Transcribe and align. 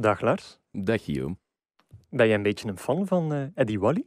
Dag 0.00 0.20
Lars. 0.20 0.58
Dag 0.72 1.04
Guillaume. 1.04 1.36
Ben 2.10 2.26
jij 2.26 2.34
een 2.34 2.42
beetje 2.42 2.68
een 2.68 2.78
fan 2.78 3.06
van 3.06 3.32
uh, 3.32 3.42
Eddie 3.54 3.80
Wally? 3.80 4.06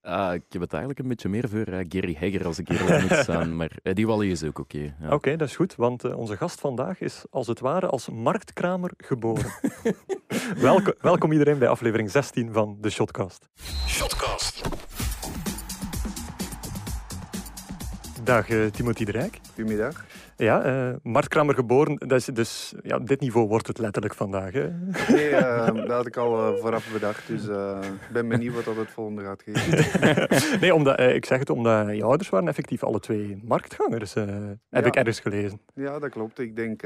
Ah, 0.00 0.34
ik 0.34 0.42
heb 0.48 0.60
het 0.60 0.72
eigenlijk 0.72 0.98
een 0.98 1.08
beetje 1.08 1.28
meer 1.28 1.48
voor 1.48 1.68
uh, 1.68 1.84
Gary 1.88 2.16
Hegger 2.18 2.46
als 2.46 2.58
ik 2.58 2.68
eerlijk 2.68 3.00
moet 3.00 3.24
zijn, 3.34 3.56
maar 3.56 3.70
Eddie 3.82 4.06
Wally 4.06 4.30
is 4.30 4.42
ook 4.42 4.58
oké. 4.58 4.76
Okay, 4.76 4.94
ja. 5.00 5.14
Oké, 5.14 5.36
dat 5.36 5.48
is 5.48 5.56
goed, 5.56 5.74
want 5.74 6.04
uh, 6.04 6.18
onze 6.18 6.36
gast 6.36 6.60
vandaag 6.60 7.00
is 7.00 7.24
als 7.30 7.46
het 7.46 7.60
ware 7.60 7.86
als 7.86 8.08
marktkramer 8.08 8.90
geboren. 8.96 9.52
welkom, 10.56 10.94
welkom 11.00 11.32
iedereen 11.32 11.58
bij 11.58 11.68
aflevering 11.68 12.10
16 12.10 12.52
van 12.52 12.76
de 12.80 12.90
Shotcast. 12.90 13.48
Shotcast. 13.86 14.62
Dag 18.24 18.48
uh, 18.48 18.66
Timothy 18.66 19.04
de 19.04 19.12
Rijk. 19.12 19.40
Goedemiddag. 19.54 20.04
Ja, 20.36 20.66
uh, 20.66 20.94
Mart 21.02 21.28
Kramer 21.28 21.54
geboren, 21.54 21.96
dat 21.96 22.18
is 22.18 22.24
dus, 22.24 22.74
ja, 22.82 22.98
dit 22.98 23.20
niveau 23.20 23.48
wordt 23.48 23.66
het 23.66 23.78
letterlijk 23.78 24.14
vandaag. 24.14 24.52
Hè? 24.52 24.68
Nee, 25.08 25.30
uh, 25.30 25.66
dat 25.66 25.88
had 25.88 26.06
ik 26.06 26.16
al 26.16 26.52
uh, 26.52 26.60
vooraf 26.60 26.92
bedacht, 26.92 27.26
dus 27.26 27.42
ik 27.82 28.12
ben 28.12 28.28
benieuwd 28.28 28.54
wat 28.54 28.64
dat 28.64 28.76
het 28.76 28.90
volgende 28.90 29.22
gaat 29.22 29.42
geven. 29.44 30.60
nee, 30.60 30.74
omdat, 30.74 31.00
ik 31.00 31.24
zeg 31.24 31.38
het 31.38 31.50
omdat 31.50 31.96
je 31.96 32.04
ouders 32.04 32.28
waren 32.28 32.48
effectief 32.48 32.84
alle 32.84 33.00
twee 33.00 33.40
marktgangers, 33.44 34.14
heb 34.14 34.58
ja. 34.68 34.84
ik 34.84 34.96
ergens 34.96 35.20
gelezen. 35.20 35.60
Ja, 35.74 35.98
dat 35.98 36.10
klopt. 36.10 36.38
Ik 36.38 36.56
denk 36.56 36.82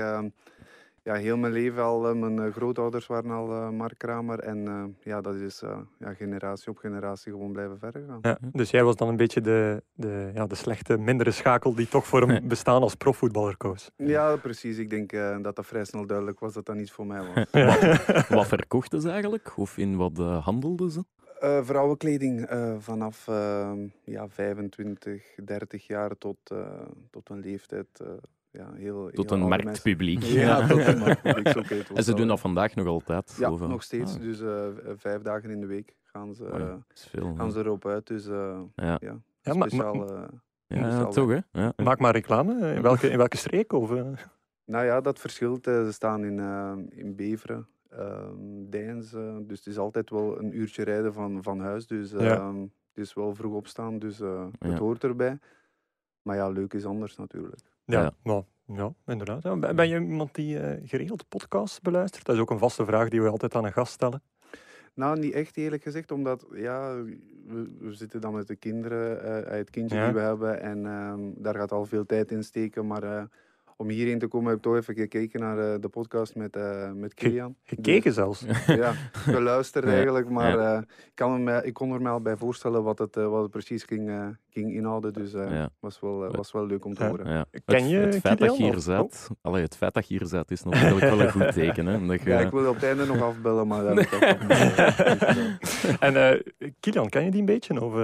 ja, 1.07 1.15
heel 1.15 1.37
mijn 1.37 1.53
leven 1.53 1.83
al, 1.83 2.15
mijn 2.15 2.37
uh, 2.37 2.53
grootouders 2.53 3.07
waren 3.07 3.31
al 3.31 3.51
uh, 3.51 3.71
Mark 3.71 3.99
Kramer. 3.99 4.39
En 4.39 4.59
uh, 4.59 4.85
ja, 5.01 5.21
dat 5.21 5.35
is 5.35 5.63
ja, 5.99 6.15
generatie 6.15 6.71
op 6.71 6.79
generatie 6.79 7.33
gewoon 7.33 7.53
blijven 7.53 7.79
verder 7.79 8.05
gaan. 8.09 8.19
Ja, 8.23 8.39
dus 8.53 8.71
jij 8.71 8.85
was 8.85 8.97
dan 8.97 9.09
een 9.09 9.17
beetje 9.17 9.41
de, 9.41 9.83
de, 9.95 10.31
ja, 10.35 10.47
de 10.47 10.55
slechte, 10.55 10.99
mindere 10.99 11.31
schakel 11.31 11.75
die 11.75 11.89
toch 11.89 12.07
voor 12.07 12.29
hem 12.29 12.49
bestaan 12.49 12.83
als 12.83 12.95
profvoetballer 12.95 13.57
koos. 13.57 13.91
Ja, 13.97 14.37
precies. 14.37 14.79
Ik 14.79 14.91
denk 14.91 15.11
dat 15.43 15.57
dat 15.57 15.67
vrij 15.67 15.85
snel 15.85 16.07
duidelijk 16.07 16.39
was 16.41 16.53
dat 16.53 16.67
dat 16.67 16.77
niet 16.77 16.91
voor 16.91 17.07
mij 17.07 17.21
was. 17.21 17.47
wat, 17.67 18.29
wat 18.29 18.47
verkochten 18.47 19.01
ze 19.01 19.11
eigenlijk? 19.11 19.53
Of 19.57 19.79
in 19.79 19.97
wat 19.97 20.17
handelden 20.19 20.91
ze? 20.91 21.05
vrouwenkleding 21.63 22.49
vanaf 22.79 23.27
ja, 24.05 24.29
25, 24.29 25.23
30 25.45 25.87
jaar 25.87 26.19
tot, 26.19 26.39
tot 27.11 27.31
een 27.31 27.41
leeftijd 27.41 28.03
ja, 28.57 28.73
heel, 28.73 29.11
tot 29.11 29.31
een 29.31 29.41
marktpubliek. 29.41 30.23
Ja, 30.47 30.67
tot 30.67 30.87
een 30.87 30.99
marktpubliek. 30.99 31.89
En 31.95 32.05
ze 32.05 32.15
doen 32.15 32.29
dat 32.29 32.41
vandaag 32.41 32.75
nog 32.75 32.87
altijd? 32.87 33.37
Ja, 33.39 33.49
nog 33.51 33.83
steeds. 33.83 34.15
Ah. 34.15 34.21
Dus 34.21 34.41
uh, 34.41 34.67
vijf 34.97 35.23
dagen 35.23 35.51
in 35.51 35.61
de 35.61 35.67
week 35.67 35.97
gaan 36.03 36.35
ze, 36.35 36.45
uh, 36.45 36.75
veel, 36.95 37.35
gaan 37.35 37.53
ze 37.53 37.59
erop 37.59 37.87
uit. 37.87 38.07
Dus 38.07 38.27
uh, 38.27 38.61
ja. 38.75 38.99
ja, 39.01 39.53
speciaal... 39.53 40.29
ja, 40.67 41.05
toch 41.05 41.29
hè? 41.29 41.39
Ja. 41.53 41.73
Maak 41.77 41.99
maar 41.99 42.13
reclame. 42.13 42.75
In 42.75 42.83
welke, 42.83 43.11
in 43.11 43.17
welke 43.17 43.37
streek? 43.37 43.73
Of, 43.73 43.91
Nou 44.65 44.85
ja, 44.85 45.01
dat 45.01 45.19
verschilt. 45.19 45.65
Ze 45.65 45.93
staan 45.93 46.25
in, 46.25 46.39
in 46.91 47.17
Beveren, 47.17 47.69
ehm, 47.89 48.71
Deins. 48.71 49.11
dus 49.41 49.59
het 49.59 49.67
is 49.67 49.79
altijd 49.79 50.11
wel 50.11 50.39
een 50.39 50.57
uurtje 50.57 50.85
rijden 50.85 51.13
van, 51.13 51.43
van 51.43 51.61
huis. 51.61 51.87
Dus 51.87 52.13
ehm, 52.13 52.61
het 52.61 53.05
is 53.05 53.15
wel 53.15 53.35
vroeg 53.35 53.55
opstaan, 53.55 53.99
dus 53.99 54.19
het 54.59 54.79
hoort 54.79 55.05
erbij. 55.05 55.39
Maar 56.23 56.37
ja, 56.37 56.49
leuk 56.49 56.75
is 56.75 56.85
anders 56.85 57.17
natuurlijk. 57.17 57.76
Ja, 57.87 58.01
ja. 58.01 58.13
Nou, 58.23 58.45
ja 58.67 58.93
inderdaad. 59.07 59.75
Ben 59.77 59.89
je 59.89 60.01
iemand 60.01 60.35
die 60.35 60.59
uh, 60.61 60.71
geregeld 60.85 61.29
podcasts 61.29 61.81
beluistert? 61.81 62.25
Dat 62.25 62.35
is 62.35 62.41
ook 62.41 62.51
een 62.51 62.59
vaste 62.59 62.85
vraag 62.85 63.09
die 63.09 63.23
we 63.23 63.29
altijd 63.29 63.55
aan 63.55 63.65
een 63.65 63.73
gast 63.73 63.93
stellen. 63.93 64.23
Nou, 64.95 65.19
niet 65.19 65.33
echt 65.33 65.57
eerlijk 65.57 65.83
gezegd, 65.83 66.11
omdat 66.11 66.47
ja, 66.53 67.03
we, 67.47 67.77
we 67.79 67.93
zitten 67.95 68.21
dan 68.21 68.35
met 68.35 68.47
de 68.47 68.57
kinderen, 68.57 69.45
uh, 69.47 69.51
het 69.51 69.71
kindje 69.71 70.05
die 70.05 70.13
we 70.13 70.21
hebben, 70.21 70.61
en 70.61 70.79
uh, 70.79 71.15
daar 71.37 71.55
gaat 71.55 71.73
al 71.73 71.85
veel 71.85 72.07
tijd 72.07 72.31
in 72.31 72.45
steken. 72.45 72.87
Maar 72.87 73.05
uh, 73.05 73.23
om 73.77 73.89
hierheen 73.89 74.19
te 74.19 74.27
komen 74.27 74.49
heb 74.49 74.57
ik 74.57 74.63
toch 74.63 74.77
even 74.77 74.95
gekeken 74.95 75.41
naar 75.41 75.59
uh, 75.59 75.75
de 75.81 75.89
podcast 75.89 76.35
met, 76.35 76.57
uh, 76.57 76.93
met 76.93 77.15
Kilian. 77.15 77.57
Gekeken 77.65 78.03
dus, 78.03 78.15
zelfs? 78.15 78.45
Ja, 78.67 78.93
geluisterd 79.35 79.85
eigenlijk. 79.85 80.29
Maar 80.29 80.59
ja. 80.59 80.77
uh, 80.77 80.83
ik, 80.83 81.11
kan 81.15 81.45
me, 81.45 81.65
ik 81.65 81.75
kon 81.75 81.93
er 81.93 82.03
me 82.03 82.09
al 82.09 82.21
bij 82.21 82.37
voorstellen 82.37 82.83
wat 82.83 82.99
het, 82.99 83.15
wat 83.15 83.43
het 83.43 83.51
precies 83.51 83.83
ging, 83.83 84.37
ging 84.51 84.73
inhouden. 84.73 85.13
Dus 85.13 85.33
het 85.33 85.51
ja. 85.51 85.71
was, 85.81 86.01
wel, 86.01 86.31
was 86.31 86.53
wel 86.53 86.67
leuk 86.67 86.85
om 86.85 86.95
te 86.95 87.05
horen. 87.05 87.47
Ken 87.65 87.89
je 87.89 87.99
het, 87.99 88.15
het 88.15 88.23
feit 88.23 88.39
dat 88.39 88.57
je 88.57 88.63
hier 88.63 88.79
zit, 88.79 89.29
oh. 89.31 89.37
allee, 89.41 89.63
het 89.63 89.77
feit 89.77 89.95
dat 89.95 90.09
je 90.09 90.19
hier 90.19 90.27
zit 90.27 90.51
is 90.51 90.63
natuurlijk 90.63 91.01
wel 91.01 91.21
een 91.21 91.33
goed 91.33 91.53
teken. 91.53 91.87
Hè? 91.87 92.07
Dat 92.07 92.23
je... 92.23 92.31
Ja, 92.31 92.41
ik 92.41 92.51
wil 92.51 92.69
op 92.69 92.75
het 92.75 92.85
einde 92.85 93.07
nog 93.07 93.23
afbellen, 93.23 93.67
maar... 93.67 93.85
Nee. 94.47 94.73
en 96.01 96.43
Kilian, 96.81 97.09
ken 97.09 97.25
je 97.25 97.31
die 97.31 97.41
een 97.41 97.47
beetje? 97.47 97.81
Of, 97.81 97.95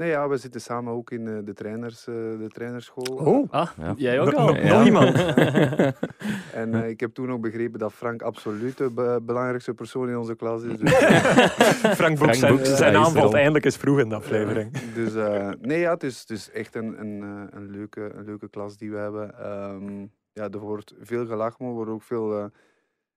Nee, 0.00 0.08
ja, 0.08 0.28
we 0.28 0.36
zitten 0.36 0.60
samen 0.60 0.92
ook 0.92 1.10
in 1.10 1.26
uh, 1.26 1.38
de, 1.44 1.52
trainers, 1.52 2.06
uh, 2.06 2.14
de 2.14 2.48
trainerschool. 2.48 3.16
Oh, 3.16 3.50
ah, 3.50 3.68
ja. 3.78 3.94
jij 3.96 4.20
ook 4.20 4.32
al? 4.32 4.52
Nog 4.64 4.84
iemand. 4.84 5.14
en 6.60 6.74
uh, 6.74 6.88
ik 6.88 7.00
heb 7.00 7.14
toen 7.14 7.32
ook 7.32 7.40
begrepen 7.40 7.78
dat 7.78 7.92
Frank 7.92 8.22
absoluut 8.22 8.76
de 8.76 8.90
be 8.90 9.20
belangrijkste 9.22 9.74
persoon 9.74 10.08
in 10.08 10.18
onze 10.18 10.36
klas 10.36 10.62
is. 10.62 10.78
Dus, 10.78 10.92
Frank 12.00 12.18
Boek, 12.18 12.34
zijn, 12.34 12.66
zijn 12.66 12.92
naam 12.92 13.12
valt 13.12 13.34
eindelijk 13.34 13.64
eens 13.64 13.76
vroeg 13.76 13.98
in 13.98 14.08
de 14.08 14.14
aflevering. 14.14 14.78
dus 14.94 15.12
nee, 15.60 15.78
ja, 15.78 15.92
het 15.92 16.02
is, 16.02 16.20
het 16.20 16.30
is 16.30 16.50
echt 16.50 16.74
een, 16.74 17.00
een, 17.00 17.22
een, 17.50 17.70
leuke, 17.70 18.12
een 18.14 18.24
leuke 18.24 18.48
klas 18.48 18.76
die 18.76 18.90
we 18.90 18.96
hebben. 18.96 19.50
Um, 19.50 20.12
ja, 20.32 20.48
er 20.50 20.58
wordt 20.58 20.94
veel 21.00 21.26
gelachen, 21.26 21.56
maar 21.58 21.68
er 21.68 21.74
worden 21.74 21.94
ook 21.94 22.02
veel 22.02 22.50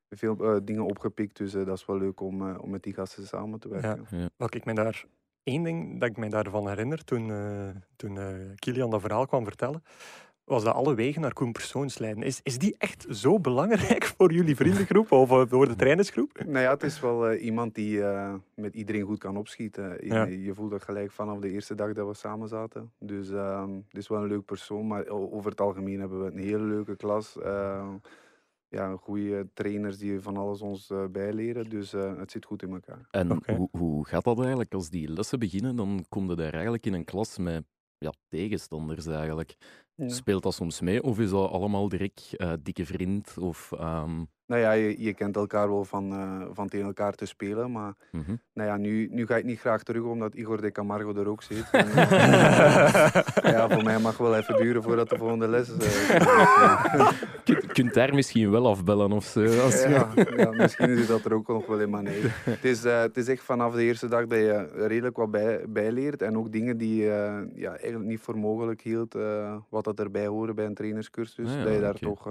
veel 0.09 0.63
dingen 0.63 0.85
opgepikt. 0.85 1.37
Dus 1.37 1.51
dat 1.51 1.77
is 1.77 1.85
wel 1.85 1.97
leuk 1.97 2.21
om, 2.21 2.55
om 2.55 2.69
met 2.69 2.83
die 2.83 2.93
gasten 2.93 3.27
samen 3.27 3.59
te 3.59 3.69
werken. 3.69 4.05
Ja. 4.09 4.29
Ja. 4.37 4.47
ik 4.49 4.65
me 4.65 4.73
daar 4.73 5.05
Eén 5.43 5.63
ding 5.63 5.99
dat 5.99 6.09
ik 6.09 6.17
mij 6.17 6.29
daarvan 6.29 6.67
herinner 6.67 7.03
toen, 7.03 7.27
uh, 7.29 7.69
toen 7.95 8.15
uh, 8.15 8.25
Kilian 8.55 8.89
dat 8.89 9.01
verhaal 9.01 9.25
kwam 9.25 9.43
vertellen, 9.43 9.83
was 10.43 10.63
dat 10.63 10.73
alle 10.73 10.95
wegen 10.95 11.21
naar 11.21 11.33
Koen 11.33 11.51
Persoons 11.51 11.97
leiden. 11.97 12.23
Is, 12.23 12.39
is 12.43 12.57
die 12.57 12.75
echt 12.77 13.05
zo 13.09 13.39
belangrijk 13.39 14.03
voor 14.17 14.33
jullie 14.33 14.55
vriendengroep 14.55 15.11
of 15.11 15.49
voor 15.49 15.67
de 15.67 15.75
trainersgroep? 15.75 16.43
Nou 16.45 16.59
ja, 16.59 16.71
het 16.71 16.83
is 16.83 16.99
wel 16.99 17.31
uh, 17.31 17.43
iemand 17.43 17.75
die 17.75 17.97
uh, 17.97 18.33
met 18.55 18.75
iedereen 18.75 19.01
goed 19.01 19.19
kan 19.19 19.37
opschieten. 19.37 19.97
Ja. 20.07 20.23
Je, 20.23 20.43
je, 20.43 20.53
voelt 20.53 20.71
dat 20.71 20.83
gelijk 20.83 21.11
vanaf 21.11 21.39
de 21.39 21.49
eerste 21.49 21.75
dag 21.75 21.93
dat 21.93 22.07
we 22.07 22.13
samen 22.13 22.47
zaten. 22.47 22.91
Dus 22.99 23.29
uh, 23.29 23.67
het 23.87 23.97
is 23.97 24.07
wel 24.07 24.21
een 24.21 24.27
leuk 24.27 24.45
persoon, 24.45 24.87
maar 24.87 25.07
over 25.07 25.51
het 25.51 25.61
algemeen 25.61 25.99
hebben 25.99 26.23
we 26.23 26.31
een 26.31 26.43
hele 26.43 26.63
leuke 26.63 26.95
klas 26.95 27.37
ja, 28.73 28.95
goede 28.95 29.49
trainers 29.53 29.97
die 29.97 30.19
van 30.19 30.37
alles 30.37 30.61
ons 30.61 30.89
uh, 30.89 31.05
bijleren. 31.11 31.69
Dus 31.69 31.93
uh, 31.93 32.17
het 32.17 32.31
zit 32.31 32.45
goed 32.45 32.63
in 32.63 32.71
elkaar. 32.73 33.07
En 33.11 33.31
okay. 33.31 33.55
hoe, 33.55 33.69
hoe 33.71 34.07
gaat 34.07 34.23
dat 34.23 34.39
eigenlijk? 34.39 34.73
Als 34.73 34.89
die 34.89 35.09
lessen 35.09 35.39
beginnen, 35.39 35.75
dan 35.75 36.05
kom 36.09 36.29
je 36.29 36.35
daar 36.35 36.53
eigenlijk 36.53 36.85
in 36.85 36.93
een 36.93 37.05
klas 37.05 37.37
met 37.37 37.63
ja, 37.97 38.13
tegenstanders 38.27 39.05
eigenlijk. 39.05 39.55
Ja. 39.95 40.09
Speelt 40.09 40.43
dat 40.43 40.53
soms 40.53 40.81
mee? 40.81 41.03
Of 41.03 41.19
is 41.19 41.29
dat 41.29 41.49
allemaal 41.49 41.89
direct 41.89 42.33
uh, 42.37 42.53
dikke 42.63 42.85
vriend? 42.85 43.37
Of, 43.37 43.71
um... 43.79 44.27
Nou 44.45 44.61
ja, 44.61 44.71
je, 44.71 45.03
je, 45.03 45.13
kent 45.13 45.35
elkaar 45.35 45.69
wel 45.69 45.85
van, 45.85 46.13
uh, 46.13 46.45
van 46.51 46.67
tegen 46.67 46.85
elkaar 46.85 47.13
te 47.13 47.25
spelen. 47.25 47.71
Maar 47.71 47.93
mm 48.11 48.23
-hmm. 48.25 48.39
nou 48.53 48.69
ja, 48.69 48.77
nu, 48.77 49.07
nu 49.11 49.25
ga 49.25 49.35
ik 49.35 49.43
niet 49.43 49.59
graag 49.59 49.83
terug, 49.83 50.03
omdat 50.03 50.33
Igor 50.33 50.61
de 50.61 50.71
Camargo 50.71 51.15
er 51.15 51.27
ook 51.27 51.43
zit. 51.43 51.69
En, 51.71 51.87
ja, 53.51 53.69
voor 53.69 53.83
mij 53.83 53.99
mag 53.99 54.17
wel 54.17 54.35
even 54.35 54.55
duren 54.55 54.83
voordat 54.83 55.09
de 55.09 55.17
volgende 55.17 55.47
les 55.47 55.69
is. 55.69 56.09
Uh, 56.09 57.11
je 57.43 57.67
kunt 57.67 57.93
daar 57.93 58.13
misschien 58.13 58.51
wel 58.51 58.67
afbellen 58.67 59.11
of 59.11 59.25
zo. 59.25 59.59
Als 59.61 59.83
ja, 59.83 60.09
ja, 60.35 60.51
misschien 60.51 60.97
is 60.97 61.07
dat 61.07 61.25
er 61.25 61.33
ook 61.33 61.47
nog 61.47 61.65
wel 61.65 61.79
in, 61.79 61.89
maar 61.89 62.03
nee. 62.03 62.21
Het 62.43 62.65
is, 62.65 62.85
uh, 62.85 62.99
het 62.99 63.17
is 63.17 63.27
echt 63.27 63.43
vanaf 63.43 63.73
de 63.73 63.83
eerste 63.83 64.07
dag 64.07 64.27
dat 64.27 64.39
je 64.39 64.69
redelijk 64.87 65.17
wat 65.17 65.31
bij, 65.31 65.65
bijleert. 65.69 66.21
En 66.21 66.37
ook 66.37 66.51
dingen 66.51 66.77
die 66.77 66.95
je 66.95 67.47
ja, 67.55 67.69
eigenlijk 67.69 68.05
niet 68.05 68.19
voor 68.19 68.37
mogelijk 68.37 68.81
hield, 68.81 69.17
wat 69.69 69.83
dat 69.83 69.92
erbij 69.99 70.27
horen 70.27 70.55
bij 70.55 70.65
een 70.65 70.73
trainerscursus. 70.73 71.49
Ah, 71.49 71.55
ja, 71.55 71.63
dat 71.63 71.73
je 71.73 71.79
daar 71.79 71.95
okay. 71.95 72.09
toch... 72.09 72.23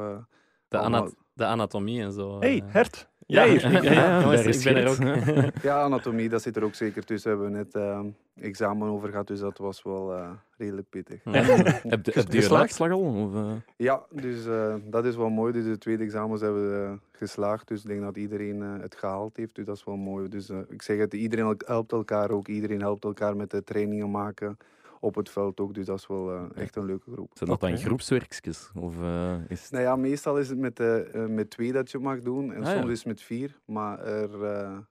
de, 0.69 0.79
anat 0.79 1.15
de 1.35 1.45
anatomie 1.45 2.03
en 2.03 2.13
zo. 2.13 2.41
hey, 2.41 2.63
Hert. 2.67 3.11
Ja, 3.27 3.43
ja, 3.45 3.69
ja, 3.71 3.83
ja, 3.83 4.21
jongens, 4.21 4.47
ik 4.47 4.73
ben 4.73 4.83
er 4.83 4.89
ook. 4.89 5.63
ja, 5.63 5.83
anatomie, 5.83 6.29
dat 6.29 6.43
zit 6.43 6.57
er 6.57 6.65
ook 6.65 6.75
zeker 6.75 7.05
tussen. 7.05 7.31
Hebben 7.31 7.51
we 7.51 7.57
net 7.57 7.75
uh, 7.75 8.01
examen 8.35 8.89
over 8.89 9.09
gehad, 9.09 9.27
dus 9.27 9.41
dat 9.41 9.59
was 9.59 9.83
wel 9.83 10.17
uh, 10.17 10.31
redelijk 10.57 10.89
pittig. 10.89 11.21
Heb, 11.25 12.07
je, 12.07 12.13
geslaagd 12.13 12.81
al? 12.81 13.01
Of, 13.01 13.35
uh... 13.35 13.53
Ja, 13.77 14.03
dus 14.11 14.45
dat 14.85 15.05
is 15.05 15.17
wel 15.17 15.29
mooi. 15.29 15.53
Dus 15.53 15.65
de 15.65 15.79
tweede 15.79 16.05
examens 16.05 16.41
hebben 16.41 16.71
we 16.71 16.99
geslaagd, 17.13 17.69
dus 17.69 17.83
ik 17.83 17.89
denk 17.89 18.01
dat 18.01 18.17
iedereen 18.17 18.61
het 18.61 18.97
gehaald 18.97 19.37
heeft. 19.37 19.55
Dus 19.55 19.65
dat 19.65 19.77
is 19.77 19.85
wel 19.85 19.97
mooi. 19.97 20.29
Dus 20.29 20.51
ik 20.51 20.83
zeg 20.83 20.99
het, 20.99 21.15
iedereen 21.15 21.57
helpt 21.67 21.93
elkaar 21.93 22.31
ook. 22.31 22.49
Iedereen 22.49 22.81
helpt 22.81 23.05
elkaar 23.05 23.37
met 23.37 23.51
de 23.51 23.65
trainingen 23.65 24.11
maken 24.11 24.59
op 25.03 25.15
het 25.15 25.31
veld 25.31 25.61
ook. 25.61 25.75
Dus 25.75 25.87
dat 25.87 25.99
is 25.99 26.07
wel 26.07 26.35
uh, 26.35 26.43
echt 26.55 26.77
een 26.77 26.85
leuke 26.85 27.11
groep. 27.13 27.31
Zijn 27.35 27.51
dat 27.51 27.61
dan 27.61 27.71
okay. 27.71 27.83
groepswerkjes? 27.83 28.71
Of, 28.75 28.97
uh, 29.01 29.35
is 29.49 29.71
Nou 29.71 29.85
ja, 29.85 29.97
meestal 29.97 30.39
is 30.39 30.49
het 30.49 30.59
met, 30.59 30.81
uh, 30.81 31.27
met 31.27 31.51
twee 31.51 31.73
dat 31.73 31.91
je 31.91 31.99
mag 31.99 32.21
doen 32.21 32.53
en 32.53 32.65
ah, 32.65 32.71
soms 32.71 32.85
ja. 32.85 32.91
is 32.91 32.99
het 32.99 33.07
met 33.07 33.23
vier. 33.23 33.59
Maar 33.65 33.99
er, 34.01 34.45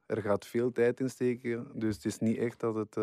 er 0.05 0.21
gaat 0.21 0.45
veel 0.45 0.71
tijd 0.71 0.99
in 0.99 1.09
steken. 1.09 1.67
Dus 1.73 1.95
het 1.95 2.05
is 2.05 2.19
niet 2.19 2.37
echt 2.37 2.59
dat 2.59 2.75
het 2.75 2.97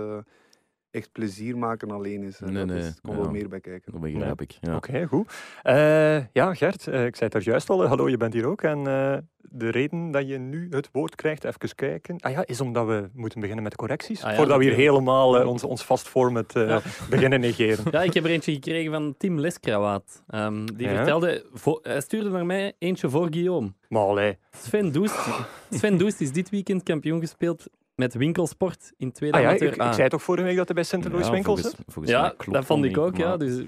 echt 0.90 1.12
plezier 1.12 1.58
maken 1.58 1.90
alleen 1.90 2.22
is. 2.22 2.38
Nee, 2.38 2.64
nee. 2.64 2.82
Er 2.82 2.94
komt 3.02 3.16
wel 3.16 3.30
meer 3.30 3.48
bij 3.48 3.60
kijken. 3.60 3.92
Dat 3.92 4.00
begrijp 4.00 4.40
ik. 4.40 4.58
Ja. 4.60 4.76
Oké, 4.76 5.06
goed. 5.06 5.32
Uh, 5.64 6.26
ja, 6.32 6.54
Gert, 6.54 6.86
uh, 6.86 7.06
ik 7.06 7.16
zei 7.16 7.30
het 7.30 7.34
er 7.34 7.42
juist 7.42 7.70
al. 7.70 7.86
Hallo, 7.86 8.08
je 8.08 8.16
bent 8.16 8.32
hier 8.32 8.46
ook. 8.46 8.62
En 8.62 8.78
uh, 8.78 9.16
de 9.36 9.70
reden 9.70 10.10
dat 10.10 10.28
je 10.28 10.38
nu 10.38 10.66
het 10.70 10.88
woord 10.92 11.14
krijgt, 11.14 11.44
even 11.44 11.74
kijken, 11.74 12.20
ah 12.20 12.32
ja, 12.32 12.46
is 12.46 12.60
omdat 12.60 12.86
we 12.86 13.08
moeten 13.12 13.40
beginnen 13.40 13.64
met 13.64 13.76
correcties. 13.76 14.22
Ah, 14.22 14.30
ja, 14.30 14.36
voordat 14.36 14.58
we 14.58 14.64
hier 14.64 14.74
helemaal 14.74 15.46
ons, 15.46 15.64
ons 15.64 15.84
vast 15.84 16.08
format 16.08 16.52
ja. 16.52 16.80
beginnen 17.10 17.40
negeren. 17.40 17.84
Ja, 17.90 18.02
ik 18.02 18.14
heb 18.14 18.24
er 18.24 18.30
eentje 18.30 18.52
gekregen 18.52 18.92
van 18.92 19.14
Tim 19.18 19.38
Leskrawaat. 19.38 20.22
Um, 20.34 20.76
die 20.76 20.88
vertelde, 20.88 21.44
hij 21.82 22.00
stuurde 22.00 22.30
naar 22.30 22.46
mij 22.46 22.72
eentje 22.78 23.08
voor 23.08 23.26
Guillaume. 23.30 23.72
Maar 23.88 24.02
allee. 24.02 24.38
Sven 24.50 24.92
Doest, 24.92 25.28
Sven 25.70 25.98
Doest 25.98 26.20
is 26.20 26.32
dit 26.32 26.50
weekend 26.50 26.82
kampioen 26.82 27.20
gespeeld 27.20 27.66
met 27.98 28.14
winkelsport 28.14 28.92
in 28.96 29.12
tweede 29.12 29.36
ah, 29.36 29.42
ja, 29.42 29.50
ik, 29.50 29.60
ik, 29.60 29.92
zei 29.92 30.08
toch 30.08 30.22
vorige 30.22 30.46
week 30.46 30.56
dat 30.56 30.66
hij 30.66 30.74
bij 30.74 30.84
Sint 30.84 31.04
Louis 31.08 31.26
ja, 31.26 31.32
winkels 31.32 31.60
volgens, 31.60 31.82
volgens 31.86 32.14
Ja, 32.14 32.34
dat 32.46 32.64
vond 32.64 32.84
ik 32.84 32.98
ook. 32.98 33.16
Ja. 33.16 33.36
Dus, 33.36 33.64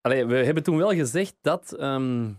allee, 0.00 0.26
we 0.26 0.36
hebben 0.36 0.62
toen 0.62 0.76
wel 0.76 0.92
gezegd 0.92 1.34
dat 1.40 1.76
um, 1.80 2.38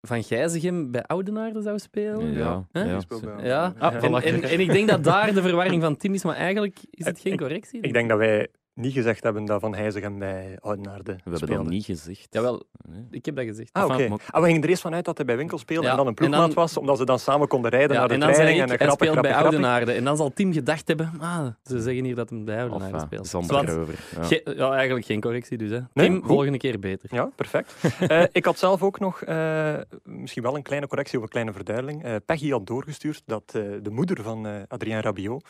Van 0.00 0.22
Gijzegem 0.22 0.90
bij 0.90 1.02
Oudenaarde 1.02 1.62
zou 1.62 1.78
spelen. 1.78 2.32
Ja, 2.32 2.66
ja. 2.72 2.84
ja. 2.84 3.00
ja. 3.42 3.74
Ah, 3.78 3.94
en, 3.94 4.14
en, 4.14 4.42
en, 4.42 4.60
ik 4.60 4.72
denk 4.72 4.88
dat 4.88 5.04
daar 5.04 5.34
de 5.34 5.42
verwarring 5.42 5.82
van 5.82 5.96
Tim 5.96 6.14
is, 6.14 6.24
maar 6.24 6.36
eigenlijk 6.36 6.78
is 6.90 7.04
het 7.04 7.20
geen 7.20 7.36
correctie. 7.36 7.78
Ik, 7.78 7.84
ik 7.84 7.92
denk 7.92 8.08
dat 8.08 8.18
wij 8.18 8.48
niet 8.76 8.92
gezegd 8.92 9.22
hebben 9.22 9.44
dat 9.44 9.60
Van 9.60 9.74
Heijzegem 9.74 10.18
bij 10.18 10.58
Oudenaarde 10.60 11.16
We 11.24 11.30
hebben 11.30 11.56
dat 11.56 11.66
niet 11.66 11.84
gezegd. 11.84 12.26
Jawel, 12.30 12.62
ik 13.10 13.24
heb 13.24 13.36
dat 13.36 13.44
gezegd. 13.44 13.72
Ah, 13.72 13.84
oké. 13.84 13.92
Okay. 13.92 14.18
Ah, 14.30 14.40
we 14.40 14.46
gingen 14.46 14.62
er 14.62 14.68
eerst 14.68 14.82
vanuit 14.82 15.04
dat 15.04 15.16
hij 15.16 15.26
bij 15.26 15.36
Winkel 15.36 15.58
speelde 15.58 15.88
en 15.88 15.96
dan 15.96 16.06
een 16.06 16.14
ploegmaat 16.14 16.54
was, 16.54 16.76
omdat 16.76 16.98
ze 16.98 17.04
dan 17.04 17.18
samen 17.18 17.48
konden 17.48 17.70
rijden 17.70 17.96
naar 17.96 18.08
de 18.08 18.14
en 18.14 18.20
training. 18.20 18.60
en 18.60 18.70
een 18.70 18.78
hij 18.78 18.90
speelt 18.90 19.20
bij 19.20 19.34
Oudenaarde. 19.34 19.92
En 19.92 20.04
dan 20.04 20.16
zal 20.16 20.32
Tim 20.32 20.52
gedacht 20.52 20.88
hebben, 20.88 21.12
ah, 21.18 21.46
ze 21.64 21.80
zeggen 21.80 22.04
hier 22.04 22.14
dat 22.14 22.30
hij 22.30 22.44
bij 22.44 22.60
Oudenaarde 22.60 22.98
speelt. 22.98 23.26
Zwart. 23.26 23.76
Over. 23.76 23.94
Ja. 24.28 24.52
ja. 24.54 24.72
eigenlijk 24.72 25.06
geen 25.06 25.20
correctie 25.20 25.58
dus. 25.58 25.70
Hè. 25.70 25.80
Nee, 25.92 26.06
Tim, 26.06 26.22
volgende 26.24 26.58
keer 26.58 26.78
beter. 26.78 27.08
Ja, 27.14 27.30
perfect. 27.36 27.74
uh, 28.00 28.22
ik 28.32 28.44
had 28.44 28.58
zelf 28.58 28.82
ook 28.82 28.98
nog 28.98 29.24
uh, 29.24 29.74
misschien 30.02 30.42
wel 30.42 30.56
een 30.56 30.62
kleine 30.62 30.86
correctie 30.86 31.18
of 31.18 31.24
een 31.24 31.30
kleine 31.30 31.52
verduidelijking. 31.52 32.06
Uh, 32.06 32.14
Peggy 32.26 32.50
had 32.50 32.66
doorgestuurd 32.66 33.22
dat 33.26 33.50
de 33.50 33.90
moeder 33.90 34.22
van 34.22 34.66
Adrien 34.68 35.00
Rabiot, 35.00 35.44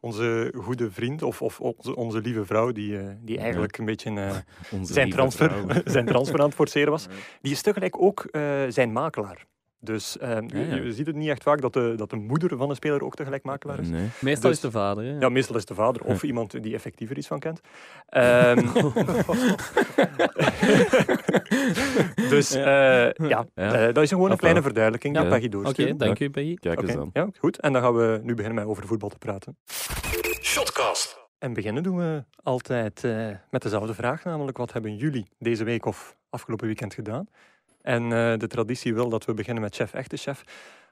onze 0.00 0.52
goede 0.56 0.90
vriend 0.90 1.22
of, 1.22 1.42
of 1.42 1.60
onze, 1.60 1.96
onze 1.96 2.20
lieve 2.20 2.44
vrouw, 2.44 2.67
die, 2.72 2.98
die 3.20 3.38
eigenlijk 3.38 3.78
een 3.78 3.84
beetje 3.84 4.10
uh, 4.20 4.34
zijn, 4.82 5.10
transfer, 5.10 5.52
zijn 5.84 6.06
transfer 6.06 6.38
aan 6.38 6.46
het 6.46 6.54
forceren 6.54 6.90
was. 6.90 7.06
Die 7.42 7.52
is 7.52 7.62
tegelijk 7.62 8.02
ook 8.02 8.28
uh, 8.30 8.42
zijn 8.68 8.92
makelaar. 8.92 9.46
Dus 9.80 10.16
uh, 10.22 10.28
ja, 10.28 10.40
ja. 10.46 10.74
Je, 10.74 10.82
je, 10.82 10.92
ziet 10.92 11.06
het 11.06 11.16
niet 11.16 11.28
echt 11.28 11.42
vaak 11.42 11.60
dat 11.60 11.72
de, 11.72 11.94
dat 11.96 12.10
de 12.10 12.16
moeder 12.16 12.56
van 12.56 12.70
een 12.70 12.76
speler 12.76 13.04
ook 13.04 13.14
tegelijk 13.14 13.42
makelaar 13.42 13.80
is. 13.80 13.88
Nee. 13.88 14.08
Meestal 14.20 14.50
dus, 14.50 14.58
is 14.58 14.64
de 14.64 14.70
vader. 14.70 15.04
Hè? 15.04 15.18
Ja, 15.18 15.28
meestal 15.28 15.56
is 15.56 15.64
de 15.64 15.74
vader 15.74 16.02
of 16.02 16.22
iemand 16.22 16.62
die 16.62 16.74
effectiever 16.74 17.16
iets 17.16 17.26
van 17.26 17.38
kent. 17.38 17.60
Um, 18.10 18.72
dus 22.30 22.52
ja, 22.52 23.14
ja 23.16 23.46
uh, 23.54 23.94
dat 23.94 24.02
is 24.02 24.08
gewoon 24.08 24.30
een 24.30 24.36
kleine 24.36 24.62
verduidelijking 24.62 25.18
die 25.18 25.28
Peggy 25.28 25.48
doorstuurt. 25.48 25.88
Oké, 25.88 26.04
dank 26.04 26.20
u 26.20 26.30
Peggy. 26.30 26.54
Kijk 26.54 26.82
eens 26.82 26.94
okay. 26.94 27.08
Ja, 27.12 27.28
goed. 27.38 27.60
En 27.60 27.72
dan 27.72 27.82
gaan 27.82 27.94
we 27.94 28.20
nu 28.22 28.34
beginnen 28.34 28.60
met 28.60 28.70
over 28.70 28.86
voetbal 28.86 29.08
te 29.08 29.18
praten. 29.18 29.56
Shotcast. 30.42 31.27
En 31.38 31.52
beginnen 31.52 31.82
doen 31.82 31.96
we 31.96 32.24
altijd 32.42 33.04
uh, 33.04 33.28
met 33.50 33.62
dezelfde 33.62 33.94
vraag, 33.94 34.24
namelijk 34.24 34.56
wat 34.56 34.72
hebben 34.72 34.96
jullie 34.96 35.26
deze 35.38 35.64
week 35.64 35.86
of 35.86 36.16
afgelopen 36.30 36.66
weekend 36.66 36.94
gedaan? 36.94 37.28
En 37.82 38.02
uh, 38.02 38.10
de 38.36 38.46
traditie 38.46 38.94
wil 38.94 39.08
dat 39.08 39.24
we 39.24 39.34
beginnen 39.34 39.62
met 39.62 39.74
chef, 39.74 39.94
echte 39.94 40.16
chef. 40.16 40.44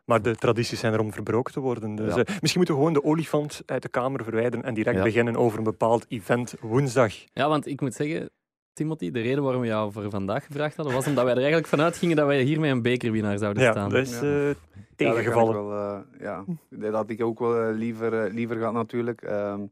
Maar 0.04 0.22
de 0.22 0.36
tradities 0.36 0.80
zijn 0.80 0.92
er 0.92 1.00
om 1.00 1.12
verbroken 1.12 1.52
te 1.52 1.60
worden. 1.60 1.94
Dus 1.94 2.14
ja. 2.14 2.20
uh, 2.20 2.24
misschien 2.26 2.56
moeten 2.56 2.74
we 2.74 2.80
gewoon 2.80 2.92
de 2.92 3.04
olifant 3.04 3.62
uit 3.66 3.82
de 3.82 3.88
kamer 3.88 4.24
verwijderen 4.24 4.64
en 4.64 4.74
direct 4.74 4.96
ja. 4.96 5.02
beginnen 5.02 5.36
over 5.36 5.58
een 5.58 5.64
bepaald 5.64 6.04
event 6.08 6.54
woensdag. 6.60 7.14
Ja, 7.32 7.48
want 7.48 7.66
ik 7.66 7.80
moet 7.80 7.94
zeggen, 7.94 8.30
Timothy, 8.72 9.10
de 9.10 9.20
reden 9.20 9.42
waarom 9.42 9.60
we 9.60 9.66
jou 9.66 9.92
voor 9.92 10.10
vandaag 10.10 10.46
gevraagd 10.46 10.76
hadden, 10.76 10.94
was 10.94 11.06
omdat 11.06 11.24
wij 11.24 11.32
er 11.32 11.38
eigenlijk 11.38 11.68
vanuit 11.68 11.96
gingen 11.96 12.16
dat 12.16 12.26
wij 12.26 12.42
hier 12.42 12.60
met 12.60 12.70
een 12.70 12.82
bekerwinnaar 12.82 13.38
zouden 13.38 13.62
ja, 13.62 13.70
staan. 13.70 13.90
Dat 13.90 14.06
is 14.06 14.22
uh, 14.22 14.50
tegengevallen. 14.96 15.54
Ja, 15.54 15.60
dat, 15.60 15.68
wel, 15.68 16.04
ja, 16.20 16.44
dat 16.68 16.92
had 16.92 17.10
ik 17.10 17.22
ook 17.22 17.38
wel 17.38 17.72
liever, 17.72 18.30
liever 18.32 18.56
gehad 18.56 18.72
natuurlijk. 18.72 19.22
Um, 19.22 19.70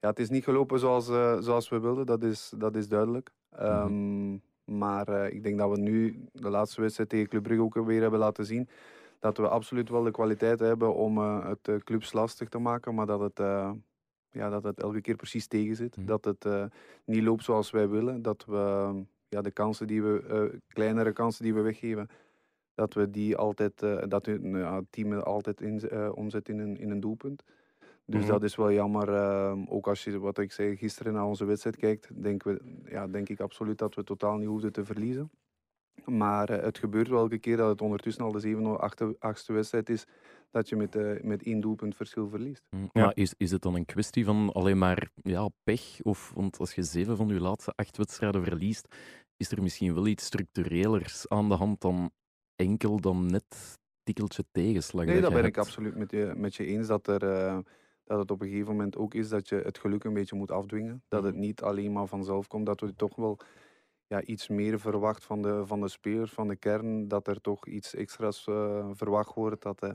ja, 0.00 0.08
het 0.08 0.18
is 0.18 0.30
niet 0.30 0.44
gelopen 0.44 0.78
zoals, 0.78 1.08
uh, 1.08 1.36
zoals 1.40 1.68
we 1.68 1.80
wilden, 1.80 2.06
dat 2.06 2.22
is, 2.22 2.52
dat 2.56 2.76
is 2.76 2.88
duidelijk. 2.88 3.30
Um, 3.60 3.66
mm 3.66 3.86
-hmm. 3.86 4.42
Maar 4.78 5.08
uh, 5.08 5.32
ik 5.32 5.42
denk 5.42 5.58
dat 5.58 5.70
we 5.70 5.78
nu 5.78 6.24
de 6.32 6.50
laatste 6.50 6.80
wedstrijd 6.80 7.08
tegen 7.08 7.28
Club 7.28 7.42
Brugge 7.42 7.62
ook 7.62 7.86
weer 7.86 8.00
hebben 8.00 8.20
laten 8.20 8.44
zien 8.44 8.68
dat 9.18 9.36
we 9.36 9.48
absoluut 9.48 9.88
wel 9.88 10.02
de 10.02 10.10
kwaliteit 10.10 10.60
hebben 10.60 10.94
om 10.94 11.18
uh, 11.18 11.48
het 11.48 11.84
clubs 11.84 12.12
lastig 12.12 12.48
te 12.48 12.58
maken, 12.58 12.94
maar 12.94 13.06
dat 13.06 13.20
het, 13.20 13.38
ja, 14.30 14.50
dat 14.50 14.62
het 14.62 14.80
elke 14.80 15.00
keer 15.00 15.16
precies 15.16 15.46
tegen 15.46 15.76
zit. 15.76 15.96
Mm 15.96 16.06
-hmm. 16.06 16.12
Dat 16.20 16.24
het 16.24 16.70
niet 17.04 17.22
loopt 17.22 17.44
zoals 17.44 17.70
wij 17.70 17.88
willen. 17.88 18.22
Dat 18.22 18.44
we 18.44 18.92
ja, 19.28 19.40
de 19.40 19.50
kansen 19.50 19.86
die 19.86 20.02
we, 20.02 20.58
kleinere 20.68 21.12
kansen 21.12 21.44
die 21.44 21.54
we 21.54 21.60
weggeven, 21.60 22.08
dat 22.74 22.94
we 22.94 23.10
die 23.10 23.36
altijd, 23.36 23.78
dat 24.08 24.26
het 24.26 24.42
team 24.90 25.12
altijd 25.12 25.60
in, 25.60 25.90
omzet 26.14 26.48
in 26.48 26.58
een, 26.58 26.76
in 26.76 26.90
een 26.90 27.00
doelpunt. 27.00 27.42
Dus 28.10 28.20
mm 28.20 28.26
-hmm. 28.26 28.38
dat 28.38 28.42
is 28.42 28.56
wel 28.56 28.72
jammer. 28.72 29.08
Uh, 29.08 29.52
ook 29.68 29.88
als 29.88 30.04
je, 30.04 30.18
wat 30.18 30.38
ik 30.38 30.52
zei, 30.52 30.76
gisteren 30.76 31.12
naar 31.12 31.24
onze 31.24 31.44
wedstrijd 31.44 31.76
kijkt, 31.76 32.22
denk, 32.22 32.42
we, 32.42 32.60
ja, 32.84 33.06
denk 33.06 33.28
ik 33.28 33.40
absoluut 33.40 33.78
dat 33.78 33.94
we 33.94 34.04
totaal 34.04 34.36
niet 34.36 34.48
hoefden 34.48 34.72
te 34.72 34.84
verliezen. 34.84 35.30
Maar 36.04 36.50
uh, 36.50 36.62
het 36.62 36.78
gebeurt 36.78 37.08
wel 37.08 37.18
elke 37.18 37.38
keer 37.38 37.56
dat 37.56 37.68
het 37.68 37.80
ondertussen 37.80 38.24
al 38.24 38.32
de 38.32 38.40
zevende 38.40 38.68
of 38.68 38.76
achtste, 38.76 39.16
achtste 39.18 39.52
wedstrijd 39.52 39.88
is, 39.88 40.06
dat 40.50 40.68
je 40.68 40.76
met, 40.76 40.96
uh, 40.96 41.22
met 41.22 41.42
één 41.42 41.60
doelpunt 41.60 41.96
verschil 41.96 42.28
verliest. 42.28 42.62
Mm, 42.70 42.88
ja. 42.92 43.02
Maar 43.02 43.16
is, 43.16 43.34
is 43.36 43.50
het 43.50 43.62
dan 43.62 43.74
een 43.74 43.84
kwestie 43.84 44.24
van 44.24 44.52
alleen 44.52 44.78
maar 44.78 45.10
ja, 45.22 45.48
pech? 45.62 46.02
Of, 46.02 46.32
want 46.34 46.58
als 46.58 46.74
je 46.74 46.82
zeven 46.82 47.16
van 47.16 47.28
je 47.28 47.40
laatste 47.40 47.72
acht 47.76 47.96
wedstrijden 47.96 48.44
verliest, 48.44 48.94
is 49.36 49.50
er 49.50 49.62
misschien 49.62 49.94
wel 49.94 50.06
iets 50.06 50.24
structurelers 50.24 51.28
aan 51.28 51.48
de 51.48 51.54
hand 51.54 51.80
dan 51.80 52.10
enkel 52.56 53.00
dan 53.00 53.26
net 53.26 53.78
tikkeltje 54.02 54.44
tegenslag? 54.50 55.04
Nee, 55.04 55.14
dat, 55.14 55.22
dat 55.22 55.32
ben 55.32 55.42
hebt. 55.42 55.56
ik 55.56 55.62
absoluut 55.62 55.96
met 55.96 56.10
je, 56.10 56.32
met 56.36 56.54
je 56.54 56.64
eens. 56.66 56.86
Dat 56.86 57.06
er 57.06 57.22
uh, 57.22 57.58
dat 58.10 58.18
het 58.18 58.30
op 58.30 58.40
een 58.40 58.48
gegeven 58.48 58.72
moment 58.72 58.96
ook 58.96 59.14
is 59.14 59.28
dat 59.28 59.48
je 59.48 59.56
het 59.56 59.78
geluk 59.78 60.04
een 60.04 60.12
beetje 60.12 60.36
moet 60.36 60.50
afdwingen. 60.50 61.02
Dat 61.08 61.22
het 61.22 61.34
niet 61.34 61.62
alleen 61.62 61.92
maar 61.92 62.06
vanzelf 62.06 62.46
komt, 62.46 62.66
dat 62.66 62.80
we 62.80 62.94
toch 62.94 63.16
wel 63.16 63.38
ja, 64.06 64.22
iets 64.22 64.48
meer 64.48 64.80
verwacht 64.80 65.24
van 65.24 65.42
de, 65.42 65.66
van 65.66 65.80
de 65.80 65.88
spelers, 65.88 66.32
van 66.32 66.48
de 66.48 66.56
kern. 66.56 67.08
Dat 67.08 67.26
er 67.26 67.40
toch 67.40 67.66
iets 67.66 67.94
extra's 67.94 68.46
uh, 68.46 68.88
verwacht 68.92 69.34
wordt. 69.34 69.62
Dat, 69.62 69.82
uh, 69.84 69.90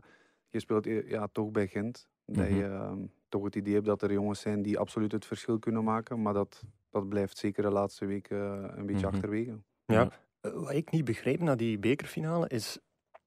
je 0.49 0.59
speelt 0.59 0.85
ja, 0.85 1.27
toch 1.31 1.51
bij 1.51 1.67
Gent. 1.67 2.07
Mm 2.25 2.35
-hmm. 2.35 2.43
Dat 2.43 2.53
je 2.53 2.63
uh, 2.63 2.93
toch 3.29 3.43
het 3.43 3.55
idee 3.55 3.73
hebt 3.73 3.85
dat 3.85 4.01
er 4.01 4.11
jongens 4.11 4.39
zijn 4.39 4.61
die 4.61 4.79
absoluut 4.79 5.11
het 5.11 5.25
verschil 5.25 5.59
kunnen 5.59 5.83
maken. 5.83 6.21
Maar 6.21 6.33
dat, 6.33 6.63
dat 6.89 7.09
blijft 7.09 7.37
zeker 7.37 7.63
de 7.63 7.71
laatste 7.71 8.05
weken 8.05 8.37
een 8.77 8.85
beetje 8.85 9.05
mm 9.05 9.11
-hmm. 9.11 9.13
achterwege. 9.13 9.61
Ja. 9.85 10.11
Wat 10.41 10.73
ik 10.73 10.91
niet 10.91 11.05
begreep 11.05 11.39
na 11.39 11.55
die 11.55 11.79
bekerfinale 11.79 12.47
is 12.47 12.79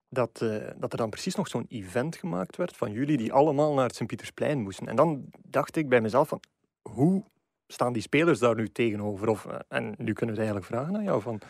dat, 0.09 0.41
uh, 0.43 0.67
dat 0.77 0.93
er 0.93 0.99
dan 0.99 1.11
precies 1.11 1.35
nog 1.35 1.49
zo'n 1.49 1.67
event 1.69 2.17
gemaakt 2.17 2.57
werd 2.57 2.77
van 2.77 2.93
jullie 2.93 3.17
die 3.17 3.33
allemaal 3.33 3.75
naar 3.75 3.87
het 3.87 3.95
Sint-Pietersplein 3.95 4.63
moesten. 4.63 4.87
En 4.89 4.97
dan 4.97 5.25
dacht 5.43 5.77
ik 5.77 5.89
bij 5.89 6.01
mezelf 6.01 6.29
van, 6.29 6.41
hoe 6.83 7.25
staan 7.67 7.93
die 7.93 8.03
spelers 8.03 8.39
daar 8.39 8.55
nu 8.55 8.69
tegenover? 8.69 9.29
Of, 9.29 9.45
uh, 9.45 9.55
en 9.69 9.85
nu 9.85 10.13
kunnen 10.13 10.37
we 10.37 10.43
het 10.43 10.51
eigenlijk 10.51 10.67
vragen 10.67 10.97
aan 10.97 11.05
jou 11.05 11.23
van... 11.23 11.41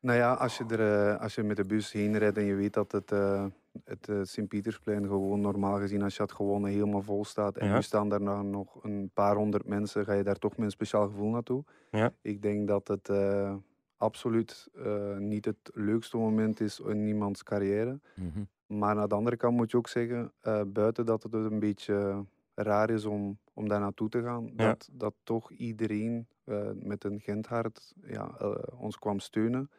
Nou 0.00 0.18
ja, 0.18 0.32
als 0.32 0.58
je, 0.58 0.64
er, 0.68 1.12
uh, 1.14 1.20
als 1.20 1.34
je 1.34 1.42
met 1.42 1.56
de 1.56 1.64
bus 1.64 1.92
heen 1.92 2.18
rijdt 2.18 2.36
en 2.36 2.44
je 2.44 2.54
weet 2.54 2.72
dat 2.72 2.92
het, 2.92 3.10
het 3.84 4.28
Sint-Pietersplein 4.28 5.06
gewoon 5.06 5.40
normaal 5.40 5.78
gezien, 5.78 6.02
als 6.02 6.16
je 6.16 6.22
het 6.22 6.32
gewoon 6.32 6.66
helemaal 6.66 7.02
vol 7.02 7.24
staat 7.24 7.56
en 7.56 7.66
ja. 7.66 7.74
nu 7.74 7.82
staan 7.82 8.08
daar 8.08 8.44
nog 8.44 8.84
een 8.84 9.10
paar 9.14 9.36
honderd 9.36 9.66
mensen, 9.66 10.04
ga 10.04 10.12
je 10.12 10.22
daar 10.22 10.38
toch 10.38 10.56
met 10.56 10.64
een 10.64 10.70
speciaal 10.70 11.06
gevoel 11.06 11.30
naartoe. 11.30 11.64
Ja. 11.90 12.12
Ik 12.22 12.42
denk 12.42 12.68
dat 12.68 12.88
het 12.88 13.08
absoluut 14.00 14.68
uh, 14.76 15.16
niet 15.16 15.44
het 15.44 15.70
leukste 15.72 16.16
moment 16.16 16.60
is 16.60 16.80
in 16.80 17.06
iemands 17.06 17.42
carrière. 17.42 18.00
Mm 18.14 18.30
-hmm. 18.34 18.48
Maar 18.78 18.98
aan 18.98 19.08
de 19.08 19.14
andere 19.14 19.36
kant 19.36 19.56
moet 19.56 19.70
je 19.70 19.76
ook 19.76 19.88
zeggen, 19.88 20.32
uh, 20.42 20.62
buiten 20.66 21.06
dat 21.06 21.22
het 21.22 21.34
een 21.34 21.58
beetje 21.58 22.24
raar 22.54 22.90
is 22.90 23.04
om, 23.04 23.38
om 23.52 23.68
daar 23.68 23.80
naartoe 23.80 24.08
te 24.08 24.22
gaan, 24.22 24.44
ja. 24.44 24.50
dat, 24.56 24.88
dat 24.92 25.14
toch 25.22 25.50
iedereen 25.50 26.26
uh, 26.44 26.70
met 26.74 27.04
een 27.04 27.20
Genthart 27.20 27.94
ja, 28.02 28.34
ons 28.76 28.98
kwam 28.98 29.20
steunen. 29.20 29.70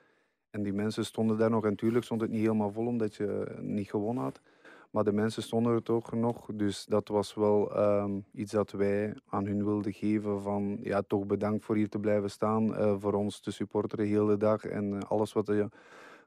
En 0.49 0.63
die 0.63 0.73
mensen 0.73 1.05
stonden 1.05 1.37
daar 1.37 1.49
nog, 1.49 1.63
en 1.63 1.69
natuurlijk 1.69 2.05
stond 2.05 2.21
het 2.21 2.29
niet 2.29 2.41
helemaal 2.41 2.71
vol 2.71 2.85
omdat 2.85 3.15
je 3.15 3.57
niet 3.59 3.89
gewonnen 3.89 4.23
had. 4.23 4.41
Maar 4.91 5.03
de 5.03 5.11
mensen 5.11 5.43
stonden 5.43 5.73
er 5.73 5.83
toch 5.83 6.11
nog. 6.11 6.49
Dus 6.53 6.85
dat 6.85 7.07
was 7.07 7.33
wel 7.33 7.77
um, 7.79 8.25
iets 8.33 8.51
dat 8.51 8.71
wij 8.71 9.15
aan 9.27 9.45
hun 9.45 9.65
wilden 9.65 9.93
geven. 9.93 10.41
Van 10.41 10.77
ja, 10.81 11.01
toch 11.01 11.25
bedankt 11.25 11.65
voor 11.65 11.75
hier 11.75 11.89
te 11.89 11.99
blijven 11.99 12.29
staan. 12.29 12.69
Uh, 12.69 12.95
voor 12.99 13.13
ons 13.13 13.39
te 13.39 13.51
supporteren 13.51 14.05
heel 14.05 14.25
de 14.25 14.37
dag. 14.37 14.65
En 14.65 14.91
uh, 14.91 14.99
alles 14.99 15.33
wat 15.33 15.47
je 15.47 15.69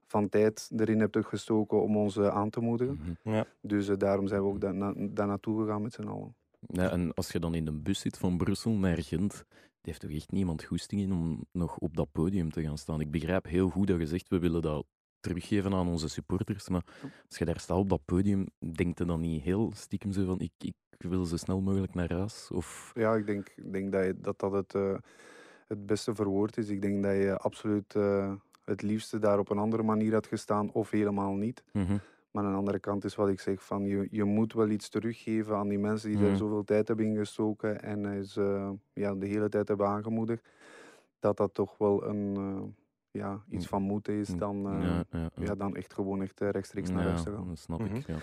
van 0.06 0.28
tijd 0.28 0.70
erin 0.76 1.00
hebt 1.00 1.16
gestoken 1.20 1.82
om 1.82 1.96
ons 1.96 2.16
uh, 2.16 2.28
aan 2.28 2.50
te 2.50 2.60
moedigen. 2.60 2.94
Mm 2.94 3.16
-hmm. 3.22 3.32
ja. 3.32 3.46
Dus 3.60 3.86
daarom 3.86 4.26
zijn 4.26 4.42
we 4.42 4.48
ook 4.48 4.60
daar, 4.60 4.74
na, 4.74 4.92
daar 4.96 5.26
naartoe 5.26 5.60
gegaan 5.60 5.82
met 5.82 5.92
z'n 5.92 6.02
allen. 6.02 6.34
Ja, 6.66 6.90
en 6.90 7.14
als 7.14 7.32
je 7.32 7.38
dan 7.38 7.54
in 7.54 7.64
de 7.64 7.72
bus 7.72 8.00
zit 8.00 8.18
van 8.18 8.36
Brussel 8.36 8.72
naar 8.72 9.02
Gent, 9.02 9.44
heeft 9.80 10.00
toch 10.00 10.10
echt 10.10 10.32
niemand 10.32 10.64
goesting 10.64 11.00
in 11.00 11.12
om 11.12 11.46
nog 11.52 11.78
op 11.78 11.96
dat 11.96 12.12
podium 12.12 12.50
te 12.50 12.62
gaan 12.62 12.78
staan. 12.78 13.00
Ik 13.00 13.10
begrijp 13.10 13.46
heel 13.46 13.68
goed 13.68 13.86
dat 13.86 13.98
je 13.98 14.06
zegt, 14.06 14.28
we 14.28 14.38
willen 14.38 14.62
dat 14.62 14.86
teruggeven 15.24 15.74
aan 15.74 15.88
onze 15.88 16.08
supporters. 16.08 16.68
Maar 16.68 16.84
als 17.28 17.38
je 17.38 17.44
daar 17.44 17.60
staat 17.60 17.78
op 17.78 17.88
dat 17.88 18.04
podium, 18.04 18.46
denkt 18.58 18.98
je 18.98 19.04
dan 19.04 19.20
niet 19.20 19.42
heel 19.42 19.72
stiekem 19.74 20.12
zo 20.12 20.24
van 20.24 20.40
ik, 20.40 20.52
ik 20.58 20.74
wil 20.98 21.24
zo 21.24 21.36
snel 21.36 21.60
mogelijk 21.60 21.94
naar 21.94 22.12
huis? 22.12 22.50
Of... 22.52 22.92
Ja, 22.94 23.14
ik 23.14 23.26
denk, 23.26 23.54
denk 23.72 23.92
dat, 23.92 24.04
je, 24.04 24.14
dat 24.20 24.38
dat 24.38 24.52
het, 24.52 24.74
uh, 24.74 24.94
het 25.68 25.86
beste 25.86 26.14
verwoord 26.14 26.56
is. 26.56 26.68
Ik 26.68 26.82
denk 26.82 27.02
dat 27.02 27.12
je 27.12 27.36
absoluut 27.36 27.94
uh, 27.94 28.32
het 28.64 28.82
liefste 28.82 29.18
daar 29.18 29.38
op 29.38 29.50
een 29.50 29.58
andere 29.58 29.82
manier 29.82 30.12
had 30.12 30.26
gestaan 30.26 30.72
of 30.72 30.90
helemaal 30.90 31.34
niet. 31.34 31.64
Mm 31.72 31.86
-hmm. 31.86 32.00
Maar 32.30 32.44
aan 32.44 32.52
de 32.52 32.58
andere 32.58 32.78
kant 32.78 33.04
is 33.04 33.14
wat 33.14 33.28
ik 33.28 33.40
zeg, 33.40 33.64
van 33.64 33.84
je, 33.84 34.08
je 34.10 34.24
moet 34.24 34.52
wel 34.52 34.68
iets 34.68 34.88
teruggeven 34.88 35.56
aan 35.56 35.68
die 35.68 35.78
mensen 35.78 36.08
die 36.08 36.18
mm 36.18 36.24
-hmm. 36.24 36.32
er 36.32 36.38
zoveel 36.38 36.64
tijd 36.64 36.88
hebben 36.88 37.06
ingestoken 37.06 37.82
en 37.82 38.24
ze 38.26 38.74
ja, 38.92 39.14
de 39.14 39.26
hele 39.26 39.48
tijd 39.48 39.68
hebben 39.68 39.86
aangemoedigd. 39.86 40.48
Dat 41.18 41.36
dat 41.36 41.54
toch 41.54 41.78
wel 41.78 42.04
een, 42.04 42.36
ja, 43.18 43.44
iets 43.50 43.66
van 43.66 43.82
moeten 43.82 44.14
is 44.14 44.28
dan, 44.28 44.62
ja, 44.62 45.04
ja, 45.10 45.30
ja. 45.34 45.54
dan 45.54 45.76
echt 45.76 45.94
gewoon 45.94 46.22
echt 46.22 46.40
rechtstreeks 46.40 46.90
naar 46.90 47.02
huis 47.02 47.22
te 47.22 47.30
gaan. 47.30 47.48
Dat 47.48 47.58
snap 47.58 47.78
mm 47.78 47.86
-hmm. 47.86 47.96
ik, 47.96 48.06
ja 48.06 48.16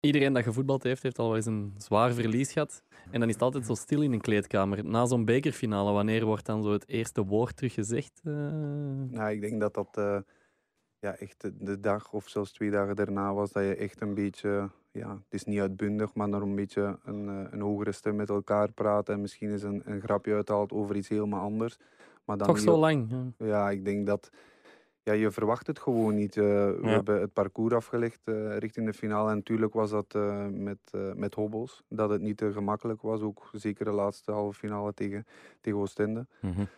iedereen 0.00 0.32
dat 0.32 0.42
gevoetbald 0.42 0.82
heeft, 0.82 1.02
heeft 1.02 1.18
al 1.18 1.26
wel 1.26 1.36
eens 1.36 1.46
een 1.46 1.74
zwaar 1.76 2.12
verlies 2.12 2.52
gehad. 2.52 2.82
En 3.10 3.20
dan 3.20 3.28
is 3.28 3.34
het 3.34 3.42
altijd 3.42 3.66
zo 3.66 3.74
stil 3.74 4.02
in 4.02 4.12
een 4.12 4.20
kleedkamer. 4.20 4.84
Na 4.84 5.06
zo'n 5.06 5.24
bekerfinale, 5.24 5.92
wanneer 5.92 6.24
wordt 6.24 6.46
dan 6.46 6.62
zo 6.62 6.72
het 6.72 6.88
eerste 6.88 7.24
woord 7.24 7.56
teruggezegd? 7.56 8.20
Uh... 8.24 8.34
Nou, 9.08 9.30
ik 9.30 9.40
denk 9.40 9.60
dat 9.60 9.74
dat 9.74 9.96
uh, 9.98 10.18
ja, 10.98 11.16
echt 11.16 11.50
de 11.66 11.80
dag 11.80 12.12
of 12.12 12.28
zelfs 12.28 12.52
twee 12.52 12.70
dagen 12.70 12.96
daarna 12.96 13.34
was. 13.34 13.52
Dat 13.52 13.62
je 13.62 13.76
echt 13.76 14.00
een 14.00 14.14
beetje, 14.14 14.70
ja, 14.92 15.10
het 15.10 15.34
is 15.34 15.44
niet 15.44 15.60
uitbundig, 15.60 16.14
maar 16.14 16.28
nog 16.28 16.42
een 16.42 16.54
beetje 16.54 16.98
een, 17.04 17.28
uh, 17.28 17.46
een 17.50 17.60
hogere 17.60 17.92
stem 17.92 18.16
met 18.16 18.28
elkaar 18.28 18.72
praten. 18.72 19.14
En 19.14 19.20
misschien 19.20 19.50
eens 19.50 19.62
een, 19.62 19.82
een 19.84 20.00
grapje 20.00 20.34
uithaalt 20.34 20.72
over 20.72 20.96
iets 20.96 21.08
helemaal 21.08 21.42
anders. 21.42 21.78
Maar 22.30 22.38
dan 22.38 22.48
Toch 22.48 22.58
zo 22.58 22.78
lang? 22.78 23.06
Ja. 23.10 23.46
ja, 23.46 23.70
ik 23.70 23.84
denk 23.84 24.06
dat 24.06 24.30
ja, 25.02 25.12
je 25.12 25.30
verwacht 25.30 25.66
het 25.66 25.78
gewoon 25.78 26.14
niet. 26.14 26.36
Uh, 26.36 26.44
we 26.44 26.78
ja. 26.82 26.88
hebben 26.88 27.20
het 27.20 27.32
parcours 27.32 27.74
afgelegd 27.74 28.20
uh, 28.24 28.56
richting 28.56 28.86
de 28.86 28.92
finale. 28.92 29.30
En 29.30 29.36
natuurlijk 29.36 29.72
was 29.72 29.90
dat 29.90 30.14
uh, 30.16 30.46
met, 30.50 30.78
met 31.14 31.34
hobbels. 31.34 31.82
Dat 31.88 32.10
het 32.10 32.20
niet 32.20 32.36
te 32.36 32.52
gemakkelijk 32.52 33.02
was. 33.02 33.20
Ook 33.20 33.50
zeker 33.52 33.84
de 33.84 33.90
laatste 33.90 34.32
halve 34.32 34.58
finale 34.58 34.94
tegen, 34.94 35.26
tegen 35.60 35.78
Oostende. 35.78 36.26
Mm 36.40 36.52
-hmm. 36.52 36.68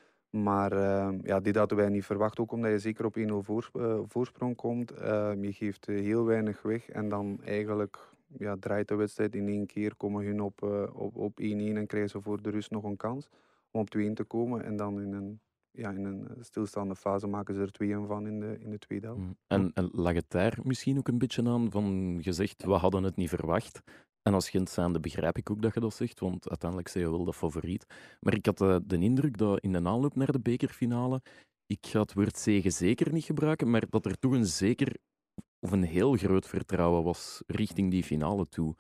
Maar 0.43 0.75
ja, 1.23 1.41
dit 1.41 1.57
hadden 1.57 1.79
wij 1.79 1.89
niet 1.89 2.05
verwacht. 2.05 2.39
Ook 2.39 2.53
omdat 2.53 2.71
je 2.71 2.79
zeker 2.79 3.05
op 3.05 3.17
1-0 3.19 3.23
voor, 3.41 3.71
voorsprong 4.09 4.57
komt. 4.57 4.93
je 5.41 5.53
geeft 5.53 5.87
heel 5.87 6.25
weinig 6.25 6.63
weg. 6.63 6.89
En 6.89 7.09
dan 7.09 7.41
eigenlijk 7.45 7.99
ja, 8.39 8.57
draait 8.61 8.89
de 8.89 8.95
wedstrijd 8.95 9.35
in 9.35 9.49
één 9.49 9.67
keer. 9.67 9.95
Komen 9.97 10.25
hun 10.25 10.41
op 10.41 10.61
1-1 10.65 10.69
op, 10.93 11.17
op 11.17 11.41
en 11.41 11.87
krijgen 11.87 12.11
ze 12.11 12.21
voor 12.21 12.43
de 12.43 12.51
rust 12.51 12.71
nog 12.71 12.85
een 12.85 12.97
kans 12.97 13.29
om 13.73 13.81
op 13.81 13.97
2-1 13.99 14.13
te 14.13 14.25
komen. 14.25 14.65
En 14.65 14.77
dan 14.77 15.01
in 15.01 15.13
een 15.13 15.41
ja, 15.73 15.91
in 15.91 16.05
een 16.05 16.29
eh, 16.29 16.43
stilstaande 16.43 16.97
fase 16.97 17.27
maken 17.27 17.55
ze 17.55 17.61
er 17.61 17.73
twee 17.73 17.97
van 17.97 18.27
in 18.27 18.41
de, 18.41 18.59
in 18.59 18.71
de 18.71 18.79
tweede 18.79 19.07
helft. 19.07 19.23
Mm. 19.23 19.37
En, 19.47 19.71
en 19.75 19.89
lag 19.93 20.15
het 20.15 20.31
daar 20.31 20.59
misschien 20.63 20.99
ook 20.99 21.09
een 21.09 21.19
beetje 21.19 21.49
aan 21.49 21.71
van 21.71 22.19
gezegd, 22.23 22.65
we 22.65 22.73
hadden 22.73 23.03
het 23.03 23.17
niet 23.17 23.29
verwacht. 23.29 23.83
En 24.23 24.35
als 24.35 24.51
Gent 24.51 24.71
zijnde 24.71 25.01
begrijp 25.01 25.39
ik 25.39 25.51
ook 25.51 25.63
dat 25.63 25.75
je 25.75 25.81
dat 25.81 25.95
zegt, 25.95 26.21
want 26.21 26.49
uiteindelijk 26.49 26.89
zijn 26.89 27.05
je 27.05 27.11
wel 27.11 27.25
de 27.25 27.33
favoriet. 27.33 27.87
Maar 28.21 28.35
ik 28.35 28.47
had 28.47 28.59
de, 28.59 28.67
eh, 28.67 28.81
de 28.87 28.99
indruk 28.99 29.39
dat 29.39 29.61
in 29.61 29.73
de 29.73 29.85
aanloop 29.85 30.15
naar 30.15 30.33
de 30.33 30.41
bekerfinale, 30.41 31.21
ik 31.67 31.87
ga 31.87 32.01
het 32.01 32.15
woord 32.15 32.39
zegen 32.39 32.73
zeker 32.73 33.13
niet 33.13 33.25
gebruiken, 33.25 33.71
maar 33.71 33.89
dat 33.91 34.07
er 34.07 34.19
toch 34.19 34.33
een 34.33 34.47
zeker 34.47 34.97
of 35.59 35.71
een 35.71 35.83
heel 35.83 36.17
groot 36.17 36.47
vertrouwen 36.47 37.03
was 37.03 37.43
richting 37.47 37.91
die 37.91 38.05
finale 38.05 38.49
toe. 38.49 38.75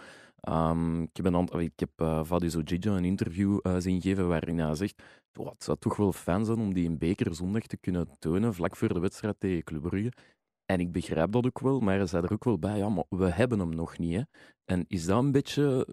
Um, 0.49 1.03
ik 1.03 1.17
heb, 1.17 1.27
een 1.27 1.37
aantal, 1.37 1.61
ik 1.61 1.81
heb 1.81 1.91
uh, 1.97 2.21
een 2.29 3.05
interview 3.05 3.59
uh, 3.63 3.77
zien 3.79 4.01
geven 4.01 4.29
waarin 4.29 4.59
hij 4.59 4.75
zegt 4.75 5.03
oh, 5.39 5.51
het 5.51 5.65
zou 5.65 5.79
toch 5.79 5.97
wel 5.97 6.13
fijn 6.13 6.45
zijn 6.45 6.59
om 6.59 6.75
die 6.75 6.85
in 6.85 6.99
beker 6.99 7.35
zondag 7.35 7.63
te 7.63 7.77
kunnen 7.77 8.19
tonen 8.19 8.55
vlak 8.55 8.77
voor 8.77 8.95
de 8.95 9.01
wedstrijd 9.01 9.41
tegen 9.41 9.65
Club 9.65 9.83
Brugge. 9.83 10.13
En 10.65 10.81
ik 10.81 10.93
begrijp 10.93 11.33
dat 11.33 11.47
ook 11.47 11.61
wel, 11.61 11.81
maar 11.81 11.97
hij 11.97 12.07
zei 12.07 12.25
er 12.25 12.33
ook 12.33 12.45
wel 12.45 12.59
bij, 12.59 12.79
ja, 12.79 12.89
maar 12.89 13.05
we 13.09 13.31
hebben 13.31 13.59
hem 13.59 13.75
nog 13.75 13.99
niet. 13.99 14.15
Hè. 14.15 14.23
En 14.65 14.85
is 14.89 15.05
dat 15.05 15.23
een 15.23 15.33
beetje 15.33 15.87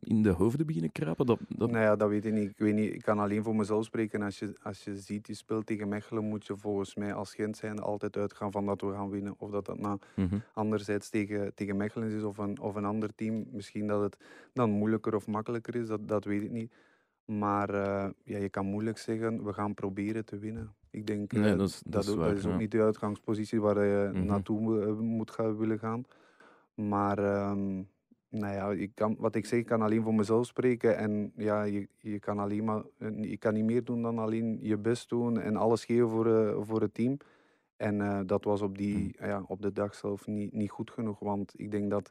in 0.00 0.22
de 0.22 0.30
hoofden 0.30 0.66
beginnen 0.66 0.92
kruipen? 0.92 1.26
Dat, 1.26 1.38
dat... 1.48 1.70
Nou 1.70 1.82
ja, 1.82 1.96
dat 1.96 2.08
weet 2.08 2.24
ik 2.24 2.32
niet. 2.32 2.50
Ik, 2.50 2.58
weet 2.58 2.74
niet. 2.74 2.94
ik 2.94 3.02
kan 3.02 3.18
alleen 3.18 3.42
voor 3.42 3.56
mezelf 3.56 3.84
spreken. 3.84 4.22
Als 4.22 4.38
je, 4.38 4.54
als 4.62 4.84
je 4.84 4.96
ziet, 4.96 5.26
je 5.26 5.34
speelt 5.34 5.66
tegen 5.66 5.88
Mechelen, 5.88 6.24
moet 6.24 6.46
je 6.46 6.56
volgens 6.56 6.94
mij 6.94 7.14
als 7.14 7.34
Gent 7.34 7.56
zijn 7.56 7.78
altijd 7.78 8.16
uitgaan 8.16 8.52
van 8.52 8.66
dat 8.66 8.80
we 8.80 8.92
gaan 8.92 9.10
winnen. 9.10 9.34
Of 9.38 9.50
dat 9.50 9.66
dat 9.66 9.78
nou 9.78 9.98
mm 10.14 10.28
-hmm. 10.28 10.42
anderzijds 10.52 11.10
tegen, 11.10 11.54
tegen 11.54 11.76
Mechelen 11.76 12.10
is 12.10 12.22
of 12.22 12.38
een, 12.38 12.60
of 12.60 12.74
een 12.74 12.84
ander 12.84 13.14
team. 13.14 13.46
Misschien 13.50 13.86
dat 13.86 14.02
het 14.02 14.16
dan 14.52 14.70
moeilijker 14.70 15.14
of 15.14 15.26
makkelijker 15.26 15.74
is, 15.74 15.86
dat, 15.86 16.08
dat 16.08 16.24
weet 16.24 16.42
ik 16.42 16.50
niet. 16.50 16.72
Maar 17.24 17.74
uh, 17.74 18.06
ja, 18.24 18.38
je 18.38 18.48
kan 18.48 18.66
moeilijk 18.66 18.98
zeggen, 18.98 19.44
we 19.44 19.52
gaan 19.52 19.74
proberen 19.74 20.24
te 20.24 20.38
winnen. 20.38 20.74
Ik 20.90 21.06
denk 21.06 21.32
nee, 21.32 21.56
dat, 21.56 21.68
is, 21.68 21.82
dat, 21.86 22.04
dat, 22.04 22.16
dat, 22.16 22.36
is 22.36 22.44
ook 22.46 22.52
ja. 22.52 22.58
niet 22.58 22.70
de 22.70 22.82
uitgangspositie 22.82 23.60
waar 23.60 23.84
je 23.84 24.08
mm 24.08 24.14
-hmm. 24.14 24.26
naartoe 24.26 24.94
moet 25.00 25.30
gaan, 25.30 25.56
willen 25.56 25.78
gaan. 25.78 26.04
Maar 26.74 27.48
um, 27.50 27.88
nou 28.30 28.54
ja, 28.54 28.70
ik 28.70 28.90
kan, 28.94 29.16
wat 29.18 29.34
ik 29.34 29.46
zeg, 29.46 29.58
ik 29.58 29.66
kan 29.66 29.82
alleen 29.82 30.02
voor 30.02 30.14
mezelf 30.14 30.46
spreken. 30.46 30.96
En 30.96 31.32
ja, 31.36 31.62
je, 31.62 31.88
je, 31.98 32.18
kan 32.18 32.38
alleen 32.38 32.64
maar, 32.64 32.82
je 33.20 33.36
kan 33.36 33.54
niet 33.54 33.64
meer 33.64 33.84
doen 33.84 34.02
dan 34.02 34.18
alleen 34.18 34.58
je 34.62 34.76
best 34.76 35.08
doen 35.08 35.40
en 35.40 35.56
alles 35.56 35.84
geven 35.84 36.08
voor, 36.08 36.26
uh, 36.26 36.56
voor 36.60 36.80
het 36.80 36.94
team. 36.94 37.16
En 37.76 37.94
uh, 37.94 38.20
dat 38.26 38.44
was 38.44 38.62
op, 38.62 38.78
die, 38.78 39.16
ja, 39.18 39.44
op 39.46 39.62
de 39.62 39.72
dag 39.72 39.94
zelf 39.94 40.26
niet, 40.26 40.52
niet 40.52 40.70
goed 40.70 40.90
genoeg. 40.90 41.18
Want 41.18 41.52
ik 41.56 41.70
denk 41.70 41.90
dat 41.90 42.10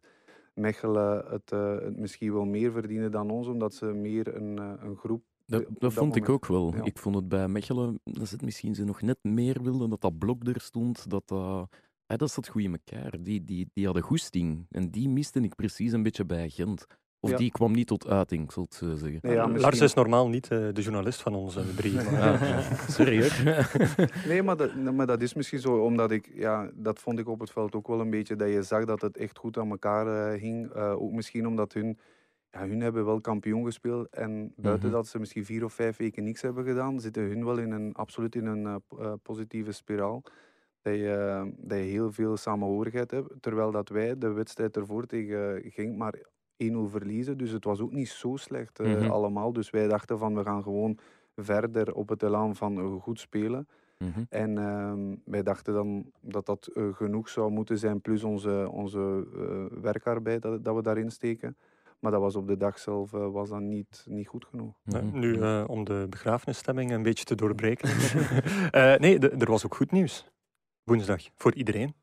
Mechelen 0.54 1.26
het, 1.28 1.52
uh, 1.52 1.80
het 1.80 1.98
misschien 1.98 2.34
wel 2.34 2.46
meer 2.46 2.72
verdienen 2.72 3.12
dan 3.12 3.30
ons, 3.30 3.48
omdat 3.48 3.74
ze 3.74 3.86
meer 3.86 4.36
een, 4.36 4.58
een 4.58 4.96
groep 4.96 5.24
dat, 5.46 5.64
dat, 5.64 5.80
dat, 5.80 5.94
vond 5.94 6.08
moment. 6.08 6.16
ik 6.16 6.30
ook 6.30 6.46
wel. 6.46 6.74
Ja. 6.76 6.84
Ik 6.84 6.98
vond 6.98 7.16
het 7.16 7.28
bij 7.28 7.48
Mechelen, 7.48 8.00
dat 8.04 8.30
het 8.30 8.42
misschien 8.42 8.76
ze 8.76 8.84
nog 8.84 9.02
net 9.02 9.18
meer 9.22 9.64
wilden, 9.64 9.90
dat 9.90 10.02
dat 10.02 10.18
blok 10.18 10.48
er 10.48 10.62
stond, 10.62 11.10
dat 11.10 11.28
dat... 11.28 11.70
Ja, 12.08 12.16
dat 12.16 12.32
zat 12.32 12.48
goed 12.48 12.62
in 12.62 12.80
elkaar. 12.84 13.14
Die, 13.20 13.44
die, 13.44 13.70
die 13.74 13.86
hadden 13.86 14.04
goesting. 14.04 14.66
En 14.72 14.90
die 14.90 15.10
miste 15.10 15.40
ik 15.40 15.56
precies 15.56 15.92
een 15.92 16.04
beetje 16.04 16.26
bij 16.26 16.50
Gent. 16.50 16.88
Of 17.20 17.30
ja. 17.30 17.38
die 17.38 17.52
kwam 17.52 17.72
niet 17.72 17.88
tot 17.88 18.08
uiting, 18.08 18.52
zal 18.52 18.64
ik 18.64 18.74
zo 18.74 18.96
zeggen. 18.96 19.20
Nee, 19.22 19.34
ja, 19.34 19.42
misschien... 19.42 19.62
Lars 19.62 19.82
is 19.82 19.94
normaal 19.94 20.30
niet 20.30 20.52
uh, 20.52 20.68
de 20.74 20.82
journalist 20.82 21.22
van 21.22 21.36
onze 21.36 21.76
drie. 21.76 21.94
Maar... 21.94 22.64
Sorry 22.90 23.22
hoor. 23.22 23.70
nee, 24.28 24.44
maar 24.44 24.58
dat, 24.58 24.76
maar 24.76 25.06
dat 25.06 25.22
is 25.22 25.34
misschien 25.34 25.60
zo, 25.60 25.78
omdat 25.78 26.12
ik, 26.12 26.32
ja, 26.34 26.70
dat 26.74 27.00
vond 27.00 27.20
ik 27.20 27.28
op 27.28 27.40
het 27.40 27.52
veld 27.52 27.76
ook 27.76 27.88
wel 27.88 28.00
een 28.00 28.10
beetje, 28.10 28.36
dat 28.36 28.50
je 28.50 28.64
zag 28.64 28.86
dat 28.86 29.02
het 29.02 29.18
echt 29.18 29.38
goed 29.38 29.58
aan 29.58 29.70
elkaar 29.70 30.34
uh, 30.34 30.42
hing. 30.42 30.76
Uh, 30.76 31.02
ook 31.02 31.12
misschien 31.12 31.48
omdat 31.48 31.74
hun, 31.74 32.00
ja, 32.52 32.68
hun 32.68 32.82
hebben 32.82 33.06
wel 33.06 33.22
kampioen 33.22 33.66
gespeeld 33.66 34.10
en 34.10 34.54
buiten 34.56 34.88
mm 34.88 34.94
-hmm. 34.94 35.02
dat 35.02 35.08
ze 35.08 35.20
misschien 35.20 35.46
vier 35.46 35.64
of 35.64 35.74
vijf 35.74 35.98
weken 35.98 36.24
niks 36.24 36.42
hebben 36.42 36.66
gedaan, 36.66 37.00
zitten 37.00 37.24
hun 37.24 37.46
wel 37.46 37.58
in 37.58 37.72
een, 37.72 37.94
absoluut 37.94 38.36
in 38.36 38.46
een 38.46 38.82
positieve 39.22 39.72
spiraal 39.72 40.24
dat 40.88 40.96
je, 40.96 41.51
dat 41.58 41.77
je 41.77 41.84
heel 41.84 42.12
veel 42.12 42.38
samenhorigheid 42.38 43.12
hebt. 43.12 43.34
Terwijl 43.39 43.72
dat 43.72 43.89
wij 43.89 44.17
de 44.17 44.32
wedstrijd 44.32 44.77
ervoor 44.77 45.06
tegen 45.06 45.62
Genk 45.72 45.98
maar 45.98 46.15
1-0 46.63 46.67
verliezen. 46.88 47.38
Dus 47.38 47.51
het 47.51 47.63
was 47.63 47.79
ook 47.79 47.91
niet 47.91 48.10
zo 48.10 48.36
slecht 48.36 48.79
uh, 48.79 48.88
mm 48.88 48.96
-hmm. 48.96 49.12
allemaal. 49.12 49.53
Dus 49.53 49.70
wij 49.70 49.88
dachten 49.88 50.17
van 50.17 50.36
we 50.36 50.44
gaan 50.44 50.63
gewoon 50.63 50.98
verder 51.36 51.94
op 51.94 52.10
het 52.10 52.24
elan 52.24 52.56
van 52.56 52.77
uh, 52.77 53.01
goed 53.01 53.20
spelen. 53.20 53.67
Mm 53.98 54.12
-hmm. 54.13 54.25
En 54.29 54.58
uh, 54.58 54.94
wij 55.25 55.44
dachten 55.44 55.74
dan 55.74 56.12
dat 56.22 56.46
dat 56.46 56.70
uh, 56.74 56.96
genoeg 56.96 57.29
zou 57.29 57.51
moeten 57.51 57.77
zijn, 57.77 58.01
plus 58.01 58.24
onze, 58.24 58.70
onze 58.72 59.27
werkarbeid 59.82 60.41
dat, 60.41 60.63
dat 60.63 60.75
we 60.75 60.82
daarin 60.82 61.12
steken. 61.12 61.58
Maar 62.00 62.12
dat 62.12 62.22
was 62.22 62.36
op 62.36 62.48
de 62.48 62.58
dag 62.58 62.79
zelf 62.79 63.12
was 63.12 63.50
dat 63.50 63.60
niet, 63.60 64.06
niet 64.10 64.27
goed 64.27 64.46
genoeg. 64.46 64.74
Ja, 64.84 65.01
nu, 65.01 65.38
uh, 65.38 65.63
om 65.67 65.84
de 65.84 66.06
begrafenisstemming 66.10 66.91
een 66.91 67.03
beetje 67.03 67.24
te 67.24 67.36
doorbreken. 67.36 67.89
uh, 67.89 68.96
nee, 69.03 69.20
er 69.20 69.51
was 69.51 69.65
ook 69.65 69.75
goed 69.75 69.91
nieuws 69.91 70.29
woensdag 70.88 71.22
voor 71.36 71.53
iedereen. 71.53 71.96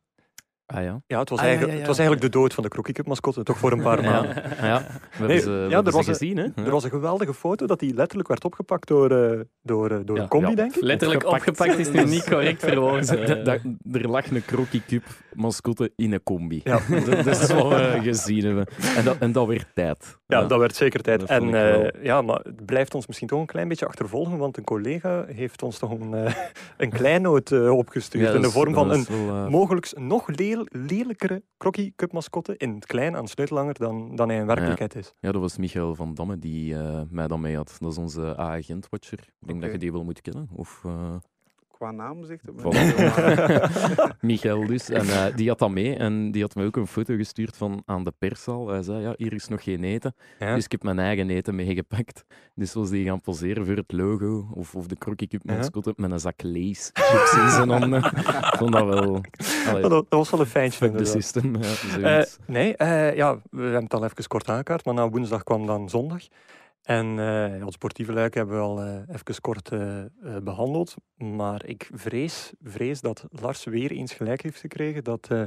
Ah 0.66 0.82
ja? 0.82 1.02
Ja, 1.06 1.18
het 1.18 1.28
was, 1.28 1.38
ah, 1.38 1.44
eigenlijk, 1.44 1.72
ja, 1.72 1.72
ja, 1.72 1.72
ja. 1.72 1.78
het 1.78 1.86
was 1.86 1.98
eigenlijk 1.98 2.32
de 2.32 2.38
dood 2.38 2.54
van 2.54 2.62
de 2.62 2.68
Crocky 2.68 2.92
Cup 2.92 3.06
mascotte, 3.06 3.42
toch 3.42 3.58
voor 3.58 3.72
een 3.72 3.82
paar 3.82 4.02
maanden. 4.10 4.42
Ja, 4.62 4.86
we 5.18 5.26
nee, 5.26 5.40
ze, 5.40 5.66
ja, 5.68 5.82
er 5.82 5.90
was 5.90 6.06
gezien. 6.06 6.36
Hè? 6.36 6.48
Er 6.64 6.70
was 6.70 6.84
een 6.84 6.90
geweldige 6.90 7.34
foto 7.34 7.66
dat 7.66 7.78
die 7.78 7.94
letterlijk 7.94 8.28
werd 8.28 8.44
opgepakt 8.44 8.88
door, 8.88 9.12
uh, 9.12 9.40
door, 9.62 9.90
uh, 9.90 9.98
door 10.04 10.18
een 10.18 10.28
combi, 10.28 10.54
denk 10.54 10.76
ik. 10.76 10.82
Letterlijk 10.82 11.24
opgepakt, 11.24 11.48
opgepakt 11.48 11.78
is 11.78 11.90
nu 11.90 12.04
niet 12.04 12.24
correct 12.24 12.64
verwoorden. 12.64 13.44
er 13.92 14.08
lag 14.08 14.30
een 14.30 14.44
Crocky 14.44 14.82
Cup 14.86 15.02
mascotte 15.34 15.92
in 15.96 16.12
een 16.12 16.22
combi. 16.22 16.60
Ja. 16.64 16.80
dat, 17.06 17.24
dat 17.24 17.26
is 17.26 17.52
wat 17.52 17.68
we 17.68 17.98
gezien 18.02 18.44
hebben. 18.44 18.66
En 18.96 19.04
dat, 19.04 19.16
en 19.18 19.32
dat 19.32 19.46
werd 19.46 19.66
tijd. 19.74 20.18
Ja, 20.26 20.44
dat 20.44 20.58
werd 20.58 20.76
zeker 20.76 21.02
tijd. 21.02 21.20
Dat 21.20 21.28
en 21.28 21.48
uh, 21.48 22.02
ja, 22.02 22.22
maar 22.22 22.40
het 22.42 22.66
blijft 22.66 22.94
ons 22.94 23.06
misschien 23.06 23.28
toch 23.28 23.40
een 23.40 23.46
klein 23.46 23.68
beetje 23.68 23.86
achtervolgen, 23.86 24.38
want 24.38 24.56
een 24.56 24.64
collega 24.64 25.24
heeft 25.26 25.62
ons 25.62 25.78
toch 25.78 25.90
een, 25.90 26.14
uh, 26.14 26.34
een 26.76 26.90
kleinoot 26.90 27.50
uh, 27.50 27.70
opgestuurd 27.70 28.34
in 28.34 28.40
de 28.40 28.50
vorm 28.50 28.74
van 28.74 28.90
een 28.90 29.06
mogelijk 29.50 29.92
nog 29.96 30.28
leel, 30.56 30.66
lelijkere 30.70 31.42
Crocky 31.56 31.92
Cup 31.96 32.12
mascotte 32.12 32.56
in 32.56 32.74
het 32.74 32.86
klein 32.86 33.16
aan 33.16 33.28
Sleutelanger 33.28 33.74
dan, 33.74 34.16
dan 34.16 34.28
hij 34.28 34.38
in 34.38 34.46
werkelijkheid 34.46 34.92
ja. 34.92 34.98
is. 34.98 35.14
Ja, 35.20 35.32
dat 35.32 35.40
was 35.40 35.56
Michael 35.56 35.94
van 35.94 36.14
Damme 36.14 36.38
die 36.38 36.74
mij 37.10 37.26
dan 37.26 37.40
mee 37.40 37.56
had. 37.56 37.76
Dat 37.80 37.90
is 37.90 37.98
onze 37.98 38.38
A-agent-watcher. 38.38 39.18
Ik 39.18 39.26
denk 39.46 39.58
okay. 39.58 39.60
dat 39.60 39.72
je 39.72 39.78
die 39.78 39.92
wel 39.92 40.04
moet 40.04 40.20
kennen. 40.20 40.48
Of, 40.52 40.84
qua 41.78 41.90
naam 41.90 42.24
zegt 42.24 42.42
Voilà. 42.56 42.68
Michael 44.20 44.66
dus. 44.66 44.90
En 44.90 45.08
eh, 45.08 45.36
die 45.36 45.48
had 45.48 45.58
dat 45.58 45.70
mee 45.70 45.96
en 45.96 46.30
die 46.30 46.42
had 46.42 46.54
me 46.54 46.64
ook 46.64 46.76
een 46.76 46.86
foto 46.86 47.16
gestuurd 47.16 47.56
van 47.56 47.82
aan 47.86 48.04
de 48.04 48.12
perszaal. 48.18 48.68
Hij 48.68 48.82
zei, 48.82 49.00
ja, 49.00 49.14
hier 49.16 49.32
is 49.32 49.48
nog 49.48 49.62
geen 49.62 49.84
eten. 49.84 50.14
Ja. 50.38 50.54
Dus 50.54 50.64
ik 50.64 50.70
heb 50.72 50.82
mijn 50.82 50.98
eigen 50.98 51.30
eten 51.30 51.54
meegepakt. 51.54 52.24
Dus 52.54 52.72
was 52.72 52.90
die 52.90 53.04
gaan 53.04 53.20
poseren 53.20 53.66
voor 53.66 53.76
het 53.76 53.92
logo 53.92 54.48
of, 54.54 54.74
of 54.74 54.86
de 54.86 54.96
Crocky 54.98 55.26
Cup 55.26 55.40
Ja. 55.44 55.56
mascotte 55.56 55.92
met 55.96 56.10
een 56.10 56.20
zak 56.20 56.42
Lees 56.42 56.90
chips 56.92 57.32
in 57.42 57.50
zijn 57.50 57.68
handen. 57.68 58.04
Ik 58.04 58.54
vond 58.56 58.72
dat 58.72 58.84
wel... 58.86 59.20
Allee, 59.68 59.88
dat, 59.88 60.06
was 60.08 60.30
wel 60.30 60.40
een 60.40 60.46
fijntje. 60.46 60.78
fuck 60.78 60.90
the 60.90 60.96
inderdaad. 60.98 61.22
system. 61.22 61.56
Ja, 62.00 62.18
Eh, 62.18 62.24
nee, 62.46 62.76
eh, 62.76 63.16
ja, 63.16 63.34
we 63.50 63.62
hebben 63.62 63.82
het 63.82 63.94
al 63.94 64.04
even 64.04 64.26
kort 64.28 64.48
aangekaart, 64.48 64.84
maar 64.84 64.94
na 64.94 65.08
woensdag 65.08 65.42
kwam 65.42 65.66
dan 65.66 65.88
zondag. 65.90 66.22
En 66.84 67.06
eh 67.18 67.58
ja, 67.58 67.64
het 67.64 67.72
sportieve 67.72 68.12
luik 68.12 68.34
hebben 68.34 68.56
we 68.56 68.62
al 68.62 68.80
eh, 68.80 68.94
even 69.08 69.40
kort 69.40 69.70
eh, 69.72 70.00
eh, 70.00 70.06
behandeld. 70.42 70.94
Maar 71.14 71.66
ik 71.66 71.90
vrees, 71.92 72.52
vrees 72.62 73.00
dat 73.00 73.24
Lars 73.30 73.64
weer 73.64 73.90
eens 73.90 74.12
gelijk 74.12 74.42
heeft 74.42 74.60
gekregen 74.60 75.04
dat 75.04 75.28
eh, 75.30 75.42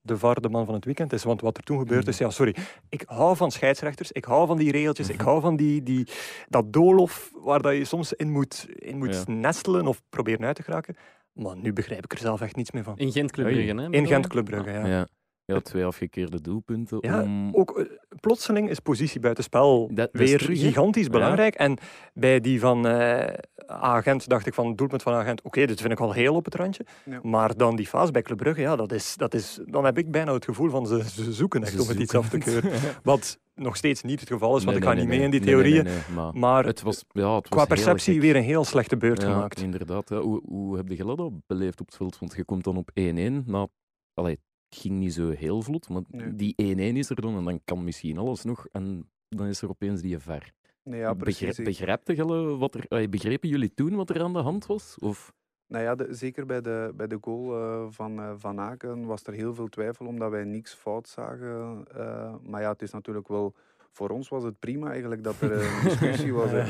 de 0.00 0.18
VAR 0.18 0.40
de 0.40 0.48
man 0.48 0.64
van 0.64 0.74
het 0.74 0.84
weekend 0.84 1.12
is. 1.12 1.24
Want 1.24 1.40
wat 1.40 1.56
er 1.56 1.62
toen 1.62 1.78
gebeurd 1.78 2.08
is, 2.08 2.18
ja, 2.18 2.30
sorry. 2.30 2.56
Ik 2.88 3.02
hou 3.06 3.36
van 3.36 3.50
scheidsrechters, 3.50 4.12
ik 4.12 4.24
hou 4.24 4.46
van 4.46 4.56
die 4.56 4.70
regeltjes, 4.72 5.08
ik 5.08 5.20
hou 5.20 5.40
van 5.40 5.56
die, 5.56 5.82
die, 5.82 6.06
dat 6.48 6.72
doolhof 6.72 7.30
waar 7.34 7.62
dat 7.62 7.74
je 7.76 7.84
soms 7.84 8.12
in 8.12 8.30
moet, 8.30 8.66
in 8.74 8.98
moet 8.98 9.14
Ja. 9.26 9.32
nestelen 9.32 9.86
of 9.86 10.02
proberen 10.08 10.44
uit 10.46 10.56
te 10.56 10.62
geraken. 10.62 10.96
Maar 11.32 11.56
nu 11.56 11.72
begrijp 11.72 12.04
ik 12.04 12.12
er 12.12 12.18
zelf 12.18 12.40
echt 12.40 12.56
niets 12.56 12.70
meer 12.70 12.82
van. 12.84 12.96
In 12.96 13.12
Gent 13.12 13.30
Club 13.30 13.46
Oei. 13.46 13.54
Brugge, 13.54 13.80
hè? 13.82 13.90
In? 13.90 14.06
Gent 14.06 14.26
Club 14.26 14.44
Brugge, 14.44 14.70
ja. 14.70 14.86
ja. 14.86 15.06
Ja, 15.54 15.60
twee 15.60 15.84
afgekeerde 15.84 16.40
doelpunten. 16.40 16.98
Ja, 17.00 17.22
om... 17.22 17.54
Ook 17.54 17.78
eh, 17.78 17.84
plotseling 18.20 18.70
is 18.70 18.78
positie 18.80 19.20
buitenspel 19.20 19.90
Dat- 19.94 20.08
weer 20.12 20.38
terug, 20.38 20.58
gigantisch 20.60 21.04
Ja. 21.04 21.10
belangrijk. 21.10 21.54
En 21.54 21.78
bij 22.14 22.40
die 22.40 22.60
van 22.60 22.86
eh, 22.86 23.34
Agent 23.66 24.28
dacht 24.28 24.46
ik 24.46 24.54
van 24.54 24.74
doelpunt 24.74 25.02
van 25.02 25.12
Agent, 25.12 25.42
oké, 25.42 25.66
dit 25.66 25.80
vind 25.80 25.92
ik 25.92 26.00
al 26.00 26.12
heel 26.12 26.34
op 26.34 26.44
het 26.44 26.54
randje. 26.54 26.84
Ja. 27.04 27.20
Maar 27.22 27.56
dan 27.56 27.76
die 27.76 27.86
fase 27.86 28.12
bij 28.12 28.22
Club 28.22 28.36
Brugge, 28.38 28.60
ja, 28.60 28.76
dat 28.76 28.92
is, 28.92 29.14
dat 29.16 29.34
is, 29.34 29.60
dan 29.64 29.84
heb 29.84 29.98
ik 29.98 30.10
bijna 30.10 30.32
het 30.32 30.44
gevoel 30.44 30.70
van 30.70 30.86
ze, 30.86 31.02
ze 31.10 31.32
zoeken 31.32 31.62
echt 31.62 31.72
Ze 31.72 31.82
om 31.82 31.88
het 31.88 31.98
iets 31.98 32.14
af 32.14 32.28
te 32.28 32.38
keuren. 32.38 32.70
Wat 33.02 33.38
nog 33.54 33.76
steeds 33.76 34.02
niet 34.02 34.20
het 34.20 34.28
geval 34.28 34.56
is, 34.56 34.64
want 34.64 34.66
Nee, 34.66 34.76
ik 34.76 34.82
nee, 34.82 34.92
ga 34.92 34.98
niet 35.00 35.08
nee, 35.08 35.16
mee 35.16 35.24
in 35.26 35.30
die 35.30 35.40
nee. 35.40 35.62
Nee, 35.62 35.72
nee, 35.72 35.82
theorieën. 35.82 36.14
maar 36.14 36.34
Maar 36.36 36.64
het 36.64 36.82
was, 36.82 37.04
ja, 37.08 37.34
het 37.34 37.48
was 37.48 37.58
qua 37.58 37.74
perceptie 37.74 38.12
gek. 38.12 38.22
weer 38.22 38.36
een 38.36 38.42
heel 38.42 38.64
slechte 38.64 38.96
beurt 38.96 39.22
ja, 39.22 39.32
gemaakt. 39.32 39.60
inderdaad. 39.62 40.08
Ja. 40.08 40.20
Hoe, 40.20 40.40
hoe 40.44 40.76
heb 40.76 40.88
je 40.88 41.04
dat 41.16 41.32
beleefd 41.46 41.80
op 41.80 41.86
het 41.86 41.96
veld? 41.96 42.18
Want 42.18 42.34
je 42.36 42.44
komt 42.44 42.64
dan 42.64 42.76
op 42.76 42.90
1-1. 43.00 43.02
Nou, 43.44 43.68
allee, 44.14 44.38
ging 44.70 44.98
niet 44.98 45.12
zo 45.14 45.30
heel 45.30 45.62
vlot, 45.62 45.88
maar 45.88 46.02
Nee. 46.10 46.34
die 46.34 46.54
1-1 46.56 46.96
is 46.96 47.10
er 47.10 47.20
dan 47.20 47.36
en 47.36 47.44
dan 47.44 47.60
kan 47.64 47.84
misschien 47.84 48.18
alles 48.18 48.44
nog. 48.44 48.66
En 48.72 49.08
dan 49.28 49.46
is 49.46 49.62
er 49.62 49.68
opeens 49.68 50.00
die 50.00 50.18
VAR. 50.18 50.52
Nee, 50.84 51.00
ja, 51.00 51.14
precies. 51.14 51.56
Begrijp, 51.56 52.00
jullie 52.08 52.56
wat 52.56 52.74
er, 52.74 53.08
begrepen 53.08 53.48
jullie 53.48 53.74
toen 53.74 53.94
wat 53.96 54.10
er 54.10 54.22
aan 54.22 54.32
de 54.32 54.38
hand 54.38 54.66
was? 54.66 54.96
Of, 55.00 55.32
Nou 55.66 55.84
ja, 55.84 55.94
de- 55.94 56.06
zeker 56.14 56.46
bij 56.46 56.60
de, 56.60 56.92
bij 56.96 57.06
de 57.06 57.18
goal 57.20 57.56
eh, 57.56 57.86
van 57.90 58.18
eh, 58.20 58.32
Van 58.36 58.60
Aken 58.60 59.04
was 59.06 59.22
er 59.24 59.32
heel 59.32 59.54
veel 59.54 59.68
twijfel 59.68 60.06
omdat 60.06 60.30
wij 60.30 60.44
niks 60.44 60.74
fout 60.74 61.08
zagen. 61.08 61.84
eh, 61.96 62.34
maar 62.42 62.60
ja, 62.60 62.70
het 62.72 62.82
is 62.82 62.90
natuurlijk 62.90 63.28
wel... 63.28 63.54
Voor 63.92 64.10
ons 64.10 64.28
was 64.28 64.42
het 64.44 64.58
prima 64.58 64.90
eigenlijk 64.90 65.24
dat 65.24 65.40
er 65.40 65.52
een 65.52 65.82
discussie 65.88 66.32
was. 66.32 66.50
Ja, 66.50 66.66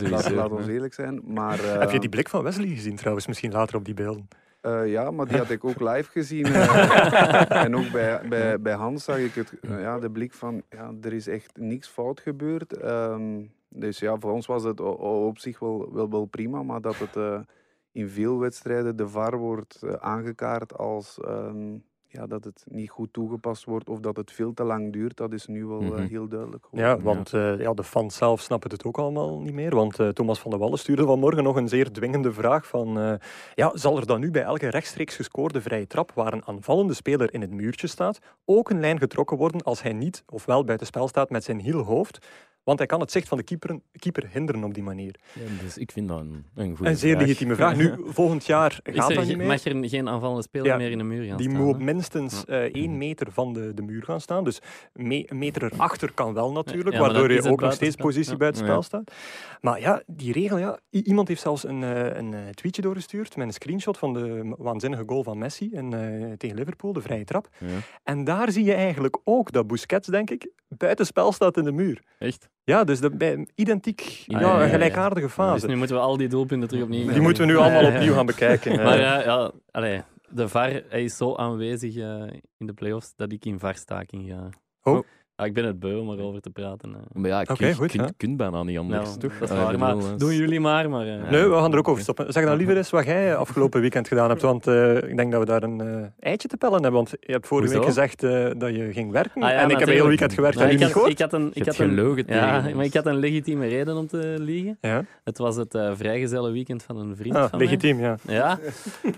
Ja, 0.00 0.30
laat, 0.34 0.50
ons 0.50 0.66
eerlijk 0.66 0.94
zijn. 0.94 1.20
Maar, 1.24 1.58
Heb 1.78 1.88
je 1.88 1.94
eh, 1.94 2.00
die 2.00 2.08
blik 2.08 2.28
van 2.28 2.42
Wesley 2.42 2.68
gezien 2.68 2.96
trouwens, 2.96 3.26
misschien 3.26 3.52
later 3.52 3.76
op 3.76 3.84
die 3.84 3.94
beelden? 3.94 4.28
Eh, 4.60 4.90
ja, 4.90 5.10
maar 5.10 5.26
die 5.26 5.36
had 5.36 5.50
ik 5.50 5.64
ook 5.64 5.80
live 5.80 6.10
gezien. 6.10 6.44
eh. 6.44 7.50
en 7.64 7.76
ook 7.76 7.90
bij, 7.92 8.28
bij, 8.28 8.60
bij 8.60 8.74
Hans 8.74 9.04
zag 9.04 9.18
ik 9.18 9.34
het, 9.34 9.60
eh, 9.60 9.80
ja, 9.80 9.98
de 9.98 10.10
blik 10.10 10.32
van, 10.32 10.62
ja, 10.68 10.92
er 11.00 11.12
is 11.12 11.26
echt 11.26 11.56
niks 11.56 11.88
fout 11.88 12.20
gebeurd. 12.20 12.72
Ehm, 12.72 13.44
dus 13.68 13.98
ja, 13.98 14.18
voor 14.18 14.32
ons 14.32 14.46
was 14.46 14.62
het 14.62 14.80
op 14.80 15.38
zich 15.38 15.58
wel, 15.58 15.92
wel, 15.92 16.10
wel 16.10 16.24
prima, 16.24 16.62
maar 16.62 16.80
dat 16.80 16.96
het 16.98 17.44
in 17.92 18.08
veel 18.08 18.38
wedstrijden 18.38 18.96
de 18.96 19.08
VAR 19.08 19.36
wordt 19.36 19.80
aangekaart 19.98 20.78
als 20.78 21.18
ehm, 21.20 21.76
ja, 22.12 22.26
dat 22.26 22.44
het 22.44 22.64
niet 22.68 22.90
goed 22.90 23.12
toegepast 23.12 23.64
wordt 23.64 23.88
of 23.88 24.00
dat 24.00 24.16
het 24.16 24.32
veel 24.32 24.52
te 24.54 24.64
lang 24.64 24.92
duurt, 24.92 25.16
dat 25.16 25.32
is 25.32 25.46
nu 25.46 25.66
wel 25.66 25.80
eh, 25.82 25.88
Mhm. 25.88 26.06
heel 26.06 26.28
duidelijk 26.28 26.66
Ja, 26.70 27.00
want 27.00 27.32
eh, 27.32 27.60
ja, 27.60 27.72
de 27.74 27.84
fans 27.84 28.16
zelf 28.16 28.40
snappen 28.40 28.70
het 28.70 28.84
ook 28.84 28.98
allemaal 28.98 29.40
niet 29.40 29.54
meer. 29.54 29.74
Want 29.74 29.98
eh, 29.98 30.08
Thomas 30.08 30.38
van 30.40 30.50
der 30.50 30.60
Wallen 30.60 30.78
stuurde 30.78 31.04
vanmorgen 31.04 31.42
nog 31.42 31.56
een 31.56 31.68
zeer 31.68 31.92
dwingende 31.92 32.32
vraag 32.32 32.66
van... 32.66 33.18
ja, 33.54 33.70
zal 33.74 33.96
er 33.96 34.06
dan 34.06 34.20
nu 34.20 34.30
bij 34.30 34.42
elke 34.42 34.68
rechtstreeks 34.68 35.16
gescoorde 35.16 35.60
vrije 35.60 35.86
trap 35.86 36.12
waar 36.14 36.32
een 36.32 36.46
aanvallende 36.46 36.94
speler 36.94 37.34
in 37.34 37.40
het 37.40 37.50
muurtje 37.50 37.86
staat, 37.86 38.18
ook 38.44 38.70
een 38.70 38.80
lijn 38.80 38.98
getrokken 38.98 39.36
worden 39.36 39.62
als 39.62 39.82
hij 39.82 39.92
niet 39.92 40.22
of 40.26 40.44
wel 40.44 40.64
buitenspel 40.64 41.08
staat 41.08 41.30
met 41.30 41.44
zijn 41.44 41.60
heel 41.60 41.82
hoofd? 41.82 42.26
Want 42.64 42.78
hij 42.78 42.86
kan 42.88 43.00
het 43.00 43.10
zicht 43.12 43.28
van 43.28 43.38
de 43.38 43.44
keeper, 43.44 43.78
keeper 43.92 44.28
hinderen 44.32 44.64
op 44.64 44.74
die 44.74 44.82
manier. 44.82 45.14
ja, 45.32 45.62
dus 45.64 45.78
ik 45.78 45.92
vind 45.92 46.08
dat 46.08 46.20
een, 46.20 46.44
een 46.54 46.76
goede 46.76 46.90
Een 46.90 46.96
zeer 46.96 47.16
legitieme 47.16 47.54
vraag. 47.54 47.76
Nu, 47.76 47.94
volgend 48.18 48.46
jaar 48.46 48.80
gaat 48.82 49.08
er 49.10 49.14
dat 49.16 49.26
niet 49.26 49.36
meer. 49.36 49.46
mag 49.46 49.64
er 49.64 49.88
geen 49.88 50.08
aanvallende 50.08 50.42
speler 50.42 50.66
Ja, 50.66 50.76
meer 50.76 50.90
in 50.90 50.98
de 50.98 51.04
muur 51.04 51.24
gaan 51.24 51.36
Die 51.36 51.50
staan? 51.50 51.62
moet 51.64 51.74
op 51.74 51.80
minstens 51.80 52.44
eh 52.44 52.58
één 52.58 52.98
meter 52.98 53.32
van 53.32 53.52
de, 53.52 53.74
de 53.74 53.82
muur 53.82 54.02
gaan 54.02 54.20
staan. 54.20 54.44
Dus 54.44 54.58
me- 54.92 55.30
een 55.30 55.38
meter 55.38 55.62
erachter 55.72 56.12
kan 56.12 56.34
wel 56.34 56.52
natuurlijk, 56.52 56.94
Ja, 56.96 57.00
waardoor 57.00 57.32
je 57.32 57.48
ook 57.50 57.60
nog 57.60 57.72
steeds 57.72 57.96
positie 57.96 58.32
Ja. 58.32 58.36
buitenspel 58.38 58.74
Ja. 58.74 58.80
staat. 58.82 59.12
Maar 59.60 59.80
ja, 59.80 60.02
die 60.06 60.32
regel, 60.32 60.58
ja, 60.58 60.78
i- 60.92 61.02
iemand 61.02 61.28
heeft 61.28 61.40
zelfs 61.42 61.64
een, 61.64 61.82
eh, 61.82 62.16
een 62.16 62.34
eh, 62.34 62.48
tweetje 62.48 62.82
doorgestuurd 62.82 63.36
met 63.36 63.46
een 63.46 63.52
screenshot 63.52 63.98
van 63.98 64.12
de 64.14 64.54
waanzinnige 64.58 65.02
goal 65.06 65.22
van 65.22 65.38
Messi 65.38 65.70
in, 65.72 65.92
eh, 65.92 66.32
tegen 66.32 66.56
Liverpool, 66.56 66.92
de 66.92 67.00
vrije 67.00 67.24
trap. 67.24 67.48
Ja, 67.58 67.66
En 68.02 68.24
daar 68.24 68.50
zie 68.52 68.64
je 68.64 68.74
eigenlijk 68.74 69.18
ook 69.24 69.52
dat 69.52 69.66
Busquets, 69.66 70.08
denk 70.08 70.30
ik, 70.30 70.50
buitenspel 70.68 71.32
staat 71.32 71.56
in 71.56 71.64
de 71.64 71.72
muur. 71.72 72.02
echt? 72.18 72.48
Ja, 72.70 72.84
dus 72.84 73.00
de, 73.00 73.10
bij 73.10 73.46
identiek, 73.54 74.00
Ja, 74.26 74.40
ja, 74.40 74.62
ja, 74.62 74.68
gelijkaardige 74.68 75.26
Dus 75.26 75.34
fase. 75.34 75.66
nu 75.66 75.76
moeten 75.76 75.96
we 75.96 76.02
al 76.02 76.16
die 76.16 76.28
doelpunten 76.28 76.68
terug 76.68 76.82
opnieuw 76.84 77.12
Die 77.12 77.20
moeten 77.20 77.46
we 77.46 77.52
nu 77.52 77.58
allemaal 77.62 77.86
opnieuw 77.86 78.14
gaan 78.14 78.26
bekijken. 78.26 78.76
Maar 78.84 78.98
ja, 78.98 79.22
ja 79.22 79.52
allee, 79.70 80.02
de 80.28 80.48
VAR 80.48 80.82
hij 80.88 81.04
is 81.04 81.16
zo 81.16 81.36
aanwezig 81.36 81.96
eh, 81.96 82.22
in 82.58 82.66
de 82.66 82.72
playoffs 82.72 83.12
dat 83.16 83.32
ik 83.32 83.44
in 83.44 83.58
VAR-staking 83.58 84.28
ga. 84.30 84.48
Oh. 84.82 85.04
Ja, 85.40 85.46
ik 85.46 85.54
ben 85.54 85.64
het 85.64 85.80
beu 85.80 85.96
om 85.98 86.10
erover 86.12 86.40
te 86.40 86.50
praten. 86.50 86.90
eh. 86.94 87.00
Maar 87.20 87.30
ja, 87.30 87.40
Oké, 87.50 87.66
je 87.66 87.74
goed, 87.74 87.90
kunt, 87.90 88.12
kunt 88.16 88.36
bijna 88.36 88.62
niet 88.62 88.78
anders, 88.78 89.04
Nou, 89.08 89.18
toch? 89.18 89.38
dat 89.38 89.50
is 89.50 89.56
Ah, 89.56 89.62
waar, 89.62 89.72
ik 89.72 89.78
maar 89.78 89.96
bedoel, 89.96 90.16
doen 90.16 90.34
jullie 90.34 90.60
maar. 90.60 90.90
maar 90.90 91.06
eh, 91.06 91.30
Nee, 91.30 91.44
we 91.48 91.54
gaan 91.54 91.72
er 91.72 91.78
ook 91.78 91.88
over 91.88 92.02
stoppen. 92.02 92.32
Zeg 92.32 92.44
dan 92.44 92.56
liever 92.56 92.76
eens 92.76 92.90
wat 92.90 93.04
jij 93.04 93.36
afgelopen 93.46 93.80
weekend 93.80 94.08
gedaan 94.08 94.28
hebt. 94.28 94.42
Want 94.42 94.66
eh, 94.66 94.96
ik 94.96 95.16
denk 95.16 95.30
dat 95.32 95.40
we 95.40 95.46
daar 95.46 95.62
een 95.62 96.12
eitje 96.20 96.48
te 96.48 96.56
pellen 96.56 96.74
hebben. 96.82 96.92
Want 96.92 97.10
je 97.20 97.32
hebt 97.32 97.46
vorige 97.46 97.66
Hoezo? 97.74 97.80
week 97.86 97.94
gezegd 97.94 98.22
eh, 98.22 98.58
dat 98.60 98.74
je 98.76 98.92
ging 98.92 99.10
werken. 99.12 99.42
Ah 99.42 99.50
ja, 99.50 99.56
en 99.56 99.70
ik 99.70 99.78
heb 99.78 99.88
een 99.88 99.94
heel 99.94 100.06
weekend 100.06 100.32
gewerkt 100.32 100.56
Maar 100.56 100.64
en 100.66 100.70
ik, 100.72 100.76
niet 100.76 100.84
had, 100.86 100.92
gehoord. 100.92 101.12
ik 101.12 101.18
had 101.18 101.32
een, 101.32 101.50
ik 101.54 101.66
had 101.66 101.78
een, 101.78 101.88
gelogen 101.88 102.24
ja, 102.26 102.60
tegen 102.60 102.76
maar 102.76 102.84
ik 102.84 102.94
had 102.94 103.06
een 103.06 103.16
legitieme 103.18 103.66
reden 103.66 103.96
om 103.96 104.06
te 104.06 104.34
liegen. 104.38 104.78
Ja? 104.80 105.04
Het 105.24 105.38
was 105.38 105.56
het 105.56 105.74
eh 105.74 105.90
vrijgezelle 105.94 106.50
weekend 106.50 106.82
van 106.82 106.96
een 106.96 107.16
vriend 107.16 107.34
Ah, 107.36 107.40
van 107.48 107.58
mij. 107.58 107.66
legitiem, 107.66 108.00
ja. 108.00 108.16
Ja, 108.26 108.58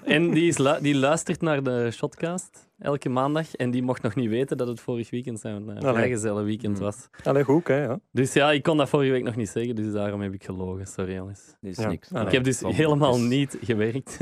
en 0.05 0.31
die, 0.31 0.47
is 0.49 0.59
lu- 0.59 0.81
die 0.81 0.95
luistert 0.97 1.41
naar 1.41 1.63
de 1.63 1.89
Shotcast 1.93 2.71
elke 2.83 3.09
maandag. 3.09 3.55
En 3.55 3.71
die 3.71 3.83
mocht 3.83 4.03
nog 4.03 4.15
niet 4.15 4.29
weten 4.29 4.57
dat 4.57 4.69
het 4.69 4.81
vorig 4.81 5.11
weekend 5.11 5.41
zijn 5.41 5.63
uh, 5.63 5.69
Allee. 5.77 5.93
vrijgezelle 5.93 6.43
weekend 6.43 6.77
Mm. 6.77 6.83
was. 6.85 7.09
Allee, 7.25 7.45
goed, 7.45 7.69
hè, 7.69 7.83
ja. 7.83 7.99
Dus 8.13 8.33
ja, 8.33 8.53
ik 8.53 8.63
kon 8.63 8.77
dat 8.77 8.89
vorige 8.89 9.11
week 9.11 9.23
nog 9.23 9.37
niet 9.37 9.49
zeggen, 9.49 9.75
dus 9.75 9.93
daarom 9.93 10.21
heb 10.21 10.33
ik 10.35 10.45
gelogen. 10.45 10.87
Sorry. 10.87 11.17
Dat 11.17 11.29
is 11.61 11.77
Ja. 11.77 11.89
niks. 11.89 12.13
Ah, 12.13 12.27
Ik 12.27 12.33
heb 12.33 12.45
dus 12.45 12.61
helemaal 12.61 13.19
niet 13.21 13.59
gewerkt. 13.63 14.19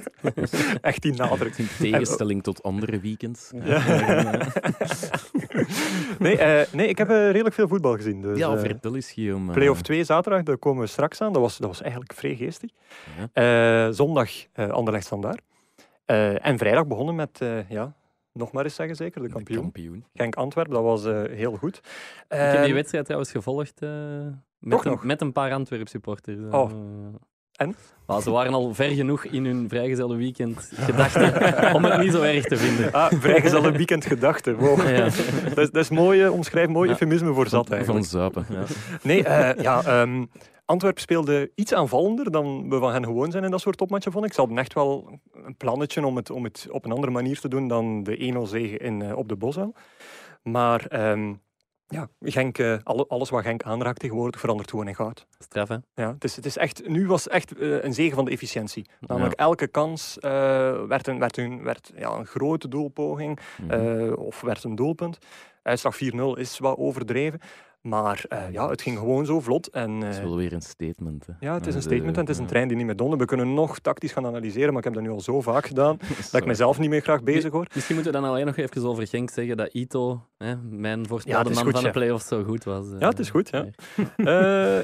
Echt 0.80 1.02
die 1.02 1.12
nadruk. 1.12 1.58
In 1.58 1.68
tegenstelling 1.78 2.42
tot 2.42 2.62
andere 2.62 3.00
weekends. 3.00 3.50
Ja. 3.64 3.82
nee, 6.18 6.38
eh, 6.38 6.72
nee, 6.72 6.88
ik 6.88 6.98
heb 6.98 7.10
eh, 7.10 7.30
redelijk 7.30 7.54
veel 7.54 7.68
voetbal 7.68 7.94
gezien. 7.96 8.22
Dus, 8.22 8.38
Ja, 8.38 8.52
eh, 8.52 8.58
vertel 8.60 8.94
eens, 8.94 9.10
Guillaume. 9.12 9.52
Play-off 9.52 9.82
2 9.82 10.04
zaterdag, 10.04 10.42
daar 10.42 10.58
komen 10.58 10.82
we 10.82 10.86
straks 10.88 11.20
aan. 11.20 11.32
Dat 11.32 11.42
was, 11.42 11.56
dat 11.58 11.68
was 11.68 11.82
eigenlijk 11.82 12.12
vrij 12.14 12.34
geestig. 12.34 12.70
Ja. 13.32 13.86
Eh, 13.86 13.92
zondag 13.92 14.30
uh, 14.54 14.68
Anderlecht 14.68 15.08
vandaar. 15.08 15.38
Uh, 16.06 16.46
en 16.46 16.58
vrijdag 16.58 16.86
begonnen 16.86 17.14
met, 17.14 17.40
uh, 17.42 17.70
ja, 17.70 17.94
nog 18.32 18.52
maar 18.52 18.64
eens 18.64 18.74
zeggen 18.74 18.96
zeker, 18.96 19.22
de 19.22 19.28
kampioen. 19.28 19.60
Kampioen. 19.60 20.04
Genk 20.14 20.34
Antwerpen, 20.34 20.74
dat 20.74 20.82
was 20.82 21.04
uh, 21.04 21.22
heel 21.24 21.56
goed. 21.56 21.76
Ik 22.28 22.36
heb 22.36 22.64
die 22.64 22.74
wedstrijd 22.74 23.04
trouwens 23.04 23.32
gevolgd 23.32 23.80
met, 24.58 24.84
een, 24.84 24.98
met 25.02 25.20
een 25.20 25.32
paar 25.32 25.52
Antwerp 25.52 25.88
supporters. 25.88 26.38
Oh. 26.50 26.70
en? 27.52 27.76
Maar 28.06 28.22
ze 28.22 28.30
waren 28.30 28.54
al 28.54 28.74
ver 28.74 28.90
genoeg 28.90 29.24
in 29.24 29.44
hun 29.44 29.68
vrijgezelle 29.68 30.16
weekend 30.16 30.70
gedachten 30.88 31.74
om 31.74 31.84
het 31.84 32.00
niet 32.00 32.12
zo 32.12 32.22
erg 32.22 32.44
te 32.44 32.56
vinden. 32.56 32.92
Ah, 32.92 33.12
vrijgezelle 33.12 33.72
weekend 33.72 34.06
gedachten. 34.06 34.56
Wow. 34.56 34.88
Ja. 34.88 35.02
dat, 35.04 35.58
is, 35.58 35.70
dat 35.70 35.76
is 35.76 35.90
mooi, 35.90 36.28
omschrijf 36.28 36.68
mooi 36.68 36.84
ja. 36.84 36.92
eufemisme 36.92 37.32
voor 37.32 37.48
zat 37.48 37.70
eigenlijk. 37.70 38.06
Van 38.06 38.20
zuipen. 38.20 38.46
Ja. 38.48 38.64
Nee, 39.02 39.18
uh, 39.18 39.62
ja... 39.62 40.00
Um, 40.00 40.28
Antwerpen 40.66 41.02
speelde 41.02 41.50
iets 41.54 41.74
aanvallender 41.74 42.30
dan 42.30 42.68
we 42.68 42.78
van 42.78 42.92
hen 42.92 43.04
gewoon 43.04 43.30
zijn 43.30 43.44
in 43.44 43.50
dat 43.50 43.60
soort 43.60 43.76
topmatchen, 43.76 44.12
vond 44.12 44.24
ik. 44.24 44.32
Ze 44.32 44.40
hadden 44.40 44.58
echt 44.58 44.72
wel 44.72 45.20
een 45.32 45.56
plannetje 45.56 46.06
om 46.06 46.16
het, 46.16 46.30
om 46.30 46.44
het 46.44 46.66
op 46.70 46.84
een 46.84 46.92
andere 46.92 47.12
manier 47.12 47.40
te 47.40 47.48
doen 47.48 47.68
dan 47.68 48.02
de 48.02 48.34
1-0 48.36 48.48
zege 48.48 48.76
in, 48.76 49.00
uh, 49.00 49.16
op 49.16 49.28
de 49.28 49.36
Bosuil. 49.36 49.74
Maar 50.42 51.10
um, 51.10 51.40
ja, 51.86 52.08
Genk, 52.20 52.58
uh, 52.58 52.78
alles 52.84 53.30
wat 53.30 53.42
Genk 53.42 53.62
aanraakt 53.62 53.98
tegenwoordig 53.98 54.40
verandert 54.40 54.70
gewoon 54.70 54.88
in 54.88 54.94
goud. 54.94 55.26
Straf, 55.38 55.68
hè? 55.68 55.76
Ja, 55.94 56.12
het 56.12 56.24
is, 56.24 56.36
het 56.36 56.46
is 56.46 56.56
echt, 56.56 56.88
nu 56.88 57.06
was 57.06 57.24
het 57.24 57.32
echt 57.32 57.60
uh, 57.60 57.82
een 57.82 57.94
zegen 57.94 58.14
van 58.14 58.24
de 58.24 58.30
efficiëntie. 58.30 58.86
Namelijk 59.00 59.38
ja. 59.38 59.44
elke 59.44 59.66
kans 59.66 60.16
werd, 60.20 61.06
een, 61.06 61.18
werd, 61.18 61.36
een, 61.36 61.62
werd 61.62 61.92
ja, 61.96 62.10
een 62.10 62.26
grote 62.26 62.68
doelpoging 62.68 63.40
mm 63.62 63.70
-hmm. 63.70 64.14
of 64.14 64.40
werd 64.40 64.64
een 64.64 64.74
doelpunt. 64.74 65.18
Uitslag 65.62 65.96
4-0 65.96 65.98
is 66.34 66.58
wat 66.58 66.76
overdreven. 66.76 67.40
Maar 67.86 68.24
uh, 68.32 68.52
ja, 68.52 68.68
het 68.68 68.82
ging 68.82 68.98
gewoon 68.98 69.26
zo 69.26 69.40
vlot. 69.40 69.68
En, 69.68 69.90
uh, 69.90 70.02
het 70.02 70.14
is 70.14 70.20
wel 70.20 70.36
weer 70.36 70.52
een 70.52 70.62
statement. 70.62 71.26
Hè. 71.26 71.32
Ja, 71.40 71.54
het 71.54 71.66
is 71.66 71.74
een 71.74 71.82
statement 71.82 72.14
en 72.14 72.20
het 72.20 72.28
is 72.28 72.38
een 72.38 72.46
trein 72.46 72.68
die 72.68 72.76
niet 72.76 72.86
meer 72.86 72.96
donnen. 72.96 73.18
We 73.18 73.24
kunnen 73.24 73.54
nog 73.54 73.78
tactisch 73.78 74.12
gaan 74.12 74.26
analyseren, 74.26 74.68
maar 74.68 74.78
ik 74.78 74.84
heb 74.84 74.94
dat 74.94 75.02
nu 75.02 75.10
al 75.10 75.20
zo 75.20 75.40
vaak 75.40 75.66
gedaan 75.66 75.98
dat 76.30 76.40
ik 76.40 76.46
mezelf 76.46 76.78
niet 76.78 76.90
meer 76.90 77.00
graag 77.00 77.22
bezig 77.22 77.52
hoor. 77.52 77.66
Misschien 77.74 77.94
moeten 77.94 78.12
we 78.12 78.18
dan 78.18 78.28
alleen 78.28 78.46
nog 78.46 78.56
even 78.56 78.84
over 78.84 79.06
Genk 79.06 79.30
zeggen 79.30 79.56
dat 79.56 79.72
Ito, 79.72 80.26
hè, 80.38 80.56
mijn 80.56 81.06
voorspelde 81.06 81.48
ja, 81.48 81.54
man 81.54 81.64
goed, 81.64 81.72
van 81.72 81.82
de 81.82 81.90
play-offs, 81.90 82.28
zo 82.28 82.44
goed 82.44 82.64
was. 82.64 82.86
Uh, 82.86 82.98
ja, 82.98 83.08
het 83.08 83.18
is 83.18 83.30
goed. 83.30 83.48
Ja, 83.48 83.66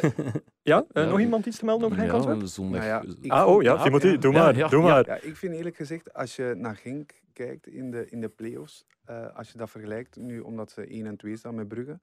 ja, 0.62 0.84
ja 0.92 1.04
nog 1.04 1.20
iemand 1.20 1.46
iets 1.46 1.58
te 1.58 1.64
melden 1.64 1.86
over 1.86 1.98
Genk? 1.98 2.24
Ja, 2.24 2.46
zondag. 2.46 2.84
Nou 2.84 3.14
ah, 3.28 3.46
oh 3.46 3.62
ja, 3.62 3.82
Timothy, 3.82 4.18
doe 4.18 4.32
maar. 4.32 4.70
doe 4.70 4.82
maar. 4.82 5.06
Ja, 5.06 5.18
ik 5.20 5.36
vind 5.36 5.54
eerlijk 5.54 5.76
gezegd, 5.76 6.14
als 6.14 6.36
je 6.36 6.54
naar 6.56 6.76
Genk 6.76 7.12
kijkt 7.32 7.66
in 7.66 7.90
de, 7.90 8.06
in 8.10 8.20
de 8.20 8.28
play-offs, 8.28 8.84
als 9.34 9.50
je 9.50 9.58
dat 9.58 9.70
vergelijkt, 9.70 10.16
nu 10.16 10.40
omdat 10.40 10.70
ze 10.70 10.86
1 10.86 11.06
en 11.06 11.16
2 11.16 11.36
staan 11.36 11.54
met 11.54 11.68
Brugge, 11.68 11.98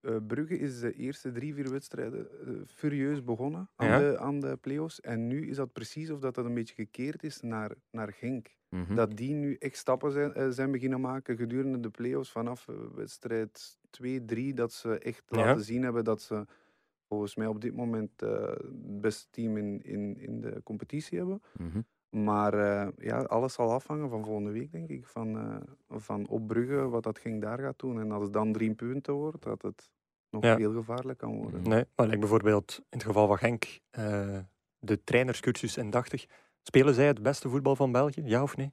uh, 0.00 0.16
Brugge 0.26 0.58
is 0.58 0.80
de 0.80 0.92
eerste 0.92 1.32
drie, 1.32 1.54
vier 1.54 1.70
wedstrijden 1.70 2.28
uh, 2.46 2.60
furieus 2.66 3.24
begonnen 3.24 3.70
aan, 3.76 4.00
de, 4.00 4.18
aan 4.18 4.40
de 4.40 4.56
play-offs. 4.56 5.00
En 5.00 5.26
nu 5.26 5.48
is 5.48 5.56
dat 5.56 5.72
precies 5.72 6.10
of 6.10 6.20
dat, 6.20 6.34
dat 6.34 6.44
een 6.44 6.54
beetje 6.54 6.74
gekeerd 6.74 7.22
is 7.22 7.40
naar, 7.40 7.74
naar 7.90 8.12
Genk. 8.12 8.54
Mhm. 8.68 8.94
Dat 8.94 9.16
die 9.16 9.34
nu 9.34 9.54
echt 9.54 9.76
stappen 9.76 10.12
zijn, 10.12 10.32
uh, 10.36 10.48
zijn 10.48 10.72
beginnen 10.72 11.00
maken 11.00 11.36
gedurende 11.36 11.80
de 11.80 11.90
play-offs. 11.90 12.30
Vanaf 12.30 12.66
wedstrijd 12.94 13.78
2, 13.90 14.24
3, 14.24 14.54
dat 14.54 14.72
ze 14.72 14.98
echt 14.98 15.22
ja. 15.28 15.36
laten 15.36 15.64
zien 15.64 15.82
hebben 15.82 16.04
dat 16.04 16.22
ze 16.22 16.46
volgens 17.08 17.36
mij 17.36 17.46
op 17.46 17.60
dit 17.60 17.74
moment 17.74 18.20
het 18.20 19.00
beste 19.00 19.26
team 19.30 19.56
in, 19.56 19.82
in, 19.82 20.16
in 20.18 20.40
de 20.40 20.60
competitie 20.64 21.18
hebben. 21.18 21.42
Mhm. 21.58 21.80
Maar 22.24 22.54
ja, 22.98 23.18
alles 23.18 23.52
zal 23.52 23.72
afhangen 23.72 24.08
van 24.08 24.24
volgende 24.24 24.50
week, 24.50 24.72
denk 24.72 24.88
ik. 24.88 25.06
Van, 25.06 25.36
uh, 25.36 25.56
van 25.88 26.28
op 26.28 26.46
Brugge, 26.46 26.88
wat 26.88 27.02
dat 27.02 27.18
ging 27.18 27.40
daar 27.40 27.58
gaat 27.58 27.78
doen. 27.78 28.00
En 28.00 28.10
als 28.12 28.22
het 28.22 28.32
dan 28.32 28.52
drie 28.52 28.74
punten 28.74 29.14
wordt, 29.14 29.42
dat 29.42 29.62
het 29.62 29.90
nog 30.30 30.42
ja. 30.42 30.56
heel 30.56 30.72
gevaarlijk 30.72 31.18
kan 31.18 31.36
worden. 31.36 31.62
Nee, 31.62 31.84
maar 31.96 32.06
like 32.06 32.18
bijvoorbeeld 32.18 32.76
in 32.78 32.98
het 32.98 33.06
geval 33.06 33.26
van 33.26 33.38
Genk, 33.38 33.80
uh, 33.98 34.38
de 34.78 35.04
trainerscursus 35.04 35.76
indachtig. 35.76 36.26
Spelen 36.62 36.94
zij 36.94 37.06
het 37.06 37.22
beste 37.22 37.48
voetbal 37.48 37.76
van 37.76 37.92
België, 37.92 38.22
ja 38.24 38.42
of 38.42 38.56
nee? 38.56 38.72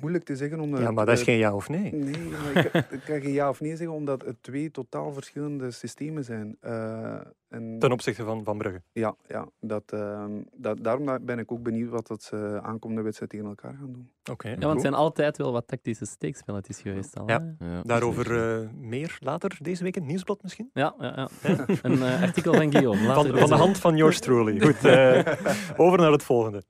Moeilijk 0.00 0.24
te 0.24 0.36
zeggen. 0.36 0.60
Omdat 0.60 0.80
ja, 0.80 0.90
maar 0.90 1.06
dat 1.06 1.18
is 1.18 1.24
geen 1.24 1.38
ja 1.38 1.54
of 1.54 1.68
nee. 1.68 1.94
Nee, 1.94 2.28
maar 2.30 2.64
ik, 2.64 2.72
ik, 2.90 3.00
kan 3.04 3.20
geen 3.20 3.32
ja 3.32 3.48
of 3.48 3.60
nee 3.60 3.76
zeggen, 3.76 3.96
omdat 3.96 4.24
het 4.24 4.42
twee 4.42 4.70
totaal 4.70 5.12
verschillende 5.12 5.70
systemen 5.70 6.24
zijn. 6.24 6.56
Uh, 6.64 7.20
en 7.48 7.78
Ten 7.78 7.92
opzichte 7.92 8.24
van 8.24 8.44
Van 8.44 8.58
Brugge? 8.58 8.82
Ja, 8.92 9.14
ja 9.26 9.48
dat, 9.60 9.82
uh, 9.94 10.24
dat, 10.56 10.84
daarom 10.84 11.18
ben 11.20 11.38
ik 11.38 11.52
ook 11.52 11.62
benieuwd 11.62 11.90
wat 11.90 12.06
dat 12.06 12.22
ze 12.22 12.58
aankomende 12.62 13.02
wedstrijd 13.02 13.30
tegen 13.30 13.46
elkaar 13.46 13.74
gaan 13.78 13.92
doen. 13.92 14.10
Oké. 14.30 14.48
ja, 14.48 14.58
want 14.58 14.72
het 14.72 14.80
zijn 14.80 14.94
altijd 14.94 15.36
wel 15.36 15.52
wat 15.52 15.68
tactische 15.68 16.04
steekspelletjes 16.04 16.80
geweest. 16.80 17.18
Al, 17.18 17.28
ja. 17.28 17.54
ja. 17.58 17.82
Daarover 17.82 18.60
uh, 18.62 18.68
meer 18.74 19.18
later 19.20 19.58
deze 19.60 19.82
week 19.82 19.94
in 19.94 20.00
het 20.00 20.10
nieuwsblad 20.10 20.42
misschien? 20.42 20.70
Ja, 20.72 20.94
ja, 20.98 21.28
ja. 21.42 21.64
een 21.82 21.92
uh, 21.92 22.22
artikel 22.22 22.54
van 22.54 22.70
Guillaume. 22.72 23.14
Van, 23.14 23.38
van 23.38 23.48
de 23.48 23.54
hand 23.54 23.78
van 23.78 23.96
yours 23.96 24.20
truly. 24.20 24.60
Goed, 24.60 24.86
over 25.84 25.98
naar 25.98 26.12
het 26.12 26.22
volgende. 26.22 26.62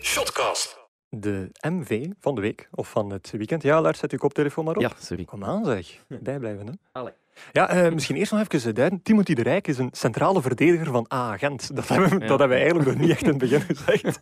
Shotcast 0.00 0.77
de 1.10 1.50
MV 1.68 2.06
van 2.20 2.34
de 2.34 2.40
week, 2.40 2.68
of 2.70 2.90
van 2.90 3.10
het 3.10 3.30
weekend. 3.30 3.62
Ja, 3.62 3.80
Lars, 3.80 3.98
zet 3.98 4.12
uw 4.12 4.18
koptelefoon 4.18 4.64
maar 4.64 4.76
op. 4.76 4.82
Ja, 4.82 4.90
sorry. 4.98 5.24
Kom 5.24 5.44
aan 5.44 5.64
zeg, 5.64 6.04
bijblijven 6.22 6.66
hè. 6.66 6.72
Allee. 6.92 7.12
Ja, 7.52 7.84
uh, 7.84 7.92
misschien 7.92 8.16
eerst 8.16 8.32
nog 8.32 8.46
even 8.48 8.74
duiden. 8.74 9.02
Timothy 9.02 9.34
de 9.34 9.42
Rijk 9.42 9.68
is 9.68 9.78
een 9.78 9.88
centrale 9.92 10.42
verdediger 10.42 10.86
van 10.86 11.06
A-agent. 11.14 11.76
Dat, 11.76 11.88
hebben, 11.88 12.18
ja. 12.18 12.26
dat 12.26 12.38
hebben 12.38 12.48
we 12.48 12.54
eigenlijk 12.54 12.90
nog 12.90 12.98
niet 12.98 13.10
echt 13.10 13.22
in 13.22 13.28
het 13.28 13.38
begin 13.38 13.60
gezegd. 13.76 14.20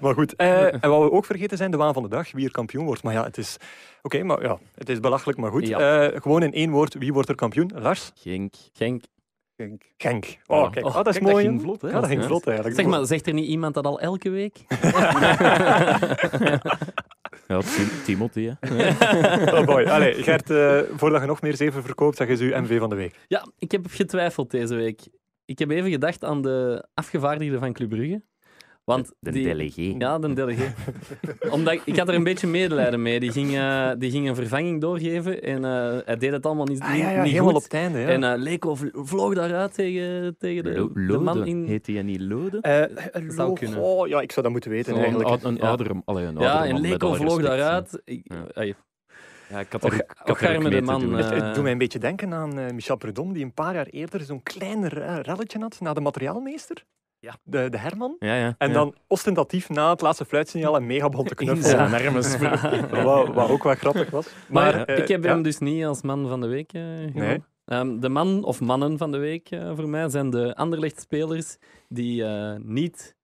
maar 0.00 0.14
goed, 0.14 0.34
uh, 0.36 0.84
en 0.84 0.90
wat 0.90 1.02
we 1.02 1.12
ook 1.12 1.24
vergeten 1.24 1.56
zijn, 1.56 1.70
de 1.70 1.76
waan 1.76 1.92
van 1.92 2.02
de 2.02 2.08
dag, 2.08 2.32
wie 2.32 2.44
er 2.44 2.50
kampioen 2.50 2.84
wordt. 2.84 3.02
Maar 3.02 3.12
ja, 3.12 3.24
het 3.24 3.38
is... 3.38 3.56
Oké, 4.02 4.22
maar 4.22 4.42
ja, 4.42 4.58
het 4.74 4.88
is 4.88 5.00
belachelijk, 5.00 5.38
maar 5.38 5.50
goed. 5.50 5.66
Ja. 5.66 6.10
Gewoon 6.14 6.42
in 6.42 6.52
één 6.52 6.70
woord, 6.70 6.94
wie 6.94 7.12
wordt 7.12 7.28
er 7.28 7.34
kampioen? 7.34 7.70
Lars? 7.74 8.12
Genk. 8.14 8.54
Genk. 8.72 9.04
Genk. 9.56 9.82
Genk. 9.96 10.38
Oh, 10.46 10.70
kijk. 10.70 10.86
Oh, 10.86 10.94
dat 10.94 11.06
is 11.06 11.20
mooi. 11.20 11.34
Dat 11.34 11.44
ging 11.44 11.60
vlot, 11.60 11.82
hè? 11.82 11.88
Ja, 11.88 12.00
dat 12.00 12.06
ging 12.06 12.24
vlot 12.24 12.46
eigenlijk. 12.46 12.76
Zeg 12.76 12.86
maar, 12.86 13.06
zegt 13.06 13.26
er 13.26 13.32
niet 13.32 13.46
iemand 13.46 13.74
dat 13.74 13.86
al 13.86 14.00
elke 14.00 14.30
week? 14.30 14.58
ja, 17.48 17.60
Timothy, 18.04 18.52
oh 19.52 19.64
boy. 19.64 19.84
Allee, 19.84 20.22
Gert, 20.22 20.50
uh, 20.50 20.80
voordat 20.96 21.20
je 21.20 21.26
nog 21.26 21.42
meer 21.42 21.56
zeven 21.56 21.82
verkoopt, 21.82 22.16
zeg 22.16 22.28
eens 22.28 22.40
uw 22.40 22.60
MV 22.60 22.78
van 22.78 22.90
de 22.90 22.96
week. 22.96 23.14
Ja, 23.26 23.46
ik 23.58 23.70
heb 23.72 23.86
getwijfeld 23.88 24.50
deze 24.50 24.74
week. 24.74 25.08
Ik 25.44 25.58
heb 25.58 25.70
even 25.70 25.90
gedacht 25.90 26.24
aan 26.24 26.42
de 26.42 26.88
afgevaardigde 26.94 27.58
van 27.58 27.72
Club 27.72 27.88
Brugge. 27.88 28.22
Want 28.84 29.12
de 29.20 29.30
die, 29.30 29.44
delegé. 29.44 29.94
Ja, 29.98 30.18
de 30.18 30.32
delegé. 30.32 30.74
Omdat, 31.50 31.80
ik 31.84 31.96
had 31.96 32.08
er 32.08 32.14
een 32.14 32.24
beetje 32.24 32.46
medelijden 32.46 33.02
mee. 33.02 33.20
Die 33.20 33.32
ging, 33.32 33.50
uh, 33.50 33.90
die 33.98 34.10
ging 34.10 34.28
een 34.28 34.34
vervanging 34.34 34.80
doorgeven 34.80 35.42
en 35.42 35.62
uh, 35.62 35.98
hij 36.04 36.16
deed 36.16 36.32
het 36.32 36.46
allemaal 36.46 36.66
niet, 36.66 36.80
ah, 36.80 36.98
ja, 36.98 37.10
ja, 37.10 37.22
niet 37.22 37.32
helemaal 37.32 37.52
goed. 37.52 37.56
op 37.56 37.62
het 37.62 37.80
einde. 37.80 37.98
Ja. 37.98 38.08
En 38.08 38.22
uh, 38.22 38.32
Leko 38.36 38.76
vloog 38.92 39.34
daaruit 39.34 39.74
tegen, 39.74 40.36
tegen 40.38 40.64
de, 40.64 41.06
de 41.06 41.18
man 41.18 41.46
in... 41.46 41.64
Heet 41.66 41.86
hij 41.86 42.02
niet 42.02 42.20
Lode? 42.20 42.58
zou 43.28 43.52
kunnen. 43.52 43.78
Oh, 43.78 44.08
ja, 44.08 44.20
ik 44.20 44.32
zou 44.32 44.42
dat 44.42 44.52
moeten 44.52 44.70
weten 44.70 44.96
eigenlijk. 44.96 45.28
Een, 45.28 45.48
een, 45.48 45.60
oudere, 45.60 46.02
allee, 46.04 46.26
een 46.26 46.38
ja, 46.38 46.66
en 46.66 46.80
Leko 46.80 47.14
vloog 47.14 47.42
daaruit. 47.42 48.00
Ik, 48.04 48.32
ja, 49.48 49.60
ik 49.60 49.72
had 49.72 49.84
er, 49.84 49.94
ik 49.94 50.04
had 50.14 50.40
er 50.40 50.70
de 50.70 50.82
man. 50.82 51.12
Het, 51.12 51.30
het 51.30 51.54
doet 51.54 51.62
mij 51.62 51.72
een 51.72 51.78
beetje 51.78 51.98
denken 51.98 52.34
aan 52.34 52.74
Michel 52.74 52.96
Predom, 52.96 53.32
die 53.32 53.44
een 53.44 53.54
paar 53.54 53.74
jaar 53.74 53.86
eerder 53.86 54.20
zo'n 54.20 54.42
klein 54.42 54.88
relletje 54.88 55.58
had 55.58 55.80
na 55.80 55.92
de 55.92 56.00
materiaalmeester. 56.00 56.84
Ja. 57.24 57.36
De, 57.42 57.70
de 57.70 57.78
Herman. 57.78 58.16
Ja, 58.18 58.34
ja, 58.34 58.54
en 58.58 58.72
dan 58.72 58.94
ostentatief 59.06 59.68
na 59.68 59.90
het 59.90 60.00
laatste 60.00 60.24
fluitsignaal 60.24 60.76
een 60.76 60.86
mega 60.86 61.08
bonte 61.08 61.34
knuffel. 61.34 61.70
Ja, 61.70 61.88
nergens. 61.88 62.38
wat, 63.04 63.34
wat 63.34 63.48
ook 63.50 63.62
wel 63.62 63.74
grappig 63.74 64.10
was. 64.10 64.26
Maar, 64.48 64.76
maar 64.76 64.90
uh, 64.90 64.98
ik 64.98 65.08
heb 65.08 65.22
hem 65.22 65.42
dus 65.42 65.58
niet 65.58 65.84
als 65.84 66.02
man 66.02 66.28
van 66.28 66.40
de 66.40 66.46
week 66.46 66.72
uh, 66.72 66.82
nee. 67.14 67.42
Um, 67.66 68.00
de 68.00 68.08
man 68.08 68.44
of 68.44 68.60
mannen 68.60 68.98
van 68.98 69.12
de 69.12 69.18
week 69.18 69.50
uh, 69.50 69.72
voor 69.74 69.88
mij 69.88 70.08
zijn 70.08 70.30
de 70.30 70.54
Anderlecht-spelers 70.54 71.56
die 71.88 72.24
niet 72.58 73.16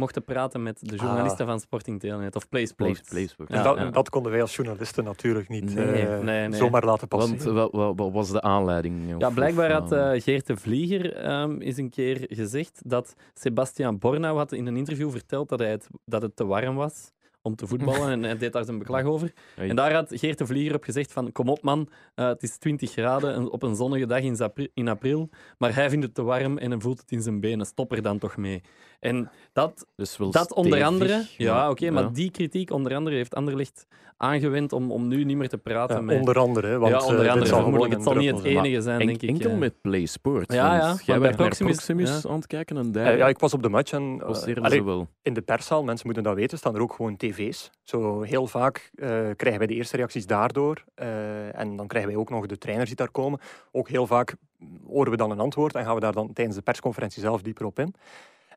mochten 0.00 0.24
praten 0.24 0.62
met 0.62 0.78
de 0.80 0.96
journalisten 0.96 1.44
ah. 1.44 1.50
van 1.50 1.60
Sporting 1.60 2.00
Telenet 2.00 2.36
of 2.36 2.42
Sports. 2.42 2.72
Play, 2.72 2.96
Play 3.08 3.28
ja, 3.48 3.62
dat, 3.62 3.76
ja. 3.76 3.90
dat, 3.90 4.10
konden 4.10 4.32
wij 4.32 4.40
als 4.40 4.56
journalisten 4.56 5.04
natuurlijk 5.04 5.48
niet 5.48 5.74
nee, 5.74 6.02
uh, 6.02 6.18
nee, 6.18 6.48
nee. 6.48 6.58
zomaar 6.58 6.84
laten 6.84 7.08
passeren. 7.08 7.54
Want 7.54 7.72
wat, 7.72 7.96
wat, 7.96 8.12
was 8.12 8.30
de 8.30 8.42
aanleiding? 8.42 9.14
Of, 9.14 9.20
ja, 9.20 9.30
blijkbaar 9.30 9.72
had 9.72 9.92
uh, 9.92 10.10
Geert 10.14 10.46
de 10.46 10.56
Vlieger 10.56 11.30
um, 11.30 11.60
eens 11.60 11.76
een 11.76 11.90
keer 11.90 12.26
gezegd 12.28 12.82
dat 12.84 13.14
Sebastian 13.34 13.98
Bornau 13.98 14.36
had 14.36 14.52
in 14.52 14.66
een 14.66 14.76
interview 14.76 15.10
verteld 15.10 15.48
dat, 15.48 15.58
hij 15.58 15.70
het, 15.70 15.88
dat 16.04 16.22
het 16.22 16.36
te 16.36 16.46
warm 16.46 16.74
was 16.74 17.12
om 17.42 17.56
te 17.56 17.66
voetballen. 17.66 18.10
en 18.10 18.22
hij 18.22 18.36
deed 18.36 18.52
daar 18.52 18.64
zijn 18.64 18.78
beklag 18.78 19.04
over. 19.04 19.32
En 19.56 19.76
daar 19.76 19.92
had 19.92 20.08
Geert 20.10 20.38
de 20.38 20.46
Vlieger 20.46 20.74
op 20.74 20.84
gezegd 20.84 21.12
van 21.12 21.32
kom 21.32 21.48
op 21.48 21.62
man, 21.62 21.88
uh, 22.16 22.26
het 22.26 22.42
is 22.42 22.56
20 22.56 22.90
graden 22.90 23.50
op 23.50 23.62
een 23.62 23.76
zonnige 23.76 24.06
dag 24.06 24.20
in, 24.20 24.70
in 24.74 24.88
april, 24.88 25.28
maar 25.58 25.74
hij 25.74 25.90
vindt 25.90 26.04
het 26.04 26.14
te 26.14 26.22
warm 26.22 26.58
en 26.58 26.70
hij 26.70 26.80
voelt 26.80 27.00
het 27.00 27.10
in 27.10 27.22
zijn 27.22 27.40
benen. 27.40 27.66
Stop 27.66 27.92
er 27.92 28.02
dan 28.02 28.18
toch 28.18 28.36
mee. 28.36 28.62
En 29.00 29.30
dat, 29.52 29.86
dus 29.96 30.16
dat 30.30 30.54
onder 30.54 30.84
andere... 30.84 31.26
Ja, 31.36 31.70
oké, 31.70 31.90
maar 31.90 32.12
die 32.12 32.30
kritiek 32.30 32.70
onder 32.70 32.94
andere 32.94 33.16
heeft 33.16 33.34
Anderlecht 33.34 33.86
aangewend 34.20 34.72
om, 34.72 34.92
om 34.92 35.08
nu 35.08 35.24
niet 35.24 35.36
meer 35.36 35.48
te 35.48 35.58
praten 35.58 35.96
ja, 35.96 36.02
met... 36.02 36.18
Onder 36.18 36.38
andere, 36.38 36.78
want 36.78 36.92
ja, 36.92 37.06
onder 37.06 37.30
andere, 37.30 37.46
zal 37.46 37.84
het 37.88 38.02
zal 38.02 38.14
niet 38.14 38.30
het 38.30 38.44
enige 38.44 38.80
zijn, 38.80 39.06
denk 39.06 39.22
ik. 39.22 39.28
Enkel 39.28 39.56
met 39.56 39.80
Play 39.80 40.06
Sport. 40.06 40.52
Ja, 40.52 40.76
ja. 40.76 40.96
Jij 41.04 41.18
bent 41.18 41.36
Proximus, 41.36 41.74
Proximus 41.74 42.26
aan 42.26 42.34
het 42.34 42.46
kijken 42.46 42.76
en 42.76 42.92
daar... 42.92 43.16
Ja, 43.16 43.28
ik 43.28 43.38
was 43.38 43.54
op 43.54 43.62
de 43.62 43.68
match 43.68 43.92
en... 43.92 44.22
Uh, 44.46 44.62
allee, 44.62 44.84
wel. 44.84 45.08
In 45.22 45.34
de 45.34 45.42
perszaal, 45.42 45.84
mensen 45.84 46.06
moeten 46.06 46.24
dat 46.24 46.34
weten, 46.34 46.58
staan 46.58 46.74
er 46.74 46.80
ook 46.80 46.92
gewoon 46.92 47.16
tv's. 47.16 47.70
Zo 47.82 48.22
heel 48.22 48.46
vaak 48.46 48.90
krijgen 49.36 49.58
wij 49.58 49.66
de 49.66 49.74
eerste 49.74 49.96
reacties 49.96 50.26
daardoor. 50.26 50.84
en 51.52 51.76
dan 51.76 51.86
krijgen 51.86 52.10
wij 52.10 52.20
ook 52.20 52.30
nog 52.30 52.46
de 52.46 52.58
trainers 52.58 52.88
die 52.88 52.98
daar 52.98 53.10
komen. 53.10 53.40
Ook 53.72 53.88
heel 53.88 54.06
vaak 54.06 54.34
horen 54.86 55.10
we 55.10 55.16
dan 55.16 55.30
een 55.30 55.40
antwoord 55.40 55.74
en 55.74 55.84
gaan 55.84 55.94
we 55.94 56.00
daar 56.00 56.12
dan 56.12 56.32
tijdens 56.32 56.56
de 56.56 56.62
persconferentie 56.62 57.22
zelf 57.22 57.42
dieper 57.42 57.66
op 57.66 57.78
in. 57.78 57.94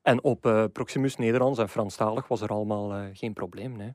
En 0.02 0.23
op 0.23 0.45
uh, 0.45 0.63
Proximus 0.73 1.15
Nederlands 1.15 1.60
en 1.60 1.69
Franstalig 1.69 2.28
was 2.28 2.41
er 2.41 2.49
allemaal 2.49 2.95
uh, 2.95 3.04
geen 3.13 3.34
probleem. 3.34 3.78
Nee. 3.78 3.91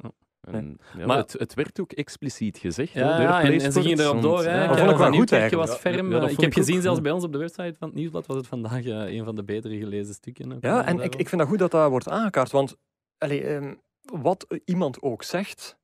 En, 0.53 0.79
ja, 0.97 1.07
maar 1.07 1.17
het, 1.17 1.33
het, 1.33 1.55
werd 1.55 1.81
ook 1.81 1.93
expliciet 1.93 2.59
gezegd. 2.59 2.93
Ja, 2.93 3.21
ja 3.21 3.43
en, 3.43 3.61
en, 3.61 3.73
ze 3.73 3.81
gingen 3.83 4.01
erop 4.01 4.23
door. 4.23 4.45
Hè. 4.45 4.63
Ja, 4.63 4.67
dat 4.67 4.79
vond 4.79 4.91
ik 4.91 4.97
wel 4.97 5.13
goed 5.13 5.33
eigenlijk. 5.33 5.69
Was 5.69 5.79
ferm. 5.79 6.13
Ja, 6.13 6.29
ik 6.29 6.41
heb 6.41 6.53
gezien, 6.53 6.77
ook, 6.77 6.83
zelfs 6.83 7.01
bij 7.01 7.13
ons 7.13 7.25
op 7.25 7.33
de 7.33 7.39
website 7.39 7.75
van 7.79 7.89
het 7.89 7.97
Nieuwsblad, 7.97 8.27
was 8.27 8.37
het 8.37 8.47
vandaag 8.47 8.85
uh, 8.85 9.17
een 9.17 9.25
van 9.25 9.35
de 9.35 9.45
betere 9.45 9.79
gelezen 9.79 10.15
stukken. 10.15 10.57
Ja, 10.61 10.87
en 10.87 11.01
ik, 11.01 11.15
ik 11.15 11.29
vind 11.29 11.41
dat 11.41 11.51
goed 11.51 11.59
dat 11.59 11.71
dat 11.71 11.91
wordt 11.91 12.09
aangekaart. 12.09 12.51
Want 12.51 12.77
allee, 13.19 13.49
um, 13.49 13.81
wat 14.13 14.61
iemand 14.65 15.03
ook 15.03 15.23
zegt, 15.23 15.79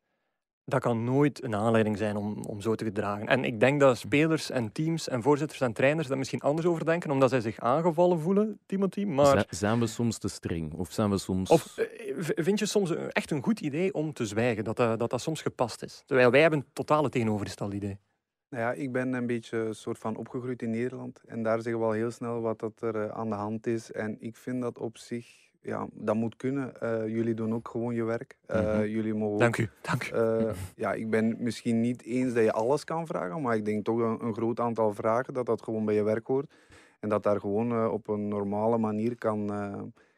dat 0.64 0.80
kan 0.80 1.04
nooit 1.04 1.44
een 1.44 1.54
aanleiding 1.54 1.98
zijn 1.98 2.16
om, 2.16 2.44
om 2.44 2.60
zo 2.60 2.74
te 2.74 2.84
gedragen. 2.84 3.28
En 3.28 3.44
ik 3.44 3.60
denk 3.60 3.80
dat 3.80 3.98
spelers 3.98 4.50
en 4.50 4.72
teams 4.72 5.08
en 5.08 5.22
voorzitters 5.22 5.60
en 5.60 5.72
trainers 5.72 6.08
daar 6.08 6.18
misschien 6.18 6.40
anders 6.40 6.66
over 6.66 6.84
denken, 6.84 7.10
omdat 7.10 7.30
zij 7.30 7.40
zich 7.40 7.58
aangevallen 7.58 8.20
voelen, 8.20 8.58
Timothy. 8.66 9.04
Maar... 9.04 9.46
Zijn 9.50 9.80
we 9.80 9.86
soms 9.86 10.18
te 10.18 10.28
streng? 10.28 10.72
Of 10.72 10.92
zijn 10.92 11.10
we 11.10 11.18
soms... 11.18 11.50
Of 11.50 11.78
eh, 11.78 11.86
vind 12.18 12.58
je 12.58 12.66
soms 12.66 12.94
echt 13.08 13.30
een 13.30 13.42
goed 13.42 13.60
idee 13.60 13.94
om 13.94 14.12
te 14.12 14.26
zwijgen, 14.26 14.64
dat 14.64 14.76
dat, 14.76 14.98
dat, 14.98 15.10
dat 15.10 15.20
soms 15.20 15.42
gepast 15.42 15.82
is? 15.82 16.02
Terwijl 16.06 16.30
wij 16.30 16.40
hebben 16.40 16.58
een 16.58 16.66
totale 16.72 17.08
tegenovergestelde 17.08 17.76
idee. 17.76 17.98
Nou 18.48 18.62
ja, 18.62 18.72
ik 18.72 18.92
ben 18.92 19.12
een 19.12 19.26
beetje 19.26 19.58
een 19.58 19.74
soort 19.74 19.98
van 19.98 20.16
opgegroeid 20.16 20.62
in 20.62 20.70
Nederland. 20.70 21.20
En 21.26 21.42
daar 21.42 21.60
zeggen 21.60 21.80
we 21.80 21.86
al 21.86 21.92
heel 21.92 22.10
snel 22.10 22.40
wat 22.40 22.58
dat 22.58 22.82
er 22.82 22.96
eh, 22.96 23.08
aan 23.08 23.28
de 23.28 23.34
hand 23.34 23.66
is. 23.66 23.92
En 23.92 24.16
ik 24.20 24.36
vind 24.36 24.62
dat 24.62 24.78
op 24.78 24.98
zich 24.98 25.44
ja, 25.64 25.86
dat 25.92 26.14
moet 26.14 26.36
kunnen. 26.36 26.80
Eh, 26.80 27.08
jullie 27.08 27.34
doen 27.34 27.54
ook 27.54 27.68
gewoon 27.68 27.94
je 27.94 28.04
werk. 28.04 28.36
Uh, 28.50 28.74
mm 28.78 28.84
Jullie 28.84 29.14
mogen 29.14 29.38
Dank 29.38 29.56
u. 29.56 29.68
Dank 29.80 30.10
u. 30.10 30.16
Uh, 30.16 30.52
ja, 30.76 30.92
ik 30.92 31.10
ben 31.10 31.36
misschien 31.38 31.80
niet 31.80 32.02
eens 32.02 32.34
dat 32.34 32.42
je 32.44 32.52
alles 32.52 32.84
kan 32.84 33.06
vragen, 33.06 33.42
maar 33.42 33.56
ik 33.56 33.64
denk 33.64 33.84
toch 33.84 33.98
een, 33.98 34.24
een 34.26 34.34
groot 34.34 34.60
aantal 34.60 34.94
vragen 34.94 35.34
dat 35.34 35.46
dat 35.46 35.62
gewoon 35.62 35.84
bij 35.84 35.94
je 35.94 36.02
werk 36.02 36.26
hoort. 36.26 36.54
En 37.00 37.08
dat 37.08 37.22
daar 37.22 37.40
gewoon 37.40 37.88
op 37.90 38.08
een 38.08 38.28
normale 38.28 38.78
manier 38.78 39.16
kan, 39.18 39.46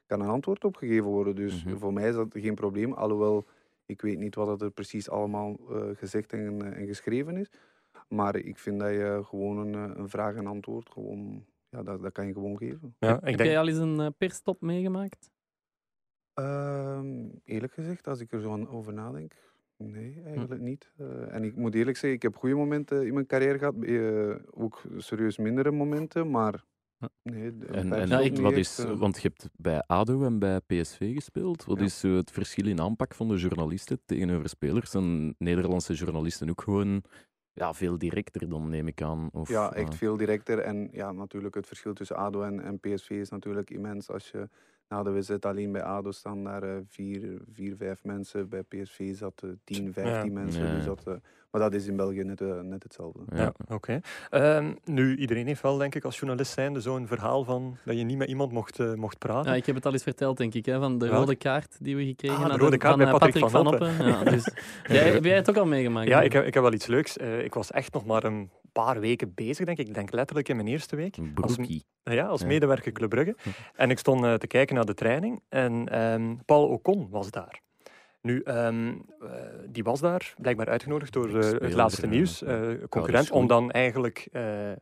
kan 0.07 0.21
een 0.21 0.29
antwoord 0.29 0.65
op 0.65 0.77
gegeven 0.77 1.05
worden. 1.11 1.35
Dus 1.35 1.65
Mhm. 1.65 1.77
voor 1.77 1.93
mij 1.93 2.09
is 2.09 2.15
dat 2.15 2.29
geen 2.33 2.55
probleem. 2.55 2.93
Alhoewel, 2.93 3.45
ik 3.87 4.01
weet 4.03 4.19
niet 4.19 4.35
wat 4.35 4.63
er 4.63 4.71
precies 4.71 5.11
allemaal 5.11 5.57
gezegd 5.95 6.33
en, 6.33 6.75
en 6.75 6.87
geschreven 6.87 7.37
is. 7.37 7.51
Maar 8.09 8.37
ik 8.37 8.59
vind 8.59 8.81
dat 8.81 8.91
je 8.91 9.21
gewoon 9.25 9.57
een, 9.59 9.99
een 9.99 10.09
vraag 10.09 10.35
en 10.35 10.47
antwoord 10.47 10.91
gewoon 10.91 11.45
ja, 11.69 11.83
dat, 11.83 12.03
dat 12.03 12.13
kan 12.13 12.27
je 12.27 12.33
gewoon 12.33 12.57
geven. 12.57 12.95
Ja, 12.99 13.15
ik 13.17 13.25
Heb 13.25 13.37
denk, 13.37 13.51
jij 13.51 13.59
al 13.59 13.69
eens 13.69 13.79
een 13.79 14.01
uh, 14.01 14.07
perstop 14.19 14.61
meegemaakt? 14.61 15.31
Ehm, 16.37 17.29
eerlijk 17.45 17.73
gezegd, 17.73 18.07
als 18.07 18.21
ik 18.21 18.33
er 18.33 18.41
zo 18.41 18.53
aan 18.53 18.69
over 18.69 18.93
nadenk, 18.93 19.33
nee, 19.77 20.23
eigenlijk 20.25 20.61
niet. 20.61 20.93
Uh, 21.01 21.35
en 21.35 21.45
ik 21.45 21.57
moet 21.57 21.75
eerlijk 21.75 21.97
zeggen, 21.97 22.13
ik 22.13 22.23
heb 22.23 22.37
goede 22.37 22.55
momenten 22.55 23.07
in 23.07 23.15
mijn 23.15 23.27
carrière 23.27 23.59
gehad, 23.59 23.75
uh, 23.81 24.35
ook 24.51 24.83
serieus 24.97 25.39
mindere 25.39 25.71
momenten, 25.71 26.31
maar 26.31 26.65
nee. 27.23 27.53
En, 27.71 27.93
en 27.93 28.43
wat 28.43 28.53
is, 28.53 28.79
echt, 28.79 28.99
want 28.99 29.23
je 29.23 29.29
hebt 29.29 29.49
bij 29.57 29.83
ADO 29.87 30.25
en 30.25 30.39
bij 30.39 30.61
PSV 30.61 31.15
gespeeld. 31.15 31.65
Wat 31.65 31.79
Ja. 31.79 31.85
is 31.85 32.05
uh, 32.05 32.17
het 32.17 32.31
verschil 32.31 32.67
in 32.67 32.81
aanpak 32.81 33.15
van 33.15 33.29
de 33.29 33.37
journalisten 33.37 34.01
tegenover 34.05 34.49
spelers? 34.49 34.95
En 34.95 35.35
Nederlandse 35.39 35.95
journalisten 35.95 36.51
ook 36.51 36.61
gewoon 36.61 37.03
ja, 37.53 37.75
veel 37.75 37.99
directer 37.99 38.49
dan, 38.49 38.69
neem 38.69 38.87
ik 38.87 39.03
aan. 39.03 39.29
Of, 39.33 39.49
ja, 39.49 39.73
echt 39.73 39.93
uh, 39.93 39.99
veel 39.99 40.17
directer. 40.17 40.59
En 40.59 40.89
ja, 40.93 41.13
natuurlijk 41.13 41.55
het 41.55 41.67
verschil 41.67 41.93
tussen 41.95 42.17
ADO 42.17 42.43
en, 42.43 42.61
en 42.61 42.81
PSV 42.81 43.11
is 43.11 43.29
natuurlijk 43.29 43.71
immens. 43.71 44.11
Als 44.11 44.31
je 44.31 44.49
na 44.89 45.03
de 45.03 45.11
wedstrijd 45.11 45.45
alleen 45.47 45.73
bij 45.73 45.83
ADO 45.83 46.11
staan 46.11 46.45
daar 46.45 46.65
uh, 46.65 46.77
vier, 46.87 47.41
vier, 47.53 47.77
vijf 47.77 48.05
mensen. 48.05 48.49
Bij 48.49 48.63
PSV 48.63 49.17
zaten 49.17 49.61
10, 49.65 49.93
15 49.93 50.33
Ja. 50.33 50.39
mensen. 50.41 50.75
Dus 50.75 50.85
dat, 50.85 51.05
uh, 51.09 51.15
maar 51.57 51.71
dat 51.71 51.81
is 51.81 51.87
in 51.87 51.97
België 51.97 52.23
net, 52.23 52.41
uh, 52.41 52.61
net 52.61 52.83
hetzelfde. 52.83 53.21
ja. 53.35 53.37
Ja, 53.37 53.75
oké. 53.75 54.01
Ehm, 54.31 54.73
nu, 54.85 55.17
iedereen 55.17 55.47
heeft 55.47 55.63
wel, 55.63 55.77
denk 55.77 55.95
ik, 55.95 56.05
als 56.05 56.19
journalist 56.19 56.53
zijnde 56.53 56.81
zo'n 56.81 57.07
verhaal 57.07 57.45
van 57.45 57.77
dat 57.85 57.97
je 57.97 58.05
niet 58.05 58.17
met 58.17 58.29
iemand 58.29 58.53
mocht, 58.53 58.79
uh, 58.79 58.95
mocht 58.95 59.19
praten. 59.19 59.51
Ja, 59.51 59.57
ik 59.57 59.67
heb 59.67 59.75
het 59.75 59.87
al 59.87 59.93
eens 59.93 60.03
verteld, 60.03 60.37
denk 60.37 60.55
ik, 60.55 60.67
hè, 60.67 60.79
van 60.79 60.99
de 60.99 61.09
rode 61.09 61.37
kaart 61.37 61.77
die 61.81 61.97
we 61.97 62.05
gekregen 62.05 62.37
Ah, 62.37 62.53
de 62.53 62.59
rode 62.59 62.77
kaart 62.77 62.95
van 62.95 63.05
bij 63.05 63.13
eh, 63.13 63.19
Patrick 63.19 63.49
van 63.49 63.67
Oppen. 63.67 64.07
Ja, 64.07 64.25
dus, 64.25 64.51
jij, 64.87 65.13
heb 65.13 65.25
jij 65.25 65.37
het 65.37 65.51
ook 65.51 65.57
al 65.57 65.67
meegemaakt? 65.67 66.09
Ja, 66.09 66.23
ik 66.23 66.33
heb, 66.33 66.45
ik 66.45 66.55
heb 66.55 66.63
wel 66.63 66.73
iets 66.73 66.87
leuks. 66.87 67.19
Uh, 67.19 67.45
ik 67.45 67.55
was 67.55 67.71
echt 67.71 67.93
nog 67.93 68.05
maar 68.05 68.25
een 68.25 68.51
paar 68.73 69.01
weken 69.01 69.33
bezig, 69.35 69.67
denk 69.67 69.79
ik. 69.79 69.89
Ik 69.89 69.95
denk 69.95 70.13
letterlijk 70.13 70.49
in 70.49 70.57
mijn 70.57 70.69
eerste 70.69 70.97
week. 70.97 71.17
Als, 71.35 71.57
ja, 72.03 72.27
als 72.27 72.45
medewerker 72.45 72.93
Club 72.93 73.11
Brugge. 73.11 73.37
En 73.75 73.91
ik 73.91 73.99
stond 73.99 74.25
uh, 74.25 74.35
te 74.35 74.47
kijken 74.47 74.75
naar 74.75 74.85
de 74.85 74.95
training 74.95 75.41
en 75.49 75.89
ehm, 75.89 76.35
Paul 76.45 76.69
Ocon 76.69 77.09
was 77.11 77.31
daar. 77.31 77.65
Nu, 78.27 78.41
ehm, 78.41 78.89
uh, 78.89 78.95
die 79.69 79.83
was 79.83 80.01
daar 80.01 80.35
blijkbaar 80.39 80.69
uitgenodigd 80.69 81.13
door 81.13 81.29
uh, 81.29 81.43
het 81.43 81.73
laatste 81.73 82.07
nieuws, 82.07 82.43
uh, 82.43 82.69
concurrent, 82.89 83.31
om 83.31 83.47
dan 83.47 83.71
eigenlijk 83.71 84.29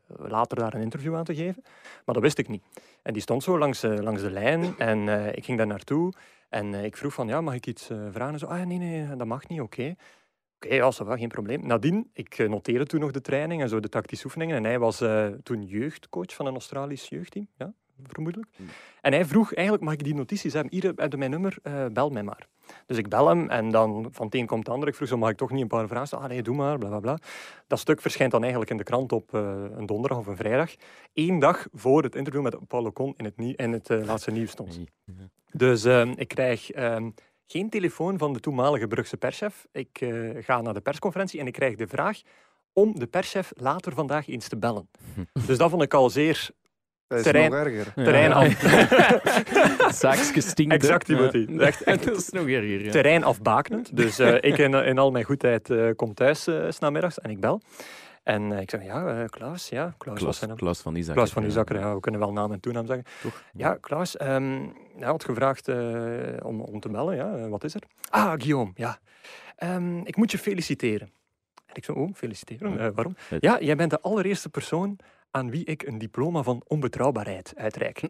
later 0.07 0.59
daar 0.59 0.75
een 0.75 0.81
interview 0.81 1.17
aan 1.17 1.25
te 1.25 1.35
geven. 1.35 1.63
Maar 2.05 2.15
dat 2.15 2.23
wist 2.23 2.39
ik 2.39 2.49
niet. 2.49 2.63
En 3.03 3.13
die 3.13 3.23
stond 3.23 3.43
zo 3.43 3.59
langs, 3.59 3.83
langs 3.83 4.23
de 4.23 4.31
lijn 4.31 4.79
en 4.79 5.09
ik 5.37 5.45
ging 5.45 5.59
daar 5.59 5.67
naartoe. 5.67 6.13
En 6.49 6.75
ik 6.75 6.97
vroeg 6.97 7.15
van, 7.15 7.29
ja, 7.29 7.41
mag 7.41 7.55
ik 7.55 7.67
iets 7.67 7.87
vragen? 8.11 8.33
En 8.33 8.39
zo, 8.39 8.47
ah 8.47 8.67
nee, 8.67 8.79
nee, 8.79 9.17
dat 9.17 9.27
mag 9.27 9.49
niet, 9.49 9.61
oké. 9.61 9.81
Okay. 9.81 9.97
Oké, 10.57 10.67
okay, 10.67 10.77
ja, 10.77 10.93
va, 10.93 11.17
geen 11.17 11.29
probleem. 11.29 11.67
Nadien, 11.67 12.11
ik 12.13 12.49
noteerde 12.49 12.87
toen 12.87 13.01
nog 13.01 13.11
de 13.11 13.21
training 13.21 13.63
en 13.63 13.69
zo 13.69 13.81
de 13.81 13.89
tactische 13.89 14.27
oefeningen. 14.27 14.57
En 14.57 14.65
hij 14.65 14.79
was 14.79 15.03
toen 15.43 15.63
jeugdcoach 15.63 16.35
van 16.35 16.47
een 16.47 16.53
Australisch 16.53 17.09
jeugdteam, 17.09 17.49
ja, 17.57 17.73
vermoedelijk. 18.03 18.51
Hmm. 18.57 18.67
En 19.01 19.13
hij 19.13 19.25
vroeg, 19.25 19.53
eigenlijk 19.55 19.87
mag 19.87 19.95
ik 19.95 20.05
die 20.05 20.15
notities 20.15 20.53
hebben? 20.53 20.73
Hier 20.73 20.93
heb 20.97 21.13
je 21.13 21.19
mijn 21.19 21.31
nummer, 21.31 21.57
uh, 21.63 21.87
bel 21.93 22.11
mij 22.11 22.23
maar. 22.23 22.47
Dus 22.87 22.97
ik 22.97 23.09
bel 23.09 23.29
hem 23.29 23.51
en 23.51 23.71
dan 23.71 24.09
van 24.13 24.27
het 24.27 24.35
een 24.35 24.47
komt 24.47 24.67
het 24.67 24.75
ander. 24.75 24.89
Ik 24.89 24.95
vroeg, 24.95 25.09
zo 25.09 25.17
mag 25.17 25.31
ik 25.31 25.37
toch 25.37 25.51
niet 25.51 25.63
een 25.63 25.69
paar 25.69 25.89
vragen 25.89 26.07
stellen? 26.07 26.25
Ah 26.25 26.31
nee, 26.31 26.43
doe 26.43 26.57
maar, 26.57 26.79
bla 26.79 26.89
bla 26.89 27.01
bla. 27.01 27.19
Dat 27.67 27.79
stuk 27.79 28.01
verschijnt 28.01 28.33
dan 28.33 28.41
eigenlijk 28.41 28.71
in 28.71 28.77
de 28.77 28.83
krant 28.83 29.13
op 29.13 29.35
uh, 29.35 29.41
een 29.77 29.87
donderdag 29.87 30.19
of 30.19 30.27
een 30.27 30.37
vrijdag. 30.37 30.75
Eén 31.15 31.39
dag 31.39 31.67
voor 31.73 32.03
het 32.03 32.15
interview 32.15 32.43
met 32.43 32.69
Paul 32.69 32.85
Ocon 32.85 33.15
in 33.17 33.25
het, 33.25 33.37
nie- 33.37 33.57
in 33.57 33.73
het 33.73 33.91
uh, 33.91 34.05
laatste 34.05 34.31
nieuws 34.31 34.51
stond. 34.51 34.81
Dus 35.53 35.85
uh, 35.85 36.13
ik 36.17 36.29
krijg 36.29 36.77
um, 36.77 37.15
geen 37.47 37.71
telefoon 37.71 38.19
van 38.19 38.33
de 38.33 38.41
toenmalige 38.41 38.87
Brugse 38.87 39.17
perschef. 39.17 39.67
Ik 39.73 40.01
uh, 40.01 40.43
ga 40.43 40.61
naar 40.61 40.75
de 40.75 40.81
persconferentie 40.81 41.41
en 41.41 41.47
ik 41.47 41.53
krijg 41.53 41.77
de 41.77 41.87
vraag 41.87 42.21
om 42.73 42.99
de 42.99 43.07
perschef 43.07 43.53
later 43.57 43.93
vandaag 43.93 44.29
eens 44.29 44.49
te 44.49 44.57
bellen. 44.57 44.89
dus 45.47 45.59
dat 45.59 45.71
vond 45.71 45.83
ik 45.83 45.95
al 45.95 46.11
zeer 46.11 46.51
Dat 47.07 47.19
is 47.19 47.25
Terrein- 47.25 47.51
nog 47.51 47.61
erger. 47.61 47.93
terrein 47.95 48.33
af. 48.33 49.93
Zaakjes 50.01 50.49
stinken. 50.49 50.77
Exact, 50.77 51.07
Timothy. 51.07 51.47
Ja. 51.49 51.61
Echt, 51.61 51.83
echt 51.83 52.05
dat 52.09 52.17
is 52.17 52.29
nog 52.29 52.47
erger. 52.49 52.85
Ja. 52.85 52.91
terrein 52.91 53.25
afbakend. 53.25 53.97
Dus 53.97 54.21
uh, 54.21 54.35
ik 54.35 54.59
in, 54.59 54.75
in, 54.75 54.99
al 54.99 55.11
mijn 55.11 55.25
goedheid 55.25 55.69
uh, 55.71 55.91
kom 55.97 56.15
thuis 56.15 56.49
uh, 56.49 56.71
s'namiddags 56.71 57.21
en 57.21 57.31
ik 57.31 57.41
bel. 57.41 57.61
En 58.23 58.53
ik 58.53 58.71
zeg, 58.71 58.85
ja, 58.85 59.27
Klaus, 59.27 59.69
ja, 59.69 59.95
Klaus, 59.99 60.19
Klaus, 60.19 60.41
was 60.41 60.57
Klaus 60.57 60.81
van 60.81 60.97
Isaac. 60.97 61.15
Klaus 61.15 61.31
van 61.33 61.45
Uzakker, 61.45 61.79
ja, 61.79 61.95
we 61.95 62.01
kunnen 62.01 62.21
wel 62.21 62.33
naam 62.33 62.53
en 62.53 62.61
toenaam 62.61 62.87
zeggen. 62.87 63.05
Toch? 63.23 63.43
Ja, 63.53 63.77
Klaus, 63.81 64.21
um, 64.21 64.73
hij 64.99 65.07
had 65.09 65.25
gevraagd 65.25 65.69
om, 66.43 66.61
om 66.61 66.81
te 66.81 66.89
bellen, 66.89 67.17
ja, 67.17 67.49
wat 67.49 67.65
is 67.65 67.75
er? 67.75 67.83
Ah, 68.11 68.33
Guillaume, 68.33 68.71
ja. 68.75 68.99
Um, 69.65 70.07
ik 70.07 70.17
moet 70.17 70.31
je 70.31 70.39
feliciteren. 70.39 71.11
En 71.67 71.75
ik 71.75 71.85
zo, 71.85 71.93
oh, 71.93 72.15
feliciteren, 72.15 72.95
waarom? 72.95 73.17
Ja, 73.41 73.61
jij 73.61 73.77
bent 73.77 73.91
de 73.91 74.01
allereerste 74.01 74.49
persoon 74.49 74.99
aan 75.35 75.51
wie 75.51 75.65
ik 75.65 75.83
een 75.83 75.99
diploma 75.99 76.43
van 76.43 76.63
onbetrouwbaarheid 76.67 77.53
uitreik. 77.57 78.03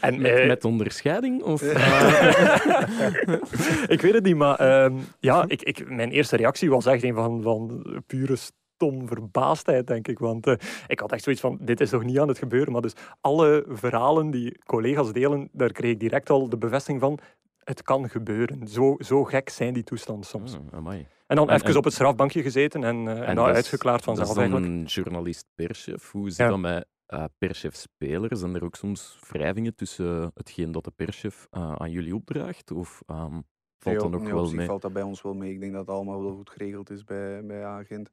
en, 0.00 0.20
met, 0.20 0.38
uh, 0.38 0.46
met, 0.46 0.64
onderscheiding? 0.64 1.42
Of, 1.42 1.62
ik 3.94 4.00
weet 4.00 4.14
het 4.14 4.24
niet, 4.24 4.36
maar 4.36 4.60
uh, 4.60 4.98
ja, 5.20 5.44
ik, 5.46 5.62
ik, 5.62 5.90
mijn 5.90 6.10
eerste 6.10 6.36
reactie 6.36 6.70
was 6.70 6.86
echt 6.86 7.02
een 7.02 7.14
van, 7.14 7.42
van 7.42 7.84
pure 8.06 8.36
stom 8.36 9.08
verbaasdheid, 9.08 9.86
denk 9.86 10.08
ik. 10.08 10.18
Want 10.18 10.46
uh, 10.46 10.54
ik 10.86 11.00
had 11.00 11.12
echt 11.12 11.22
zoiets 11.22 11.42
van, 11.42 11.58
dit 11.60 11.80
is 11.80 11.90
toch 11.90 12.04
niet 12.04 12.18
aan 12.18 12.28
het 12.28 12.38
gebeuren? 12.38 12.72
Maar 12.72 12.82
dus 12.82 12.96
alle 13.20 13.64
verhalen 13.68 14.30
die 14.30 14.58
collega's 14.64 15.12
delen, 15.12 15.48
daar 15.52 15.72
kreeg 15.72 15.92
ik 15.92 16.00
direct 16.00 16.30
al 16.30 16.48
de 16.48 16.58
bevestiging 16.58 17.00
van, 17.00 17.18
het 17.64 17.82
kan 17.82 18.08
gebeuren. 18.08 18.68
Zo, 18.68 18.96
zo 18.98 19.24
gek 19.24 19.48
zijn 19.48 19.74
die 19.74 19.82
toestanden 19.84 20.26
soms. 20.26 20.54
Oh, 20.54 20.60
amai. 20.70 21.06
En 21.26 21.36
dan 21.36 21.48
En- 21.48 21.54
even 21.54 21.68
en- 21.68 21.76
op 21.76 21.84
het 21.84 21.92
strafbankje 21.92 22.42
gezeten 22.42 22.84
en, 22.84 22.96
eh, 22.96 23.12
en, 23.18 23.22
En 23.24 23.34
nou 23.34 23.46
dat 23.46 23.56
uitgeklaard 23.56 24.04
Dat 24.04 24.04
vanzelf 24.16 24.28
is 24.28 24.34
dan 24.34 24.42
eigenlijk. 24.44 24.72
een 24.72 24.84
journalist 24.86 25.46
perschef. 25.54 26.10
Hoe 26.10 26.28
zit 26.30 26.38
Ja. 26.38 26.48
dat 26.48 26.58
met 26.58 26.86
uh, 27.08 27.24
perschef-spelers? 27.38 28.40
Zijn 28.40 28.54
er 28.54 28.64
ook 28.64 28.74
soms 28.76 29.18
wrijvingen 29.28 29.74
tussen 29.74 30.30
hetgeen 30.34 30.72
dat 30.72 30.84
de 30.84 30.90
perschef 30.96 31.46
uh, 31.50 31.72
aan 31.76 31.90
jullie 31.90 32.14
opdraagt? 32.14 32.70
Of 32.70 33.02
um, 33.06 33.16
valt 33.16 33.44
Nee, 33.84 33.94
dat 34.10 34.20
op 34.20 34.26
wel 34.26 34.44
zich 34.46 34.56
mee? 34.56 34.66
valt 34.66 34.82
dat 34.82 34.92
bij 34.92 35.02
ons 35.02 35.22
wel 35.22 35.34
mee. 35.34 35.52
Ik 35.52 35.60
denk 35.60 35.72
dat 35.72 35.80
het 35.86 35.90
allemaal 35.96 36.22
wel 36.22 36.34
goed 36.34 36.50
geregeld 36.50 36.90
is 36.90 37.04
bij, 37.04 37.44
bij 37.46 37.64
Agent. 37.64 38.10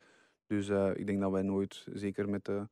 Dus 0.48 0.70
eh, 0.70 0.90
ik 0.96 1.08
denk 1.08 1.20
dat 1.22 1.32
wij 1.32 1.42
nooit, 1.42 1.86
zeker 1.94 2.30
met 2.30 2.46
de, 2.46 2.68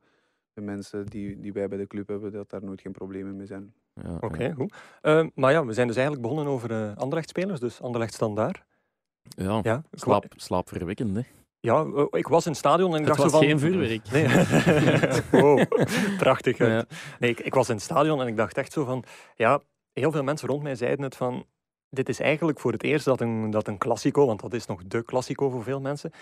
de 0.52 0.60
mensen 0.60 1.06
die, 1.06 1.40
die 1.40 1.52
wij 1.52 1.68
bij 1.68 1.78
de 1.78 1.86
club 1.86 2.08
hebben, 2.08 2.32
dat 2.32 2.50
daar 2.50 2.64
nooit 2.64 2.80
geen 2.80 2.92
problemen 2.92 3.36
mee 3.36 3.46
zijn. 3.46 3.74
Ja, 4.04 4.16
Oké, 4.20 4.52
goed. 4.52 4.74
Eh, 5.00 5.26
maar 5.34 5.52
ja, 5.52 5.64
we 5.64 5.72
zijn 5.72 5.86
dus 5.86 5.96
eigenlijk 5.96 6.26
begonnen 6.28 6.52
over 6.52 6.70
uh, 6.70 6.96
Anderlecht-spelers, 6.96 7.60
dus 7.60 7.80
Anderlecht 7.80 8.14
standaard. 8.14 8.64
Ja, 9.22 9.60
Ja, 9.62 9.82
slaap, 9.92 10.24
slaapverwekkend, 10.36 11.16
hè? 11.16 11.22
Ja, 11.60 11.84
eh, 11.84 12.04
ik 12.10 12.28
was 12.28 12.44
in 12.44 12.50
het 12.50 12.60
stadion 12.60 12.94
en 12.94 13.00
ik 13.00 13.06
Het 13.06 13.16
dacht 13.16 13.22
was 13.22 13.30
zo 13.30 13.38
van... 13.38 13.46
geen 13.46 13.58
vuurwerk. 13.58 14.10
Nee. 14.10 14.28
wow, 15.42 15.62
prachtig. 16.18 16.58
Ja. 16.58 16.84
Nee, 17.18 17.30
ik, 17.30 17.40
ik 17.40 17.54
was 17.54 17.68
in 17.68 17.74
het 17.74 17.84
stadion 17.84 18.20
en 18.20 18.26
ik 18.26 18.36
dacht 18.36 18.56
echt 18.56 18.72
zo 18.72 18.84
van... 18.84 19.04
Ja, 19.34 19.60
heel 19.92 20.12
veel 20.12 20.22
mensen 20.22 20.48
rond 20.48 20.62
mij 20.62 20.74
zeiden 20.74 21.04
het 21.04 21.16
van... 21.16 21.44
Dit 21.90 22.08
is 22.08 22.20
eigenlijk 22.20 22.60
voor 22.60 22.72
het 22.72 22.82
eerst 22.82 23.04
dat 23.04 23.20
een, 23.20 23.50
dat 23.50 23.68
een 23.68 23.78
klassico, 23.78 24.26
want 24.26 24.40
dat 24.40 24.52
is 24.52 24.66
nog 24.66 24.82
de 24.86 25.02
klassico 25.02 25.50
voor 25.50 25.62
veel 25.62 25.80
mensen, 25.80 26.12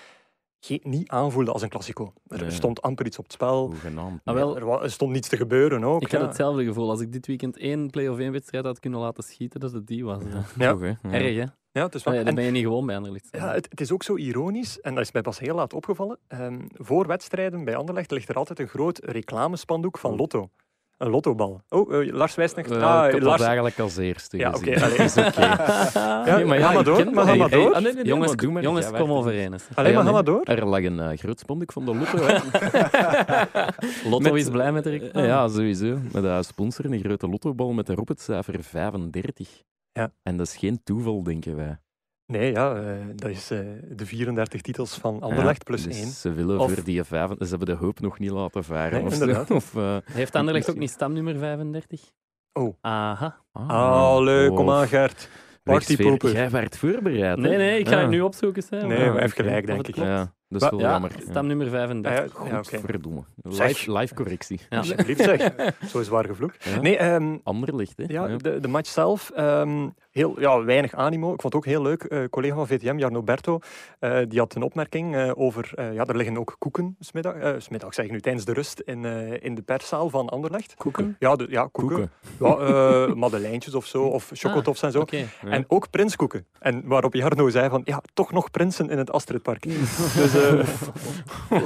geen, 0.60 0.80
niet 0.82 1.08
aanvoelde 1.08 1.52
als 1.52 1.62
een 1.62 1.68
klassico. 1.68 2.12
Er 2.28 2.40
Nee. 2.40 2.50
stond 2.50 2.82
amper 2.82 3.06
iets 3.06 3.18
op 3.18 3.24
het 3.24 3.32
spel. 3.32 3.66
Hoegenaamd. 3.66 4.20
Ah, 4.24 4.34
wel, 4.34 4.56
Er, 4.56 4.82
er 4.82 4.90
stond 4.90 5.12
niets 5.12 5.28
te 5.28 5.36
gebeuren 5.36 5.84
ook. 5.84 6.02
Ik 6.02 6.10
had 6.12 6.20
ja. 6.20 6.26
hetzelfde 6.26 6.64
gevoel. 6.64 6.90
Als 6.90 7.00
ik 7.00 7.12
dit 7.12 7.26
weekend 7.26 7.56
één 7.56 7.90
play-off 7.90 8.18
één 8.20 8.32
wedstrijd 8.32 8.64
had 8.64 8.80
kunnen 8.80 9.00
laten 9.00 9.22
schieten, 9.24 9.60
dat 9.60 9.72
het 9.72 9.86
die 9.86 10.04
was. 10.04 10.22
Ja, 10.22 10.28
Ja. 10.28 10.44
Ja. 10.58 10.70
toch, 10.70 10.80
hè? 10.80 10.86
Ja. 10.86 11.10
Erg, 11.10 11.36
hè? 11.36 11.44
Ja, 11.72 11.82
het 11.84 11.94
is 11.94 12.02
wel... 12.02 12.14
En- 12.14 12.34
ben 12.34 12.44
je 12.44 12.50
niet 12.50 12.62
gewoon 12.62 12.86
bij 12.86 12.96
Anderlecht. 12.96 13.28
Ja, 13.30 13.52
het, 13.52 13.66
het 13.70 13.80
is 13.80 13.92
ook 13.92 14.02
zo 14.02 14.16
ironisch, 14.16 14.80
en 14.80 14.94
dat 14.94 15.04
is 15.04 15.12
mij 15.12 15.22
pas 15.22 15.38
heel 15.38 15.54
laat 15.54 15.72
opgevallen. 15.72 16.18
Ehm, 16.28 16.60
voor 16.72 17.06
wedstrijden 17.06 17.64
bij 17.64 17.76
Anderlecht 17.76 18.10
ligt 18.10 18.28
er 18.28 18.34
altijd 18.34 18.58
een 18.58 18.68
groot 18.68 18.98
reclamespandoek 19.04 19.98
van 19.98 20.16
Lotto. 20.16 20.50
Een 20.98 21.10
lottobal. 21.10 21.60
Oh, 21.68 21.94
eh, 22.06 22.12
Lars 22.12 22.34
wijst 22.34 22.56
echt. 22.56 22.70
Eh, 22.70 22.82
ah, 22.82 23.14
ik 23.14 23.22
Lars. 23.22 23.36
dat 23.38 23.46
eigenlijk 23.46 23.78
als 23.78 23.96
eerste 23.96 24.36
Ja, 24.36 24.50
gezien. 24.50 24.68
oké, 24.74 24.84
allee. 24.84 24.96
is 24.96 25.16
oké. 25.16 25.40
Ja, 25.94 26.38
Nee, 26.38 26.58
ga 26.60 26.72
maar 26.72 26.84
door, 26.84 26.96
ken 26.96 27.14
maar 27.14 27.24
ga 27.24 27.34
maar 27.34 27.48
Hey, 27.50 27.58
door. 27.58 27.66
ah, 27.74 27.82
nee, 27.82 27.82
nee, 27.82 27.94
nee, 27.94 28.04
jongens, 28.04 28.28
maar 28.28 28.36
doe 28.36 28.52
maar. 28.52 28.62
jongens 28.62 28.90
kom 28.90 29.10
overeen. 29.12 29.52
eens. 29.52 29.64
Alleen 29.74 29.94
maar 29.94 30.04
ga 30.04 30.10
maar 30.12 30.24
door. 30.24 30.40
Er 30.44 30.66
lag 30.66 30.82
een 30.82 30.98
uh, 30.98 31.08
groot 31.14 31.38
spandoek 31.38 31.72
van 31.72 31.84
de 31.84 31.94
Lotto. 31.98 32.18
Lotto 34.10 34.32
Met- 34.32 34.42
is 34.42 34.48
blij 34.50 34.72
met 34.72 34.84
de 34.84 34.90
reclame. 34.90 35.26
Ja, 35.26 35.48
sowieso. 35.48 35.98
Met 36.12 36.22
de 36.22 36.42
sponsor 36.42 36.84
een 36.84 37.00
grote 37.00 37.28
lottobal 37.28 37.72
met 37.72 37.86
daarop 37.86 38.08
het 38.08 38.20
cijfer 38.20 38.62
35. 38.64 39.62
Ja. 39.92 40.12
En 40.22 40.36
dat 40.36 40.46
is 40.46 40.56
geen 40.56 40.80
toeval, 40.84 41.22
denken 41.22 41.56
wij. 41.56 41.78
Nee, 42.26 42.52
ja, 42.52 42.74
eh, 42.74 42.92
dat 43.14 43.30
is 43.30 43.50
eh, 43.50 43.58
de 43.88 44.06
34 44.06 44.60
titels 44.60 44.94
van 44.98 45.20
Anderlecht 45.22 45.56
Ja, 45.58 45.64
plus 45.64 45.82
dus 45.84 45.96
één. 45.96 46.06
Ze 46.06 46.32
willen 46.32 46.58
Of- 46.60 46.72
voor 46.72 46.84
die 46.84 47.04
vijf... 47.04 47.30
Ze 47.38 47.46
hebben 47.48 47.66
de 47.66 47.72
hoop 47.74 48.00
nog 48.00 48.18
niet 48.18 48.30
laten 48.30 48.64
varen. 48.64 48.92
Nee, 48.92 49.02
of 49.04 49.14
zo. 49.14 49.20
inderdaad. 49.20 49.50
Of, 49.50 49.76
eh, 49.76 49.96
Heeft 50.04 50.34
Anderlecht 50.34 50.70
ook 50.70 50.76
niet 50.76 50.90
stamnummer 50.90 51.38
35? 51.38 52.00
Oh. 52.52 52.74
Aha. 52.80 53.40
Ah, 53.52 54.16
leuk. 54.20 54.54
Kom 54.54 54.68
Oh. 54.68 54.74
aan, 54.74 54.88
Gert. 54.88 55.28
Partypoeper. 55.62 56.32
Jij 56.32 56.50
werd 56.50 56.76
voorbereid. 56.78 57.36
hè? 57.36 57.42
Nee, 57.42 57.56
nee, 57.56 57.78
ik 57.78 57.88
ga 57.88 57.94
Ja. 57.94 58.00
het 58.00 58.10
nu 58.10 58.20
opzoeken. 58.20 58.62
Sam. 58.62 58.88
Nee, 58.88 59.10
maar 59.10 59.22
even 59.22 59.30
gelijk, 59.44 59.66
denk 59.66 59.86
ik. 59.88 59.96
Ja, 59.96 60.34
dat 60.48 60.62
is 60.62 60.68
wel 60.70 60.80
Ja, 60.80 60.90
jammer. 60.90 61.10
stam 61.30 61.46
nummer 61.46 61.68
35. 61.68 62.36
Ah, 62.38 62.48
ja. 62.48 62.60
Live, 63.42 63.92
live 63.92 64.14
correctie. 64.14 64.60
Ja. 64.70 64.78
Alsjeblieft 64.78 65.20
zeg. 65.24 65.52
Zo 65.90 66.02
zwaar 66.02 66.24
gevloekt. 66.24 66.64
Ja. 66.64 66.80
Nee, 66.80 66.96
ehm, 66.96 67.36
Anderlicht, 67.42 67.96
hè? 67.96 68.04
ja, 68.08 68.26
De, 68.36 68.60
de 68.60 68.68
match 68.68 68.90
zelf, 68.90 69.30
ehm, 69.34 69.88
heel, 70.10 70.40
ja, 70.40 70.64
weinig 70.64 70.94
animo. 70.94 71.32
Ik 71.34 71.40
vond 71.40 71.52
het 71.52 71.54
ook 71.54 71.64
heel 71.64 71.82
leuk. 71.82 72.02
Eh 72.04 72.24
collega 72.30 72.54
van 72.54 72.66
VTM, 72.66 72.98
Jarno 72.98 73.22
Berto, 73.22 73.58
eh, 73.98 74.18
die 74.28 74.38
had 74.38 74.54
een 74.54 74.62
opmerking 74.62 75.14
eh, 75.16 75.30
over... 75.34 75.70
eh, 75.74 75.94
ja, 75.94 76.04
er 76.04 76.16
liggen 76.16 76.38
ook 76.38 76.56
koeken, 76.58 76.96
smiddag, 77.00 77.34
eh, 77.34 77.52
smiddag 77.58 77.94
zeg 77.94 78.04
ik 78.04 78.10
nu, 78.10 78.20
tijdens 78.20 78.44
de 78.44 78.52
rust 78.52 78.80
in, 78.80 79.04
eh, 79.04 79.44
in 79.44 79.54
de 79.54 79.62
perszaal 79.62 80.10
van 80.10 80.28
Anderlecht. 80.28 80.74
Koeken? 80.74 81.16
Ja, 81.18 81.36
de, 81.36 81.46
ja 81.50 81.68
koeken. 81.72 82.10
Koeken. 82.38 82.66
Ja, 82.66 83.06
eh, 83.06 83.14
madeleintjes 83.14 83.74
of 83.74 83.86
zo, 83.86 84.02
of 84.02 84.30
chocotofs 84.34 84.82
en 84.82 84.92
zo. 84.92 85.04
En 85.44 85.64
ook 85.68 85.90
prinskoeken. 85.90 86.46
En 86.58 86.82
waarop 86.84 87.14
Jarno 87.14 87.48
zei 87.48 87.68
van, 87.68 87.80
ja, 87.84 88.02
toch 88.14 88.32
nog 88.32 88.50
prinsen 88.50 88.90
in 88.90 88.98
het 88.98 89.10
Astridpark. 89.12 89.62
dus 90.16 90.34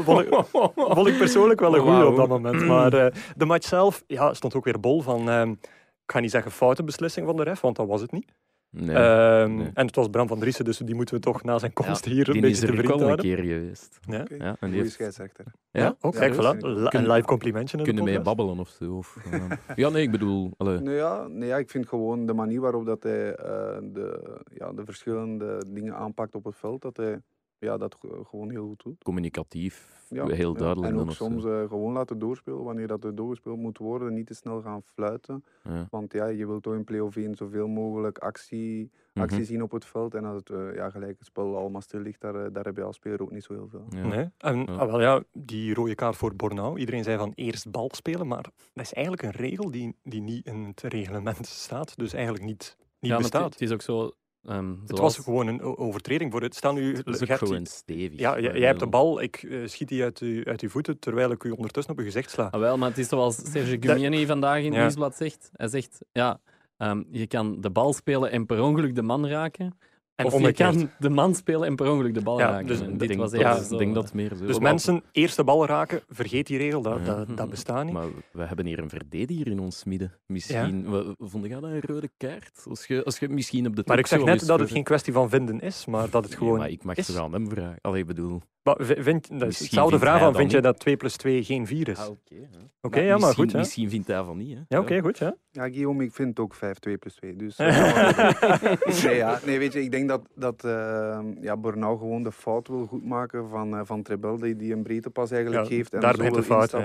vond, 0.05 0.21
ik, 0.21 0.45
vond 0.77 1.07
ik 1.07 1.19
persoonlijk 1.19 1.61
wel 1.61 1.77
een 1.77 1.85
Wauw. 1.85 2.11
op 2.11 2.17
dat 2.17 2.29
moment. 2.29 2.67
Maar 2.67 2.93
eh, 2.93 3.13
de 3.37 3.45
match 3.45 3.67
zelf 3.69 4.05
ja, 4.07 4.35
stond 4.35 4.55
ook 4.55 4.65
weer 4.65 4.81
bol 4.81 5.01
van, 5.01 5.29
ehm, 5.29 5.51
ik 5.51 6.17
ga 6.17 6.21
niet 6.21 6.31
zeggen 6.31 6.51
foute 6.53 6.83
beslissing 6.85 7.27
van 7.27 7.37
de 7.37 7.43
ref, 7.43 7.61
want 7.61 7.77
dat 7.77 7.87
was 7.87 8.01
het 8.01 8.13
niet. 8.13 8.33
Nee. 8.73 8.97
Ehm, 8.97 9.55
nee. 9.57 9.71
En 9.75 9.87
het 9.87 9.97
was 9.97 10.09
Bram 10.09 10.29
van 10.29 10.39
Driessen, 10.39 10.65
dus 10.65 10.79
die 10.79 10.95
moeten 10.95 11.15
we 11.15 11.21
toch 11.21 11.43
na 11.43 11.59
zijn 11.59 11.73
komst 11.73 12.05
hier 12.05 12.27
een 12.27 12.33
die 12.33 12.43
beetje 12.43 12.51
is 12.57 12.61
te 12.61 12.67
er 12.67 12.73
ook 12.73 12.79
vriend 12.79 12.93
al 12.93 12.99
een 13.01 13.05
houden. 13.05 13.25
keer 13.27 13.37
geweest. 13.45 13.99
Ja? 14.01 14.21
Oké, 14.21 14.35
Ja, 14.35 14.41
en 14.41 14.47
die 14.51 14.59
Goeie 14.61 14.77
heeft- 14.81 14.93
scheidsrechter. 14.93 15.45
Ja? 15.71 15.97
Ook, 16.01 16.13
Ja, 16.15 16.19
kijk, 16.21 16.35
voilà. 16.35 16.39
eh, 16.39 16.51
Een 16.71 16.89
kunnen- 16.89 17.11
live 17.13 17.27
complimentje 17.27 17.77
in 17.79 17.85
Kunnen 17.85 18.05
mee 18.05 18.21
babbelen 18.21 18.59
of 18.59 18.69
zo. 18.69 18.93
Of, 18.97 19.17
eh, 19.33 19.45
ja, 19.77 19.89
nee, 19.89 20.03
ik 20.03 20.11
bedoel... 20.11 20.51
allee, 20.57 20.79
Nou 20.79 20.97
ja, 20.97 21.27
nee, 21.29 21.49
ja, 21.49 21.57
ik 21.57 21.71
vind 21.71 21.89
gewoon 21.89 22.27
de 22.27 22.33
manier 22.35 22.61
waarop 22.61 22.87
dat 22.87 23.03
hij 23.03 23.35
eh, 23.35 23.47
de, 23.83 24.39
ja, 24.55 24.73
de 24.73 24.85
verschillende 24.85 25.63
dingen 25.67 25.95
aanpakt 25.97 26.35
op 26.35 26.45
het 26.45 26.57
veld, 26.57 26.83
dat 26.83 26.97
hij 26.97 27.21
ja, 27.61 27.77
dat 27.77 27.95
ge- 27.95 28.23
gewoon 28.29 28.51
heel 28.51 28.67
goed 28.67 28.83
doet. 28.83 29.03
communicatief, 29.03 29.99
Ja, 30.09 30.27
heel 30.27 30.53
ja. 30.53 30.59
duidelijk. 30.59 30.91
En 30.93 30.99
dan 30.99 31.09
ook 31.09 31.15
soms 31.15 31.45
eh, 31.45 31.69
gewoon 31.69 31.93
laten 31.93 32.19
doorspelen 32.19 32.63
wanneer 32.65 32.87
dat 32.87 33.05
er 33.05 33.15
doorgespeeld 33.15 33.59
moet 33.59 33.79
worden. 33.79 34.15
Niet 34.15 34.27
te 34.27 34.35
snel 34.35 34.61
gaan 34.63 34.83
fluiten. 34.83 35.45
Ja. 35.65 35.87
Want 35.91 36.13
ja, 36.13 36.27
je 36.27 36.47
wilt 36.47 36.63
toch 36.63 36.75
in 36.75 36.85
play-off 36.85 37.17
1 37.17 37.35
zoveel 37.35 37.69
mogelijk 37.69 38.19
actie, 38.19 38.91
Mhm. 39.15 39.25
actie 39.25 39.45
zien 39.45 39.63
op 39.63 39.71
het 39.71 39.85
veld. 39.85 40.15
En 40.15 40.25
als 40.25 40.37
het 40.37 40.51
eh, 40.51 40.75
ja, 40.75 40.91
gelijk 40.91 41.19
het 41.19 41.27
spel 41.27 41.57
allemaal 41.57 41.81
stil 41.81 42.01
ligt, 42.01 42.21
daar, 42.21 42.35
eh, 42.45 42.53
daar 42.53 42.65
heb 42.65 42.77
je 42.77 42.83
als 42.83 42.97
speler 42.97 43.23
ook 43.23 43.31
niet 43.31 43.45
zo 43.45 43.53
heel 43.53 43.69
veel. 43.69 43.85
Ja. 43.91 44.07
Nee. 44.07 44.29
En 44.39 44.59
Ja. 44.59 44.65
ah, 44.77 44.87
wel, 44.91 45.01
ja, 45.01 45.23
die 45.33 45.75
rode 45.75 45.95
kaart 45.95 46.17
voor 46.17 46.35
Bornau. 46.37 46.79
Iedereen 46.79 47.05
zei 47.05 47.19
van 47.19 47.33
eerst 47.35 47.71
bal 47.71 47.89
spelen, 47.93 48.27
maar 48.27 48.43
dat 48.75 48.85
is 48.85 48.93
eigenlijk 48.93 49.25
een 49.25 49.41
regel 49.43 49.71
die, 49.71 49.97
die 50.03 50.21
niet 50.21 50.47
in 50.47 50.65
het 50.65 50.81
reglement 50.81 51.47
staat. 51.47 51.97
Dus 51.97 52.13
eigenlijk 52.13 52.45
niet, 52.45 52.77
niet 53.01 53.17
bestaat. 53.17 53.45
het, 53.45 53.53
het 53.53 53.63
is 53.63 53.73
ook 53.73 53.83
zo... 53.83 54.11
ehm, 54.45 54.75
Het 54.87 54.99
was 54.99 55.19
gewoon 55.19 55.47
een 55.47 55.63
overtreding 55.63 56.33
voor 56.33 56.43
het. 56.43 56.55
Stel 56.55 56.73
nu, 56.73 56.93
is 57.05 57.21
gewoon 57.27 57.67
stevig. 57.67 58.19
ja, 58.19 58.41
jij, 58.41 58.61
hebt 58.67 58.81
de 58.81 58.87
bal, 58.87 59.21
ik 59.23 59.37
eh, 59.43 59.59
schiet 59.65 59.89
die 59.89 60.03
uit, 60.03 60.21
u, 60.21 60.45
uit 60.45 60.61
uw 60.61 60.69
voeten 60.69 60.99
terwijl 60.99 61.31
ik 61.31 61.45
u 61.45 61.51
ondertussen 61.51 61.93
op 61.93 61.99
uw 61.99 62.05
gezicht 62.05 62.31
sla. 62.31 62.49
Ah, 62.51 62.61
wel, 62.61 62.79
maar 62.79 62.89
het 62.89 62.99
is 62.99 63.09
zoals 63.09 63.37
Serge 63.51 63.77
Gumieni 63.81 64.27
vandaag 64.27 64.59
in 64.59 64.65
het 64.65 64.75
Ja. 64.75 64.81
nieuwsblad 64.81 65.17
zegt. 65.17 65.51
Hij 65.53 65.69
zegt, 65.69 65.99
ja, 66.13 66.41
ehm, 66.77 67.03
je 67.11 67.27
kan 67.27 67.61
de 67.61 67.71
bal 67.71 67.93
spelen 67.93 68.31
en 68.31 68.47
per 68.47 68.63
ongeluk 68.63 68.95
de 68.95 69.03
man 69.03 69.27
raken. 69.29 69.79
En 70.21 70.27
of 70.27 70.41
je 70.41 70.53
kan 70.53 70.91
de 70.99 71.09
man 71.09 71.35
spelen 71.35 71.69
en 71.69 71.77
per 71.77 71.91
ongeluk 71.91 72.15
de 72.15 72.23
bal 72.23 72.39
Ja, 72.39 72.51
raken. 72.51 72.67
dus 72.67 72.81
En 72.81 72.99
dit 72.99 73.17
was 73.17 73.33
ja. 73.33 73.57
Ik 73.57 73.79
denk 73.79 73.95
dat 73.95 74.15
meer 74.15 74.33
zo 74.37 74.47
Dus 74.47 74.59
mensen, 74.59 75.03
eerste 75.13 75.45
bal 75.45 75.67
raken, 75.67 76.01
vergeet 76.09 76.47
die 76.47 76.59
regel, 76.59 76.83
dat, 76.83 76.99
Ja. 76.99 77.15
dat, 77.15 77.37
dat 77.37 77.51
bestaat 77.51 77.85
niet. 77.85 77.93
Maar 77.93 78.07
we 78.33 78.43
hebben 78.45 78.67
hier 78.67 78.79
een 78.79 78.89
verdediger 78.89 79.47
in 79.47 79.61
ons 79.61 79.85
midden. 79.85 80.13
Misschien, 80.27 80.91
we, 80.91 81.15
vond 81.19 81.47
jij 81.47 81.61
dat 81.61 81.71
een 81.71 81.81
rode 81.81 82.11
kaart? 82.17 82.65
Als 82.69 82.87
je, 82.87 83.05
als 83.05 83.19
je 83.19 83.29
misschien 83.29 83.67
op 83.67 83.77
de 83.77 83.83
Maar 83.87 83.99
ik 83.99 84.07
zeg 84.07 84.25
net 84.25 84.47
dat 84.47 84.61
het 84.61 84.71
geen 84.71 84.85
kwestie 84.85 85.13
van 85.13 85.29
vinden 85.31 85.61
is, 85.61 85.87
maar 85.87 86.11
dat 86.11 86.25
het 86.25 86.35
gewoon 86.35 86.59
maar 86.59 86.71
ik 86.71 86.85
mag 86.85 86.97
is. 86.97 87.09
het 87.09 87.17
aan 87.17 87.33
hem 87.33 87.49
vragen. 87.51 87.79
Allee, 87.81 88.01
ik 88.01 88.07
bedoel... 88.07 88.41
Maar 88.63 88.77
vind, 88.79 89.07
dat 89.07 89.09
is 89.09 89.23
Misschien 89.31 89.47
hetzelfde 89.67 89.91
vindt 89.99 90.05
vraag 90.05 90.21
van, 90.21 90.35
vind 90.35 90.51
jij 90.51 90.61
niet. 90.61 90.69
dat 90.71 90.79
2 90.81 90.97
plus 90.97 91.17
2 91.17 91.45
geen 91.45 91.67
4 91.67 91.89
is? 91.89 91.99
Ah, 91.99 92.09
Oké, 92.09 92.35
oké. 92.81 93.01
ja, 93.01 93.07
maar 93.07 93.19
misschien, 93.19 93.45
goed. 93.45 93.53
Hè? 93.53 93.59
Misschien 93.59 93.91
vindt 93.91 94.07
hij 94.07 94.25
van 94.25 94.37
niet. 94.37 94.55
Hè? 94.57 94.61
Ja, 94.69 94.81
oké, 94.81 95.01
goed. 95.01 95.19
Ja. 95.19 95.35
Ja, 95.53 95.69
Guillaume, 95.69 96.05
ik 96.05 96.13
vind 96.13 96.29
het 96.29 96.39
ook 96.41 96.55
5, 96.55 96.79
2 96.79 96.97
plus 96.99 97.15
2. 97.15 97.37
Dus, 97.37 97.57
eh, 97.59 99.05
nee, 99.05 99.17
ja, 99.17 99.39
nee, 99.45 99.59
weet 99.59 99.73
je, 99.73 99.83
ik 99.83 99.91
denk 99.91 100.09
dat, 100.09 100.23
dat 100.35 100.65
eh, 100.65 101.19
ja, 101.41 101.57
Bornau 101.57 101.99
gewoon 101.99 102.23
de 102.23 102.33
fout 102.33 102.69
wil 102.69 102.87
goedmaken 102.87 103.49
van, 103.49 103.77
eh 103.77 103.81
van 103.85 104.03
Trebel, 104.03 104.37
die, 104.39 104.57
die 104.57 104.73
een 104.73 104.83
breedtepas 104.83 105.31
eigenlijk 105.31 105.63
Ja, 105.65 105.77
geeft. 105.77 105.95
En 105.95 106.01
daar 106.01 106.17
begint 106.17 106.35
de 106.35 106.43
fout. 106.43 106.71
Ja. 106.71 106.79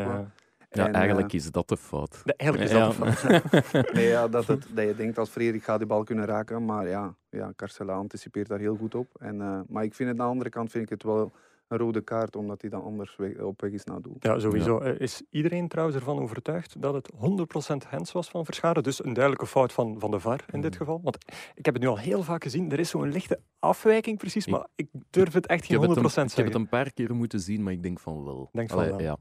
Ja, 0.70 0.86
En, 0.86 0.94
eh, 0.94 0.98
eigenlijk 1.00 1.34
is 1.34 1.52
dat 1.52 1.68
de 1.68 1.78
fout. 1.78 2.22
De- 2.24 2.34
Eigenlijk 2.36 2.72
is 2.72 2.78
Ja. 2.78 2.86
dat 2.88 2.96
de 2.98 3.12
fout. 3.62 3.92
Nee, 3.94 4.08
ja, 4.08 4.28
dat, 4.28 4.48
het, 4.48 4.68
dat 4.74 4.86
je 4.86 4.96
denkt 4.96 5.18
als 5.18 5.30
Frederik 5.30 5.64
gaat 5.64 5.78
die 5.78 5.88
bal 5.88 6.04
kunnen 6.04 6.26
raken. 6.26 6.66
Maar 6.66 6.88
ja, 6.88 7.16
ja 7.30 7.54
Carcella 7.56 7.94
anticipeert 7.94 8.48
daar 8.48 8.60
heel 8.60 8.76
goed 8.76 8.96
op. 8.96 9.08
En, 9.20 9.42
eh, 9.42 9.60
maar 9.68 9.84
ik 9.84 9.94
vind 9.94 10.10
het 10.10 10.20
aan 10.20 10.26
de 10.26 10.32
andere 10.32 10.50
kant 10.50 10.72
vind 10.72 10.84
ik 10.84 10.90
het 10.90 11.04
wel 11.04 11.32
een 11.80 11.86
rode 11.86 12.02
kaart, 12.02 12.36
omdat 12.36 12.62
hij 12.62 12.70
dan 12.70 12.84
anders 12.84 13.16
weg- 13.16 13.38
op 13.40 13.62
weg 13.62 13.72
is 13.72 13.84
naar 13.84 14.02
doel. 14.02 14.16
Ja, 14.20 14.40
sowieso. 14.40 14.80
Eh, 14.80 15.00
Is 15.00 15.22
iedereen 15.30 15.68
trouwens 15.68 15.98
ervan 15.98 16.20
overtuigd 16.20 16.82
dat 16.82 16.94
het 16.94 17.10
100% 17.16 17.84
hands 17.90 18.12
was 18.12 18.30
van 18.30 18.46
Verscharen? 18.46 18.84
Dus 18.84 19.04
een 19.04 19.14
duidelijke 19.14 19.48
fout 19.48 19.74
van, 19.74 19.96
van 20.00 20.12
de 20.12 20.20
VAR 20.20 20.46
in 20.52 20.62
dit 20.62 20.72
Mm. 20.72 20.78
geval. 20.78 21.00
Want 21.04 21.18
ik 21.56 21.66
heb 21.66 21.74
het 21.74 21.84
nu 21.84 21.90
al 21.90 21.98
heel 21.98 22.24
vaak 22.24 22.44
gezien. 22.44 22.72
Er 22.72 22.80
is 22.80 22.90
zo'n 22.90 23.12
lichte 23.12 23.40
afwijking 23.60 24.18
precies, 24.18 24.46
Ik- 24.46 24.52
maar 24.54 24.68
ik 24.76 24.88
durf 25.10 25.34
het 25.34 25.46
echt 25.48 25.66
geen 25.66 25.80
heb, 25.80 25.86
100% 25.86 26.30
het 26.32 26.38
een, 26.40 26.44
ik 26.44 26.46
heb 26.46 26.54
zeggen. 26.54 26.54
het 26.54 26.56
een 26.56 26.68
paar 26.86 26.94
keer 26.94 27.16
moeten 27.16 27.40
zien, 27.40 27.64
maar 27.64 27.74
ik 27.74 27.84
denk 27.84 28.00
van 28.00 28.24
wel. 28.24 28.50
Denk 28.52 28.70
van 28.70 28.78
Allee, 28.80 28.90
wel. 28.92 29.02
Ja. 29.02 29.18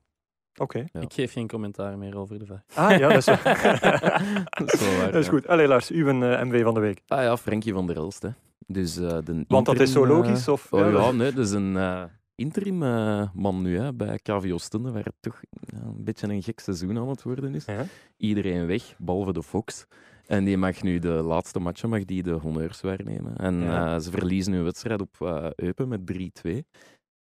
Oké. 0.56 0.84
Ja. 0.92 1.00
Ik 1.00 1.12
geef 1.12 1.32
geen 1.32 1.48
commentaar 1.48 1.98
meer 1.98 2.16
over 2.16 2.38
de 2.38 2.46
VAR. 2.46 2.64
Ah, 2.74 2.98
ja, 2.98 3.08
dat 3.08 3.16
is, 3.16 3.24
Dat 4.58 4.72
is 4.74 4.80
wel 4.80 4.96
waar, 4.96 5.06
dat 5.12 5.20
is 5.20 5.24
ja. 5.26 5.30
goed. 5.32 5.46
Allee, 5.46 5.66
Lars, 5.66 5.90
uw 5.90 6.08
eh, 6.08 6.42
MW 6.42 6.62
van 6.62 6.74
de 6.74 6.80
week. 6.80 7.02
Ah 7.06 7.22
ja, 7.22 7.36
Frenkie 7.36 7.72
van 7.72 7.86
der 7.86 7.96
Elst. 7.96 8.22
Hè. 8.22 8.28
Dus, 8.66 8.96
eh, 8.96 9.18
de 9.24 9.44
Want 9.48 9.66
dat 9.66 9.80
is 9.80 9.92
zo 9.92 10.06
logisch? 10.06 10.48
Of, 10.48 10.72
Oh, 10.72 10.92
ja, 10.92 11.10
nee, 11.10 11.32
dat 11.32 11.44
is 11.46 11.50
een 11.52 11.76
eh, 11.76 12.02
interim 12.34 12.82
eh, 12.82 13.28
man 13.34 13.62
nu 13.62 13.78
hè, 13.78 13.94
bij 13.94 14.18
KV 14.18 14.50
Oostende, 14.52 14.90
waar 14.92 15.04
het 15.04 15.14
toch 15.20 15.40
ja, 15.50 15.78
een 15.82 16.04
beetje 16.04 16.28
een 16.28 16.42
gek 16.42 16.60
seizoen 16.60 16.98
aan 16.98 17.08
het 17.08 17.22
worden 17.22 17.54
is. 17.54 17.64
Ja. 17.64 17.84
Iedereen 18.16 18.66
weg, 18.66 18.94
behalve 18.98 19.32
de 19.32 19.42
Fox. 19.42 19.86
En 20.26 20.44
die 20.44 20.56
mag 20.56 20.82
nu 20.82 20.98
de 20.98 21.08
laatste 21.08 21.58
matchen 21.58 21.88
mag 21.88 22.04
die 22.04 22.22
de 22.22 22.32
honneurs 22.32 22.80
waarnemen. 22.80 23.36
En 23.36 23.60
Ja. 23.60 23.94
eh, 23.94 24.00
ze 24.00 24.10
verliezen 24.10 24.52
hun 24.52 24.64
wedstrijd 24.64 25.00
op 25.00 25.16
eh, 25.20 25.50
Eupen 25.56 25.88
met 25.88 26.00
3-2. 26.06 26.64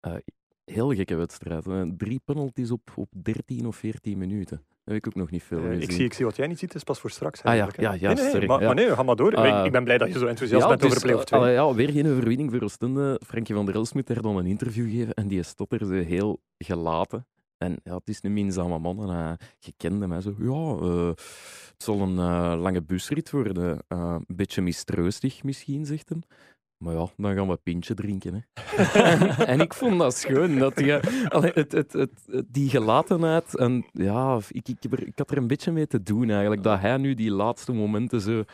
Eh, 0.00 0.14
heel 0.64 0.94
gekke 0.94 1.14
wedstrijd. 1.14 1.64
Drie 1.98 2.20
penalties 2.24 2.70
op, 2.70 2.92
op 2.96 3.08
13 3.22 3.66
of 3.66 3.76
14 3.76 4.18
minuten. 4.18 4.62
Heb 4.88 4.96
ik 4.96 5.06
ook 5.06 5.14
nog 5.14 5.30
niet 5.30 5.42
veel 5.42 5.58
Eh, 5.58 5.64
gezien. 5.64 5.82
ik, 5.82 5.90
zie, 5.92 6.04
ik 6.04 6.12
zie 6.12 6.24
wat 6.24 6.36
jij 6.36 6.46
niet 6.46 6.58
ziet, 6.58 6.74
is 6.74 6.82
pas 6.82 7.00
voor 7.00 7.10
straks. 7.10 7.42
Ah, 7.42 7.56
ja, 7.56 7.68
ja, 7.76 7.92
ja, 7.92 8.12
nee, 8.12 8.22
nee, 8.22 8.30
sorry, 8.30 8.46
Maar, 8.46 8.60
ja. 8.60 8.66
maar 8.66 8.74
nee, 8.74 8.94
ga 8.94 9.02
maar 9.02 9.16
door. 9.16 9.32
Eh, 9.32 9.64
ik 9.64 9.72
ben 9.72 9.84
blij 9.84 9.98
dat 9.98 10.12
je 10.12 10.18
zo 10.18 10.26
enthousiast 10.26 10.68
bent 10.68 10.80
dus, 10.80 10.90
over 10.90 11.02
Play-off 11.02 11.22
eh, 11.22 11.28
2. 11.28 11.40
allee, 11.40 11.54
ja, 11.54 11.74
weer 11.74 11.90
geen 11.90 12.06
overwinning 12.12 12.50
voor 12.50 12.62
Oostende. 12.62 13.20
Frankie 13.26 13.54
van 13.54 13.66
der 13.66 13.74
Elst 13.74 13.94
moet 13.94 14.06
daar 14.06 14.22
dan 14.22 14.36
een 14.36 14.46
interview 14.46 14.90
geven 14.90 15.14
en 15.14 15.28
die 15.28 15.42
stotterde 15.42 15.86
ze 15.86 15.92
heel 15.94 16.40
gelaten. 16.58 17.26
En 17.58 17.76
ja, 17.84 17.94
het 17.94 18.08
is 18.08 18.18
een 18.22 18.32
minzame 18.32 18.78
man 18.78 19.02
en 19.02 19.08
hij 19.08 19.36
gekende 19.58 20.06
mij 20.06 20.20
zo. 20.20 20.34
Ja, 20.38 20.86
eh, 20.88 21.08
het 21.72 21.82
zal 21.82 22.00
een 22.00 22.18
eh, 22.18 22.60
lange 22.60 22.82
busrit 22.82 23.30
worden. 23.30 23.78
Eh, 23.88 24.16
een 24.28 24.36
beetje 24.36 24.62
mistroostig 24.62 25.42
misschien, 25.42 25.86
zegt 25.86 26.08
hem. 26.08 26.22
Maar 26.78 26.94
ja, 26.94 27.06
dan 27.16 27.34
gaan 27.34 27.46
we 27.46 27.52
een 27.52 27.62
pintje 27.62 27.94
drinken. 27.94 28.34
Hè. 28.34 28.44
en 29.52 29.60
ik 29.60 29.74
vond 29.74 29.98
dat 29.98 30.16
schoon. 30.16 30.58
Dat 30.58 30.76
die, 30.76 30.94
allee, 31.28 31.50
het, 31.54 31.72
het, 31.72 31.92
het, 31.92 32.10
die 32.46 32.70
gelatenheid. 32.70 33.56
En 33.56 33.86
ja, 33.92 34.38
ik, 34.48 34.68
ik, 34.68 34.84
ik 34.84 35.18
had 35.18 35.30
er 35.30 35.36
een 35.36 35.46
beetje 35.46 35.72
mee 35.72 35.86
te 35.86 36.02
doen 36.02 36.30
eigenlijk. 36.30 36.62
Dat 36.62 36.80
hij 36.80 36.96
nu 36.96 37.14
die 37.14 37.30
laatste 37.30 37.72
momenten 37.72 38.20
zo. 38.20 38.44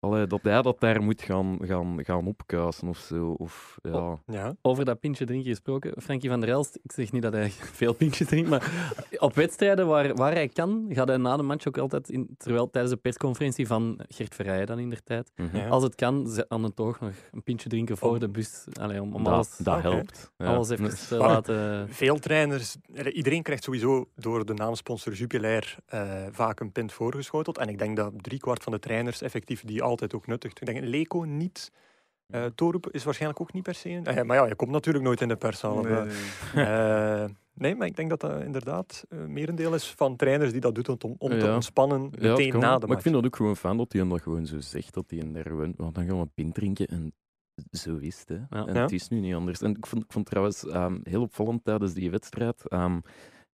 Allee, 0.00 0.26
dat 0.26 0.40
hij 0.42 0.62
dat 0.62 0.80
daar 0.80 1.02
moet 1.02 1.22
gaan, 1.22 1.58
gaan, 1.60 2.04
gaan 2.04 2.26
opkuisen 2.26 2.88
of 2.88 2.98
zo. 2.98 3.34
Of, 3.38 3.78
ja. 3.82 4.18
Ja. 4.26 4.54
Over 4.62 4.84
dat 4.84 5.00
pintje 5.00 5.24
drinken 5.24 5.48
gesproken. 5.48 6.02
Frankie 6.02 6.30
van 6.30 6.40
der 6.40 6.48
Elst, 6.48 6.78
ik 6.82 6.92
zeg 6.92 7.12
niet 7.12 7.22
dat 7.22 7.32
hij 7.32 7.50
veel 7.80 7.92
pintjes 7.94 8.26
drinkt, 8.28 8.48
maar 8.50 8.72
op 9.18 9.34
wedstrijden 9.34 9.86
waar, 9.86 10.14
waar 10.14 10.32
hij 10.32 10.48
kan, 10.48 10.86
gaat 10.88 11.08
hij 11.08 11.16
na 11.16 11.36
de 11.36 11.42
match 11.42 11.66
ook 11.66 11.78
altijd, 11.78 12.10
in, 12.10 12.34
terwijl 12.36 12.70
tijdens 12.70 12.94
de 12.94 13.00
persconferentie 13.00 13.66
van 13.66 14.00
Gert 14.08 14.34
Verrijen 14.34 14.66
dan 14.66 14.78
in 14.78 14.90
der 14.90 15.02
tijd, 15.04 15.30
Mhm. 15.36 15.56
Ja. 15.56 15.68
als 15.68 15.82
het 15.82 15.94
kan, 15.94 16.26
ze- 16.28 16.48
aan 16.48 16.62
het 16.62 16.76
toog 16.76 17.00
nog 17.00 17.10
een 17.32 17.42
pintje 17.42 17.68
drinken 17.68 17.96
voor 17.96 18.10
Om- 18.12 18.18
de 18.18 18.28
bus. 18.28 18.64
Allee, 18.80 19.02
om, 19.02 19.14
om 19.14 19.24
dat 19.24 19.32
alles, 19.32 19.56
dat 19.56 19.82
helpt. 19.82 20.30
Ja. 20.38 20.46
alles 20.54 20.68
even 20.70 20.84
Dus- 20.84 21.08
te 21.08 21.16
Maar- 21.16 21.28
laten... 21.28 21.88
Veel 21.88 22.18
trainers, 22.18 22.76
iedereen 23.12 23.42
krijgt 23.42 23.64
sowieso 23.64 24.08
door 24.14 24.46
de 24.46 24.54
naamsponsor 24.54 25.12
Jupiler 25.12 25.76
eh, 25.86 26.12
vaak 26.30 26.60
een 26.60 26.72
pint 26.72 26.92
voorgeschoteld. 26.92 27.58
En 27.58 27.68
ik 27.68 27.78
denk 27.78 27.96
dat 27.96 28.12
driekwart 28.16 28.62
van 28.62 28.72
de 28.72 28.78
trainers 28.78 29.22
effectief 29.22 29.64
die 29.64 29.82
altijd 29.88 30.14
ook 30.14 30.26
nuttigt. 30.26 30.60
Ik 30.60 30.66
denk 30.66 30.84
Leco 30.84 31.22
niet. 31.22 31.72
Eh 32.26 32.44
Torup 32.44 32.88
is 32.90 33.04
waarschijnlijk 33.04 33.40
ook 33.40 33.52
niet 33.52 33.62
per 33.62 33.74
se. 33.74 33.88
een- 33.90 34.04
Eh, 34.04 34.22
maar 34.24 34.36
ja, 34.36 34.46
je 34.46 34.54
komt 34.54 34.70
natuurlijk 34.70 35.04
nooit 35.04 35.20
in 35.20 35.28
de 35.28 35.36
perszaal. 35.36 35.76
of, 35.78 35.84
Nee, 35.88 35.94
eh, 35.94 36.04
nee. 36.54 36.64
eh, 37.24 37.28
nee, 37.54 37.74
maar 37.74 37.86
ik 37.86 37.96
denk 37.96 38.08
dat 38.10 38.20
dat 38.20 38.42
inderdaad 38.42 39.04
eh 39.08 39.18
merendeel 39.18 39.74
is 39.74 39.90
van 39.94 40.16
trainers 40.16 40.52
die 40.52 40.60
dat 40.60 40.74
doet 40.74 41.04
om, 41.04 41.14
om 41.18 41.30
te 41.30 41.36
Ja. 41.36 41.54
ontspannen 41.54 42.00
Ja, 42.18 42.28
meteen 42.30 42.50
kan 42.50 42.60
na 42.60 42.66
de 42.66 42.72
Maar 42.72 42.82
ik 42.82 42.88
match. 42.88 43.02
vind 43.02 43.14
dat 43.14 43.24
ook 43.26 43.36
gewoon 43.36 43.56
fijn 43.56 43.76
dat 43.76 43.92
hij 43.92 44.00
hem 44.00 44.10
dat 44.10 44.22
gewoon 44.22 44.46
zo 44.46 44.60
zegt. 44.60 44.94
Dat 44.94 45.04
hij 45.10 45.18
hem 45.18 45.32
daar 45.32 45.46
gewoon... 45.46 45.72
Want 45.76 45.94
dan 45.94 46.04
gaan 46.06 46.14
we 46.16 46.20
een 46.22 46.30
pint 46.34 46.54
drinken 46.54 46.86
en 46.86 47.12
zo 47.70 47.96
is 47.96 48.20
het. 48.20 48.28
Hè. 48.28 48.34
Ja. 48.58 48.66
En 48.66 48.74
Ja. 48.74 48.80
het 48.80 48.92
is 48.92 49.08
nu 49.08 49.20
niet 49.20 49.34
anders. 49.34 49.60
En 49.60 49.70
ik 49.76 49.86
vond, 49.86 50.04
ik 50.04 50.12
vond 50.12 50.26
trouwens 50.26 50.66
ehm, 50.66 50.98
heel 51.02 51.22
opvallend 51.22 51.64
tijdens 51.64 51.92
die 51.94 52.10
wedstrijd... 52.10 52.68
ehm, 52.68 52.98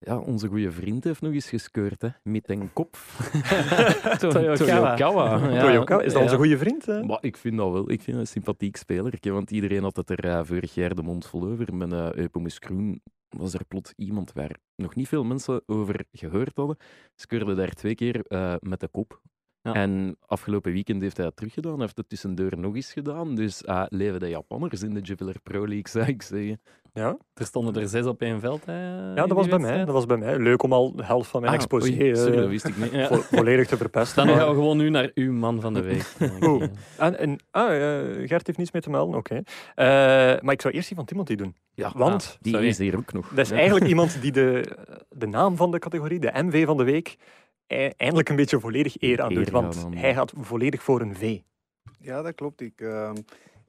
ja, 0.05 0.19
onze 0.19 0.49
goede 0.49 0.73
vriend 0.73 1.05
heeft 1.05 1.21
nog 1.21 1.33
eens 1.33 1.49
geskeurd, 1.49 2.03
hè, 2.03 2.09
met 2.23 2.49
een 2.49 2.73
kop. 2.73 2.97
Toyokawa. 4.19 4.57
Toyokawa. 4.57 5.37
Ja. 5.55 5.61
Toyokawa, 5.61 6.03
is 6.03 6.13
dat 6.13 6.23
onze 6.23 6.37
goede 6.37 6.59
vriend? 6.59 6.87
hè? 6.87 7.03
Maar 7.03 7.19
ik 7.21 7.37
vind 7.37 7.57
dat 7.57 7.73
wel. 7.73 7.91
Ik 7.91 8.03
vind 8.03 8.17
dat 8.17 8.27
een 8.27 8.33
sympathiek 8.33 8.77
speler. 8.77 9.19
Want 9.21 9.51
iedereen 9.51 9.83
had 9.83 9.97
het 9.97 10.11
er 10.11 10.25
eh, 10.25 10.41
vorig 10.45 10.75
jaar 10.75 10.95
de 10.95 11.03
mond 11.03 11.27
vol 11.27 11.45
over. 11.47 11.75
Met 11.75 11.93
uh, 11.93 12.13
Eupomus 12.13 12.59
Kroen 12.59 13.03
was 13.29 13.55
er 13.55 13.65
plots 13.65 13.93
iemand 13.97 14.33
waar 14.33 14.57
nog 14.77 14.95
niet 14.95 15.09
veel 15.09 15.25
mensen 15.25 15.63
over 15.67 16.05
gehoord 16.13 16.57
hadden. 16.57 16.77
Skeurde 17.15 17.55
daar 17.55 17.73
twee 17.73 17.95
keer 17.95 18.27
eh, 18.27 18.55
met 18.61 18.81
de 18.81 18.89
kop. 18.89 19.21
Ja. 19.61 19.73
En 19.73 20.17
afgelopen 20.27 20.73
weekend 20.73 21.03
heeft 21.03 21.17
hij 21.17 21.27
dat 21.27 21.37
teruggedaan. 21.37 21.73
Hij 21.73 21.81
heeft 21.83 21.97
het 21.97 22.09
tussendoor 22.09 22.59
nog 22.59 22.75
eens 22.75 22.93
gedaan. 22.93 23.35
Dus 23.35 23.63
uh, 23.63 23.85
leven 23.89 24.21
de 24.21 24.29
Japanners 24.29 24.83
in 24.83 24.95
de 24.95 25.01
Jupiler 25.01 25.41
Pro 25.43 25.69
League, 25.69 25.89
zou 25.89 26.07
ik 26.07 26.23
zeggen. 26.23 26.61
Ja, 26.97 27.17
Er 27.35 27.47
stonden 27.47 27.83
er 27.83 27.89
zes 27.89 28.07
op 28.07 28.21
één 28.23 28.41
veld. 28.41 28.65
Hè, 28.67 28.73
ja 29.15 29.27
dat, 29.27 29.31
was 29.37 29.49
bij 29.49 29.59
mij, 29.59 29.79
dat 29.85 29.95
was 29.95 30.07
bij 30.07 30.17
mij. 30.17 30.39
Leuk 30.39 30.63
om 30.63 30.73
al 30.73 30.95
de 30.97 31.05
helft 31.05 31.31
van 31.31 31.41
mijn 31.41 31.53
Ah, 31.53 31.59
exposé 31.59 31.91
oei, 31.91 32.11
eh, 32.11 32.17
sorry, 32.17 32.37
dat 32.37 32.49
wist 32.49 32.65
ik 32.67 32.77
niet. 32.77 32.91
Ja. 32.93 33.07
vo- 33.15 33.37
volledig 33.37 33.67
te 33.67 33.77
verpesten. 33.77 34.17
Dan 34.17 34.27
maar- 34.27 34.37
gaan 34.45 34.49
we 34.49 34.61
gewoon 34.61 34.77
nu 34.77 34.91
naar 34.91 35.11
uw 35.15 35.33
man 35.33 35.61
van 35.61 35.75
de 35.75 35.83
week. 35.83 36.07
Oeh. 36.49 36.65
En, 36.99 37.19
en, 37.19 37.39
ah, 37.51 37.75
eh, 37.75 38.29
Gert 38.29 38.47
heeft 38.47 38.59
niets 38.59 38.73
mee 38.73 38.83
te 38.83 38.91
melden, 38.91 39.17
oké. 39.19 39.35
Eh, 39.75 39.85
maar 40.41 40.53
ik 40.53 40.61
zou 40.61 40.75
eerst 40.75 40.89
die 40.89 40.97
van 40.97 41.07
Timothy 41.07 41.35
doen. 41.35 41.57
Ja, 41.75 41.93
Want 41.95 42.39
die 42.41 42.53
sorry. 42.53 42.69
is 42.69 42.79
hier 42.79 42.97
ook 42.97 43.13
nog. 43.13 43.29
dat 43.29 43.39
is 43.39 43.49
Ja. 43.49 43.55
eigenlijk 43.57 43.87
iemand 43.93 44.21
die 44.21 44.33
de, 44.33 44.77
de 45.09 45.27
naam 45.27 45.57
van 45.57 45.71
de 45.71 45.79
categorie, 45.79 46.19
de 46.21 46.31
MV 46.35 46.65
van 46.67 46.77
de 46.77 46.85
week, 46.85 47.17
e- 47.67 47.91
eindelijk 47.97 48.29
een 48.29 48.37
beetje 48.37 48.61
volledig 48.61 49.01
eer 49.03 49.23
aan 49.23 49.35
doet. 49.35 49.51
Want 49.51 49.87
hij 49.91 50.15
gaat 50.15 50.33
volledig 50.37 50.83
voor 50.83 51.01
een 51.01 51.15
V. 51.17 51.39
Ja, 51.99 52.23
dat 52.23 52.35
klopt. 52.35 52.61
Ik, 52.61 52.81
ehm, 52.81 53.15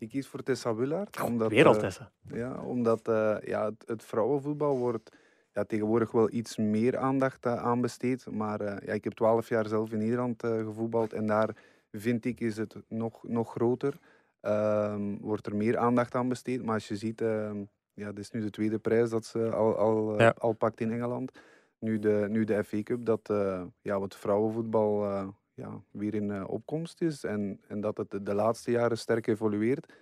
ik 0.06 0.12
kies 0.12 0.28
voor 0.28 0.44
Tessa 0.44 0.76
Willaert. 0.76 1.22
omdat, 1.22 1.50
Weer 1.50 1.66
al 1.66 1.82
eh. 1.82 1.92
Ja, 2.28 2.62
omdat 2.62 3.08
eh, 3.08 3.38
ja, 3.44 3.66
het, 3.66 3.84
het 3.86 4.04
vrouwenvoetbal 4.04 4.78
wordt 4.78 5.16
ja, 5.52 5.64
tegenwoordig 5.64 6.12
wel 6.12 6.32
iets 6.32 6.58
meer 6.58 6.98
aandacht 6.98 7.46
eh, 7.46 7.56
aan 7.56 7.82
besteed. 7.82 8.26
Maar 8.32 8.86
ja, 8.86 8.94
ik 8.94 9.04
heb 9.04 9.14
twaalf 9.14 9.50
jaar 9.50 9.68
zelf 9.68 9.92
in 9.92 9.98
Nederland 10.00 10.42
gevoetbald 10.42 11.14
en 11.14 11.26
daar 11.26 11.56
vind 11.92 12.26
ik 12.26 12.40
is 12.40 12.58
het 12.58 12.76
nog, 12.88 13.24
nog 13.24 13.52
groter. 13.52 14.00
Ehm, 14.42 15.18
wordt 15.20 15.46
er 15.46 15.56
meer 15.56 15.78
aandacht 15.78 16.16
aan 16.16 16.30
besteed. 16.30 16.64
Maar 16.64 16.74
als 16.74 16.88
je 16.88 16.96
ziet, 16.96 17.22
ehm, 17.22 17.64
ja, 17.94 18.08
dit 18.08 18.20
is 18.20 18.32
nu 18.32 18.42
de 18.42 18.50
tweede 18.50 18.80
prijs 18.80 19.10
dat 19.10 19.26
ze 19.26 19.52
al, 19.52 19.76
al, 19.76 20.20
Ja. 20.20 20.36
al 20.38 20.54
pakt 20.54 20.82
in 20.82 20.92
Engeland. 20.92 21.40
Nu 21.80 22.00
de, 22.00 22.26
nu 22.30 22.44
de 22.44 22.64
FA 22.64 22.84
Cup, 22.84 23.06
dat 23.06 23.34
ja, 23.82 24.00
wat 24.00 24.16
vrouwenvoetbal 24.16 25.04
ja, 25.56 25.82
weer 25.92 26.14
in 26.14 26.32
eh, 26.32 26.44
opkomst 26.48 27.02
is. 27.02 27.24
En, 27.24 27.60
en 27.68 27.82
dat 27.82 27.98
het 27.98 28.26
de, 28.26 28.34
laatste 28.34 28.72
jaren 28.72 28.98
sterk 28.98 29.28
evolueert. 29.28 29.94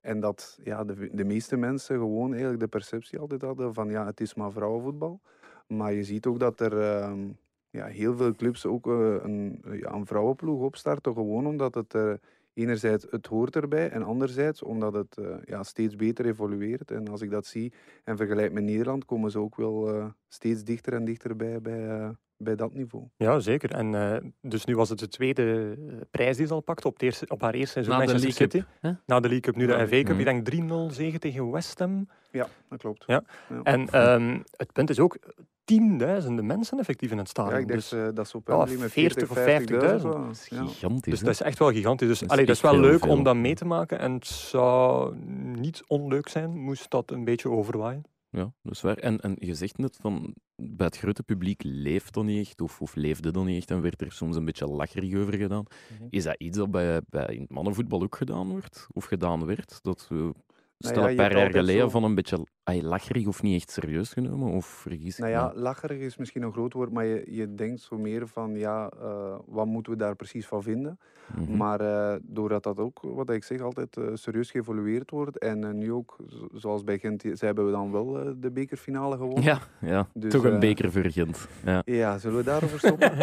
En 0.00 0.20
dat 0.20 0.58
ja, 0.64 0.84
de, 0.84 1.10
de 1.12 1.24
meeste 1.24 1.56
mensen 1.56 1.96
gewoon 1.96 2.30
eigenlijk 2.30 2.60
de 2.60 2.68
perceptie 2.68 3.18
altijd 3.18 3.42
hadden 3.42 3.74
van 3.74 3.90
ja, 3.90 4.06
het 4.06 4.20
is 4.20 4.34
maar 4.34 4.52
vrouwenvoetbal. 4.52 5.20
Maar 5.66 5.92
je 5.92 6.04
ziet 6.04 6.26
ook 6.26 6.38
dat 6.38 6.60
er 6.60 6.80
ehm, 6.80 7.28
ja, 7.70 7.86
heel 7.86 8.16
veel 8.16 8.34
clubs 8.34 8.66
ook 8.66 8.86
eh, 8.86 9.16
een, 9.22 9.62
ja, 9.70 9.92
een 9.92 10.06
vrouwenploeg 10.06 10.60
opstarten. 10.60 11.12
Gewoon 11.12 11.46
omdat 11.46 11.74
het 11.74 11.94
eh, 11.94 12.12
enerzijds 12.58 13.06
het 13.10 13.26
hoort 13.26 13.56
erbij 13.56 13.90
en 13.90 14.02
anderzijds 14.02 14.62
omdat 14.62 14.94
het 14.94 15.16
eh, 15.16 15.36
ja, 15.44 15.62
steeds 15.62 15.96
beter 15.96 16.26
evolueert. 16.26 16.90
En 16.90 17.08
als 17.08 17.20
ik 17.20 17.30
dat 17.30 17.46
zie 17.46 17.72
en 18.04 18.16
vergelijk 18.16 18.52
met 18.52 18.64
Nederland, 18.64 19.04
komen 19.04 19.30
ze 19.30 19.38
ook 19.38 19.56
wel 19.56 20.12
steeds 20.28 20.64
dichter 20.64 20.92
en 20.92 21.04
dichterbij 21.04 21.60
bij, 21.60 21.88
eh, 21.88 22.08
bij 22.38 22.56
dat 22.56 22.74
niveau. 22.74 23.04
Ja, 23.16 23.38
zeker. 23.40 23.70
En 23.70 23.94
eh, 23.94 24.30
dus 24.40 24.64
nu 24.64 24.76
was 24.76 24.88
het 24.88 24.98
de 24.98 25.08
tweede 25.08 25.76
eh, 25.88 25.94
prijs 26.10 26.36
die 26.36 26.46
ze 26.46 26.52
al 26.52 26.60
pakte 26.60 26.86
op, 26.86 26.92
het 26.92 27.02
eerste, 27.02 27.24
op 27.28 27.40
haar 27.40 27.54
eerste 27.54 27.72
seizoen 27.72 27.94
Na 27.94 28.00
de 28.00 28.12
League 28.12 28.30
City. 28.32 28.62
Na 29.06 29.20
de 29.20 29.28
League 29.28 29.40
Cup, 29.40 29.56
nu 29.56 29.66
de 29.66 29.72
Ja. 29.72 29.86
FA 29.86 29.96
Cup. 30.02 30.08
Mhm. 30.08 30.18
Ik 30.18 30.24
denk 30.24 30.44
3-0 30.44 30.90
zegen 30.94 31.20
tegen 31.20 31.50
West 31.50 31.78
Ham. 31.78 32.08
Ja, 32.30 32.48
dat 32.68 32.78
klopt. 32.78 33.04
Ja. 33.06 33.22
En 33.62 33.88
ehm, 33.88 34.38
het 34.56 34.72
punt 34.72 34.90
is 34.90 34.98
ook 35.00 35.18
tienduizenden 35.64 36.46
mensen 36.46 36.78
effectief 36.78 37.10
in 37.10 37.18
het 37.18 37.26
Ja, 37.26 37.32
stadion. 37.32 37.60
ik 37.60 37.68
denk 37.68 37.80
dus, 37.80 38.14
dat 38.14 38.28
ze 38.28 38.36
op 38.36 38.48
ja, 38.48 38.56
met 38.56 38.68
40 38.92 38.92
40 38.92 39.30
of 39.30 39.36
50.000 39.38 40.00
50.000. 40.00 40.02
waren. 40.08 40.34
Ja. 40.48 40.64
Gigantisch. 40.66 41.12
dus 41.12 41.20
dat 41.20 41.30
is 41.34 41.40
echt 41.42 41.58
wel 41.58 41.70
gigantisch. 41.72 42.08
Dus 42.08 42.18
Dat 42.18 42.26
is 42.28 42.32
allee, 42.34 42.46
dat 42.46 42.56
is 42.56 42.62
wel 42.62 42.80
leuk 42.80 42.98
veel. 43.02 43.10
om 43.10 43.22
dat 43.22 43.36
mee 43.36 43.54
te 43.54 43.64
maken. 43.64 43.98
En 43.98 44.12
het 44.12 44.26
zou 44.26 45.14
niet 45.56 45.82
onleuk 45.86 46.28
zijn, 46.28 46.58
moest 46.58 46.90
dat 46.90 47.10
een 47.10 47.24
beetje 47.24 47.50
overwaaien. 47.50 48.02
Ja, 48.30 48.52
dat 48.62 48.72
is 48.72 48.80
waar. 48.80 48.96
En, 48.96 49.20
en 49.20 49.36
je 49.38 49.54
zegt 49.54 49.78
net 49.78 49.98
van 50.00 50.34
bij 50.62 50.86
het 50.86 50.98
grote 50.98 51.22
publiek 51.22 51.62
leeft 51.64 52.14
dat 52.14 52.24
niet 52.24 52.46
echt, 52.46 52.60
of, 52.60 52.80
of 52.80 52.94
leefde 52.94 53.30
dat 53.30 53.44
niet 53.44 53.56
echt, 53.56 53.70
en 53.70 53.80
werd 53.80 54.00
er 54.00 54.12
soms 54.12 54.36
een 54.36 54.44
beetje 54.44 54.66
lacherig 54.66 55.14
over 55.14 55.34
gedaan. 55.34 55.64
Mhm. 55.92 56.06
Is 56.10 56.24
dat 56.24 56.34
iets 56.38 56.58
dat 56.58 56.70
bij, 56.70 57.00
bij 57.10 57.34
in 57.34 57.40
het 57.40 57.50
mannenvoetbal 57.50 58.02
ook 58.02 58.16
gedaan 58.16 58.48
wordt, 58.48 58.86
of 58.92 59.04
gedaan 59.04 59.46
werd? 59.46 59.78
Dat 59.82 60.06
we 60.08 60.34
stel 60.78 60.96
ja, 61.02 61.04
een 61.04 61.10
je 61.10 61.16
paar 61.16 61.30
hebt 61.30 61.40
jaar 61.40 61.50
geleden 61.50 61.82
zo- 61.82 61.88
van 61.88 62.04
een 62.04 62.14
beetje 62.14 62.46
ay, 62.62 62.82
lacherig 62.82 63.26
of 63.26 63.42
niet 63.42 63.54
echt 63.60 63.70
serieus 63.70 64.12
genomen, 64.12 64.52
of 64.52 64.66
vergis 64.66 65.18
ik 65.18 65.24
Nou 65.24 65.30
me? 65.32 65.38
ja, 65.38 65.52
lacherig 65.54 65.98
is 65.98 66.16
misschien 66.16 66.42
een 66.42 66.52
groot 66.52 66.72
woord, 66.72 66.92
maar 66.92 67.04
je, 67.04 67.24
je 67.30 67.54
denkt 67.54 67.80
zo 67.80 67.96
meer 67.98 68.28
van, 68.28 68.54
ja, 68.54 68.90
eh, 69.02 69.34
wat 69.46 69.66
moeten 69.66 69.92
we 69.92 69.98
daar 69.98 70.16
precies 70.16 70.46
van 70.46 70.62
vinden? 70.62 70.98
Mhm. 71.36 71.56
Maar 71.56 71.80
eh, 71.80 72.16
doordat 72.22 72.62
dat 72.62 72.78
ook, 72.78 73.00
wat 73.02 73.30
ik 73.30 73.44
zeg, 73.44 73.60
altijd 73.60 73.96
eh, 73.96 74.04
serieus 74.14 74.50
geëvolueerd 74.50 75.10
wordt 75.10 75.38
en 75.38 75.78
nu 75.78 75.92
ook, 75.92 76.16
zo- 76.28 76.48
zoals 76.52 76.84
bij 76.84 76.98
Gent, 76.98 77.22
ze 77.34 77.44
hebben 77.44 77.64
we 77.66 77.70
dan 77.72 77.92
wel 77.92 78.18
eh, 78.20 78.30
de 78.36 78.50
bekerfinale 78.50 79.16
gewonnen. 79.16 79.42
Ja, 79.42 79.58
ja. 79.80 80.08
Dus, 80.14 80.32
toch 80.32 80.44
een 80.44 80.60
beker 80.60 80.92
voor 80.92 81.04
Gent. 81.10 81.48
Ja. 81.64 81.82
Ja, 81.84 82.18
zullen 82.18 82.36
we 82.36 82.44
daarover 82.44 82.78
stoppen? 82.78 83.10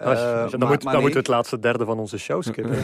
Als- 0.00 0.18
Eh, 0.18 0.50
dan 0.50 0.58
maar- 0.58 0.68
moet, 0.68 0.68
maar 0.68 0.68
dan 0.68 0.92
nee. 0.92 1.00
moeten 1.00 1.10
we 1.12 1.18
het 1.18 1.28
laatste 1.28 1.58
derde 1.58 1.84
van 1.84 1.98
onze 1.98 2.18
show 2.18 2.42
skippen. 2.42 2.76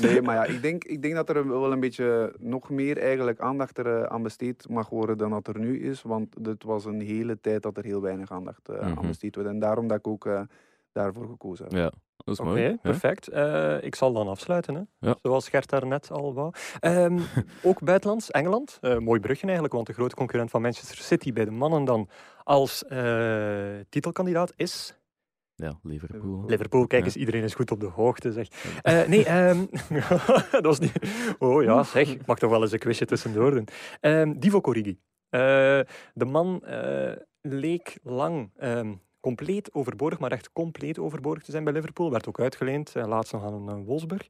Nee, 0.00 0.22
maar 0.22 0.34
ja, 0.34 0.44
ik 0.44 0.62
denk, 0.62 0.84
ik 0.84 1.02
denk 1.02 1.14
dat 1.26 1.36
er 1.36 1.48
wel 1.48 1.72
een 1.72 1.80
beetje 1.80 2.34
nog 2.38 2.70
meer 2.70 2.98
eigenlijk 2.98 3.40
aandacht 3.40 3.78
er, 3.78 3.86
eh, 4.00 4.02
aan 4.02 4.22
besteed 4.22 4.68
mag 4.68 4.88
worden 4.88 5.18
dan 5.18 5.30
dat 5.30 5.46
er 5.46 5.58
nu 5.58 5.80
is. 5.80 6.02
Want 6.02 6.34
het 6.42 6.64
was 6.64 6.84
een 6.84 7.00
hele 7.00 7.40
tijd 7.40 7.62
dat 7.62 7.76
er 7.76 7.84
heel 7.84 8.00
weinig 8.00 8.30
aandacht 8.32 8.68
eh, 8.68 8.80
Mhm. 8.86 8.98
aan 8.98 9.06
besteed 9.06 9.36
werd. 9.36 9.48
En 9.48 9.58
daarom 9.58 9.88
dat 9.88 9.98
ik 9.98 10.06
ook 10.06 10.26
eh, 10.26 10.40
daarvoor 10.92 11.26
gekozen 11.28 11.64
heb. 11.64 11.72
ja, 11.74 11.92
dat 12.16 12.34
is 12.34 12.40
Oké, 12.40 12.48
mooi. 12.48 12.62
Ja. 12.62 12.76
perfect. 12.82 13.28
Eh, 13.28 13.82
ik 13.82 13.94
zal 13.94 14.12
dan 14.12 14.28
afsluiten, 14.28 14.74
hè? 14.74 14.82
Ja. 15.08 15.16
zoals 15.22 15.48
Gert 15.48 15.68
daarnet 15.70 16.10
al 16.10 16.34
wou. 16.34 16.52
Ehm, 16.80 17.18
ook 17.62 17.80
buitenlands, 17.82 18.30
Engeland. 18.30 18.78
Eh, 18.80 18.98
mooi 18.98 19.20
brugje 19.20 19.44
eigenlijk, 19.44 19.74
want 19.74 19.86
de 19.86 19.92
grote 19.92 20.14
concurrent 20.14 20.50
van 20.50 20.62
Manchester 20.62 20.96
City 20.98 21.32
bij 21.32 21.44
de 21.44 21.50
mannen 21.50 21.84
dan 21.84 22.08
als 22.44 22.84
eh, 22.84 23.66
titelkandidaat 23.88 24.52
is 24.56 24.97
Ja, 25.60 25.78
Liverpool. 25.82 26.44
Liverpool. 26.46 26.86
Kijk 26.86 27.00
Ja. 27.00 27.06
eens, 27.06 27.16
iedereen 27.16 27.42
is 27.42 27.54
goed 27.54 27.70
op 27.70 27.80
de 27.80 27.86
hoogte, 27.86 28.32
zeg. 28.32 28.48
Eh, 28.82 29.08
nee, 29.08 29.24
ehm, 29.24 29.64
dat 30.50 30.64
was 30.64 30.78
niet... 30.78 30.92
Oh 31.38 31.62
ja, 31.62 31.82
zeg, 31.82 32.08
ik 32.08 32.26
mag 32.26 32.38
toch 32.38 32.50
wel 32.50 32.62
eens 32.62 32.72
een 32.72 32.78
quizje 32.78 33.04
tussendoor 33.04 33.50
doen. 33.50 33.68
Ehm 34.00 34.38
Divo 34.38 34.60
Corrigi. 34.60 34.98
Eh, 35.28 35.40
de 36.14 36.24
man 36.26 36.64
eh, 36.64 37.12
leek 37.40 37.98
lang 38.02 38.50
ehm, 38.56 38.94
compleet 39.20 39.74
overbodig, 39.74 40.18
maar 40.18 40.32
echt 40.32 40.52
compleet 40.52 40.98
overbodig 40.98 41.42
te 41.42 41.50
zijn 41.50 41.64
bij 41.64 41.72
Liverpool. 41.72 42.10
Werd 42.10 42.28
ook 42.28 42.40
uitgeleend, 42.40 42.92
laatst 42.94 43.32
nog 43.32 43.44
aan 43.44 43.68
een 43.68 43.84
Wolfsburg. 43.84 44.28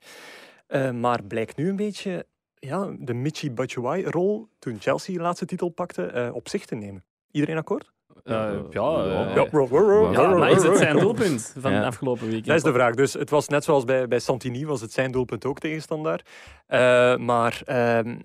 Maar 0.92 1.22
blijkt 1.24 1.56
nu 1.56 1.68
een 1.68 1.76
beetje 1.76 2.26
ja, 2.54 2.94
de 2.98 3.14
Michi 3.14 3.50
Batshuayi-rol, 3.50 4.48
toen 4.58 4.80
Chelsea 4.80 5.14
de 5.16 5.22
laatste 5.22 5.46
titel 5.46 5.68
pakte, 5.68 6.30
op 6.34 6.48
zich 6.48 6.64
te 6.66 6.74
nemen. 6.74 7.04
Iedereen 7.30 7.56
akkoord? 7.56 7.92
Eh, 8.28 8.34
ja, 8.70 9.04
Ja, 9.04 10.10
Ja, 10.12 10.34
maar 10.36 10.50
is 10.50 10.62
het 10.62 10.76
zijn 10.76 10.98
doelpunt 10.98 11.54
van 11.58 11.70
Ja. 11.70 11.76
het 11.76 11.86
afgelopen 11.86 12.22
weekend? 12.24 12.46
Dat 12.46 12.56
is 12.56 12.62
de 12.62 12.72
vraag. 12.72 12.94
Dus 12.94 13.12
het 13.12 13.30
was 13.30 13.48
net 13.48 13.64
zoals 13.64 13.84
bij, 13.84 14.08
bij 14.08 14.18
Santini, 14.18 14.66
was 14.66 14.80
het 14.80 14.92
zijn 14.92 15.12
doelpunt 15.12 15.44
ook 15.44 15.58
tegenstandaard. 15.58 16.28
Eh, 16.66 17.16
maar 17.16 17.60
ehm, 17.64 18.18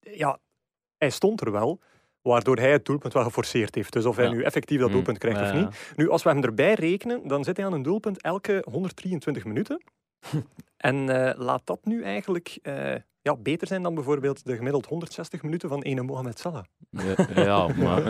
ja, 0.00 0.38
hij 0.98 1.10
stond 1.10 1.40
er 1.40 1.52
wel, 1.52 1.80
waardoor 2.22 2.56
hij 2.56 2.70
het 2.72 2.84
doelpunt 2.84 3.12
wel 3.12 3.22
geforceerd 3.22 3.74
heeft. 3.74 3.92
Dus 3.92 4.04
of 4.04 4.16
hij 4.16 4.24
Ja. 4.24 4.30
nu 4.30 4.42
effectief 4.42 4.78
dat 4.78 4.86
Mm. 4.88 4.94
doelpunt 4.94 5.18
krijgt 5.18 5.40
of 5.40 5.46
Ja. 5.52 5.58
niet. 5.58 5.92
Nu, 5.96 6.08
als 6.10 6.22
we 6.22 6.28
hem 6.30 6.42
erbij 6.42 6.74
rekenen, 6.74 7.28
dan 7.28 7.44
zit 7.44 7.56
hij 7.56 7.66
aan 7.66 7.72
een 7.72 7.82
doelpunt 7.82 8.22
elke 8.22 8.64
123 8.70 9.44
minuten. 9.44 9.82
en 10.76 11.08
eh, 11.08 11.38
laat 11.38 11.62
dat 11.64 11.84
nu 11.84 12.02
eigenlijk 12.02 12.58
eh, 12.62 12.94
ja, 13.22 13.36
beter 13.36 13.66
zijn 13.66 13.82
dan 13.82 13.94
bijvoorbeeld 13.94 14.44
de 14.44 14.56
gemiddeld 14.56 14.86
160 14.86 15.42
minuten 15.42 15.68
van 15.68 15.82
ene 15.82 16.02
Mohamed 16.02 16.38
Salah. 16.38 16.64
Ja, 16.90 17.14
ja, 17.34 17.66
maar... 17.76 18.02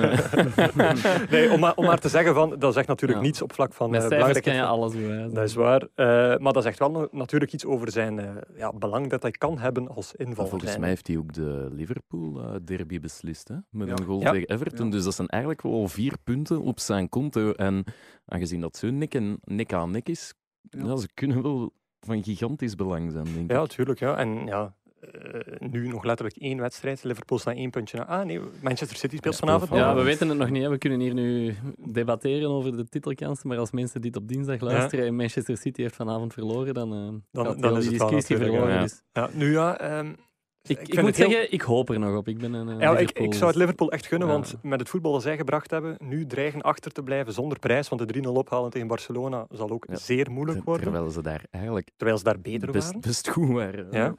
nee, 1.31 1.53
om 1.53 1.61
maar, 1.61 1.75
om 1.75 1.85
maar 1.85 1.99
te 1.99 2.09
zeggen 2.09 2.35
van, 2.35 2.59
dat 2.59 2.75
zegt 2.75 2.87
natuurlijk 2.89 3.21
Ja. 3.21 3.27
niets 3.27 3.43
op 3.43 3.53
vlak 3.53 3.73
van 3.73 3.91
Met 3.91 4.03
eh, 4.03 4.33
kan 4.43 4.53
je 4.55 4.59
van- 4.61 4.69
alles 4.69 4.93
bewijzen. 4.93 5.35
Dat 5.35 5.45
is 5.45 5.55
waar. 5.55 5.89
Eh, 5.95 6.37
maar 6.39 6.53
dat 6.53 6.63
zegt 6.63 6.79
wel 6.79 7.09
natuurlijk 7.13 7.53
iets 7.53 7.65
over 7.65 7.91
zijn 7.93 8.19
eh, 8.19 8.31
ja, 8.57 8.73
belang 8.73 9.11
dat 9.11 9.23
hij 9.23 9.31
kan 9.31 9.59
hebben 9.59 9.89
als 9.89 10.15
invaller. 10.15 10.51
Volgens 10.51 10.79
mij 10.79 10.89
heeft 10.89 11.07
hij 11.07 11.17
ook 11.17 11.33
de 11.33 11.69
Liverpool-derby 11.73 13.01
beslist, 13.01 13.49
hè? 13.49 13.57
met 13.71 13.89
Ja. 13.89 13.95
een 13.97 14.05
goal 14.05 14.21
Ja. 14.21 14.31
tegen 14.31 14.49
Everton. 14.49 14.87
Ja. 14.87 14.93
Dus 14.93 15.05
dat 15.05 15.15
zijn 15.15 15.29
eigenlijk 15.29 15.63
wel 15.63 15.89
vier 15.89 16.15
punten 16.25 16.61
op 16.63 16.81
zijn 16.81 17.09
konto. 17.09 17.53
En 17.53 17.85
aangezien 18.27 18.61
dat 18.61 18.77
zo 18.77 18.91
nek, 18.91 19.15
en, 19.15 19.39
nek 19.45 19.73
aan 19.73 19.91
nek 19.91 20.09
is, 20.09 20.35
Ja. 20.63 20.85
ja. 20.85 20.97
ze 20.97 21.09
kunnen 21.15 21.43
wel 21.43 21.73
van 22.09 22.23
gigantisch 22.23 22.75
belang 22.75 23.13
zijn, 23.13 23.25
denk 23.35 23.51
Ja, 23.51 23.63
ik. 23.63 23.69
tuurlijk. 23.69 23.99
Ja. 23.99 24.17
En 24.17 24.47
ja, 24.47 24.75
eh, 25.01 25.41
nu 25.71 25.89
nog 25.89 26.05
letterlijk 26.05 26.37
één 26.37 26.59
wedstrijd. 26.61 27.05
Liverpool 27.05 27.39
staat 27.39 27.55
één 27.55 27.71
puntje 27.71 27.97
na. 27.99 28.07
Ah 28.07 28.27
nee, 28.27 28.41
Manchester 28.63 28.97
City 28.97 29.17
speelt 29.17 29.35
Ja, 29.35 29.41
vanavond. 29.47 29.81
Ja, 29.81 29.95
we 29.95 30.03
weten 30.03 30.29
het 30.29 30.39
nog 30.39 30.51
niet. 30.51 30.63
hè. 30.63 30.69
We 30.69 30.79
kunnen 30.79 31.01
hier 31.01 31.15
nu 31.15 31.55
debatteren 31.93 32.49
over 32.51 32.77
de 32.77 32.89
titelkansen. 32.89 33.49
Maar 33.49 33.59
als 33.59 33.71
mensen 33.71 34.01
dit 34.01 34.17
op 34.17 34.29
dinsdag 34.29 34.61
luisteren 34.61 35.07
en 35.07 35.17
Manchester 35.17 35.57
City 35.57 35.83
heeft 35.83 35.97
vanavond 35.97 36.33
verloren, 36.33 36.75
dan, 36.75 36.93
eh 36.93 36.99
Dan- 37.31 37.45
gaat 37.47 37.61
dan 37.63 37.71
heel 37.71 37.77
is 37.81 37.89
die 37.89 37.99
discussie 37.99 38.37
verloren. 38.37 38.75
ja. 38.75 38.81
Dus 38.81 39.03
Ja, 39.13 39.29
nu 39.33 39.53
ja, 39.53 39.79
ehm, 39.79 40.13
Ik, 40.63 40.89
ik, 40.89 41.03
moet 41.03 41.17
zeggen, 41.17 41.53
ik 41.53 41.61
hoop 41.61 41.91
er 41.91 41.99
nog 41.99 42.17
op. 42.17 42.29
Ik, 42.29 42.39
ben 42.39 42.53
een, 42.53 42.79
ja, 42.79 42.99
ik, 42.99 43.11
ik, 43.11 43.35
zou 43.35 43.47
het 43.47 43.57
Liverpool 43.57 43.91
echt 43.91 44.07
gunnen, 44.07 44.29
want 44.29 44.55
met 44.63 44.81
het 44.81 44.89
voetbal 44.89 45.13
dat 45.13 45.23
zij 45.23 45.37
gebracht 45.37 45.71
hebben, 45.71 45.97
nu 45.99 46.27
dreigen 46.27 46.63
achter 46.63 46.93
te 46.93 47.03
blijven 47.03 47.33
zonder 47.33 47.59
prijs, 47.59 47.89
want 47.89 48.09
de 48.09 48.23
3-0 48.23 48.29
ophalen 48.29 48.71
tegen 48.71 48.89
Barcelona 48.89 49.47
zal 49.51 49.71
ook 49.71 49.87
zeer 49.91 50.31
moeilijk 50.31 50.65
worden. 50.65 50.83
Terwijl 50.83 51.11
ze 51.11 51.23
daar 51.23 51.45
eigenlijk 51.51 51.91
terwijl 51.97 52.19
ze 52.19 52.25
daar 52.25 52.41
beter 52.41 52.71
best, 52.71 52.87
waren. 52.87 53.01
Best 53.01 53.29
goed 53.29 53.49
waren. 53.49 53.87
Ja. 53.91 54.15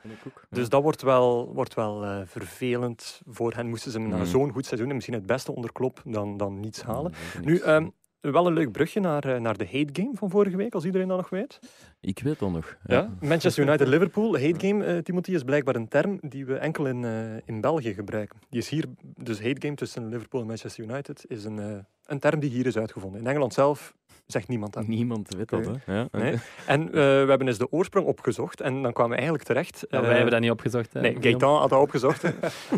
Dus 0.49 0.69
dat 0.69 0.81
wordt 0.81 1.01
wel, 1.01 1.53
wordt 1.53 1.73
wel 1.73 2.05
uh, 2.05 2.21
vervelend 2.25 3.21
voor 3.25 3.53
hen. 3.53 3.69
Moesten 3.69 3.91
ze 3.91 3.99
na 3.99 4.17
mm. 4.17 4.25
zo'n 4.25 4.51
goed 4.51 4.65
seizoen 4.65 4.89
en 4.89 4.95
misschien 4.95 5.15
het 5.15 5.25
beste 5.25 5.55
onder 5.55 5.71
Klop 5.71 6.01
dan, 6.05 6.37
dan 6.37 6.59
niets 6.59 6.81
halen. 6.81 7.13
Mm, 7.37 7.45
nu, 7.45 7.61
um, 7.61 7.91
wel 8.21 8.47
een 8.47 8.53
leuk 8.53 8.71
brugje 8.71 8.99
naar, 8.99 9.23
eh, 9.23 9.39
naar 9.39 9.57
de 9.57 9.65
hate 9.65 10.01
game 10.01 10.11
van 10.13 10.29
vorige 10.29 10.57
week, 10.57 10.73
als 10.73 10.85
iedereen 10.85 11.07
dat 11.07 11.17
nog 11.17 11.29
weet. 11.29 11.59
Ik 11.99 12.19
weet 12.19 12.39
dat 12.39 12.51
nog. 12.51 12.77
Ja. 12.85 13.09
Manchester 13.19 13.63
United-Liverpool. 13.63 14.37
Hate 14.45 14.67
game, 14.67 14.85
uh, 14.85 14.97
Timothy, 14.97 15.31
is 15.31 15.43
blijkbaar 15.43 15.75
een 15.75 15.87
term 15.87 16.17
die 16.21 16.45
we 16.45 16.55
enkel 16.55 16.87
in, 16.87 17.03
uh, 17.03 17.35
in 17.45 17.61
België 17.61 17.93
gebruiken. 17.93 18.39
Die 18.49 18.59
is 18.59 18.69
hier, 18.69 18.85
dus 19.01 19.41
hate 19.41 19.61
game 19.61 19.75
tussen 19.75 20.09
Liverpool 20.09 20.41
en 20.41 20.47
Manchester 20.47 20.83
United, 20.83 21.25
is 21.27 21.43
een, 21.43 21.57
uh, 21.57 21.77
een 22.05 22.19
term 22.19 22.39
die 22.39 22.49
hier 22.49 22.65
is 22.65 22.77
uitgevonden. 22.77 23.19
In 23.19 23.27
Engeland 23.27 23.53
zelf 23.53 23.93
zegt 24.31 24.47
niemand 24.47 24.73
dat. 24.73 24.87
Niemand 24.87 25.35
weet 25.35 25.49
dat, 25.49 25.65
hè? 25.65 25.93
Ja. 25.93 26.07
Nee. 26.11 26.35
En 26.65 26.81
uh, 26.81 26.91
we 26.93 27.25
hebben 27.27 27.47
eens 27.47 27.57
de 27.57 27.71
oorsprong 27.71 28.07
opgezocht 28.07 28.61
en 28.61 28.81
dan 28.81 28.93
kwamen 28.93 29.11
we 29.11 29.17
eigenlijk 29.17 29.47
terecht... 29.47 29.85
Uh, 29.89 29.99
wij 29.99 30.13
hebben 30.13 30.31
dat 30.31 30.39
niet 30.39 30.51
opgezocht. 30.51 30.93
Hè? 30.93 31.01
Nee, 31.01 31.17
Gaetan 31.19 31.59
had 31.59 31.69
dat 31.69 31.81
opgezocht. 31.81 32.23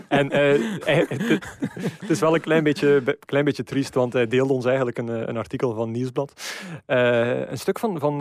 en 0.08 0.26
uh, 0.26 0.80
het 2.00 2.10
is 2.10 2.20
wel 2.20 2.36
een 2.36 2.42
klein 2.42 2.64
beetje, 2.64 3.18
klein 3.26 3.46
beetje 3.46 3.64
triest, 3.64 3.96
want 3.96 4.14
hij 4.14 4.28
deelde 4.28 4.54
ons 4.54 4.66
eigenlijk 4.66 4.98
een, 4.98 5.30
een 5.30 5.38
artikel 5.38 5.74
van 5.74 5.92
Nieuwsblad. 5.92 6.60
een 6.86 7.58
stuk 7.58 7.80
van, 7.80 8.00
van 8.00 8.18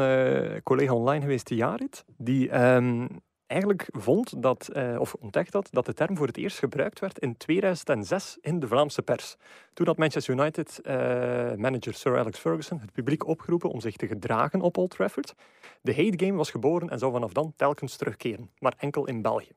collega 0.63 0.95
online 0.95 1.21
geweest, 1.21 1.49
Jarit, 1.49 2.05
die... 2.17 2.61
Um, 2.61 3.09
eigenlijk 3.51 3.89
vond 3.91 4.43
dat, 4.43 4.71
uh, 4.73 5.01
of 5.01 5.15
ontdekt 5.15 5.53
had, 5.53 5.69
dat 5.71 5.87
de 5.87 5.93
term 5.93 6.17
voor 6.17 6.27
het 6.27 6.37
eerst 6.37 6.59
gebruikt 6.59 7.01
werd 7.01 7.19
in 7.19 7.37
2006 7.37 8.39
in 8.41 8.61
de 8.61 8.67
Vlaamse 8.67 9.03
pers. 9.03 9.37
Toen 9.73 9.87
had 9.87 9.99
Manchester 9.99 10.35
United 10.35 10.81
uh, 10.83 10.93
manager 11.57 11.95
Sir 11.95 12.19
Alex 12.19 12.39
Ferguson 12.39 12.81
het 12.81 12.93
publiek 12.93 13.27
opgeroepen 13.27 13.71
om 13.71 13.81
zich 13.81 13.97
te 13.97 14.07
gedragen 14.07 14.61
op 14.61 14.77
Old 14.77 14.91
Trafford. 14.91 15.35
De 15.83 15.95
hate 15.95 16.25
game 16.25 16.37
was 16.37 16.51
geboren 16.51 16.89
en 16.89 16.99
zou 16.99 17.13
vanaf 17.13 17.33
dan 17.33 17.53
telkens 17.57 17.97
terugkeren, 17.97 18.51
maar 18.59 18.75
enkel 18.79 19.07
in 19.07 19.23
België. 19.23 19.53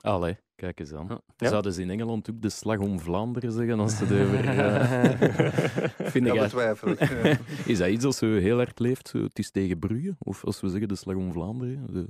Allee, 0.00 0.36
kijk 0.56 0.80
eens 0.80 0.92
aan. 0.92 1.20
Ja. 1.36 1.48
Zouden 1.48 1.72
ze 1.72 1.82
in 1.82 1.90
Engeland 1.90 2.30
ook 2.30 2.42
de 2.42 2.48
slag 2.48 2.78
om 2.78 3.00
Vlaanderen 3.00 3.52
zeggen 3.52 3.80
als 3.80 3.96
ze 3.96 4.04
het 4.04 4.26
over... 4.26 4.44
Uh... 4.44 6.08
Vind 6.12 6.26
ik 6.26 6.32
betwijfel 6.32 6.88
Is 7.72 7.78
dat 7.78 7.88
iets 7.88 8.04
als 8.04 8.16
ze 8.16 8.26
heel 8.26 8.56
hard 8.56 8.78
leeft? 8.78 9.12
Het 9.12 9.38
is 9.38 9.50
tegen 9.50 9.78
Brugge? 9.78 10.16
Of 10.18 10.44
als 10.44 10.60
we 10.60 10.68
zeggen 10.68 10.88
de 10.88 10.96
slag 10.96 11.16
om 11.16 11.32
Vlaanderen? 11.32 11.86
De... 11.90 12.06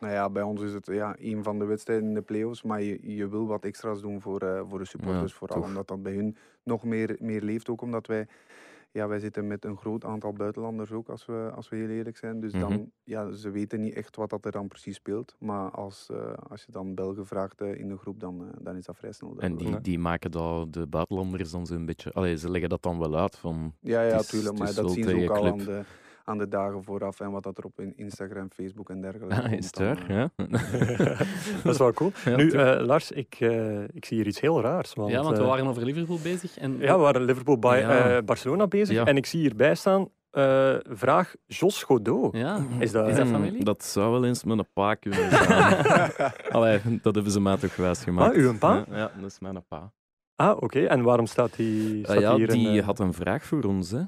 Nou 0.00 0.12
ja, 0.12 0.30
bij 0.30 0.42
ons 0.42 0.60
is 0.60 0.72
het 0.72 0.86
ja, 0.86 1.14
een 1.18 1.42
van 1.42 1.58
de 1.58 1.64
wedstrijden 1.64 2.08
in 2.08 2.14
de 2.14 2.22
play-offs, 2.22 2.62
maar 2.62 2.82
je, 2.82 3.16
je 3.16 3.28
wil 3.28 3.46
wat 3.46 3.64
extra's 3.64 4.00
doen 4.00 4.20
voor, 4.20 4.42
uh, 4.42 4.62
voor 4.68 4.78
de 4.78 4.84
supporters, 4.84 5.32
vooral 5.32 5.62
omdat 5.62 5.88
dat 5.88 6.02
bij 6.02 6.12
hun 6.12 6.36
nog 6.62 6.84
meer, 6.84 7.16
meer 7.20 7.42
leeft, 7.42 7.68
ook 7.68 7.82
omdat 7.82 8.06
wij, 8.06 8.26
ja, 8.90 9.08
wij 9.08 9.18
zitten 9.18 9.46
met 9.46 9.64
een 9.64 9.76
groot 9.76 10.04
aantal 10.04 10.32
buitenlanders 10.32 10.92
ook, 10.92 11.08
als 11.08 11.26
we, 11.26 11.50
als 11.54 11.68
we 11.68 11.76
heel 11.76 11.88
eerlijk 11.88 12.16
zijn. 12.16 12.40
Dus 12.40 12.52
dan, 12.52 12.72
mhm. 12.72 12.82
ja, 13.04 13.32
ze 13.32 13.50
weten 13.50 13.80
niet 13.80 13.94
echt 13.94 14.16
wat 14.16 14.30
dat 14.30 14.44
er 14.44 14.52
dan 14.52 14.68
precies 14.68 14.96
speelt, 14.96 15.36
maar 15.38 15.70
als, 15.70 16.08
uh, 16.12 16.32
als 16.48 16.64
je 16.64 16.72
dan 16.72 16.94
Belgen 16.94 17.26
vraagt 17.26 17.60
uh, 17.60 17.74
in 17.74 17.88
de 17.88 17.96
groep, 17.96 18.20
dan, 18.20 18.50
dan 18.60 18.76
is 18.76 18.84
dat 18.84 18.96
vrij 18.96 19.12
snel. 19.12 19.38
En 19.38 19.56
die, 19.56 19.80
die 19.80 19.98
maken 19.98 20.30
dat, 20.30 20.72
de 20.72 20.86
buitenlanders 20.86 21.50
dan 21.50 21.66
zo'n 21.66 21.86
beetje, 21.86 22.12
allee, 22.12 22.38
ze 22.38 22.50
leggen 22.50 22.70
dat 22.70 22.82
dan 22.82 22.98
wel 22.98 23.16
uit 23.16 23.36
van... 23.36 23.74
Ja, 23.80 24.02
ja, 24.02 24.18
tuurlijk, 24.22 24.58
maar 24.58 24.74
dat 24.74 24.90
zien 24.92 25.04
ze 25.04 25.22
ook 25.22 25.36
al 25.36 25.46
aan 25.46 25.58
de 25.58 25.84
aan 26.24 26.38
de 26.38 26.48
dagen 26.48 26.84
vooraf 26.84 27.20
en 27.20 27.30
wat 27.30 27.42
dat 27.42 27.58
er 27.58 27.64
op 27.64 27.80
Instagram, 27.96 28.50
Facebook 28.50 28.90
en 28.90 29.00
dergelijke 29.00 29.42
ah, 29.42 29.52
Is 29.52 29.66
het 29.66 29.98
ja. 30.08 30.30
dat 31.64 31.72
is 31.72 31.78
wel 31.78 31.92
cool. 31.92 32.12
nu, 32.24 32.52
uh, 32.52 32.80
Lars, 32.80 33.10
ik, 33.10 33.40
uh, 33.40 33.82
ik 33.82 34.04
zie 34.04 34.16
hier 34.16 34.26
iets 34.26 34.40
heel 34.40 34.60
raars. 34.60 34.94
Want, 34.94 35.10
ja, 35.10 35.22
want 35.22 35.38
we 35.38 35.44
waren 35.44 35.66
over 35.66 35.84
Liverpool 35.84 36.18
bezig. 36.22 36.58
En... 36.58 36.78
Ja, 36.78 36.94
we 36.94 37.02
waren 37.02 37.22
Liverpool 37.22 37.58
bij 37.58 37.80
ja. 37.80 38.22
Barcelona 38.22 38.66
bezig. 38.66 39.04
En 39.04 39.16
ik 39.16 39.26
zie 39.26 39.40
hierbij 39.40 39.74
staan, 39.74 40.08
uh, 40.32 40.74
vraag 40.88 41.34
Jos 41.46 41.82
Godot. 41.82 42.36
Ja. 42.36 42.66
Is, 42.78 42.92
dat, 42.92 43.08
is 43.08 43.16
dat 43.16 43.26
familie? 43.26 43.64
Dat 43.64 43.84
zou 43.84 44.12
wel 44.12 44.24
eens 44.24 44.44
met 44.44 44.58
een 44.58 44.66
pa 44.72 44.94
kunnen 44.94 45.30
zijn. 45.30 46.12
Allee, 46.50 46.80
dat 47.02 47.14
hebben 47.14 47.32
ze 47.32 47.40
mij 47.40 47.56
toch 47.56 47.76
wijs 47.76 48.02
gemaakt. 48.02 48.36
Ah, 48.36 48.42
uw 48.42 48.58
pa? 48.58 48.74
Ja, 48.74 48.96
ja, 48.96 49.10
dat 49.20 49.30
is 49.30 49.38
mijn 49.38 49.64
pa. 49.68 49.92
Ah, 50.40 50.62
oké. 50.62 50.84
En 50.84 51.02
waarom 51.02 51.26
staat 51.26 51.56
die, 51.56 52.04
staat 52.04 52.20
ja, 52.20 52.36
hier 52.36 52.48
die 52.48 52.76
uh... 52.76 52.84
had 52.84 52.98
een 52.98 53.12
vraag 53.12 53.44
voor 53.44 53.62
ons. 53.62 53.90
Hè. 53.90 54.02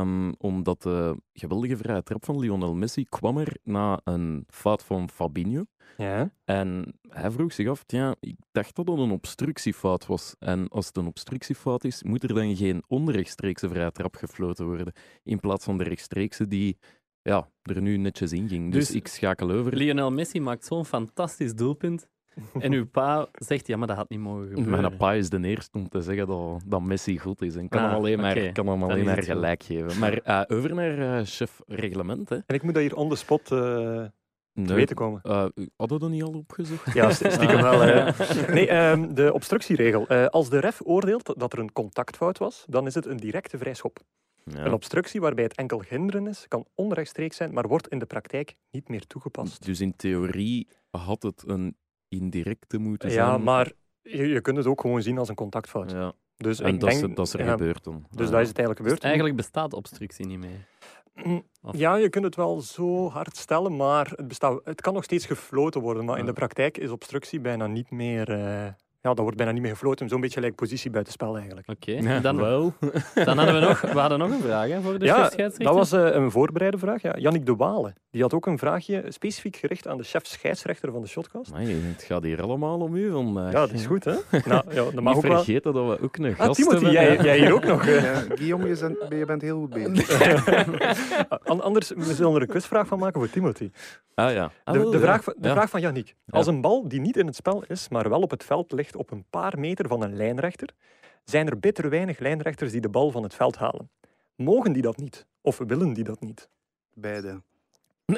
Um, 0.00 0.34
omdat 0.38 0.82
de 0.82 1.16
geweldige 1.32 1.76
vrije 1.76 2.02
trap 2.02 2.24
van 2.24 2.38
Lionel 2.38 2.74
Messi 2.74 3.04
kwam 3.04 3.38
er 3.38 3.56
na 3.62 4.00
een 4.04 4.44
fout 4.48 4.82
van 4.82 5.10
Fabinho. 5.10 5.64
Ja. 5.96 6.30
En 6.44 6.98
hij 7.08 7.30
vroeg 7.30 7.52
zich 7.52 7.68
af, 7.68 7.84
ja, 7.86 8.16
ik 8.20 8.36
dacht 8.52 8.76
dat 8.76 8.88
het 8.88 8.98
een 8.98 9.10
obstructiefout 9.10 10.06
was. 10.06 10.34
En 10.38 10.68
als 10.68 10.86
het 10.86 10.96
een 10.96 11.06
obstructiefout 11.06 11.84
is, 11.84 12.02
moet 12.02 12.22
er 12.22 12.34
dan 12.34 12.56
geen 12.56 12.82
onrechtstreekse 12.86 13.68
vrije 13.68 13.92
trap 13.92 14.14
gefloten 14.14 14.66
worden. 14.66 14.92
In 15.22 15.40
plaats 15.40 15.64
van 15.64 15.78
de 15.78 15.84
rechtstreekse 15.84 16.46
die 16.46 16.78
ja, 17.22 17.48
er 17.62 17.80
nu 17.80 17.96
netjes 17.96 18.32
in 18.32 18.48
ging. 18.48 18.72
Dus, 18.72 18.86
dus 18.86 18.96
ik 18.96 19.08
schakel 19.08 19.50
over. 19.50 19.76
Lionel 19.76 20.10
Messi 20.10 20.40
maakt 20.40 20.64
zo'n 20.64 20.84
fantastisch 20.84 21.54
doelpunt. 21.54 22.08
En 22.58 22.72
uw 22.72 22.86
pa 22.86 23.28
zegt, 23.32 23.66
ja, 23.66 23.76
maar 23.76 23.86
dat 23.86 23.96
had 23.96 24.08
niet 24.08 24.20
mogen 24.20 24.48
gebeuren. 24.48 24.80
Mijn 24.80 24.96
pa 24.96 25.12
is 25.12 25.30
de 25.30 25.40
eerste 25.42 25.78
om 25.78 25.88
te 25.88 26.02
zeggen 26.02 26.26
dat, 26.26 26.62
dat 26.66 26.82
Messi 26.82 27.18
goed 27.18 27.42
is. 27.42 27.56
En 27.56 27.68
kan 27.68 27.80
ah, 27.80 27.86
hem 27.86 27.96
alleen 27.96 28.20
maar, 28.20 28.52
kan 28.52 28.66
hem 28.68 28.82
alleen 28.82 29.04
maar 29.04 29.22
gelijk 29.22 29.62
geven. 29.62 29.98
Maar 29.98 30.20
uh, 30.26 30.56
over 30.56 30.74
naar 30.74 30.98
uh, 30.98 31.20
chef 31.24 31.60
reglement. 31.66 32.28
Hè. 32.28 32.36
En 32.36 32.54
ik 32.54 32.62
moet 32.62 32.74
dat 32.74 32.82
hier 32.82 32.96
on 32.96 33.08
the 33.08 33.16
spot 33.16 33.40
uh, 33.40 33.48
te 33.48 34.74
weten 34.74 34.96
komen. 34.96 35.20
hadden 35.22 35.64
we 35.76 35.98
dat 35.98 36.10
niet 36.10 36.22
al 36.22 36.32
opgezocht? 36.32 36.92
Ja, 36.94 37.10
stiekem 37.10 37.62
wel. 37.62 37.78
nee, 38.54 38.72
um, 38.72 39.14
de 39.14 39.32
obstructieregel. 39.32 40.08
als 40.08 40.50
de 40.50 40.58
ref 40.58 40.80
oordeelt 40.84 41.34
dat 41.38 41.52
er 41.52 41.58
een 41.58 41.72
contactfout 41.72 42.38
was, 42.38 42.64
dan 42.68 42.86
is 42.86 42.94
het 42.94 43.06
een 43.06 43.16
directe 43.16 43.58
vrijschop. 43.58 43.98
Ja. 44.44 44.64
Een 44.64 44.72
obstructie 44.72 45.20
waarbij 45.20 45.44
het 45.44 45.54
enkel 45.54 45.82
hinderen 45.88 46.26
is, 46.26 46.48
kan 46.48 46.66
onrechtstreeks 46.74 47.36
zijn, 47.36 47.52
maar 47.52 47.68
wordt 47.68 47.88
in 47.88 47.98
de 47.98 48.06
praktijk 48.06 48.56
niet 48.70 48.88
meer 48.88 49.06
toegepast. 49.06 49.64
Dus 49.64 49.80
in 49.80 49.96
theorie 49.96 50.68
had 50.90 51.22
het 51.22 51.42
een 51.46 51.76
indirecte 52.08 52.78
moeten 52.78 53.10
zijn. 53.10 53.26
Ja, 53.26 53.38
maar 53.38 53.72
je, 54.02 54.26
je 54.26 54.40
kunt 54.40 54.56
het 54.56 54.66
ook 54.66 54.80
gewoon 54.80 55.02
zien 55.02 55.18
als 55.18 55.28
een 55.28 55.34
contactfout. 55.34 55.90
Ja. 55.90 56.12
Dus 56.36 56.60
en 56.60 56.74
ik 56.74 56.80
dat, 56.80 56.90
denk, 56.90 57.08
is, 57.08 57.14
dat 57.14 57.26
is 57.26 57.32
er 57.32 57.44
ja, 57.44 57.50
gebeurd 57.50 57.84
dan. 57.84 58.06
Dus 58.10 58.30
dat 58.30 58.40
is 58.40 58.48
het 58.48 58.58
eigenlijk 58.58 58.76
gebeurd. 58.76 58.94
Dus 58.94 59.04
eigenlijk 59.04 59.36
bestaat 59.36 59.72
obstructie 59.72 60.26
niet 60.26 60.38
meer. 60.38 60.66
Mm, 61.24 61.46
ja, 61.70 61.96
je 61.96 62.08
kunt 62.08 62.24
het 62.24 62.36
wel 62.36 62.60
zo 62.60 63.08
hard 63.08 63.36
stellen, 63.36 63.76
maar 63.76 64.12
het, 64.16 64.28
bestaat, 64.28 64.60
het 64.64 64.80
kan 64.80 64.94
nog 64.94 65.04
steeds 65.04 65.26
gefloten 65.26 65.80
worden. 65.80 66.04
Maar 66.04 66.18
in 66.18 66.26
de 66.26 66.32
praktijk 66.32 66.78
is 66.78 66.90
obstructie 66.90 67.40
bijna 67.40 67.66
niet 67.66 67.90
meer, 67.90 68.30
uh, 68.30 68.66
ja, 69.06 69.14
dat 69.14 69.22
wordt 69.22 69.36
bijna 69.36 69.52
niet 69.52 69.62
meer 69.62 69.70
gefloten. 69.70 70.08
Zo'n 70.08 70.20
beetje 70.20 70.40
lijkt 70.40 70.56
positie 70.56 70.90
buitenspel 70.90 71.36
eigenlijk. 71.36 71.68
Oké, 71.68 72.20
dan 72.20 72.36
wel. 72.46 72.72
dan 73.14 73.38
hadden 73.38 73.60
we 73.60 73.66
nog, 73.66 73.80
we 73.80 73.98
hadden 73.98 74.18
nog 74.18 74.30
een 74.30 74.40
vraag 74.40 74.68
hè, 74.68 74.80
voor 74.80 74.98
de 74.98 75.04
ja, 75.04 75.30
dat 75.56 75.74
was 75.74 75.92
uh, 75.92 76.14
een 76.14 76.30
voorbereide 76.30 76.78
vraag. 76.78 77.02
Ja. 77.02 77.16
Jannik 77.18 77.46
de 77.46 77.56
Walen 77.56 77.94
die 78.16 78.24
had 78.24 78.34
ook 78.34 78.46
een 78.46 78.58
vraagje 78.58 79.04
specifiek 79.08 79.56
gericht 79.56 79.88
aan 79.88 79.96
de 79.96 80.04
chef 80.04 80.26
scheidsrechter 80.26 80.92
van 80.92 81.00
de 81.00 81.08
Shotcast. 81.08 81.52
Nee, 81.52 81.74
het 81.74 82.02
gaat 82.02 82.22
hier 82.22 82.42
allemaal 82.42 82.80
om 82.80 82.94
u 82.94 83.10
vandaag. 83.10 83.52
Ja, 83.52 83.60
dat 83.60 83.72
is 83.72 83.86
goed, 83.86 84.04
hè? 84.04 84.14
Nou, 84.44 84.64
ja, 84.68 84.74
dat 84.74 84.94
mag 84.94 85.14
Niet 85.14 85.24
ook 85.24 85.32
vergeten 85.32 85.72
wel... 85.72 85.86
dat 85.86 85.98
we 85.98 86.04
ook 86.04 86.16
een 86.16 86.24
ah, 86.24 86.36
gast 86.36 86.54
Timothy, 86.54 86.84
hebben. 86.84 86.92
Jij, 86.92 87.16
jij 87.24 87.38
hier 87.38 87.54
ook 87.54 87.64
nog. 87.64 87.86
Ja, 87.86 88.14
Guillaume, 88.28 88.68
je, 88.68 89.16
je, 89.16 89.24
bent 89.24 89.42
heel 89.42 89.58
goed 89.58 89.70
bezig. 89.70 90.34
Anders, 91.44 91.92
we 91.96 92.14
zullen 92.14 92.34
er 92.34 92.40
een 92.40 92.46
quizvraag 92.48 92.86
van 92.86 92.98
maken 92.98 93.20
voor 93.20 93.30
Timothy. 93.30 93.70
Ah 94.14 94.32
ja. 94.32 94.50
Ah, 94.64 94.74
de, 94.74 94.90
de, 94.90 94.98
vraag, 94.98 95.24
de 95.24 95.50
vraag 95.50 95.70
van 95.70 95.80
Yannick. 95.80 96.14
Als 96.28 96.46
een 96.46 96.60
bal 96.60 96.88
die 96.88 97.00
niet 97.00 97.16
in 97.16 97.26
het 97.26 97.36
spel 97.36 97.64
is, 97.68 97.88
maar 97.88 98.08
wel 98.08 98.20
op 98.20 98.30
het 98.30 98.44
veld 98.44 98.72
ligt 98.72 98.95
op 98.96 99.10
een 99.10 99.24
paar 99.30 99.58
meter 99.58 99.88
van 99.88 100.02
een 100.02 100.16
lijnrechter, 100.16 100.74
zijn 101.24 101.46
er 101.46 101.58
bitter 101.58 101.90
weinig 101.90 102.18
lijnrechters 102.18 102.72
die 102.72 102.80
de 102.80 102.88
bal 102.88 103.10
van 103.10 103.22
het 103.22 103.34
veld 103.34 103.56
halen. 103.56 103.90
Mogen 104.36 104.72
die 104.72 104.82
dat 104.82 104.96
niet? 104.96 105.26
Of 105.40 105.58
willen 105.58 105.92
die 105.92 106.04
dat 106.04 106.20
niet? 106.20 106.48
Beide. 106.94 107.42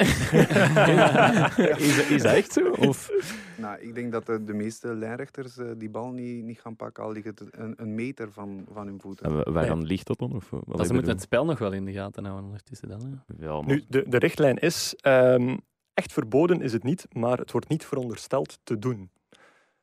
is, 1.76 2.08
is 2.08 2.22
dat 2.22 2.34
echt 2.34 2.52
zo? 2.52 2.70
Of? 2.70 3.10
Nou, 3.56 3.80
ik 3.80 3.94
denk 3.94 4.12
dat 4.12 4.26
de, 4.26 4.44
de 4.44 4.52
meeste 4.52 4.94
lijnrechters 4.94 5.56
uh, 5.56 5.70
die 5.76 5.90
bal 5.90 6.10
niet, 6.10 6.44
niet 6.44 6.60
gaan 6.60 6.76
pakken, 6.76 7.04
al 7.04 7.12
ligt 7.12 7.26
het 7.26 7.42
een, 7.50 7.74
een 7.76 7.94
meter 7.94 8.32
van, 8.32 8.66
van 8.72 8.86
hun 8.86 9.00
voeten. 9.00 9.44
En 9.44 9.52
waarom 9.52 9.82
ligt 9.82 10.06
dat 10.06 10.18
dan? 10.18 10.34
Of, 10.34 10.50
wat 10.50 10.76
dat 10.76 10.86
ze 10.86 10.92
moeten 10.92 11.12
het 11.12 11.22
spel 11.22 11.44
nog 11.44 11.58
wel 11.58 11.72
in 11.72 11.84
de 11.84 11.92
gaten 11.92 12.24
houden 12.24 12.46
ondertussen 12.46 12.88
dan. 12.88 13.22
Ja, 13.38 13.60
maar... 13.60 13.66
Nu, 13.66 13.84
de, 13.88 14.04
de 14.08 14.18
richtlijn 14.18 14.56
is, 14.56 14.94
um, 15.02 15.60
echt 15.94 16.12
verboden 16.12 16.60
is 16.60 16.72
het 16.72 16.82
niet, 16.82 17.06
maar 17.12 17.38
het 17.38 17.50
wordt 17.50 17.68
niet 17.68 17.84
verondersteld 17.84 18.58
te 18.62 18.78
doen. 18.78 19.10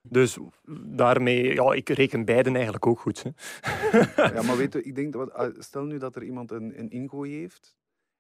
Dus 0.10 0.38
daarmee, 0.86 1.54
ja, 1.54 1.74
ik 1.74 1.90
reken 1.90 2.26
beiden 2.26 2.54
eigenlijk 2.54 2.86
ook 2.86 3.00
goed. 3.00 3.24
Hè. 3.24 3.30
ja, 4.36 4.42
maar 4.42 4.58
weet 4.58 4.74
je, 4.74 4.84
ik 4.84 4.96
denk, 4.96 5.14
dat, 5.14 5.34
ah, 5.34 5.56
stel 5.60 5.84
nu 5.84 5.98
dat 5.98 6.16
er 6.16 6.24
iemand 6.24 6.52
een, 6.52 6.80
een 6.80 6.90
ingooi 6.90 7.40
heeft 7.40 7.76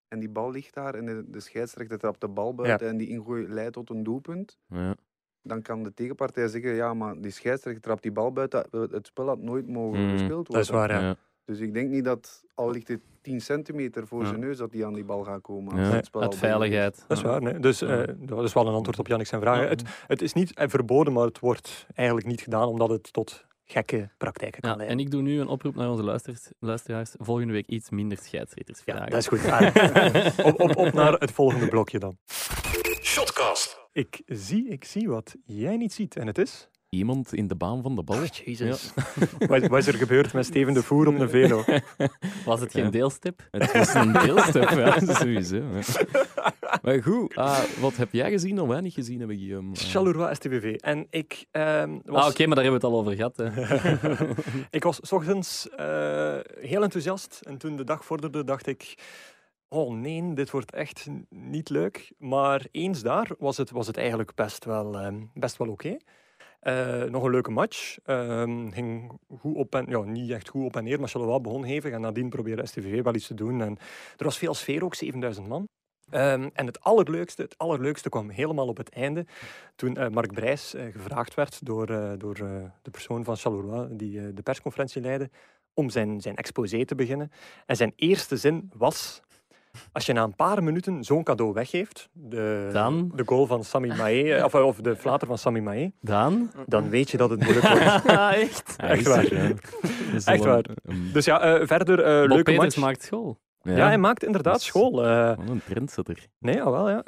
en 0.07 0.19
die 0.19 0.29
bal 0.29 0.51
ligt 0.51 0.73
daar 0.73 0.95
en 0.95 1.05
de, 1.05 1.23
de 1.27 1.39
scheidsrechter 1.39 1.97
trapt 1.97 2.21
de 2.21 2.27
bal 2.27 2.55
buiten 2.55 2.87
en 2.87 2.97
die 2.97 3.07
ingooi 3.07 3.47
leidt 3.47 3.73
tot 3.73 3.89
een 3.89 4.03
doelpunt. 4.03 4.57
Ja. 4.67 4.95
Dan 5.41 5.61
kan 5.61 5.83
de 5.83 5.93
tegenpartij 5.93 6.47
zeggen, 6.47 6.73
ja, 6.73 6.93
maar 6.93 7.21
die 7.21 7.31
scheidsrechter 7.31 7.81
trapt 7.81 8.01
die 8.01 8.11
bal 8.11 8.31
buiten. 8.31 8.67
Het 8.71 9.07
spel 9.07 9.27
had 9.27 9.39
nooit 9.39 9.67
mogen 9.67 9.99
mm, 9.99 10.09
gespeeld 10.09 10.47
worden. 10.47 10.53
Dat 10.53 10.63
is 10.63 10.69
waar, 10.69 10.91
ja. 11.01 11.17
Dus 11.45 11.59
ik 11.59 11.73
denk 11.73 11.89
niet 11.89 12.03
dat, 12.03 12.43
al 12.53 12.71
ligt 12.71 12.87
het 12.87 12.99
10 13.21 13.41
centimeter 13.41 14.07
voor 14.07 14.25
zijn 14.25 14.39
neus, 14.39 14.57
dat 14.57 14.71
hij 14.71 14.85
aan 14.85 14.93
die 14.93 15.03
bal 15.03 15.23
gaat 15.23 15.41
komen. 15.41 15.75
Ja. 15.77 15.89
Het 15.91 16.09
Uit 16.11 16.35
veiligheid. 16.35 17.05
Dat 17.07 17.17
is 17.17 17.23
waar. 17.23 17.41
Nee. 17.41 17.59
Dus 17.59 17.81
uh, 17.81 18.03
dat 18.17 18.43
is 18.43 18.53
wel 18.53 18.67
een 18.67 18.73
antwoord 18.73 18.99
op 18.99 19.07
Jannik 19.07 19.27
zijn 19.27 19.41
vraag. 19.41 19.69
Het, 19.69 19.83
het, 20.07 20.21
is 20.21 20.33
niet 20.33 20.51
verboden, 20.55 21.13
maar 21.13 21.25
het 21.25 21.39
wordt 21.39 21.87
eigenlijk 21.95 22.27
niet 22.27 22.41
gedaan 22.41 22.67
omdat 22.67 22.89
het 22.89 23.13
tot 23.13 23.45
gekke 23.65 24.09
praktijken 24.17 24.61
kan 24.61 24.77
leiden. 24.77 24.97
En 24.97 25.03
ik 25.05 25.11
doe 25.11 25.21
nu 25.21 25.39
een 25.39 25.47
oproep 25.47 25.75
naar 25.75 25.89
onze 25.89 26.03
luisteraars. 26.03 26.49
luisteraars 26.59 27.15
volgende 27.17 27.53
week 27.53 27.67
iets 27.67 27.89
minder 27.89 28.17
scheidsrechters 28.17 28.81
vragen. 28.81 29.03
Ja, 29.03 29.09
dat 29.09 29.19
is 29.19 29.27
goed. 29.27 30.45
op, 30.49 30.59
op, 30.59 30.75
op 30.75 30.93
naar 30.93 31.13
het 31.13 31.31
volgende 31.31 31.67
blokje 31.67 31.99
dan. 31.99 32.17
Shotcast. 33.01 33.79
Ik 33.91 34.21
zie, 34.25 34.67
ik 34.69 34.85
zie 34.85 35.09
wat 35.09 35.35
jij 35.45 35.77
niet 35.77 35.93
ziet 35.93 36.15
en 36.15 36.27
het 36.27 36.37
is 36.37 36.69
iemand 36.95 37.33
in 37.33 37.47
de 37.47 37.55
baan 37.55 37.81
van 37.81 37.95
de 37.95 38.03
bal. 38.03 38.17
Oh, 38.17 38.25
jezus. 38.25 38.93
wat, 39.69 39.77
is 39.77 39.87
er 39.87 39.93
gebeurd 39.93 40.33
met 40.33 40.45
Steven 40.45 40.73
de 40.73 40.83
Voer 40.83 41.07
op 41.07 41.19
een 41.19 41.29
velo? 41.29 41.63
Was 42.45 42.59
het 42.59 42.71
geen 42.71 42.91
deelstip? 42.91 43.47
Het 43.51 43.73
was 43.73 43.93
een 43.93 44.11
deelstip, 44.11 44.69
ja, 44.69 44.99
sowieso. 45.15 45.61
Maar 46.81 47.03
goed, 47.03 47.37
uh, 47.37 47.59
wat 47.79 47.97
heb 47.97 48.11
jij 48.11 48.29
gezien 48.29 48.61
of 48.61 48.67
wij 48.67 48.81
niet 48.81 48.93
gezien 48.93 49.19
hebben, 49.19 49.37
Guillaume? 49.37 49.69
Uh... 49.69 49.75
Charleroi 49.75 50.35
STVV. 50.35 50.75
En 50.75 51.07
ik 51.09 51.45
uh, 51.51 51.83
was... 52.03 52.23
Ah, 52.23 52.29
oké, 52.29 52.45
maar 52.45 52.55
daar 52.55 52.63
hebben 52.63 52.81
we 52.81 52.87
het 52.87 52.95
al 52.95 52.99
over 52.99 53.15
gehad. 53.15 53.39
ik 54.69 54.83
was 54.83 54.99
s 55.01 55.11
ochtends 55.11 55.67
uh, 55.79 56.37
heel 56.59 56.83
enthousiast 56.83 57.41
en 57.43 57.57
toen 57.57 57.75
de 57.75 57.83
dag 57.83 58.05
vorderde, 58.05 58.43
dacht 58.43 58.67
ik... 58.67 58.95
Oh 59.67 59.93
nee, 59.93 60.33
dit 60.33 60.51
wordt 60.51 60.71
echt 60.71 61.07
niet 61.29 61.69
leuk. 61.69 62.13
Maar 62.17 62.65
eens 62.71 63.01
daar 63.01 63.29
was 63.37 63.57
het, 63.57 63.71
was 63.71 63.87
het 63.87 63.97
eigenlijk 63.97 64.35
best 64.35 64.65
wel, 64.65 64.99
ehm, 64.99 65.21
best 65.33 65.57
wel 65.57 65.69
oké. 65.69 65.87
Okay. 65.87 66.01
Uh, 66.67 67.03
nog 67.03 67.23
een 67.23 67.31
leuke 67.31 67.51
match. 67.51 67.97
Uh, 68.05 68.43
ging 68.71 69.19
goed 69.39 69.55
op 69.55 69.75
en, 69.75 69.85
ja, 69.89 70.01
niet 70.01 70.31
echt 70.31 70.49
goed 70.49 70.65
op 70.65 70.75
en 70.75 70.83
neer, 70.83 70.99
maar 70.99 71.09
Charleroi 71.09 71.39
begon 71.39 71.63
hevig. 71.63 71.91
En 71.91 72.01
nadien 72.01 72.29
probeerde 72.29 72.65
STVV 72.65 73.03
wel 73.03 73.15
iets 73.15 73.27
te 73.27 73.33
doen. 73.33 73.61
En 73.61 73.77
er 74.17 74.23
was 74.23 74.37
veel 74.37 74.53
sfeer 74.53 74.83
ook, 74.83 74.95
7000 74.95 75.47
man. 75.47 75.67
Um, 76.11 76.49
en 76.53 76.65
het 76.65 76.79
allerleukste, 76.81 77.41
het 77.41 77.57
allerleukste 77.57 78.09
kwam 78.09 78.29
helemaal 78.29 78.67
op 78.67 78.77
het 78.77 78.89
einde. 78.89 79.25
Toen 79.75 79.99
uh, 79.99 80.07
Mark 80.07 80.33
Brijs 80.33 80.75
uh, 80.75 80.83
gevraagd 80.91 81.33
werd 81.33 81.65
door, 81.65 82.17
door 82.17 82.33
de 82.81 82.91
persoon 82.91 83.23
van 83.23 83.37
Charleroi, 83.37 83.95
die 83.95 84.33
de 84.33 84.41
persconferentie 84.41 85.01
leidde, 85.01 85.29
om 85.73 85.89
zijn, 85.89 86.21
zijn 86.21 86.35
exposé 86.35 86.85
te 86.85 86.95
beginnen. 86.95 87.31
En 87.65 87.75
zijn 87.75 87.93
eerste 87.95 88.37
zin 88.37 88.71
was... 88.73 89.21
Als 89.91 90.05
je 90.05 90.13
na 90.13 90.23
een 90.23 90.35
paar 90.35 90.63
minuten 90.63 91.03
zo'n 91.03 91.23
cadeau 91.23 91.53
weggeeft, 91.53 92.09
de, 92.13 92.69
dan? 92.73 93.11
de 93.15 93.23
goal 93.25 93.45
van 93.45 93.63
Sami 93.63 93.87
Mae, 93.87 94.33
eh, 94.33 94.43
of, 94.43 94.55
of 94.55 94.77
de 94.77 94.95
flater 94.95 95.27
van 95.27 95.37
Sami 95.37 95.61
Mae, 95.61 95.93
dan? 96.01 96.51
dan 96.65 96.89
weet 96.89 97.11
je 97.11 97.17
dat 97.17 97.29
het 97.29 97.43
moeilijk 97.43 97.67
wordt. 97.67 98.05
echt? 98.41 98.75
Echt 98.77 99.07
waar. 99.07 99.31
Echt 100.25 100.43
waar. 100.43 100.65
Dus 101.13 101.25
ja, 101.25 101.59
uh, 101.59 101.67
verder 101.67 101.99
uh, 101.99 102.05
leuke 102.05 102.43
Peters 102.43 102.57
match. 102.57 102.77
maakt 102.77 103.03
school. 103.03 103.37
Ja, 103.61 103.77
ja, 103.77 103.85
hij 103.85 103.97
maakt 103.97 104.23
inderdaad 104.23 104.61
school. 104.61 105.05
Uh, 105.05 105.33
een 105.47 105.61
trendsetter. 105.65 106.27
Nee, 106.39 106.61
al 106.61 106.71
wel, 106.71 106.89
ja. 106.89 107.01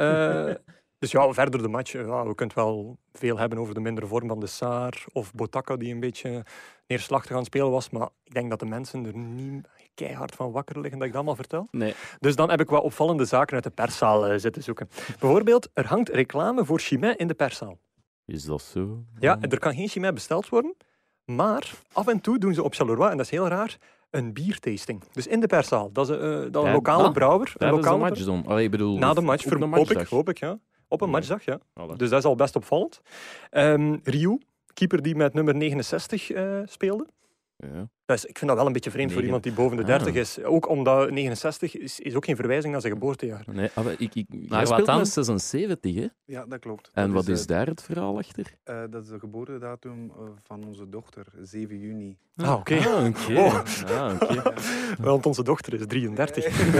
Uh, 0.48 0.56
dus 1.00 1.12
ja, 1.12 1.34
verder 1.34 1.62
de 1.62 1.68
match. 1.68 1.92
Ja, 1.92 2.26
we 2.26 2.36
kunnen 2.36 2.56
wel 2.56 2.98
veel 3.14 3.38
hebben 3.38 3.58
over 3.58 3.74
de 3.74 3.80
mindere 3.80 4.08
vorm 4.08 4.28
van 4.28 4.40
de 4.40 4.48
Saar 4.48 5.06
of 5.14 5.34
Botaka, 5.34 5.76
die 5.76 5.94
een 5.94 6.00
beetje 6.00 6.46
neerslachtig 6.88 7.32
aan 7.32 7.38
het 7.38 7.46
spelen 7.46 7.72
was. 7.72 7.90
Maar 7.90 8.10
ik 8.24 8.34
denk 8.34 8.50
dat 8.50 8.60
de 8.60 8.66
mensen 8.66 9.06
er 9.06 9.18
niet 9.18 9.68
keihard 9.98 10.36
van 10.36 10.52
wakker 10.52 10.80
liggen 10.80 11.00
dat 11.00 11.08
ik 11.08 11.14
dat 11.14 11.22
allemaal 11.22 11.44
vertel. 11.44 11.68
Nee. 11.72 11.94
Dus 12.20 12.36
dan 12.36 12.50
heb 12.50 12.62
ik 12.62 12.70
wat 12.70 12.84
opvallende 12.84 13.26
zaken 13.26 13.54
uit 13.54 13.64
de 13.64 13.70
perszaal 13.70 14.32
uh, 14.32 14.40
zitten 14.40 14.64
zoeken. 14.64 14.90
Bijvoorbeeld, 15.20 15.70
er 15.74 15.86
hangt 15.86 16.10
reclame 16.10 16.66
voor 16.66 16.80
Chimay 16.80 17.14
in 17.18 17.28
de 17.28 17.34
perszaal. 17.34 17.78
Is 18.26 18.44
dat 18.44 18.62
zo? 18.62 19.04
Ja, 19.20 19.38
er 19.42 19.60
kan 19.60 19.74
geen 19.74 19.88
Chimay 19.88 20.14
besteld 20.14 20.50
worden. 20.50 20.76
Maar 21.26 21.72
af 21.92 22.08
en 22.08 22.22
toe 22.22 22.38
doen 22.38 22.54
ze 22.54 22.64
op 22.64 22.74
Charleroi, 22.74 23.12
en 23.12 23.18
dat 23.18 23.26
is 23.26 23.32
heel 23.32 23.48
raar, 23.48 23.78
een 24.10 24.34
biertasting. 24.34 25.04
Dus 25.12 25.28
in 25.28 25.40
de 25.40 25.48
perszaal. 25.48 25.92
Dat 25.92 26.10
is, 26.10 26.16
uh, 26.16 26.46
dat 26.52 26.66
een 26.66 26.72
lokale 26.72 27.04
ah, 27.04 27.14
brouwer. 27.14 27.54
Een 27.58 27.72
lokale 27.72 27.98
match 27.98 28.24
dan? 28.24 28.46
Allee, 28.46 28.70
bedoel, 28.70 28.98
Na 28.98 29.14
de 29.14 29.22
match, 29.22 29.44
de 29.44 29.66
hoop, 29.66 29.92
ik, 29.92 30.08
hoop 30.08 30.30
ik, 30.30 30.38
ja. 30.38 30.60
Op 30.88 31.02
een 31.02 31.10
matchdag, 31.10 31.46
ja. 31.46 31.60
Dus 31.96 32.10
dat 32.10 32.20
is 32.20 32.26
al 32.26 32.36
best 32.36 32.56
opvallend. 32.56 33.02
Um, 33.52 34.00
Ryu, 34.04 34.38
keeper 34.74 35.02
die 35.02 35.16
met 35.16 35.34
nummer 35.34 35.56
69 35.56 36.32
uh, 36.32 36.60
speelde. 36.66 37.08
Ja. 37.58 37.90
Dus 38.08 38.26
ik 38.26 38.38
vind 38.38 38.50
dat 38.50 38.60
wel 38.60 38.68
een 38.68 38.74
beetje 38.74 38.92
vreemd 38.92 39.12
voor 39.12 39.24
iemand 39.24 39.44
die 39.44 39.52
boven 39.52 39.78
de 39.78 39.84
30 39.84 40.08
ah. 40.08 40.16
is. 40.16 40.44
Ook 40.44 40.70
omdat 40.70 41.12
69 41.12 41.78
is, 41.78 42.00
is 42.00 42.16
ook 42.16 42.26
geen 42.26 42.36
verwijzing 42.36 42.72
naar 42.72 42.82
zijn 42.82 42.94
geboortejaar. 42.94 43.44
Nee, 43.52 43.70
maar 43.76 43.96
ik, 43.98 44.16
ik, 44.16 44.28
maar 44.50 44.68
speelt 44.68 44.86
dan? 44.86 44.98
met 44.98 45.08
76, 45.08 45.96
hè? 45.96 46.08
Ja, 46.26 46.46
dat 46.46 46.60
klopt. 46.60 46.90
En 46.94 47.06
dat 47.06 47.14
wat 47.14 47.28
is, 47.28 47.40
is 47.40 47.46
daar 47.46 47.68
het 47.68 47.84
verhaal 47.84 48.18
achter? 48.18 48.54
Uh, 48.66 48.84
dat 48.90 49.04
is 49.04 49.10
de 49.10 49.20
geboortedatum 49.20 50.12
van 50.44 50.66
onze 50.66 50.90
dochter, 50.90 51.26
7 51.42 51.80
juni. 51.80 52.18
Ah, 52.36 52.52
oké. 52.52 52.74
Okay. 52.74 52.94
Ah, 52.94 53.06
okay. 53.06 53.36
oh. 53.46 53.64
ah, 53.88 54.14
okay. 54.22 54.54
Want 55.10 55.26
onze 55.26 55.44
dochter 55.44 55.74
is 55.74 55.88
33. 55.88 56.46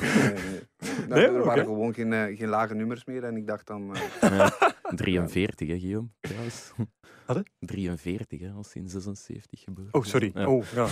nee, 0.00 0.32
nee. 0.32 0.60
Nou, 0.76 1.08
nee, 1.08 1.24
er 1.24 1.44
waren 1.44 1.64
gewoon 1.64 1.94
geen, 1.94 2.12
uh, 2.12 2.36
geen 2.36 2.48
lage 2.48 2.74
nummers 2.74 3.04
meer 3.04 3.24
en 3.24 3.36
ik 3.36 3.46
dacht 3.46 3.66
dan... 3.66 3.96
Uh, 4.24 4.30
ja, 4.50 4.70
43, 4.94 5.68
hè, 5.68 5.78
Guillaume? 5.78 6.08
Trouwens. 6.20 6.72
Wat? 7.26 7.42
43, 7.58 8.40
hè, 8.40 8.50
als 8.50 8.74
in 8.74 8.88
76 8.88 9.60
geboren. 9.60 9.94
Oh, 9.94 10.04
sorry. 10.04 10.30
Ja. 10.34 10.48
Oh, 10.48 10.64
ja. 10.74 10.86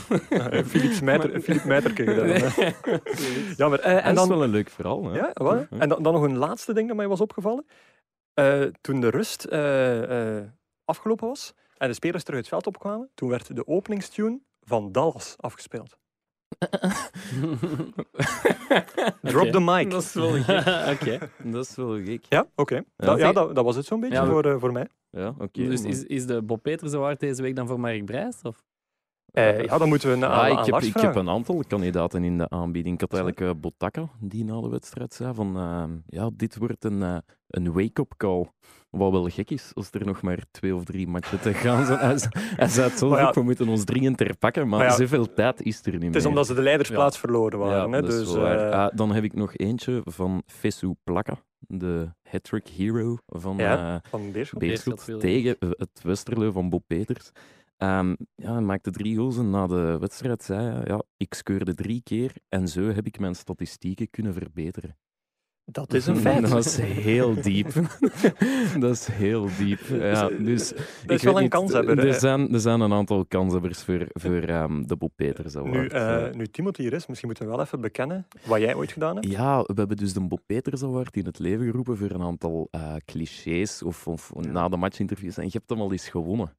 Philips 0.64 1.00
Meiter, 1.08 1.40
Philippe 1.40 1.68
Meiter 1.68 2.04
Ja, 3.56 3.68
maar, 3.68 3.80
uh, 3.80 4.06
en 4.06 4.14
dan, 4.14 4.14
dat 4.14 4.24
is 4.24 4.28
wel 4.28 4.42
een 4.42 4.50
leuk 4.50 4.70
verhaal. 4.70 5.04
Hè? 5.04 5.18
Ja, 5.18 5.30
wel. 5.34 5.66
En 5.70 5.88
dan, 5.88 6.02
dan, 6.02 6.12
nog 6.12 6.22
een 6.22 6.36
laatste 6.36 6.72
ding 6.72 6.88
dat 6.88 6.96
mij 6.96 7.08
was 7.08 7.20
opgevallen. 7.20 7.66
Uh, 8.40 8.62
toen 8.80 9.00
de 9.00 9.10
rust 9.10 9.46
uh, 9.50 10.40
afgelopen 10.84 11.28
was 11.28 11.54
en 11.76 11.88
de 11.88 11.94
spelers 11.94 12.24
terug 12.24 12.40
het 12.40 12.48
veld 12.48 12.66
opkwamen, 12.66 13.10
toen 13.14 13.28
werd 13.28 13.56
de 13.56 13.66
openingstune 13.66 14.40
van 14.60 14.92
Dallas 14.92 15.34
afgespeeld. 15.38 15.96
Drop 19.32 19.52
the 19.52 19.60
mic. 19.60 19.90
Dat 19.90 20.02
is 20.02 20.14
wel 20.14 20.32
gek. 20.32 20.66
okay. 20.94 21.18
Dat 21.42 21.64
is 21.64 21.76
wel 21.76 21.98
gek. 22.04 22.24
Ja, 22.28 22.40
oké. 22.40 22.62
Okay. 22.62 22.84
Ja, 22.96 23.16
ja 23.16 23.32
dat, 23.32 23.54
dat, 23.54 23.64
was 23.64 23.76
het 23.76 23.86
zo'n 23.86 24.00
beetje 24.00 24.16
ja, 24.16 24.26
voor, 24.26 24.46
uh, 24.46 24.56
voor 24.58 24.72
mij. 24.72 24.88
Ja, 25.10 25.28
oké. 25.28 25.42
Okay, 25.42 25.66
dus 25.66 25.82
is, 25.82 26.04
is 26.04 26.26
de 26.26 26.42
Bob 26.42 26.62
Peters 26.62 26.94
Award 26.94 27.20
deze 27.20 27.42
week 27.42 27.56
dan 27.56 27.66
voor 27.66 27.80
Mark 27.80 28.04
Brijs? 28.04 28.42
Of? 28.42 28.64
Uh, 29.34 29.64
ja, 29.64 29.78
dan 29.78 29.88
moeten 29.88 30.10
we 30.10 30.16
naar 30.16 30.30
ah, 30.30 30.58
ik, 30.58 30.74
heb, 30.74 30.82
ik 30.82 31.00
heb 31.00 31.14
een 31.14 31.28
aantal 31.28 31.64
kandidaten 31.68 32.24
in 32.24 32.38
de 32.38 32.48
aanbieding. 32.48 32.94
Ik 32.94 33.00
had 33.00 33.12
eigenlijk 33.12 33.40
uh, 33.40 33.60
Botaka, 33.60 34.08
die 34.20 34.44
na 34.44 34.60
de 34.60 34.68
wedstrijd 34.68 35.14
zei 35.14 35.34
van 35.34 35.56
uh, 35.56 35.84
ja, 36.06 36.30
dit 36.34 36.56
wordt 36.56 36.84
een, 36.84 37.00
uh, 37.00 37.16
een 37.48 37.72
wake-up 37.72 38.14
call. 38.16 38.50
Wat 38.90 39.10
wel 39.10 39.28
gek 39.28 39.50
is, 39.50 39.70
als 39.74 39.88
er 39.90 40.06
nog 40.06 40.22
maar 40.22 40.38
twee 40.50 40.74
of 40.74 40.84
drie 40.84 41.08
matchen 41.08 41.40
te 41.40 41.54
gaan 41.54 41.86
zijn. 41.86 41.98
Hij, 41.98 42.16
hij 42.56 42.68
zei 42.68 42.88
het 42.88 42.98
zo, 42.98 43.16
ja, 43.16 43.32
we 43.32 43.42
moeten 43.42 43.68
ons 43.68 43.84
dringend 43.84 44.16
terpakken, 44.16 44.68
maar, 44.68 44.78
maar 44.78 44.88
ja, 44.88 44.96
zoveel 44.96 45.34
tijd 45.34 45.62
is 45.62 45.80
er 45.84 45.90
niet 45.90 46.00
meer. 46.00 46.08
Het 46.08 46.18
is 46.18 46.26
omdat 46.26 46.46
ze 46.46 46.54
de 46.54 46.62
leidersplaats 46.62 47.18
verloren 47.18 47.58
waren. 47.58 47.90
Ja, 47.90 47.96
hè, 47.96 48.02
dus, 48.02 48.34
ah, 48.34 48.88
dan 48.94 49.12
heb 49.12 49.24
ik 49.24 49.34
nog 49.34 49.56
eentje 49.56 50.02
van 50.04 50.42
Fesu 50.46 50.94
Plaka, 51.04 51.36
de 51.58 52.08
hat-trick 52.22 52.68
hero 52.68 53.16
van, 53.26 53.60
van 54.10 54.32
Beerschot, 54.32 54.58
Beerschot 54.58 55.20
tegen 55.20 55.56
het 55.58 56.00
Westerlo 56.02 56.50
van 56.50 56.68
Bob 56.68 56.82
Peters. 56.86 57.32
Um, 57.78 58.16
ja, 58.34 58.52
hij 58.52 58.60
maakte 58.60 58.90
drie 58.90 59.16
goals 59.16 59.36
na 59.36 59.66
de 59.66 59.96
wedstrijd 60.00 60.42
zei 60.42 60.70
hij, 60.70 60.82
ja, 60.84 61.02
ik 61.16 61.34
scoorde 61.34 61.74
drie 61.74 62.00
keer 62.02 62.32
en 62.48 62.68
zo 62.68 62.82
heb 62.82 63.06
ik 63.06 63.18
mijn 63.18 63.34
statistieken 63.34 64.10
kunnen 64.10 64.32
verbeteren. 64.32 64.96
Dat 65.64 65.94
is 65.98 66.06
een 66.06 66.16
feit. 66.16 66.50
Dat 66.50 66.64
is 66.64 66.76
heel 66.76 67.42
diep. 67.42 67.72
dat 68.80 68.90
is 68.90 69.06
heel 69.06 69.48
diep. 69.58 69.80
Ja, 70.14 70.28
dus, 70.28 70.72
dat 71.06 71.16
is 71.16 71.22
wel 71.22 71.40
een 71.40 71.48
kanshebber. 71.48 71.98
Er 72.06 72.14
zijn, 72.14 72.52
er 72.52 72.60
zijn 72.60 72.80
een 72.80 72.92
aantal 72.92 73.26
kanshebbers 73.26 73.82
voor, 73.82 74.06
voor 74.12 74.48
um, 74.48 74.86
de 74.86 74.96
Bob 74.96 75.12
Peters 75.16 75.56
Award. 75.56 75.92
Nu, 75.92 75.98
uh, 75.98 76.30
nu 76.32 76.46
Timothy 76.46 76.82
hier 76.82 76.92
is, 76.92 77.06
misschien 77.06 77.28
moeten 77.28 77.46
we 77.46 77.50
wel 77.50 77.60
even 77.60 77.80
bekennen 77.80 78.26
wat 78.46 78.60
jij 78.60 78.74
ooit 78.74 78.92
gedaan 78.92 79.14
hebt. 79.14 79.28
Ja, 79.28 79.62
we 79.62 79.74
hebben 79.74 79.96
dus 79.96 80.12
de 80.12 80.20
Bob 80.26 80.40
Peters 80.46 80.82
Award 80.82 81.16
in 81.16 81.26
het 81.26 81.38
leven 81.38 81.66
geroepen 81.66 81.96
voor 81.96 82.10
een 82.10 82.22
aantal 82.22 82.68
uh, 82.70 82.94
clichés 83.04 83.82
of, 83.82 84.06
of 84.06 84.32
na 84.34 84.68
de 84.68 84.76
matchinterviews. 84.76 85.36
En 85.36 85.44
je 85.44 85.50
hebt 85.52 85.70
hem 85.70 85.80
al 85.80 85.92
eens 85.92 86.08
gewonnen. 86.08 86.56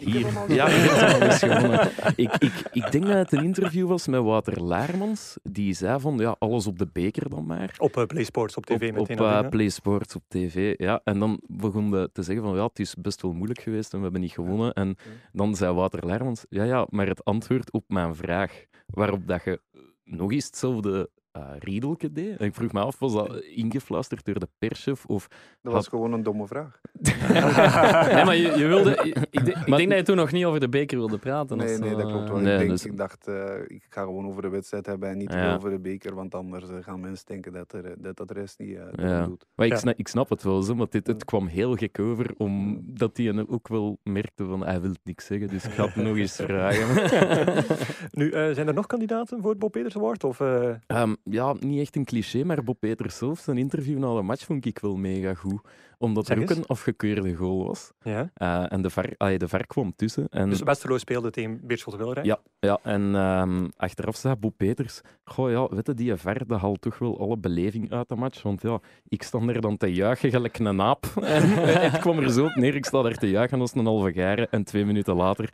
Hier. 0.00 0.54
Ja, 0.54 0.68
ik 0.68 1.32
gewonnen. 1.50 1.90
Ik, 2.16 2.32
ik, 2.38 2.52
ik 2.72 2.92
denk 2.92 3.06
dat 3.06 3.16
het 3.16 3.32
een 3.32 3.44
interview 3.44 3.88
was 3.88 4.06
met 4.06 4.22
Wouter 4.22 4.62
Laarmans. 4.62 5.36
Die 5.42 5.74
zei 5.74 6.00
van, 6.00 6.18
ja, 6.18 6.36
alles 6.38 6.66
op 6.66 6.78
de 6.78 6.88
beker 6.92 7.28
dan 7.28 7.46
maar. 7.46 7.74
Op 7.78 7.96
uh, 7.96 8.04
PlaySports 8.04 8.56
op 8.56 8.66
tv 8.66 8.90
op, 8.90 9.08
meteen. 9.08 9.20
Op 9.20 9.26
uh, 9.26 9.48
PlaySports 9.48 10.14
op 10.14 10.22
tv, 10.28 10.74
ja. 10.78 11.00
En 11.04 11.18
dan 11.18 11.40
begon 11.46 12.08
te 12.12 12.22
zeggen 12.22 12.44
van, 12.44 12.56
ja, 12.56 12.64
het 12.64 12.78
is 12.78 12.94
best 12.94 13.22
wel 13.22 13.32
moeilijk 13.32 13.60
geweest 13.60 13.92
en 13.92 13.96
we 13.96 14.02
hebben 14.02 14.20
niet 14.20 14.32
gewonnen. 14.32 14.72
En 14.72 14.96
dan 15.32 15.56
zei 15.56 15.72
Wouter 15.72 16.06
Laarmans, 16.06 16.44
ja, 16.48 16.64
ja, 16.64 16.86
maar 16.90 17.06
het 17.06 17.24
antwoord 17.24 17.72
op 17.72 17.84
mijn 17.88 18.14
vraag, 18.14 18.64
waarop 18.86 19.26
dat 19.26 19.44
je 19.44 19.60
nog 20.04 20.32
eens 20.32 20.46
hetzelfde 20.46 21.10
uh, 21.36 21.42
Riedelke 21.58 22.12
deed. 22.12 22.36
En 22.36 22.46
ik 22.46 22.54
vroeg 22.54 22.72
me 22.72 22.80
af, 22.80 22.98
was 22.98 23.12
dat 23.12 23.42
ingefluisterd 23.42 24.24
door 24.24 24.38
de 24.38 24.48
perschef? 24.58 25.06
Of 25.06 25.28
dat 25.62 25.72
was 25.72 25.88
gewoon 25.88 26.12
een 26.12 26.22
domme 26.22 26.46
vraag. 26.46 26.80
nee, 28.12 28.24
maar 28.24 28.36
je, 28.36 28.52
je 28.56 28.66
wilde... 28.66 28.90
Ik, 28.90 29.16
ik, 29.30 29.44
denk 29.76 29.88
dat 29.88 29.98
je 29.98 30.02
toen 30.02 30.16
nog 30.16 30.32
niet 30.32 30.44
over 30.44 30.60
de 30.60 30.68
beker 30.68 30.98
wilde 30.98 31.18
praten. 31.18 31.56
Nee, 31.56 31.78
nee, 31.78 31.96
dat 31.96 32.10
klopt 32.10 32.28
wel. 32.28 32.38
Nee, 32.38 32.52
ik, 32.52 32.58
denk, 32.58 32.70
dus... 32.70 32.84
ik 32.84 32.96
dacht, 32.96 33.28
uh, 33.28 33.54
ik 33.66 33.86
ga 33.88 34.02
gewoon 34.02 34.26
over 34.26 34.42
de 34.42 34.48
wedstrijd 34.48 34.86
hebben 34.86 35.08
en 35.08 35.18
niet 35.18 35.32
ja. 35.32 35.54
over 35.54 35.70
de 35.70 35.78
beker, 35.78 36.14
want 36.14 36.34
anders 36.34 36.68
uh, 36.70 36.76
gaan 36.80 37.00
mensen 37.00 37.26
denken 37.26 37.52
dat 37.52 37.72
er, 37.72 37.94
dat, 37.98 38.16
dat 38.16 38.28
de 38.28 38.34
rest 38.34 38.58
niet 38.58 38.78
ja. 38.96 39.26
doet. 39.26 39.46
Maar 39.54 39.66
ik, 39.66 39.76
snap, 39.76 39.98
ik 39.98 40.08
snap 40.08 40.28
het 40.28 40.42
wel, 40.42 40.62
zo, 40.62 40.74
maar 40.74 40.86
dit, 40.90 41.06
het 41.06 41.24
kwam 41.24 41.46
heel 41.46 41.74
gek 41.74 41.98
over, 41.98 42.34
omdat 42.36 43.16
hij 43.16 43.46
ook 43.48 43.68
wel 43.68 43.98
merkte 44.02 44.44
van, 44.44 44.64
hij 44.64 44.80
wil 44.80 44.94
niks 45.02 45.26
zeggen, 45.26 45.48
dus 45.48 45.64
ik 45.64 45.70
ga 45.70 45.86
het 45.86 45.96
nog 45.96 46.16
eens 46.16 46.36
vragen. 46.36 46.88
nu, 48.20 48.30
zijn 48.30 48.68
er 48.68 48.74
nog 48.74 48.86
kandidaten 48.86 49.40
voor 49.40 49.50
het 49.50 49.58
Bob 49.58 49.72
Peters 49.72 49.96
Award? 49.96 50.24
Of, 50.24 50.40
um, 50.40 51.16
ja, 51.24 51.54
niet 51.58 51.80
echt 51.80 51.96
een 51.96 52.04
cliché, 52.04 52.44
maar 52.44 52.64
Bob 52.64 52.80
Peters 52.80 53.16
zelf, 53.16 53.38
zijn 53.38 53.58
interview 53.58 53.98
na 53.98 54.14
de 54.14 54.22
match 54.22 54.44
vond 54.44 54.66
ik 54.66 54.78
wel 54.78 54.96
mega 54.96 55.34
goed. 55.34 55.60
Omdat 56.00 56.28
er 56.28 56.40
ook 56.40 56.50
een 56.50 56.66
afgekeurde 56.66 57.34
goal 57.34 57.66
was. 57.66 57.92
Ja. 58.02 58.30
Uh, 58.36 58.72
en 58.72 58.82
de 58.82 58.90
VAR, 58.90 59.14
allee, 59.16 59.38
de 59.38 59.48
VAR 59.48 59.66
kwam 59.66 59.92
tussen. 59.96 60.28
En... 60.28 60.50
Dus 60.50 60.62
Westerlo 60.62 60.98
speelde 60.98 61.30
tegen 61.30 61.60
Beerschot 61.62 61.96
Wilrijk? 61.96 62.26
Ja, 62.26 62.40
ja 62.58 62.78
en 62.82 63.14
um, 63.14 63.68
achteraf 63.76 64.16
zei 64.16 64.34
Bob 64.34 64.56
Peters, 64.56 65.00
goh 65.24 65.50
ja, 65.50 65.68
weet 65.68 65.86
je, 65.86 65.94
die 65.94 66.16
VAR, 66.16 66.46
dat 66.46 66.60
haalt 66.60 66.80
toch 66.80 66.98
wel 66.98 67.20
alle 67.20 67.36
beleving 67.36 67.92
uit 67.92 68.08
de 68.08 68.16
match. 68.16 68.42
Want 68.42 68.62
ja, 68.62 68.80
ik 69.08 69.22
sta 69.22 69.38
er 69.38 69.60
dan 69.60 69.76
te 69.76 69.94
juichen 69.94 70.30
gelijk 70.30 70.58
een 70.58 70.80
aap. 70.80 71.06
en 71.22 71.42
het 71.90 71.98
kwam 71.98 72.18
er 72.18 72.30
zo 72.30 72.44
op 72.44 72.54
neer, 72.54 72.74
ik 72.74 72.84
sta 72.84 73.02
daar 73.02 73.16
te 73.16 73.30
juichen 73.30 73.60
als 73.60 73.74
een 73.74 73.86
halve 73.86 74.12
garen. 74.12 74.50
En 74.50 74.64
twee 74.64 74.84
minuten 74.84 75.14
later 75.14 75.50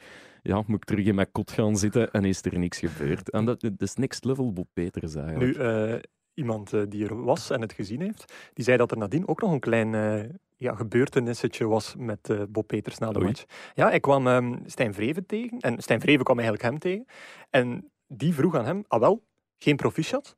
ja, 0.47 0.63
moet 0.67 0.77
ik 0.77 0.85
terug 0.85 1.07
in 1.07 1.15
mijn 1.15 1.33
kot 1.33 1.51
gaan 1.51 1.77
zitten 1.77 2.11
en 2.11 2.25
is 2.25 2.45
er 2.45 2.59
niks 2.59 2.79
gebeurd. 2.79 3.31
En 3.31 3.45
dat, 3.45 3.61
dat 3.61 3.83
is 3.83 3.95
next 3.95 4.25
level 4.25 4.53
Bob 4.53 4.69
Peters 4.73 5.15
eigenlijk. 5.15 5.59
Nu, 5.59 5.65
uh, 5.65 5.95
iemand 6.37 6.73
uh, 6.73 6.83
die 6.89 7.05
er 7.05 7.25
was 7.25 7.51
en 7.51 7.61
het 7.61 7.73
gezien 7.73 8.01
heeft, 8.01 8.33
die 8.53 8.65
zei 8.65 8.77
dat 8.77 8.91
er 8.91 8.99
nadien 8.99 9.29
ook 9.29 9.41
nog 9.41 9.53
een 9.53 9.61
klein 9.61 9.93
uh, 9.93 10.21
ja, 10.57 10.75
gebeurtenissetje 10.75 11.67
was 11.67 11.95
met 11.99 12.29
uh, 12.29 12.43
Bob 12.49 12.67
Peters 12.67 12.99
na 12.99 13.13
de 13.13 13.19
match. 13.19 13.45
Ja, 13.75 13.91
ik 13.91 14.03
kwam 14.03 14.27
um, 14.27 14.63
Stijn 14.67 14.95
Vreven 14.95 15.27
tegen 15.27 15.59
en 15.59 15.83
Stijn 15.83 16.01
Vreven 16.01 16.25
kwam 16.25 16.39
eigenlijk 16.39 16.69
hem 16.69 16.79
tegen. 16.79 17.07
En 17.51 17.91
die 18.07 18.35
vroeg 18.35 18.57
aan 18.57 18.65
hem, 18.65 18.85
ah 18.89 19.01
wel, 19.01 19.23
geen 19.59 19.77
proficiat? 19.77 20.37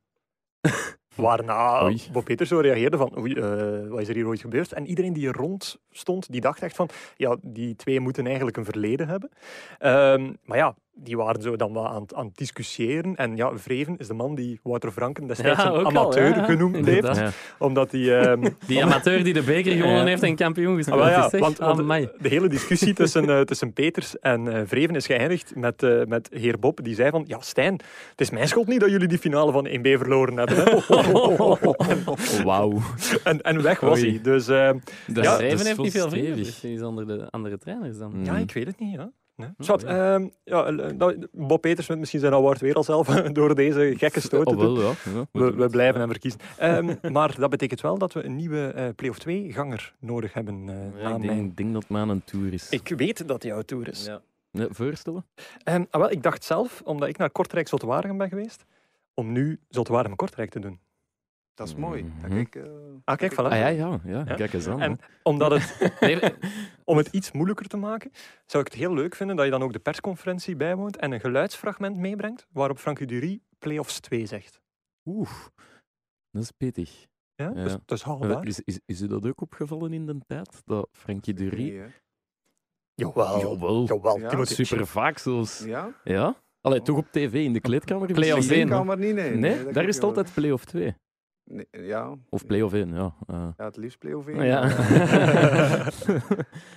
Waarna 1.15 1.83
Oei. 1.83 2.01
Bob 2.11 2.25
Peters 2.25 2.49
zo 2.49 2.59
reageerde 2.59 2.97
van, 2.97 3.17
oei, 3.19 3.35
uh, 3.35 3.89
wat 3.89 3.99
is 3.99 4.07
er 4.07 4.15
hier 4.15 4.27
ooit 4.27 4.39
gebeurd? 4.39 4.73
En 4.73 4.87
iedereen 4.87 5.13
die 5.13 5.27
er 5.27 5.35
rond 5.35 5.79
stond, 5.89 6.31
die 6.31 6.41
dacht 6.41 6.61
echt 6.61 6.75
van, 6.75 6.89
ja, 7.15 7.37
die 7.41 7.75
twee 7.75 7.99
moeten 7.99 8.25
eigenlijk 8.25 8.57
een 8.57 8.65
verleden 8.65 9.07
hebben. 9.07 9.29
Um, 9.79 10.37
maar 10.43 10.57
ja, 10.57 10.75
die 11.03 11.17
waren 11.17 11.41
zo 11.41 11.55
dan 11.55 11.73
wel 11.73 11.87
aan, 11.87 12.05
aan 12.15 12.25
het 12.25 12.37
discussiëren. 12.37 13.15
En 13.15 13.35
ja, 13.35 13.57
Vreven 13.57 13.97
is 13.97 14.07
de 14.07 14.13
man 14.13 14.35
die 14.35 14.59
Wouter 14.63 14.91
Franken 14.91 15.27
destijds 15.27 15.63
een 15.63 15.85
amateur 15.85 16.33
genoemd 16.33 16.85
heeft. 16.85 17.21
Omdat 17.57 17.91
die, 17.91 18.11
um, 18.11 18.41
die 18.67 18.83
amateur 18.83 19.23
die 19.23 19.33
de 19.33 19.43
beker 19.43 19.71
gewonnen 19.71 20.07
heeft 20.07 20.23
en 20.23 20.35
kampioen 20.35 20.75
gespeeld 20.75 21.01
ah, 21.01 21.09
ja, 21.09 21.39
want, 21.39 21.57
want 21.57 21.77
de 21.87 22.27
hele 22.27 22.47
discussie 22.47 22.93
tussen, 22.93 23.29
uh, 23.29 23.41
tussen 23.41 23.73
Peters 23.73 24.19
en 24.19 24.45
uh, 24.45 24.61
Vreven 24.65 24.95
is 24.95 25.05
geëindigd 25.05 25.55
met, 25.55 25.83
uh, 25.83 26.03
met 26.05 26.29
heer 26.31 26.59
Bob. 26.59 26.83
Die 26.83 26.95
zei 26.95 27.09
van, 27.09 27.23
ja 27.27 27.39
Stijn, 27.39 27.73
het 28.09 28.21
is 28.21 28.29
mijn 28.29 28.47
schuld 28.47 28.67
niet 28.67 28.79
dat 28.79 28.89
jullie 28.89 29.07
die 29.07 29.17
finale 29.17 29.51
van 29.51 29.67
1B 29.67 29.81
verloren 29.81 30.37
hebben. 30.37 30.83
Wauw. 32.45 32.81
En, 33.23 33.41
en 33.41 33.61
weg 33.61 33.79
was 33.79 33.99
Oei. 33.99 34.09
hij. 34.09 34.21
Dus, 34.21 34.49
uh, 34.49 34.55
ja, 35.05 35.35
Vreven 35.37 35.65
heeft 35.65 35.77
niet 35.77 35.91
veel 35.91 36.09
vrienden. 36.09 36.35
Dus 36.61 36.81
onder 36.81 37.07
de 37.07 37.27
andere 37.29 37.57
trainers 37.57 37.97
dan. 37.97 38.13
Ja, 38.23 38.37
ik 38.37 38.51
weet 38.51 38.67
het 38.67 38.79
niet. 38.79 38.93
Ja. 38.93 39.11
Nee? 39.39 39.49
Zwat, 39.57 39.81
ja. 39.81 40.19
Uh, 40.19 40.27
ja, 40.43 41.15
Bob 41.31 41.61
Peters 41.61 41.87
wint 41.87 41.99
misschien 41.99 42.19
zijn 42.19 42.33
award 42.33 42.59
weer 42.59 42.73
al 42.73 42.83
zelf 42.83 43.07
door 43.37 43.55
deze 43.55 43.93
gekke 43.97 44.19
stoten. 44.19 44.57
Oh, 44.57 44.77
ja. 44.77 45.11
ja 45.13 45.25
we, 45.31 45.53
we, 45.53 45.69
blijven 45.69 45.99
hem 45.99 46.09
verkiezen. 46.09 46.39
Um, 46.61 46.99
maar 47.11 47.35
dat 47.39 47.49
betekent 47.49 47.81
wel 47.81 47.97
dat 47.97 48.13
we 48.13 48.23
een 48.23 48.35
nieuwe 48.35 48.73
uh, 48.75 48.87
play-off 48.95 49.19
2-ganger 49.27 49.93
nodig 49.99 50.33
hebben. 50.33 50.67
Uh, 50.67 51.01
ja, 51.01 51.15
ik 51.15 51.21
denk, 51.21 51.25
mijn... 51.25 51.51
denk 51.55 51.73
dat 51.73 51.87
maar 51.87 52.07
een 52.07 52.23
tour 52.23 52.53
is. 52.53 52.69
Ik 52.69 52.93
weet 52.97 53.27
dat 53.27 53.43
jouw 53.43 53.61
tour 53.61 53.87
is. 53.87 54.09
Nee, 54.51 54.67
voorstellen? 54.69 55.25
Um, 55.63 55.87
ah, 55.89 56.01
wel, 56.01 56.11
ik 56.11 56.23
dacht 56.23 56.43
zelf, 56.43 56.81
omdat 56.85 57.09
ik 57.09 57.17
naar 57.17 57.29
Kortrijk 57.29 57.67
Zotwaardigem 57.67 58.17
ben 58.17 58.29
geweest, 58.29 58.65
om 59.13 59.31
nu 59.31 59.59
Zotwaardigem 59.69 60.17
Kortrijk 60.17 60.49
te 60.49 60.59
doen. 60.59 60.79
Dat 61.59 61.67
is 61.67 61.75
mooi. 61.75 62.03
Mm 62.03 62.11
-hmm. 62.21 62.29
kijk, 62.29 62.55
uh, 62.55 62.71
ah, 63.03 63.17
kijk, 63.17 63.33
voilà. 63.33 63.51
Ah, 63.51 63.57
ja, 63.57 63.67
ja, 63.67 63.99
ja, 64.05 64.23
kijk 64.23 64.53
eens 64.53 64.67
aan. 64.67 64.81
En 64.81 64.99
omdat 65.23 65.51
het, 65.51 65.93
om 66.83 66.97
het 66.97 67.07
iets 67.07 67.31
moeilijker 67.31 67.67
te 67.67 67.77
maken, 67.77 68.11
zou 68.45 68.63
ik 68.63 68.71
het 68.71 68.79
heel 68.79 68.93
leuk 68.93 69.15
vinden 69.15 69.35
dat 69.35 69.45
je 69.45 69.51
dan 69.51 69.63
ook 69.63 69.73
de 69.73 69.79
persconferentie 69.79 70.55
bijwoont 70.55 70.97
en 70.97 71.11
een 71.11 71.19
geluidsfragment 71.19 71.95
meebrengt 71.95 72.47
waarop 72.51 72.79
Frankie 72.79 73.07
Dury 73.07 73.39
Playoffs 73.57 73.99
2 73.99 74.25
zegt. 74.25 74.61
Oeh, 75.05 75.29
dat 76.31 76.43
is 76.43 76.51
pittig. 76.51 77.05
Ja, 77.35 77.51
ja. 77.55 77.63
Dus, 77.63 77.75
dat 77.85 77.97
is 77.97 78.03
haalbaar. 78.03 78.47
Is, 78.47 78.59
is, 78.59 78.79
is 78.85 79.01
u 79.01 79.07
dat 79.07 79.25
ook 79.27 79.41
opgevallen 79.41 79.93
in 79.93 80.05
de 80.05 80.17
tijd, 80.27 80.61
dat 80.65 80.89
Frankie 80.91 81.33
Dury... 81.33 81.69
Nee, 81.69 81.83
Jawel. 82.93 83.39
Jawel. 83.39 83.85
Jawel. 83.85 84.19
Ja. 84.19 84.45
Super 84.45 84.87
vaak 84.87 85.17
zelfs. 85.17 85.63
Ja? 85.63 85.93
Ja? 86.03 86.35
Allee, 86.61 86.81
toch 86.81 86.97
op 86.97 87.07
tv, 87.11 87.33
in 87.33 87.53
de 87.53 87.59
kleedkamer? 87.59 88.13
Play-off 88.13 88.49
1. 88.49 88.99
niet, 88.99 89.13
nee. 89.13 89.35
Nee, 89.35 89.71
daar 89.71 89.87
is 89.87 89.95
het 89.95 90.03
altijd 90.03 90.33
play-off 90.33 90.65
2. 90.65 90.95
Nee, 91.49 91.67
ja. 91.71 92.15
Of 92.29 92.45
play-off 92.45 92.73
in, 92.73 92.93
ja. 92.93 93.15
Uh. 93.27 93.47
Ja, 93.57 93.65
het 93.65 93.77
liefst 93.77 93.99
play-off 93.99 94.27
in. 94.27 94.39
Oh, 94.39 94.45
ja. 94.45 94.63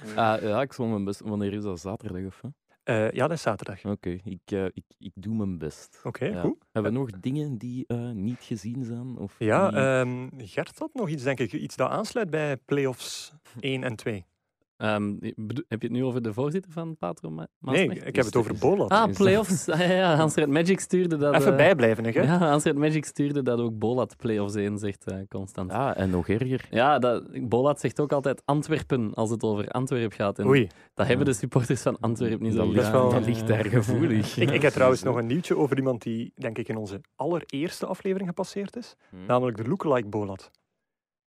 uh, 0.06 0.42
ja, 0.50 0.62
ik 0.62 0.72
zal 0.72 0.86
mijn 0.86 1.04
best... 1.04 1.20
Wanneer 1.20 1.52
is 1.52 1.62
dat? 1.62 1.80
Zaterdag 1.80 2.24
of? 2.24 2.40
Uh, 2.84 3.10
ja, 3.10 3.26
dat 3.26 3.36
is 3.36 3.42
zaterdag. 3.42 3.78
Oké, 3.78 3.88
okay, 3.88 4.20
ik, 4.24 4.50
uh, 4.52 4.64
ik, 4.64 4.84
ik 4.98 5.12
doe 5.14 5.34
mijn 5.34 5.58
best. 5.58 5.98
Oké, 5.98 6.08
okay, 6.08 6.30
ja. 6.30 6.40
goed. 6.40 6.64
Hebben 6.72 6.92
we 6.92 6.98
nog 6.98 7.10
dingen 7.10 7.58
die 7.58 7.84
uh, 7.88 8.10
niet 8.10 8.40
gezien 8.40 8.84
zijn? 8.84 9.16
Of 9.16 9.34
ja, 9.38 9.70
die... 9.70 9.80
um, 9.80 10.30
Gert 10.36 10.78
had 10.78 10.94
nog 10.94 11.08
iets, 11.08 11.22
denk 11.22 11.40
ik. 11.40 11.52
Iets 11.52 11.76
dat 11.76 11.90
aansluit 11.90 12.30
bij 12.30 12.56
playoffs 12.56 13.32
1 13.60 13.84
en 13.84 13.96
2. 13.96 14.24
Um, 14.76 15.18
heb 15.68 15.80
je 15.82 15.86
het 15.86 15.90
nu 15.90 16.04
over 16.04 16.22
de 16.22 16.32
voorzitter 16.32 16.72
van 16.72 16.96
Patro 16.96 17.30
Ma 17.30 17.46
Nee, 17.58 17.88
ik 17.88 18.16
heb 18.16 18.24
het 18.24 18.36
over 18.36 18.58
Bolat. 18.58 18.90
Ah, 18.90 19.12
playoffs. 19.12 19.68
ah, 19.68 19.88
ja, 19.88 20.16
Hansred 20.16 20.48
Magic 20.48 20.80
stuurde 20.80 21.16
dat... 21.16 21.34
Even 21.34 21.50
uh, 21.50 21.56
bijblijven, 21.56 22.04
hè? 22.04 22.10
Ja, 22.10 22.38
Hansred 22.38 22.76
Magic 22.76 23.04
stuurde 23.04 23.42
dat 23.42 23.58
ook 23.58 23.78
Bolat 23.78 24.16
playoffs 24.16 24.54
1 24.54 24.78
zegt 24.78 25.10
uh, 25.12 25.18
constant. 25.28 25.70
Ja, 25.70 25.96
en 25.96 26.10
nog 26.10 26.28
erger. 26.28 26.66
Ja, 26.70 26.98
dat, 26.98 27.48
Bolat 27.48 27.80
zegt 27.80 28.00
ook 28.00 28.12
altijd 28.12 28.42
Antwerpen 28.44 29.14
als 29.14 29.30
het 29.30 29.42
over 29.42 29.68
Antwerpen 29.68 30.16
gaat. 30.16 30.38
En 30.38 30.46
Oei. 30.46 30.68
Dat 30.94 31.06
hebben 31.06 31.26
de 31.26 31.32
supporters 31.32 31.82
van 31.82 31.96
Antwerpen 32.00 32.42
niet 32.42 32.54
zo 32.54 32.72
dat 32.72 33.26
ligt 33.26 33.46
daar 33.46 33.64
gevoelig. 33.64 34.36
ik, 34.42 34.50
ik 34.50 34.62
heb 34.62 34.72
trouwens 34.72 35.02
nog 35.02 35.16
een 35.16 35.26
nieuwtje 35.26 35.56
over 35.56 35.76
iemand 35.76 36.02
die, 36.02 36.32
denk 36.34 36.58
ik, 36.58 36.68
in 36.68 36.76
onze 36.76 37.00
allereerste 37.16 37.86
aflevering 37.86 38.28
gepasseerd 38.28 38.76
is. 38.76 38.96
Hmm. 39.10 39.26
Namelijk 39.26 39.56
de 39.56 39.68
lookalike 39.68 40.08
Bolat. 40.08 40.50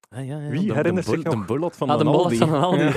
Ah, 0.08 0.26
ja, 0.26 0.40
ja. 0.40 0.48
Wie 0.48 0.72
herinnert 0.72 1.06
zich 1.06 1.22
nog? 1.22 1.34
De 1.34 1.44
bullet 1.44 1.76
van 1.76 1.90
ah, 1.90 1.98
de, 1.98 2.04
de 2.04 2.10
Aldi. 2.10 2.36
van 2.36 2.62
Aldi. 2.62 2.82
Ja. 2.82 2.92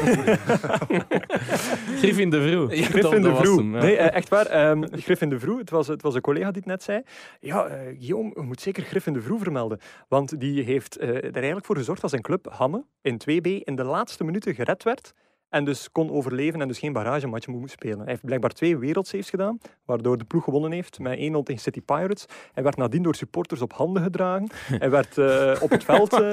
Griffin 2.01 2.29
de 2.29 2.41
Vroe. 2.41 2.75
Ja, 2.75 2.83
Griffin 2.83 3.21
de 3.21 3.35
Vroe. 3.35 3.63
Nee, 3.63 3.93
uh, 3.93 4.13
echt 4.13 4.29
waar. 4.29 4.69
Um, 4.69 4.87
Griffin 4.91 5.29
de 5.29 5.39
Vroe, 5.39 5.59
het 5.59 5.69
was, 5.69 5.87
het 5.87 6.01
was 6.01 6.15
een 6.15 6.21
collega 6.21 6.51
die 6.51 6.61
het 6.61 6.65
net 6.65 6.83
zei. 6.83 7.01
Ja, 7.39 7.67
uh, 7.67 7.73
Guillaume, 7.73 8.31
je 8.35 8.41
moet 8.41 8.61
zeker 8.61 8.83
Griffin 8.83 9.13
de 9.13 9.21
Vroe 9.21 9.39
vermelden. 9.39 9.79
Want 10.07 10.39
die 10.39 10.63
heeft 10.63 11.01
uh, 11.01 11.07
er 11.07 11.35
eigenlijk 11.35 11.65
voor 11.65 11.77
gezorgd 11.77 12.01
dat 12.01 12.09
zijn 12.09 12.21
club 12.21 12.47
Hamme 12.51 12.85
in 13.01 13.21
2B 13.21 13.63
in 13.63 13.75
de 13.75 13.83
laatste 13.83 14.23
minuten 14.23 14.55
gered 14.55 14.83
werd 14.83 15.13
en 15.49 15.65
dus 15.65 15.91
kon 15.91 16.11
overleven 16.11 16.61
en 16.61 16.67
dus 16.67 16.79
geen 16.79 16.93
barragematch 16.93 17.47
moet 17.47 17.71
spelen. 17.71 17.99
Hij 17.99 18.07
heeft 18.07 18.25
blijkbaar 18.25 18.51
twee 18.51 18.77
wereldsaves 18.77 19.29
gedaan, 19.29 19.57
waardoor 19.85 20.17
de 20.17 20.25
ploeg 20.25 20.43
gewonnen 20.43 20.71
heeft 20.71 20.99
met 20.99 21.17
1-0 21.17 21.21
tegen 21.21 21.61
City 21.61 21.81
Pirates. 21.81 22.25
Hij 22.53 22.63
werd 22.63 22.77
nadien 22.77 23.03
door 23.03 23.15
supporters 23.15 23.61
op 23.61 23.73
handen 23.73 24.03
gedragen. 24.03 24.47
Hij 24.83 24.89
werd 24.89 25.17
uh, 25.17 25.55
op 25.61 25.69
het 25.69 25.83
veld, 25.83 26.13
uh, 26.13 26.29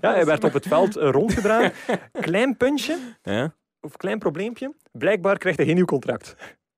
ja, 0.00 0.12
hij 0.12 0.24
werd 0.24 0.44
op 0.44 0.52
het 0.52 0.66
veld 0.66 0.96
uh, 0.96 1.10
rondgedragen. 1.10 1.72
Klein 2.12 2.56
puntje, 2.56 2.98
ja? 3.22 3.54
of 3.80 3.96
klein 3.96 4.18
probleempje. 4.18 4.74
Blijkbaar 4.92 5.38
krijgt 5.38 5.58
hij 5.58 5.66
geen 5.66 5.76
nieuw 5.76 5.84
contract. 5.84 6.36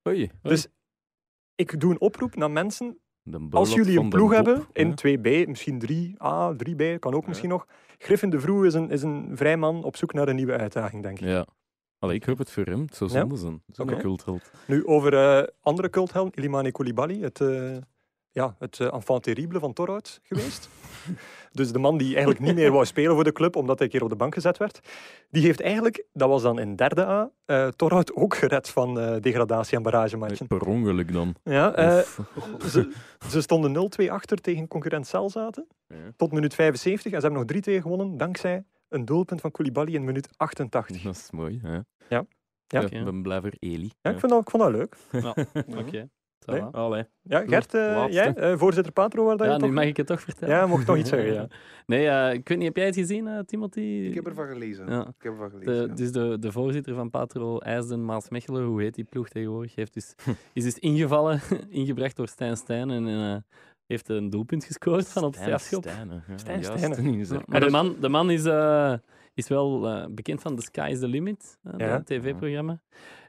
Oei, 0.09 0.17
oei. 0.17 0.31
Dus 0.43 0.67
ik 1.55 1.81
doe 1.81 1.91
een 1.91 2.01
oproep 2.01 2.37
naar 2.37 2.51
mensen. 2.51 2.99
Als 3.51 3.75
jullie 3.75 3.99
een 3.99 4.09
ploeg 4.09 4.33
hebben 4.33 4.67
in 4.73 4.91
2B, 4.91 5.49
misschien 5.49 5.83
3A, 5.87 6.57
3B, 6.69 6.99
kan 6.99 7.15
ook 7.15 7.27
misschien 7.27 7.49
nog. 7.49 7.67
Griffin 7.99 8.31
de 8.31 8.41
Vroe 8.41 8.67
is 8.67 8.75
een, 8.75 8.91
is 8.91 9.03
een 9.03 9.31
vrij 9.37 9.57
man 9.57 9.85
op 9.85 9.97
zoek 9.97 10.13
naar 10.13 10.29
een 10.29 10.37
nieuwe 10.37 10.57
uitdaging, 10.57 11.03
denk 11.03 11.21
ik. 11.21 11.27
Ja. 11.27 11.47
Allee, 12.01 12.17
ik 12.17 12.25
hoop 12.25 12.39
het 12.39 12.51
voor 12.51 12.65
hem. 12.65 12.81
Het 12.81 12.97
zou 12.97 13.11
zonde 13.11 13.35
ja? 13.35 13.41
zijn. 13.41 13.63
Zo'n 13.73 13.89
okay. 13.89 14.01
cultheld. 14.01 14.51
Nu, 14.67 14.87
over 14.87 15.13
uh, 15.13 15.47
andere 15.61 15.91
culthelden. 15.91 16.39
Ilimane 16.39 16.73
Koulibaly, 16.73 17.21
het, 17.21 17.41
uh, 17.41 17.77
ja, 18.31 18.57
het 18.59 18.79
uh, 18.79 18.93
enfant 18.93 19.23
terrible 19.23 19.59
van 19.59 19.73
Torhout 19.73 20.21
geweest. 20.23 20.69
dus 21.53 21.73
de 21.73 21.79
man 21.79 21.99
die 21.99 22.09
eigenlijk 22.09 22.41
niet 22.41 22.55
meer 22.55 22.73
wou 22.73 22.85
spelen 22.85 23.15
voor 23.15 23.25
de 23.25 23.33
club, 23.33 23.57
omdat 23.57 23.79
hij 23.79 23.87
een 23.87 23.93
keer 23.93 24.03
op 24.03 24.09
de 24.09 24.17
bank 24.17 24.35
gezet 24.35 24.57
werd. 24.57 24.81
Die 25.31 25.43
heeft 25.43 25.61
eigenlijk, 25.61 26.05
dat 26.13 26.29
was 26.29 26.43
dan 26.43 26.59
in 26.59 26.77
derde 26.77 27.07
A, 27.07 27.31
uh, 27.47 27.69
Torhout 27.69 28.15
ook 28.15 28.37
gered 28.37 28.69
van 28.69 29.21
degradatie 29.21 29.77
en 29.77 29.83
barragematchen. 29.83 30.47
Per 30.47 30.67
ongeluk 30.67 31.13
dan. 31.13 31.35
Ja, 31.45 32.03
ze, 32.67 32.93
ze, 33.29 33.41
stonden 33.41 33.91
0-2 34.03 34.11
achter 34.11 34.41
tegen 34.41 34.69
concurrent 34.69 35.07
Celzaten. 35.07 35.67
Ja. 35.87 35.97
Tot 36.17 36.33
minuut 36.33 36.55
75 36.55 37.13
en 37.13 37.21
ze 37.21 37.27
hebben 37.27 37.47
nog 37.47 37.79
3-2 37.79 37.83
gewonnen, 37.83 38.17
dankzij 38.17 38.65
een 38.91 39.05
doelpunt 39.05 39.41
van 39.41 39.51
Koulibaly 39.51 39.95
in 39.95 40.05
minuut 40.05 40.29
88. 40.37 41.03
Dat 41.03 41.15
is 41.15 41.31
mooi, 41.31 41.61
hè? 41.63 41.79
Ja. 42.09 42.27
Ja, 42.67 42.81
ik 42.81 43.05
ben 43.05 43.23
blij 43.23 43.41
voor 43.41 43.53
Eli. 43.59 43.91
Ja, 44.01 44.11
ik, 44.11 44.19
vond 44.19 44.33
dat, 44.33 44.41
ik 44.41 44.51
vond 44.51 44.63
dat 44.63 44.73
leuk. 44.73 44.97
Ja, 45.11 45.29
oké. 45.69 45.79
Okay. 45.79 46.09
Nee? 46.47 46.63
Allee. 46.63 47.05
Ja, 47.23 47.45
Gert, 47.47 47.75
uh, 47.75 47.81
Laatste. 47.81 48.13
jij? 48.13 48.53
Uh, 48.53 48.59
voorzitter 48.59 48.93
Patro, 48.93 49.25
waar 49.25 49.37
dat 49.37 49.47
Ja, 49.47 49.53
je 49.53 49.59
nu 49.59 49.65
toch... 49.67 49.75
mag 49.75 49.85
ik 49.85 49.97
het 49.97 50.07
toch 50.07 50.21
vertellen. 50.21 50.55
Ja, 50.55 50.67
mocht 50.67 50.87
nog 50.87 50.97
iets 50.97 51.09
zeggen, 51.09 51.33
ja. 51.41 51.47
Nee, 51.87 52.07
uh, 52.07 52.33
ik 52.33 52.49
weet 52.49 52.59
niet, 52.59 52.67
heb 52.67 52.77
jij 52.77 52.87
het 52.87 52.95
gezien, 52.95 53.27
uh, 53.27 53.39
Timothy? 53.39 53.81
Ik 53.81 54.15
heb 54.15 54.27
ervan 54.27 54.47
gelezen. 54.47 54.89
Ja. 54.89 55.01
Ik 55.01 55.23
heb 55.23 55.33
ervan 55.33 55.51
gelezen. 55.51 55.75
De, 55.75 55.89
ja. 55.89 55.95
dus 55.95 56.13
de, 56.13 56.37
de 56.39 56.53
voorzitter 56.53 56.95
van 56.95 57.11
Patro 57.11 57.59
IJsden 57.59 58.05
Maasmechelen, 58.05 58.65
hoe 58.65 58.83
heet 58.83 58.95
die 58.95 59.05
ploeg 59.05 59.29
tegenwoordig, 59.29 59.75
heeft 59.75 59.95
dus, 59.95 60.15
is 60.53 60.65
dus 60.65 60.79
ingevallen, 60.79 61.41
ingebracht 61.69 62.17
door 62.17 62.29
Stijn 62.29 62.57
Stijn 62.57 62.91
en 62.91 63.09
uh, 63.09 63.37
heeft 63.91 64.09
een 64.09 64.31
doelpunt 64.31 64.65
gescoord 64.65 65.09
van 65.09 65.25
op 65.25 65.35
strafschop. 65.35 65.83
Stijn 66.37 66.61
inderdaad. 66.97 67.47
Maar 67.47 67.61
de 67.61 67.71
man, 67.71 67.97
de 68.01 68.09
man 68.09 68.31
is, 68.31 68.45
uh, 68.45 68.95
is 69.35 69.49
wel 69.49 69.89
uh, 69.97 70.07
bekend 70.11 70.41
van 70.43 70.57
The 70.57 70.63
Sky 70.63 70.89
is 70.93 70.99
the 70.99 71.09
Limit, 71.09 71.59
uh, 71.65 71.73
Ja. 71.77 71.97
dat 71.97 72.07
tv-programma. 72.07 72.81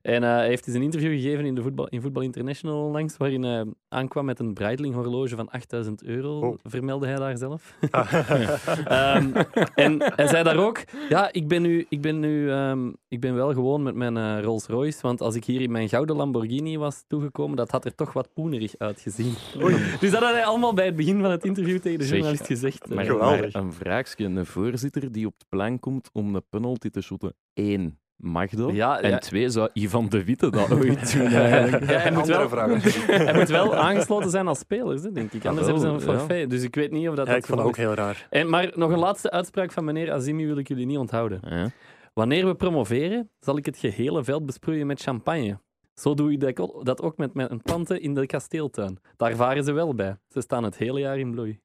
En 0.01 0.23
hij 0.23 0.47
heeft 0.47 0.65
dus 0.65 0.73
een 0.73 0.81
interview 0.81 1.11
gegeven 1.11 1.45
in, 1.45 1.55
de 1.55 1.61
voetbal, 1.61 1.87
in 1.87 2.01
Voetbal 2.01 2.23
International 2.23 2.91
langs, 2.91 3.17
waarin 3.17 3.43
hij 3.43 3.65
aankwam 3.87 4.25
met 4.25 4.39
een 4.39 4.53
Breitling 4.53 4.93
horloge 4.95 5.35
van 5.35 5.49
8000 5.49 6.03
euro, 6.03 6.39
Oh. 6.39 6.57
vermeldde 6.63 7.07
hij 7.07 7.15
daar 7.15 7.37
zelf. 7.37 7.73
Ah. 7.91 8.13
Ehm, 8.85 9.41
en 9.75 10.01
hij 10.15 10.27
zei 10.27 10.43
daar 10.43 10.57
ook, 10.57 10.83
ja, 11.09 11.31
ik 11.33 11.47
ben, 11.47 11.61
nu, 11.61 11.85
ik 11.89 12.01
ben, 12.01 12.19
nu, 12.19 12.49
ehm, 12.51 12.91
ik 13.07 13.19
ben 13.19 13.35
wel 13.35 13.53
gewoon 13.53 13.83
met 13.83 13.95
mijn 13.95 14.17
eh, 14.17 14.37
Rolls 14.43 14.65
Royce, 14.67 14.99
want 15.01 15.21
als 15.21 15.35
ik 15.35 15.45
hier 15.45 15.61
in 15.61 15.71
mijn 15.71 15.89
gouden 15.89 16.15
Lamborghini 16.15 16.77
was 16.77 17.03
toegekomen, 17.07 17.55
dat 17.57 17.71
had 17.71 17.85
er 17.85 17.95
toch 17.95 18.13
wat 18.13 18.33
poenerig 18.33 18.73
uitgezien. 18.77 19.33
Dus 19.99 20.11
dat 20.11 20.21
had 20.21 20.31
hij 20.33 20.45
allemaal 20.45 20.73
bij 20.73 20.85
het 20.85 20.95
begin 20.95 21.21
van 21.21 21.31
het 21.31 21.45
interview 21.45 21.79
tegen 21.79 21.99
de 21.99 22.05
Zeg, 22.05 22.13
journalist 22.15 22.45
gezegd. 22.45 22.89
Maar, 22.89 23.05
Eh, 23.05 23.11
Geweldig. 23.11 23.53
maar 23.53 23.61
een 23.61 23.73
vraagje. 23.73 24.25
Een 24.25 24.45
voorzitter 24.45 25.11
die 25.11 25.25
op 25.27 25.33
het 25.37 25.49
plein 25.49 25.79
komt 25.79 26.09
om 26.13 26.35
een 26.35 26.43
penalty 26.49 26.89
te 26.89 27.01
shotten. 27.01 27.33
Eén, 27.53 27.97
mag 28.21 28.49
dat? 28.49 28.71
Ja, 28.73 28.99
en 29.01 29.09
ja. 29.09 29.17
twee, 29.17 29.49
zou 29.49 29.69
Ivan 29.73 30.09
de 30.09 30.23
Witte 30.23 30.49
dat 30.49 30.71
ooit 30.77 31.13
doen 31.13 31.27
eigenlijk? 31.27 31.89
Ja, 31.91 31.97
hij, 31.97 32.11
moet 32.11 32.21
Andere 32.21 32.37
wel, 32.37 32.49
vragen. 32.49 32.81
hij 33.25 33.33
moet 33.33 33.49
wel 33.49 33.75
aangesloten 33.75 34.29
zijn 34.29 34.47
als 34.47 34.59
spelers, 34.59 35.03
hè, 35.03 35.11
denk 35.11 35.31
ik. 35.33 35.41
Ah, 35.43 35.49
Anders 35.49 35.67
wel, 35.67 35.75
hebben 35.79 35.99
ze 36.01 36.07
een 36.07 36.13
ja. 36.13 36.17
forfait. 36.19 36.49
Dus 36.49 36.63
ik 36.63 36.75
weet 36.75 36.91
niet 36.91 37.09
of 37.09 37.15
dat 37.15 37.27
Ja, 37.27 37.35
ik 37.35 37.45
vond 37.45 37.57
dat 37.57 37.67
ook 37.67 37.77
heel 37.77 37.93
raar. 37.93 38.11
is. 38.11 38.25
En, 38.39 38.49
maar 38.49 38.71
nog 38.75 38.91
een 38.91 38.99
laatste 38.99 39.31
uitspraak 39.31 39.71
van 39.71 39.83
meneer 39.85 40.11
Azimi 40.11 40.45
wil 40.45 40.57
ik 40.57 40.67
jullie 40.67 40.85
niet 40.85 40.97
onthouden. 40.97 41.39
Ja. 41.49 41.69
Wanneer 42.13 42.45
we 42.45 42.55
promoveren, 42.55 43.29
zal 43.39 43.57
ik 43.57 43.65
het 43.65 43.77
gehele 43.77 44.23
veld 44.23 44.45
besproeien 44.45 44.87
met 44.87 45.01
champagne. 45.01 45.59
Zo 45.93 46.13
doe 46.13 46.31
ik 46.31 46.39
dat 46.39 46.59
ook- 46.59 46.85
dat 46.85 47.01
ook 47.01 47.17
met 47.17 47.33
mijn 47.33 47.61
tante 47.63 47.99
in 47.99 48.13
de 48.13 48.25
kasteeltuin. 48.25 48.97
Daar 49.17 49.35
varen 49.35 49.63
ze 49.63 49.71
wel 49.71 49.95
bij. 49.95 50.15
Ze 50.29 50.41
staan 50.41 50.63
het 50.63 50.77
hele 50.77 50.99
jaar 50.99 51.19
in 51.19 51.31
bloei. 51.31 51.59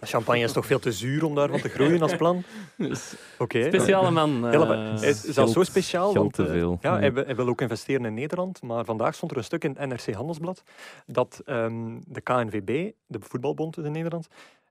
Champagne 0.00 0.42
is 0.42 0.52
toch 0.52 0.66
veel 0.66 0.78
te 0.78 0.92
zuur 0.92 1.24
om 1.24 1.34
daarvan 1.34 1.60
te 1.60 1.68
groeien 1.68 2.02
als 2.02 2.16
plan? 2.16 2.42
Oké. 3.38 3.62
Speciale 3.64 4.10
man. 4.10 4.44
eh, 4.46 4.50
Heel, 4.50 4.68
het 4.68 5.02
is 5.02 5.20
zelfs 5.22 5.52
zo 5.52 5.62
speciaal. 5.62 6.04
geld 6.12 6.16
want, 6.16 6.32
te 6.34 6.44
eh, 6.44 6.50
veel. 6.50 6.78
Ja, 6.80 6.98
hij, 6.98 7.12
wil- 7.12 7.24
hij 7.24 7.36
wil 7.36 7.48
ook 7.48 7.60
investeren 7.60 8.04
in 8.04 8.14
Nederland. 8.14 8.62
Maar 8.62 8.84
vandaag 8.84 9.14
stond 9.14 9.30
er 9.30 9.36
een 9.36 9.44
stuk 9.44 9.64
in 9.64 9.76
het 9.78 9.88
NRC 9.88 10.14
Handelsblad 10.14 10.62
dat 11.06 11.42
ehm, 11.44 11.98
de 12.06 12.20
KNVB, 12.20 12.90
de 13.06 13.18
voetbalbond 13.20 13.76
in 13.78 13.92
Nederland, 13.92 14.26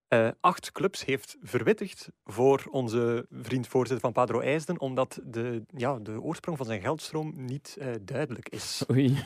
eh, 0.07 0.27
acht 0.39 0.71
clubs 0.71 1.05
heeft 1.05 1.37
verwittigd 1.43 2.09
voor 2.25 2.63
onze 2.71 3.25
vriend 3.41 3.67
voorzitter 3.67 3.99
van 3.99 4.11
Padro 4.11 4.39
IJsden, 4.39 4.79
omdat 4.79 5.19
de, 5.23 5.61
ja, 5.75 5.99
de 5.99 6.21
oorsprong 6.21 6.57
van 6.57 6.65
zijn 6.65 6.81
geldstroom 6.81 7.33
niet 7.35 7.77
eh, 7.79 7.87
duidelijk 8.01 8.49
is. 8.49 8.83
Oei. 8.91 9.23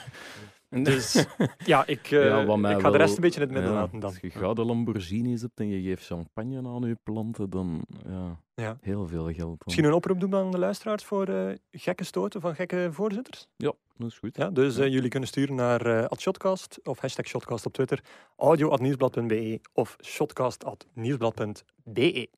Dus 0.84 1.26
ja, 1.66 1.86
ik, 1.88 2.12
eh, 2.12 2.26
Ja, 2.26 2.42
ik 2.76 2.82
ga 2.82 2.90
de 2.92 2.98
rest 2.98 3.16
een 3.16 3.22
beetje 3.22 3.40
in 3.42 3.46
het 3.46 3.52
midden 3.56 3.72
Ja, 3.74 3.80
laten 3.80 4.00
dan. 4.00 4.10
Als 4.10 4.20
je 4.20 4.30
gouden 4.30 4.66
Lamborghinis 4.66 5.42
hebt 5.42 5.60
en 5.60 5.68
je 5.68 5.82
geeft 5.82 6.06
champagne 6.06 6.68
aan 6.70 6.82
je 6.88 6.98
planten, 7.04 7.50
dan 7.50 7.86
ja, 8.08 8.40
Ja. 8.56 8.78
heel 8.82 9.08
veel 9.08 9.24
geld. 9.26 9.38
Dan. 9.38 9.58
Misschien 9.66 9.86
een 9.86 9.94
oproep 9.94 10.20
doen 10.20 10.36
aan 10.36 10.52
de 10.52 10.60
luisteraars 10.60 11.04
voor 11.04 11.28
eh, 11.28 11.56
gekke 11.72 12.04
stoten 12.04 12.42
van 12.42 12.56
gekke 12.56 12.88
voorzitters? 12.92 13.48
Ja, 13.56 13.74
dat 13.98 14.10
is 14.10 14.18
goed. 14.18 14.38
Ja, 14.38 14.50
dus 14.50 14.78
eh, 14.78 14.88
jullie 14.88 15.10
kunnen 15.10 15.30
sturen 15.30 15.56
naar 15.56 16.10
@shotcast 16.18 16.80
of 16.84 17.00
hashtag 17.00 17.28
shotcast 17.28 17.66
op 17.66 17.74
Twitter, 17.74 18.04
audio@nieuwsblad.be 18.36 19.60
of 19.74 19.96
shotcast@nieuwsblad.be. 20.04 22.30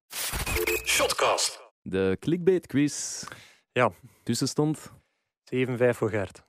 Shotcast. 0.86 1.62
De 1.82 2.18
clickbait 2.20 2.68
quiz. 2.68 3.24
Ja. 3.72 3.92
Tussenstand. 4.24 4.92
7-5 5.44 5.98
voor 5.98 6.10
Gert. 6.10 6.44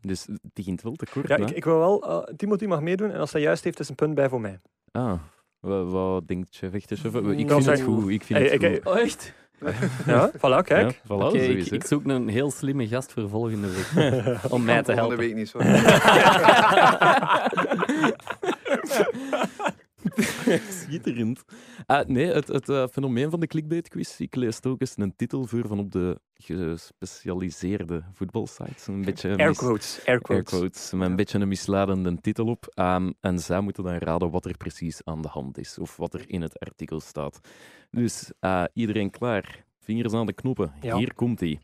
Dus 0.00 0.26
het 0.26 0.40
begint 0.54 0.82
wel 0.82 0.92
te 0.94 1.06
kort. 1.12 1.28
Ja, 1.28 1.36
hè? 1.36 1.42
ik, 1.42 1.50
ik 1.50 1.64
wil 1.64 1.78
wel, 1.78 2.08
eh, 2.08 2.34
Timothy 2.36 2.64
mag 2.66 2.80
meedoen 2.80 3.10
en 3.10 3.20
als 3.20 3.32
hij 3.32 3.40
juist 3.40 3.64
heeft, 3.64 3.80
is 3.80 3.88
een 3.88 3.94
punt 3.94 4.14
bij 4.14 4.28
voor 4.28 4.40
mij. 4.40 4.60
Ah, 4.92 5.12
wat, 5.60 5.90
wat 5.90 6.28
denkt 6.28 6.48
echt? 6.74 6.86
Chef? 6.96 7.14
Ik 7.14 7.48
Ja, 7.48 7.54
vind 7.54 7.66
het 7.66 7.80
goed. 7.80 8.08
Ik 8.08 8.22
vind 8.22 8.38
Hey, 8.38 8.48
het 8.48 8.64
goed. 8.84 8.86
Oh, 8.86 8.98
echt? 8.98 9.32
Ja, 10.06 10.30
voilà, 10.36 10.62
kijk. 10.64 10.90
Ja, 10.90 10.92
voilà, 11.04 11.08
Oké, 11.08 11.38
ik, 11.38 11.84
zoek 11.84 12.04
een 12.04 12.28
heel 12.28 12.50
slimme 12.50 12.88
gast 12.88 13.12
voor 13.12 13.28
volgende 13.28 13.68
week. 13.68 13.86
om 14.52 14.64
mij 14.64 14.82
te 14.82 14.92
Volgende 14.92 14.92
helpen. 14.94 15.16
week 15.16 15.34
niet 15.34 15.48
zo. 15.48 15.58
Schitterend. 20.80 21.44
Ah, 21.86 22.06
nee, 22.08 22.26
het, 22.26 22.48
het 22.48 22.68
eh, 22.68 22.86
fenomeen 22.86 23.30
van 23.30 23.40
de 23.40 23.46
clickbait 23.46 23.88
quiz. 23.88 24.18
Ik 24.20 24.34
lees 24.34 24.62
ook 24.62 24.80
eens 24.80 24.92
een 24.96 25.16
titel 25.16 25.46
voor 25.46 25.66
van 25.68 25.78
op 25.78 25.92
de 25.92 26.20
gespecialiseerde 26.34 28.02
voetbalsites. 28.12 28.86
Een 28.86 29.04
beetje 29.04 29.36
Air 29.36 29.48
mis- 29.48 29.58
quotes, 29.58 30.00
air 30.06 30.20
quotes. 30.20 30.92
met 30.92 31.08
een 31.08 31.16
beetje 31.16 31.38
een 31.38 31.48
misleidende 31.48 32.20
titel 32.20 32.46
op. 32.46 32.66
Ehm, 32.74 33.12
en 33.20 33.38
zij 33.38 33.60
moeten 33.60 33.84
dan 33.84 33.94
raden 33.94 34.30
wat 34.30 34.44
er 34.44 34.56
precies 34.56 35.04
aan 35.04 35.22
de 35.22 35.28
hand 35.28 35.58
is, 35.58 35.78
of 35.78 35.96
wat 35.96 36.14
er 36.14 36.24
in 36.30 36.42
het 36.42 36.58
artikel 36.58 37.00
staat. 37.00 37.40
Dus 37.90 38.32
eh, 38.40 38.64
iedereen 38.72 39.10
klaar? 39.10 39.66
Vingers 39.80 40.12
aan 40.12 40.26
de 40.26 40.32
knoppen. 40.32 40.72
Ja. 40.80 40.96
Hier 40.96 41.14
komt 41.14 41.40
ie. 41.40 41.58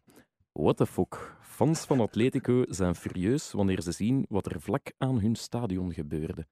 What 0.52 0.76
the 0.76 0.86
fuck? 0.86 1.36
Fans 1.40 1.84
van 1.84 2.00
Atletico 2.00 2.64
zijn 2.68 2.94
furieus 2.94 3.52
wanneer 3.52 3.80
ze 3.82 3.92
zien 3.92 4.24
wat 4.28 4.46
er 4.46 4.60
vlak 4.60 4.92
aan 4.98 5.20
hun 5.20 5.34
stadion 5.36 5.92
gebeurde. 5.92 6.46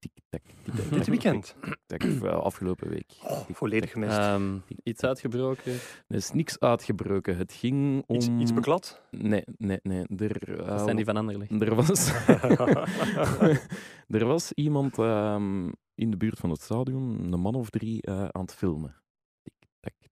Tik-tak, 0.00 0.42
Dit 0.90 1.06
weekend. 1.06 1.56
tik-tak, 1.60 2.02
eh, 2.02 2.32
afgelopen 2.32 2.88
week. 2.88 3.12
Oh, 3.22 3.40
volledig 3.52 3.90
gemist. 3.90 4.16
Ehm, 4.16 4.58
iets 4.82 5.02
uitgebroken. 5.04 5.72
Er 6.08 6.16
is 6.16 6.30
niks 6.32 6.60
uitgebroken. 6.60 7.36
Het 7.36 7.52
ging 7.52 8.04
om... 8.06 8.16
iets, 8.16 8.28
iets 8.38 8.54
beklad? 8.54 9.00
Nee, 9.10 9.44
nee, 9.56 9.78
nee. 9.82 10.04
Er, 10.16 10.56
Dat 10.66 10.80
zijn 10.80 10.96
die 10.96 11.04
van 11.04 11.16
Anderlecht. 11.16 11.62
er 11.62 11.74
was... 11.74 12.08
er 14.18 14.26
was 14.26 14.52
iemand 14.52 14.98
ehm, 14.98 15.68
in 15.94 16.10
de 16.10 16.16
buurt 16.16 16.38
van 16.38 16.50
het 16.50 16.62
stadion, 16.62 17.32
een 17.32 17.40
man 17.40 17.54
of 17.54 17.70
drie, 17.70 18.02
eh, 18.02 18.24
aan 18.24 18.42
het 18.42 18.54
filmen. 18.54 18.94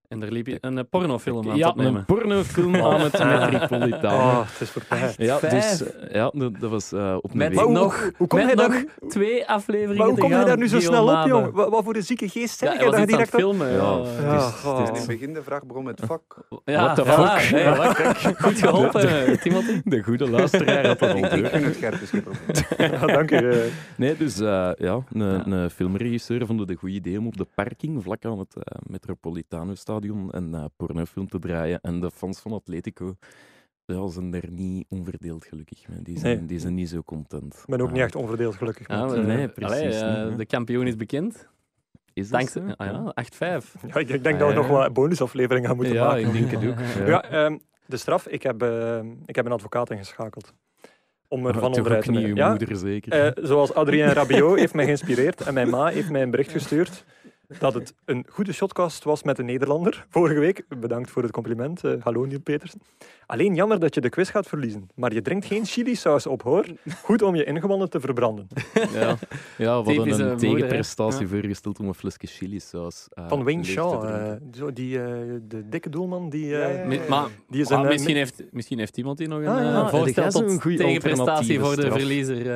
En 0.09 0.21
daar 0.21 0.31
liep 0.31 0.47
je 0.47 0.59
een 0.61 0.79
eh, 0.79 0.85
pornofilm 0.91 1.51
aan 1.51 1.57
Ja, 1.57 1.69
opnemen. 1.69 1.95
een 1.95 2.05
pornofilm 2.05 2.77
aan 2.85 3.01
het 3.01 3.13
Metropolitaan. 3.53 4.15
Oh, 4.15 4.39
het 4.51 4.61
is 4.61 4.71
voorbij. 4.71 5.15
Ja, 5.17 5.39
dus 5.41 5.83
eh, 5.95 6.11
ja, 6.15 6.31
dat, 6.35 6.61
dat 6.61 6.71
was 6.71 6.93
eh, 6.93 7.17
op 7.21 7.33
week. 7.33 7.55
Nog- 7.69 8.11
hoe, 8.17 8.27
kom 8.27 8.47
daar 8.47 8.57
nog 8.57 8.85
twee 9.09 9.49
afleveringen 9.49 9.97
maar 9.97 10.07
hoe 10.07 10.15
te 10.15 10.21
kom 10.21 10.31
je 10.31 10.45
daar 10.45 10.57
nu 10.57 10.69
zo 10.69 10.81
snel 10.81 11.21
op, 11.21 11.27
jong? 11.27 11.53
Wat, 11.53 11.69
wat 11.71 11.85
voor 11.85 11.95
een 11.97 12.03
zieke 12.03 12.29
geest 12.29 12.59
zeg 12.59 12.73
je 12.73 12.85
je 12.85 12.91
het 12.97 13.09
direct 13.09 13.35
op... 13.35 13.41
filmen. 13.41 13.69
Ja, 13.71 13.77
Ja, 13.77 13.99
het 14.03 14.43
is- 14.43 14.63
Ja, 14.63 14.77
het 14.79 14.89
In 14.89 14.95
het 14.95 15.07
begin 15.07 15.35
de 15.35 15.43
vraag 15.43 15.65
begon 15.67 15.85
met 15.85 16.01
fuck. 16.07 16.21
ja, 16.65 16.95
What 16.95 17.09
fuck? 17.09 17.61
Hey, 17.61 17.77
wat- 17.77 17.95
kijk, 17.95 18.19
goed 18.41 18.59
geholpen, 18.65 19.39
Timothy. 19.41 19.81
De 19.85 20.03
goede 20.03 20.31
luisteraar 20.31 20.87
had 20.87 20.99
dat 20.99 21.11
al 21.11 21.17
Ik 21.17 21.27
vind 21.27 21.65
het 21.65 21.75
scherp. 21.75 21.99
Ja, 22.79 23.07
dank 23.07 23.31
u. 23.31 23.37
eh. 23.51 23.59
Nee, 23.97 24.17
dus 24.17 24.41
eh, 24.41 24.71
ja, 24.79 24.99
een, 25.13 25.25
Ja. 25.25 25.47
een 25.47 25.71
filmregisseur 25.71 26.47
vond 26.47 26.61
het 26.61 26.71
een 26.71 26.77
goed 26.77 26.91
idee 26.91 27.19
om 27.19 27.27
op 27.27 27.37
de 27.37 27.47
parking, 27.55 28.03
vlak 28.03 28.25
aan 28.25 28.39
het 28.39 28.55
eh, 28.57 28.63
Metropolitano-stadion, 30.01 30.55
een 30.55 30.55
eh, 30.55 30.65
pornofilm 30.77 31.29
te 31.29 31.39
draaien. 31.39 31.81
En 31.81 32.01
de 32.01 32.11
fans 32.11 32.41
van 32.41 32.53
Atletico 32.53 33.17
ja, 33.85 34.09
zijn 34.09 34.31
daar 34.31 34.51
niet 34.51 34.87
onverdeeld 34.89 35.45
gelukkig 35.45 35.89
mee. 35.89 36.03
Die 36.03 36.19
zijn, 36.19 36.37
Nee. 36.39 36.47
die 36.47 36.59
zijn 36.59 36.75
niet 36.75 36.89
zo 36.89 37.03
content. 37.03 37.55
Ik 37.55 37.67
ben 37.67 37.81
ook 37.81 37.91
niet 37.93 38.01
echt 38.03 38.15
onverdeeld 38.17 38.55
gelukkig. 38.57 38.89
Ja, 38.89 39.05
met, 39.05 39.11
we- 39.15 39.21
eh, 39.21 39.27
nee, 39.27 39.49
precies 39.49 40.01
allee, 40.01 40.23
niet, 40.23 40.31
eh, 40.33 40.37
de 40.37 40.47
kampioen 40.47 40.87
is 40.87 40.97
bekend. 40.97 41.49
Is 42.13 42.29
Dankzij, 42.29 42.63
zo? 42.63 42.73
ah, 42.77 42.87
ja, 42.87 43.13
8-5. 43.15 43.75
ja, 43.87 43.95
ik 43.95 44.09
ik 44.09 44.23
denk 44.23 44.39
dat 44.39 44.49
we 44.49 44.55
Ah, 44.55 44.61
nog 44.61 44.67
ja. 44.67 44.73
wat 44.73 44.93
bonusafleveringen 44.93 45.69
gaan 45.69 45.77
moeten 45.77 45.95
ja, 45.95 46.07
maken. 46.07 46.27
ik 46.27 46.33
denk 46.33 46.51
het 46.51 46.71
ook. 46.71 46.79
Ja, 46.99 47.07
Ja. 47.07 47.23
ehm, 47.23 47.59
de 47.87 47.97
straf. 47.97 48.27
Ik 48.27 48.43
heb, 48.43 48.63
eh, 48.63 49.01
ik 49.27 49.37
heb 49.37 49.47
een 49.47 49.53
advocaat 49.53 49.91
ingeschakeld. 49.91 50.55
Om 51.29 51.47
er 51.47 51.55
van 51.55 51.75
onderuit 51.75 52.05
te 52.05 52.11
nemen. 52.11 52.35
Ja, 52.37 52.49
moeder, 52.51 52.77
zeker. 52.77 53.33
zoals 53.43 53.75
Adrien 53.75 54.13
Rabiot 54.13 54.59
heeft 54.59 54.75
mij 54.75 54.85
geïnspireerd 54.85 55.41
en 55.41 55.55
mijn 55.55 55.69
ma 55.71 55.87
heeft 55.87 56.11
mij 56.11 56.23
een 56.23 56.31
bericht 56.31 56.51
gestuurd 56.51 57.05
dat 57.59 57.75
het 57.75 57.95
een 58.05 58.27
goede 58.31 58.53
shotcast 58.53 59.05
was 59.05 59.23
met 59.23 59.39
een 59.39 59.45
Nederlander 59.45 60.07
vorige 60.11 60.41
week. 60.41 60.65
Bedankt 60.81 61.11
voor 61.11 61.23
het 61.23 61.33
compliment. 61.33 61.85
eh, 61.85 61.93
hallo 62.01 62.25
Niel 62.25 62.41
Petersen. 62.41 62.81
Alleen 63.27 63.55
jammer 63.55 63.79
dat 63.81 63.95
je 63.95 64.01
de 64.01 64.09
quiz 64.09 64.31
gaat 64.31 64.47
verliezen. 64.47 64.89
Maar 64.95 65.13
je 65.15 65.23
drinkt 65.23 65.47
geen 65.47 65.65
chilisaus 65.65 66.27
op, 66.27 66.43
hoor. 66.43 66.65
Goed 67.03 67.23
om 67.23 67.35
je 67.35 67.45
ingewanden 67.45 67.91
te 67.91 68.01
verbranden. 68.01 68.47
ja. 68.93 69.17
ja, 69.59 69.73
hadden 69.75 70.21
een 70.31 70.37
tegenprestatie 70.37 71.21
Ja. 71.23 71.29
voorgesteld 71.29 71.79
om 71.79 71.87
een 71.89 71.95
flesje 71.95 72.27
chilisaus 72.27 73.07
eh, 73.11 73.29
Van 73.29 73.45
Wayne 73.45 73.65
Shaw. 73.65 74.05
eh, 74.05 74.33
zo 74.55 74.73
die, 74.73 74.93
de 75.47 75.69
dikke 75.69 75.89
doelman. 75.91 76.31
Die, 76.31 76.45
eh, 76.45 76.51
Ja, 76.63 76.69
ja, 76.69 76.79
ja. 76.81 76.87
Mi- 76.87 77.01
Maar 77.09 77.29
die 77.49 77.61
is 77.61 77.69
een, 77.71 77.87
misschien, 77.87 78.17
heeft, 78.17 78.43
misschien 78.51 78.79
heeft 78.79 78.97
iemand 78.97 79.19
hier 79.19 79.29
nog 79.29 79.39
een 79.39 79.47
Ah, 79.49 79.61
ja. 79.63 79.89
voorstel 79.89 80.31
tot 80.31 80.63
goeie 80.63 80.79
tegenprestatie 80.79 81.61
voor 81.61 81.75
de 81.77 81.83
straf? 81.83 81.99
verliezer. 81.99 82.47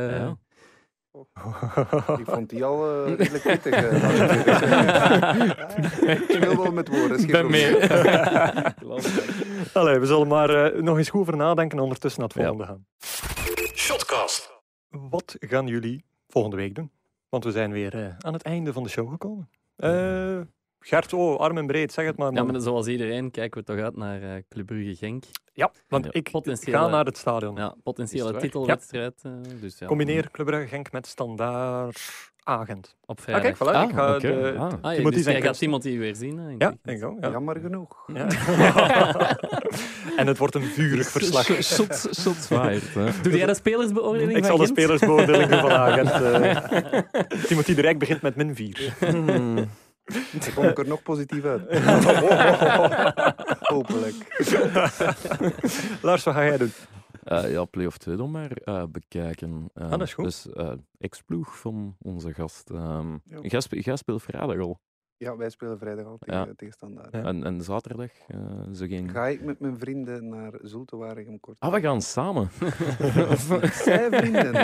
Ja. 1.12 2.16
Ik 2.18 2.26
vond 2.26 2.48
die 2.50 2.64
al 2.64 3.04
eh, 3.06 3.14
redelijk 3.14 3.42
pittig. 3.42 3.72
eh, 3.74 3.92
ik. 6.10 6.20
Ik 6.30 6.36
speel 6.36 6.56
wel 6.62 6.72
met 6.72 6.88
woorden. 6.88 7.16
is 7.18 7.22
geen 7.24 7.30
ben 7.32 7.50
mee. 7.50 7.76
probleem. 8.76 9.02
Allee, 9.72 9.98
we 9.98 10.06
zullen 10.06 10.28
maar 10.28 10.50
eh, 10.72 10.82
nog 10.82 10.98
eens 10.98 11.08
goed 11.08 11.20
over 11.20 11.36
nadenken 11.36 11.76
en 11.78 11.82
ondertussen 11.84 12.20
naar 12.20 12.28
het 12.28 12.38
Ja. 12.38 12.44
volgende 12.48 12.72
gaan. 12.72 12.86
Shotcast. 13.74 14.52
Wat 14.88 15.36
gaan 15.38 15.66
jullie 15.66 16.04
volgende 16.28 16.56
week 16.56 16.74
doen. 16.74 16.90
Want 17.28 17.44
we 17.44 17.50
zijn 17.50 17.72
weer 17.72 18.16
aan 18.18 18.32
het 18.32 18.42
einde 18.42 18.72
van 18.72 18.82
de 18.82 18.88
show 18.88 19.10
gekomen. 19.10 19.50
Gert, 20.84 21.12
oh, 21.12 21.38
arm 21.38 21.58
en 21.58 21.66
breed, 21.66 21.92
zeg 21.92 22.06
het 22.06 22.16
maar. 22.16 22.32
Ja, 22.32 22.42
maar 22.42 22.60
zoals 22.60 22.86
iedereen 22.86 23.30
kijken 23.30 23.60
we 23.60 23.66
toch 23.66 23.78
uit 23.78 23.96
naar 23.96 24.22
uh, 24.22 24.30
Club 24.48 24.66
Brugge 24.66 24.94
Genk. 24.94 25.24
Ja, 25.52 25.72
want 25.88 26.14
ik 26.14 26.30
ga 26.50 26.86
naar 26.86 27.04
het 27.04 27.16
stadion. 27.16 27.56
Ja, 27.56 27.74
potentiële 27.82 28.36
titelwedstrijd. 28.36 29.20
Ja. 29.22 29.30
Uh, 29.30 29.60
dus 29.60 29.78
ja. 29.78 29.86
Combineer 29.86 30.30
Club 30.30 30.46
Brugge 30.46 30.66
Genk 30.66 30.92
met 30.92 31.06
standaard 31.06 32.30
agent. 32.44 32.96
Op 33.06 33.20
vrijdag. 33.20 33.44
Ah, 33.44 33.58
kijk, 33.58 33.70
voilà, 33.70 33.76
ah, 33.76 33.88
ik 33.88 33.94
ga 33.94 34.16
okay. 34.16 34.30
de, 34.30 34.54
ah. 34.58 34.72
ah 34.80 34.94
Timothy 34.94 35.16
dus 35.16 35.24
jij 35.24 35.42
gaat 35.42 35.58
Timothy 35.58 35.98
weer 35.98 36.16
zien. 36.16 36.38
Hè, 36.38 36.54
ja, 36.58 36.74
denk 36.82 37.04
ook. 37.04 37.16
Ja. 37.20 37.30
Jammer 37.30 37.60
genoeg. 37.60 38.04
Ja. 38.14 38.26
en 40.20 40.26
het 40.26 40.38
wordt 40.38 40.54
een 40.54 40.62
vurig 40.62 41.08
verslag. 41.18 41.44
Shots 41.62 42.46
fired. 42.46 42.94
Doe 43.22 43.36
jij 43.36 43.46
de 43.46 43.54
spelersbeoordeling 43.54 44.36
Ik 44.36 44.44
zal 44.44 44.56
de 44.56 44.66
spelersbeoordeling 44.66 45.50
doen 45.50 45.60
van 45.60 45.70
agent. 45.70 46.10
Uh, 46.20 47.42
Timothy 47.48 47.74
de 47.74 47.80
Rijk 47.80 47.98
begint 47.98 48.22
met 48.22 48.36
min 48.36 48.54
4. 48.54 48.94
Hmm. 48.98 49.68
Dan 50.05 50.55
kom 50.55 50.64
ik 50.64 50.78
er 50.78 50.88
nog 50.88 51.03
positief 51.03 51.44
uit. 51.44 51.62
Hopelijk. 53.74 54.14
Lars, 56.03 56.24
wat 56.24 56.34
ga 56.34 56.44
jij 56.44 56.57
doen? 56.59 56.72
Uh, 57.24 57.53
ja, 57.53 57.64
Play-off 57.64 57.98
2 57.98 58.16
dan 58.16 58.30
maar 58.30 58.50
uh, 58.64 58.84
bekijken. 58.90 59.70
Uh, 59.74 59.84
ah, 59.84 59.90
dat 59.90 60.03
is 60.03 60.14
goed. 60.14 60.24
Dus 60.24 60.46
ex-ploeg 60.98 61.59
van 61.59 61.96
onze 61.98 62.34
gast. 62.34 62.70
Um, 62.70 63.22
ja. 63.24 63.61
Jij 63.68 63.96
speelt 63.96 64.22
vrijdag 64.22 64.59
al. 64.59 64.80
Ja, 65.22 65.36
wij 65.36 65.50
spelen 65.50 65.78
vrijdag 65.78 66.06
al 66.06 66.18
tegen, 66.18 66.46
ja. 66.46 66.52
tegen 66.56 66.74
Standaard. 66.74 67.14
En, 67.14 67.44
en 67.44 67.60
zaterdag? 67.60 68.10
Uh, 68.34 68.40
zo 68.72 68.86
geen... 68.86 69.10
Ga 69.10 69.28
ik 69.28 69.42
met 69.42 69.60
mijn 69.60 69.78
vrienden 69.78 70.28
naar 70.28 70.52
Zultewaregem 70.62 71.40
kort. 71.40 71.56
Ah, 71.60 71.72
we 71.72 71.80
gaan 71.80 72.02
samen. 72.02 72.48
Zij 73.84 74.10
vrienden. 74.10 74.54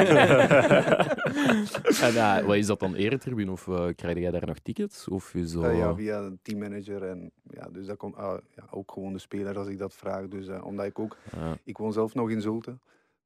en 2.00 2.14
uh, 2.14 2.46
wat 2.46 2.56
is 2.56 2.66
dat 2.66 2.80
dan 2.80 2.94
eretribune? 2.94 3.50
Of 3.50 3.66
uh, 3.66 3.86
krijg 3.96 4.18
jij 4.18 4.30
daar 4.30 4.46
nog 4.46 4.58
tickets? 4.58 5.08
Of 5.08 5.34
is 5.34 5.50
zo... 5.50 5.66
ja, 5.70 5.94
via 5.94 6.18
een 6.18 6.38
teammanager. 6.42 7.02
En, 7.02 7.30
ja, 7.50 7.68
dus 7.72 7.86
dat 7.86 7.96
komt 7.96 8.16
ah, 8.16 8.38
ja, 8.56 8.64
ook 8.70 8.92
gewoon 8.92 9.12
de 9.12 9.18
speler 9.18 9.58
als 9.58 9.68
ik 9.68 9.78
dat 9.78 9.94
vraag. 9.94 10.28
Dus, 10.28 10.48
omdat 10.62 10.86
ik 10.86 10.98
ook... 10.98 11.16
Ik 11.64 11.78
woon 11.78 11.92
zelf 11.92 12.14
nog 12.14 12.30
in 12.30 12.40
Zulte. 12.40 12.78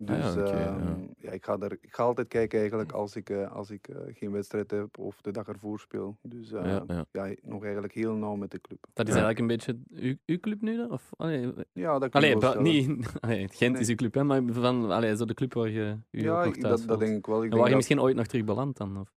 Dus 0.04 0.24
ah, 0.24 0.34
ja, 0.34 0.76
ehm, 0.76 0.98
ja. 1.16 1.30
ik, 1.30 1.44
ga 1.44 1.58
er, 1.58 1.72
ik 1.80 1.94
ga 1.94 2.02
altijd 2.02 2.28
kijken 2.28 2.58
eigenlijk 2.58 2.92
als 2.92 3.16
ik, 3.16 3.30
uh, 3.30 3.52
als 3.52 3.70
ik 3.70 3.88
uh, 3.88 3.96
geen 4.12 4.32
wedstrijd 4.32 4.70
heb 4.70 4.98
of 4.98 5.20
de 5.20 5.30
dag 5.30 5.48
ervoor 5.48 5.80
speel. 5.80 6.16
Dus 6.22 6.52
uh, 6.52 6.64
ja, 6.64 7.06
ja, 7.12 7.34
nog 7.42 7.62
eigenlijk 7.62 7.94
heel 7.94 8.14
nauw 8.14 8.34
met 8.34 8.50
de 8.50 8.60
club. 8.60 8.86
Dat 8.92 9.08
is 9.08 9.14
eigenlijk 9.14 9.40
een 9.40 9.46
beetje 9.46 9.78
uw, 9.88 10.14
uw 10.26 10.40
club 10.40 10.60
nu 10.60 10.76
dan? 10.76 10.90
Of, 10.90 11.10
allee, 11.16 11.52
ja, 11.72 11.98
dat 11.98 12.10
kan 12.10 12.22
allee, 12.22 12.62
niet, 12.62 13.06
allee, 13.20 13.48
Gent 13.48 13.72
nee. 13.72 13.80
is 13.80 13.88
uw 13.88 13.94
club, 13.94 14.14
hè, 14.14 14.24
maar 14.24 14.42
van, 14.46 14.90
allee, 14.90 15.16
zo 15.16 15.24
de 15.24 15.34
club 15.34 15.54
waar 15.54 15.68
je 15.68 15.96
u 16.10 16.22
ja, 16.22 16.44
nog 16.44 16.56
thuis 16.56 16.80
dat, 16.80 16.88
dat 16.88 16.98
denk 16.98 17.16
ik 17.16 17.26
wel. 17.26 17.36
Ik 17.36 17.42
en 17.42 17.48
denk 17.48 17.60
waar 17.60 17.70
je 17.70 17.76
misschien 17.76 18.00
ooit 18.00 18.16
nog 18.16 18.26
terug 18.26 18.44
belandt 18.44 18.78
dan? 18.78 19.00
Of? 19.00 19.14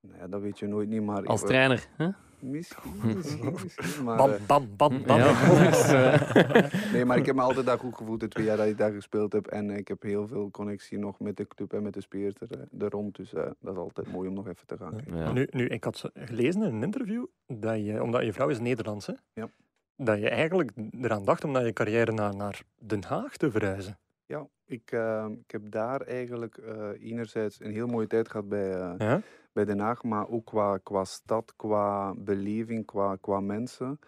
Nee, 0.00 0.28
dat 0.28 0.40
weet 0.40 0.58
je 0.58 0.66
nooit 0.66 0.88
niet, 0.88 1.02
maar... 1.02 1.26
Als 1.26 1.40
trainer, 1.40 1.88
hè? 1.96 2.08
Misschien, 2.42 2.92
misschien, 3.14 3.56
misschien. 3.62 4.04
Maar, 4.04 4.16
bam, 4.16 4.30
eh, 4.30 4.40
bam, 4.46 4.68
bam, 4.76 5.02
bam. 5.06 5.18
Ja. 5.18 5.30
nee, 6.92 7.04
maar 7.04 7.16
ik 7.16 7.26
heb 7.26 7.34
me 7.34 7.40
altijd 7.40 7.66
daar 7.66 7.78
goed 7.78 7.96
gevoeld 7.96 8.20
de 8.20 8.28
twee 8.28 8.44
jaar 8.44 8.56
dat 8.56 8.66
ik 8.66 8.78
daar 8.78 8.92
gespeeld 8.92 9.32
heb. 9.32 9.46
En 9.46 9.70
ik 9.70 9.88
heb 9.88 10.02
heel 10.02 10.26
veel 10.26 10.50
connectie 10.50 10.98
nog 10.98 11.20
met 11.20 11.36
de 11.36 11.46
club 11.46 11.72
en 11.72 11.82
met 11.82 11.94
de 11.94 12.00
spelers 12.00 12.34
er, 12.40 12.68
er 12.78 12.90
rond. 12.90 13.16
Dus 13.16 13.32
uh, 13.32 13.42
dat 13.60 13.72
is 13.72 13.78
altijd 13.78 14.12
mooi 14.12 14.28
om 14.28 14.34
nog 14.34 14.48
even 14.48 14.66
te 14.66 14.76
gaan 14.76 14.90
kijken. 14.90 15.16
Ja. 15.16 15.32
Nu, 15.32 15.48
nu, 15.50 15.66
ik 15.66 15.84
had 15.84 16.10
gelezen 16.14 16.62
in 16.62 16.74
een 16.74 16.82
interview, 16.82 17.24
dat 17.46 17.84
je, 17.84 18.02
omdat 18.02 18.24
je 18.24 18.32
vrouw 18.32 18.48
is 18.48 18.58
Nederlands, 18.58 19.06
hè? 19.06 19.14
Ja. 19.32 19.48
dat 19.96 20.18
je 20.18 20.28
eigenlijk 20.28 20.70
eraan 21.00 21.24
dacht 21.24 21.44
om 21.44 21.50
naar 21.50 21.64
je 21.64 21.72
carrière 21.72 22.12
naar, 22.12 22.36
naar 22.36 22.62
Den 22.78 23.04
Haag 23.04 23.36
te 23.36 23.50
verhuizen. 23.50 23.98
Ja, 24.32 24.48
ik, 24.66 24.92
uh, 24.92 25.26
ik 25.44 25.50
heb 25.50 25.70
daar 25.70 26.00
eigenlijk 26.00 26.56
uh, 26.56 26.88
enerzijds 26.98 27.60
een 27.60 27.72
heel 27.72 27.86
mooie 27.86 28.06
tijd 28.06 28.28
gehad 28.28 28.48
bij... 28.48 28.68
Ja? 28.98 29.20
bij 29.52 29.64
Den 29.64 29.78
Haag, 29.78 30.02
maar 30.02 30.28
ook 30.28 30.46
qua, 30.46 30.78
qua 30.78 31.04
stad, 31.04 31.52
qua 31.56 32.14
beleving, 32.14 32.86
qua, 32.86 33.16
qua 33.16 33.40
mensen 33.40 33.98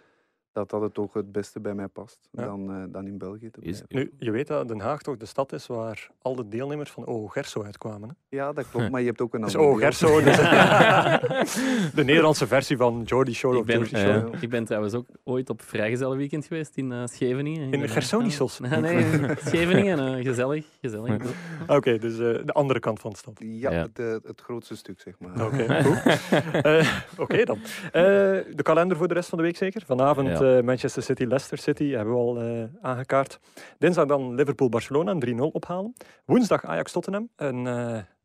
dat 0.54 0.70
dat 0.70 0.80
het 0.80 0.94
toch 0.94 1.12
het 1.12 1.32
beste 1.32 1.60
bij 1.60 1.74
mij 1.74 1.88
past 1.88 2.28
dan, 2.30 2.70
uh, 2.70 2.84
dan 2.88 3.06
in 3.06 3.18
België 3.18 3.50
te 3.50 3.60
blijven. 3.60 3.86
Nu, 3.88 4.12
je 4.18 4.30
weet 4.30 4.46
dat 4.46 4.68
Den 4.68 4.80
Haag 4.80 5.02
toch 5.02 5.16
de 5.16 5.26
stad 5.26 5.52
is 5.52 5.66
waar 5.66 6.10
al 6.22 6.34
de 6.34 6.48
deelnemers 6.48 6.90
van 6.90 7.06
O 7.06 7.26
Gerso 7.26 7.62
uitkwamen. 7.62 8.08
Hè? 8.08 8.36
Ja, 8.36 8.52
dat 8.52 8.70
klopt, 8.70 8.90
maar 8.90 9.00
je 9.00 9.06
hebt 9.06 9.20
ook 9.20 9.34
een 9.34 9.44
andere... 9.44 9.72
Dus 9.74 9.82
Gerso, 9.82 10.22
dus 10.22 10.36
de 11.98 12.04
Nederlandse 12.04 12.46
versie 12.46 12.76
van 12.76 13.02
Jordi 13.04 13.34
Shore 13.34 13.58
ik 13.58 13.64
ben, 13.64 13.80
of 13.80 13.86
Show. 13.86 14.34
Uh, 14.34 14.42
ik 14.42 14.50
ben 14.50 14.64
trouwens 14.64 14.94
ook 14.94 15.06
ooit 15.24 15.50
op 15.50 15.62
vrijgezellenweekend 15.62 16.46
geweest 16.46 16.76
in 16.76 16.90
uh, 16.90 17.02
Scheveningen. 17.04 17.72
In, 17.72 17.82
in 17.82 17.88
Gersonisos? 17.88 18.58
nee, 18.58 18.80
nee, 18.80 19.04
Scheveningen. 19.44 20.22
gezellig, 20.22 20.66
gezellig. 20.80 21.14
Oké, 21.14 21.32
okay, 21.72 21.98
dus 21.98 22.16
de 22.16 22.52
andere 22.52 22.80
kant 22.80 23.00
van 23.00 23.10
de 23.10 23.16
stad. 23.16 23.34
Ja, 23.38 23.70
ja. 23.70 23.88
Het, 23.94 24.22
het, 24.24 24.40
grootste 24.40 24.76
stuk, 24.76 25.00
zeg 25.00 25.14
maar. 25.18 25.46
Oké, 25.46 25.62
okay, 25.62 26.80
Oké 26.80 27.22
okay, 27.22 27.44
dan. 27.44 27.58
de 27.92 28.62
kalender 28.62 28.96
voor 28.96 29.08
de 29.08 29.14
rest 29.14 29.28
van 29.28 29.38
de 29.38 29.44
week 29.44 29.56
zeker? 29.56 29.82
Vanavond... 29.86 30.28
Ja. 30.28 30.43
Uh, 30.44 30.60
Manchester 30.60 31.02
City, 31.02 31.24
Leicester 31.24 31.58
City 31.58 31.90
hebben 31.90 32.14
we 32.14 32.20
al 32.20 32.42
uh, 32.42 32.64
aangekaart. 32.80 33.38
Dinsdag 33.78 34.06
dan 34.06 34.34
Liverpool-Barcelona, 34.34 35.14
3-0 35.26 35.34
ophalen. 35.36 35.92
Woensdag 36.24 36.64
Ajax-Tottenham, 36.64 37.28
een 37.36 37.66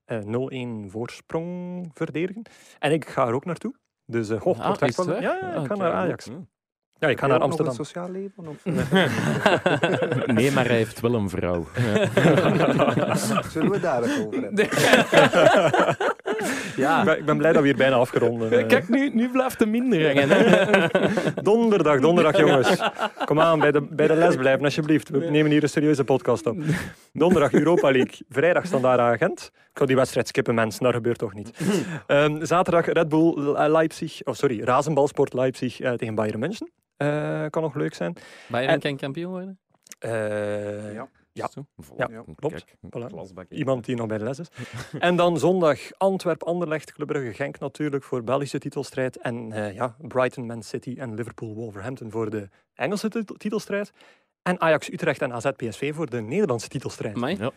uh, 0.07 0.85
0-1 0.85 0.91
voorsprong 0.91 1.89
verdedigen. 1.93 2.41
En 2.79 2.91
ik 2.91 3.09
ga 3.09 3.27
er 3.27 3.33
ook 3.33 3.45
naartoe. 3.45 3.75
Dus 4.05 4.29
uh, 4.29 4.41
ah, 4.41 4.75
wel... 4.95 5.21
Ja, 5.21 5.21
ja, 5.21 5.53
ik 5.53 5.67
ga 5.67 5.75
naar 5.75 5.91
Ajax. 5.91 6.29
Ja, 6.99 7.07
ik 7.07 7.19
ga 7.19 7.27
naar 7.27 7.39
Amsterdam. 7.39 7.77
Nog 7.77 7.77
een 7.77 7.85
sociaal 7.85 8.11
leven? 8.11 8.47
Of? 8.47 8.65
nee, 10.37 10.51
maar 10.51 10.65
hij 10.65 10.75
heeft 10.75 10.99
wel 10.99 11.13
een 11.13 11.29
vrouw. 11.29 11.67
Zullen 13.51 13.71
we 13.71 13.79
daar 13.79 14.01
over 14.01 14.41
hebben? 14.41 14.67
Ja. 16.79 17.15
Ik 17.15 17.25
ben, 17.25 17.37
blij 17.37 17.51
dat 17.51 17.61
we 17.61 17.67
hier 17.67 17.77
bijna 17.77 17.95
afgerond 17.95 18.43
zijn. 18.49 18.67
Kijk, 18.67 18.89
nu, 18.89 19.09
nu 19.13 19.29
blijft 19.29 19.59
het 19.59 19.69
minder 19.69 20.05
hangen. 20.05 20.89
donderdag, 21.51 21.99
donderdag 21.99 22.37
jongens. 22.37 22.81
Kom 23.25 23.39
aan, 23.39 23.59
bij 23.59 23.71
de, 23.71 23.81
bij 23.81 24.07
de 24.07 24.15
les 24.15 24.35
blijven 24.35 24.63
alsjeblieft. 24.63 25.09
We 25.09 25.29
nemen 25.29 25.51
hier 25.51 25.63
een 25.63 25.69
serieuze 25.69 26.03
podcast 26.03 26.45
op. 26.45 26.57
Donderdag 27.13 27.53
Europa 27.53 27.91
League. 27.91 28.25
Vrijdag 28.29 28.65
standaard 28.65 28.99
agent. 28.99 29.51
Ik 29.53 29.77
ga 29.77 29.85
die 29.85 29.95
wedstrijd 29.95 30.27
skippen, 30.27 30.55
mensen. 30.55 30.83
Dat 30.83 30.93
gebeurt 30.93 31.17
toch 31.17 31.33
niet. 31.33 31.51
Um, 32.07 32.45
zaterdag 32.45 32.85
Red 32.85 33.09
Bull 33.09 33.55
Leipzig. 33.69 34.23
Oh, 34.23 34.33
sorry. 34.33 34.63
Razenbalsport 34.63 35.33
Leipzig 35.33 35.81
uh, 35.81 35.91
tegen 35.91 36.15
Bayern 36.15 36.39
München. 36.39 36.71
Uh, 36.97 37.45
kan 37.49 37.61
nog 37.61 37.75
leuk 37.75 37.93
zijn. 37.93 38.15
Bayern 38.47 38.73
en, 38.73 38.79
kan 38.79 38.97
kampioen 38.97 39.31
worden? 39.31 39.59
Uh, 40.05 40.93
ja. 40.93 41.07
Ja, 41.97 42.07
ja, 42.11 42.23
klopt. 42.35 42.65
Kijk, 42.65 42.75
Iemand 43.49 43.85
die 43.85 43.95
nog 43.95 44.07
bij 44.07 44.17
de 44.17 44.23
les 44.23 44.39
is. 44.39 44.47
en 44.99 45.15
dan 45.15 45.39
zondag 45.39 45.79
Antwerp-Anderlecht, 45.97 46.93
Club 46.93 47.07
Brugge-Genk 47.07 47.59
natuurlijk 47.59 48.03
voor 48.03 48.23
Belgische 48.23 48.59
titelstrijd. 48.59 49.17
En 49.17 49.51
uh, 49.51 49.73
ja, 49.73 49.95
Brighton-Man 49.97 50.63
City 50.63 50.95
en 50.97 51.13
Liverpool-Wolverhampton 51.13 52.11
voor 52.11 52.29
de 52.29 52.49
Engelse 52.73 53.25
titelstrijd. 53.37 53.91
En 54.41 54.61
Ajax-Utrecht 54.61 55.21
en 55.21 55.33
AZ-PSV 55.33 55.95
voor 55.95 56.09
de 56.09 56.21
Nederlandse 56.21 56.67
titelstrijd. 56.67 57.15
Amai. 57.15 57.37
Ja. 57.37 57.51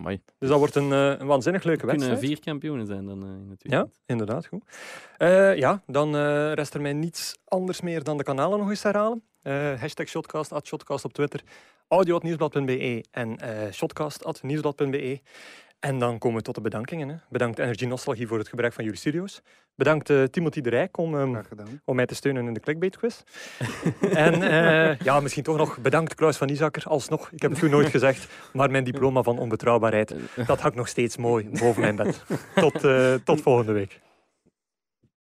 Amai. 0.00 0.20
Dus 0.38 0.48
dat 0.48 0.58
wordt 0.58 0.74
een, 0.74 0.90
een 0.90 1.26
waanzinnig 1.26 1.62
leuke 1.62 1.86
wedstrijd. 1.86 2.12
kunnen 2.12 2.28
vier 2.28 2.44
kampioenen 2.44 2.86
zijn 2.86 3.06
dan 3.06 3.24
uh, 3.24 3.48
natuurlijk. 3.48 3.62
Ja, 3.64 3.86
inderdaad. 4.06 4.46
Goed. 4.46 4.62
Uh, 5.18 5.56
ja, 5.56 5.82
dan 5.86 6.16
uh, 6.16 6.52
rest 6.52 6.74
er 6.74 6.80
mij 6.80 6.92
niets 6.92 7.38
anders 7.44 7.80
meer 7.80 8.04
dan 8.04 8.16
de 8.16 8.22
kanalen 8.22 8.58
nog 8.58 8.68
eens 8.68 8.82
herhalen. 8.82 9.22
hashtag 9.78 10.08
Shotcast, 10.08 10.52
Shotcast 10.64 11.04
op 11.04 11.12
Twitter 11.12 11.42
audio.nieuwsblad.be 11.90 13.04
en 13.10 13.38
uh, 13.44 13.72
shotcast.nieuwsblad.be. 13.72 15.20
En 15.80 15.98
dan 15.98 16.18
komen 16.18 16.38
we 16.38 16.44
tot 16.44 16.54
de 16.54 16.60
bedankingen. 16.60 17.08
Hè. 17.08 17.14
Bedankt 17.28 17.58
Energy 17.58 17.84
Nostalgie 17.84 18.26
voor 18.26 18.38
het 18.38 18.48
gebruik 18.48 18.72
van 18.72 18.84
jullie 18.84 18.98
studio's. 18.98 19.42
Bedankt 19.74 20.10
uh, 20.10 20.22
Timothy 20.22 20.60
de 20.60 20.70
Rijk 20.70 20.96
om, 20.96 21.14
um, 21.14 21.40
om 21.84 21.96
mij 21.96 22.06
te 22.06 22.14
steunen 22.14 22.46
in 22.46 22.52
de 22.54 22.60
clickbait 22.60 22.96
quiz. 22.96 23.22
en 24.00 24.42
uh, 24.42 24.98
ja, 24.98 25.20
misschien 25.20 25.42
toch 25.42 25.56
nog 25.56 25.78
bedankt 25.78 26.14
Klaus 26.14 26.36
van 26.36 26.48
Isakker, 26.48 26.82
alsnog. 26.86 27.30
Ik 27.30 27.42
heb 27.42 27.50
het 27.50 27.62
u 27.62 27.68
nooit 27.68 27.88
gezegd, 27.88 28.28
maar 28.52 28.70
mijn 28.70 28.84
diploma 28.84 29.22
van 29.22 29.38
onbetrouwbaarheid, 29.38 30.14
dat 30.46 30.60
hangt 30.60 30.76
nog 30.76 30.88
steeds 30.88 31.16
mooi 31.16 31.48
boven 31.48 31.80
mijn 31.80 31.96
bed. 31.96 32.24
Tot, 32.54 32.84
uh, 32.84 33.14
tot 33.14 33.40
volgende 33.40 33.72
week. 33.72 34.00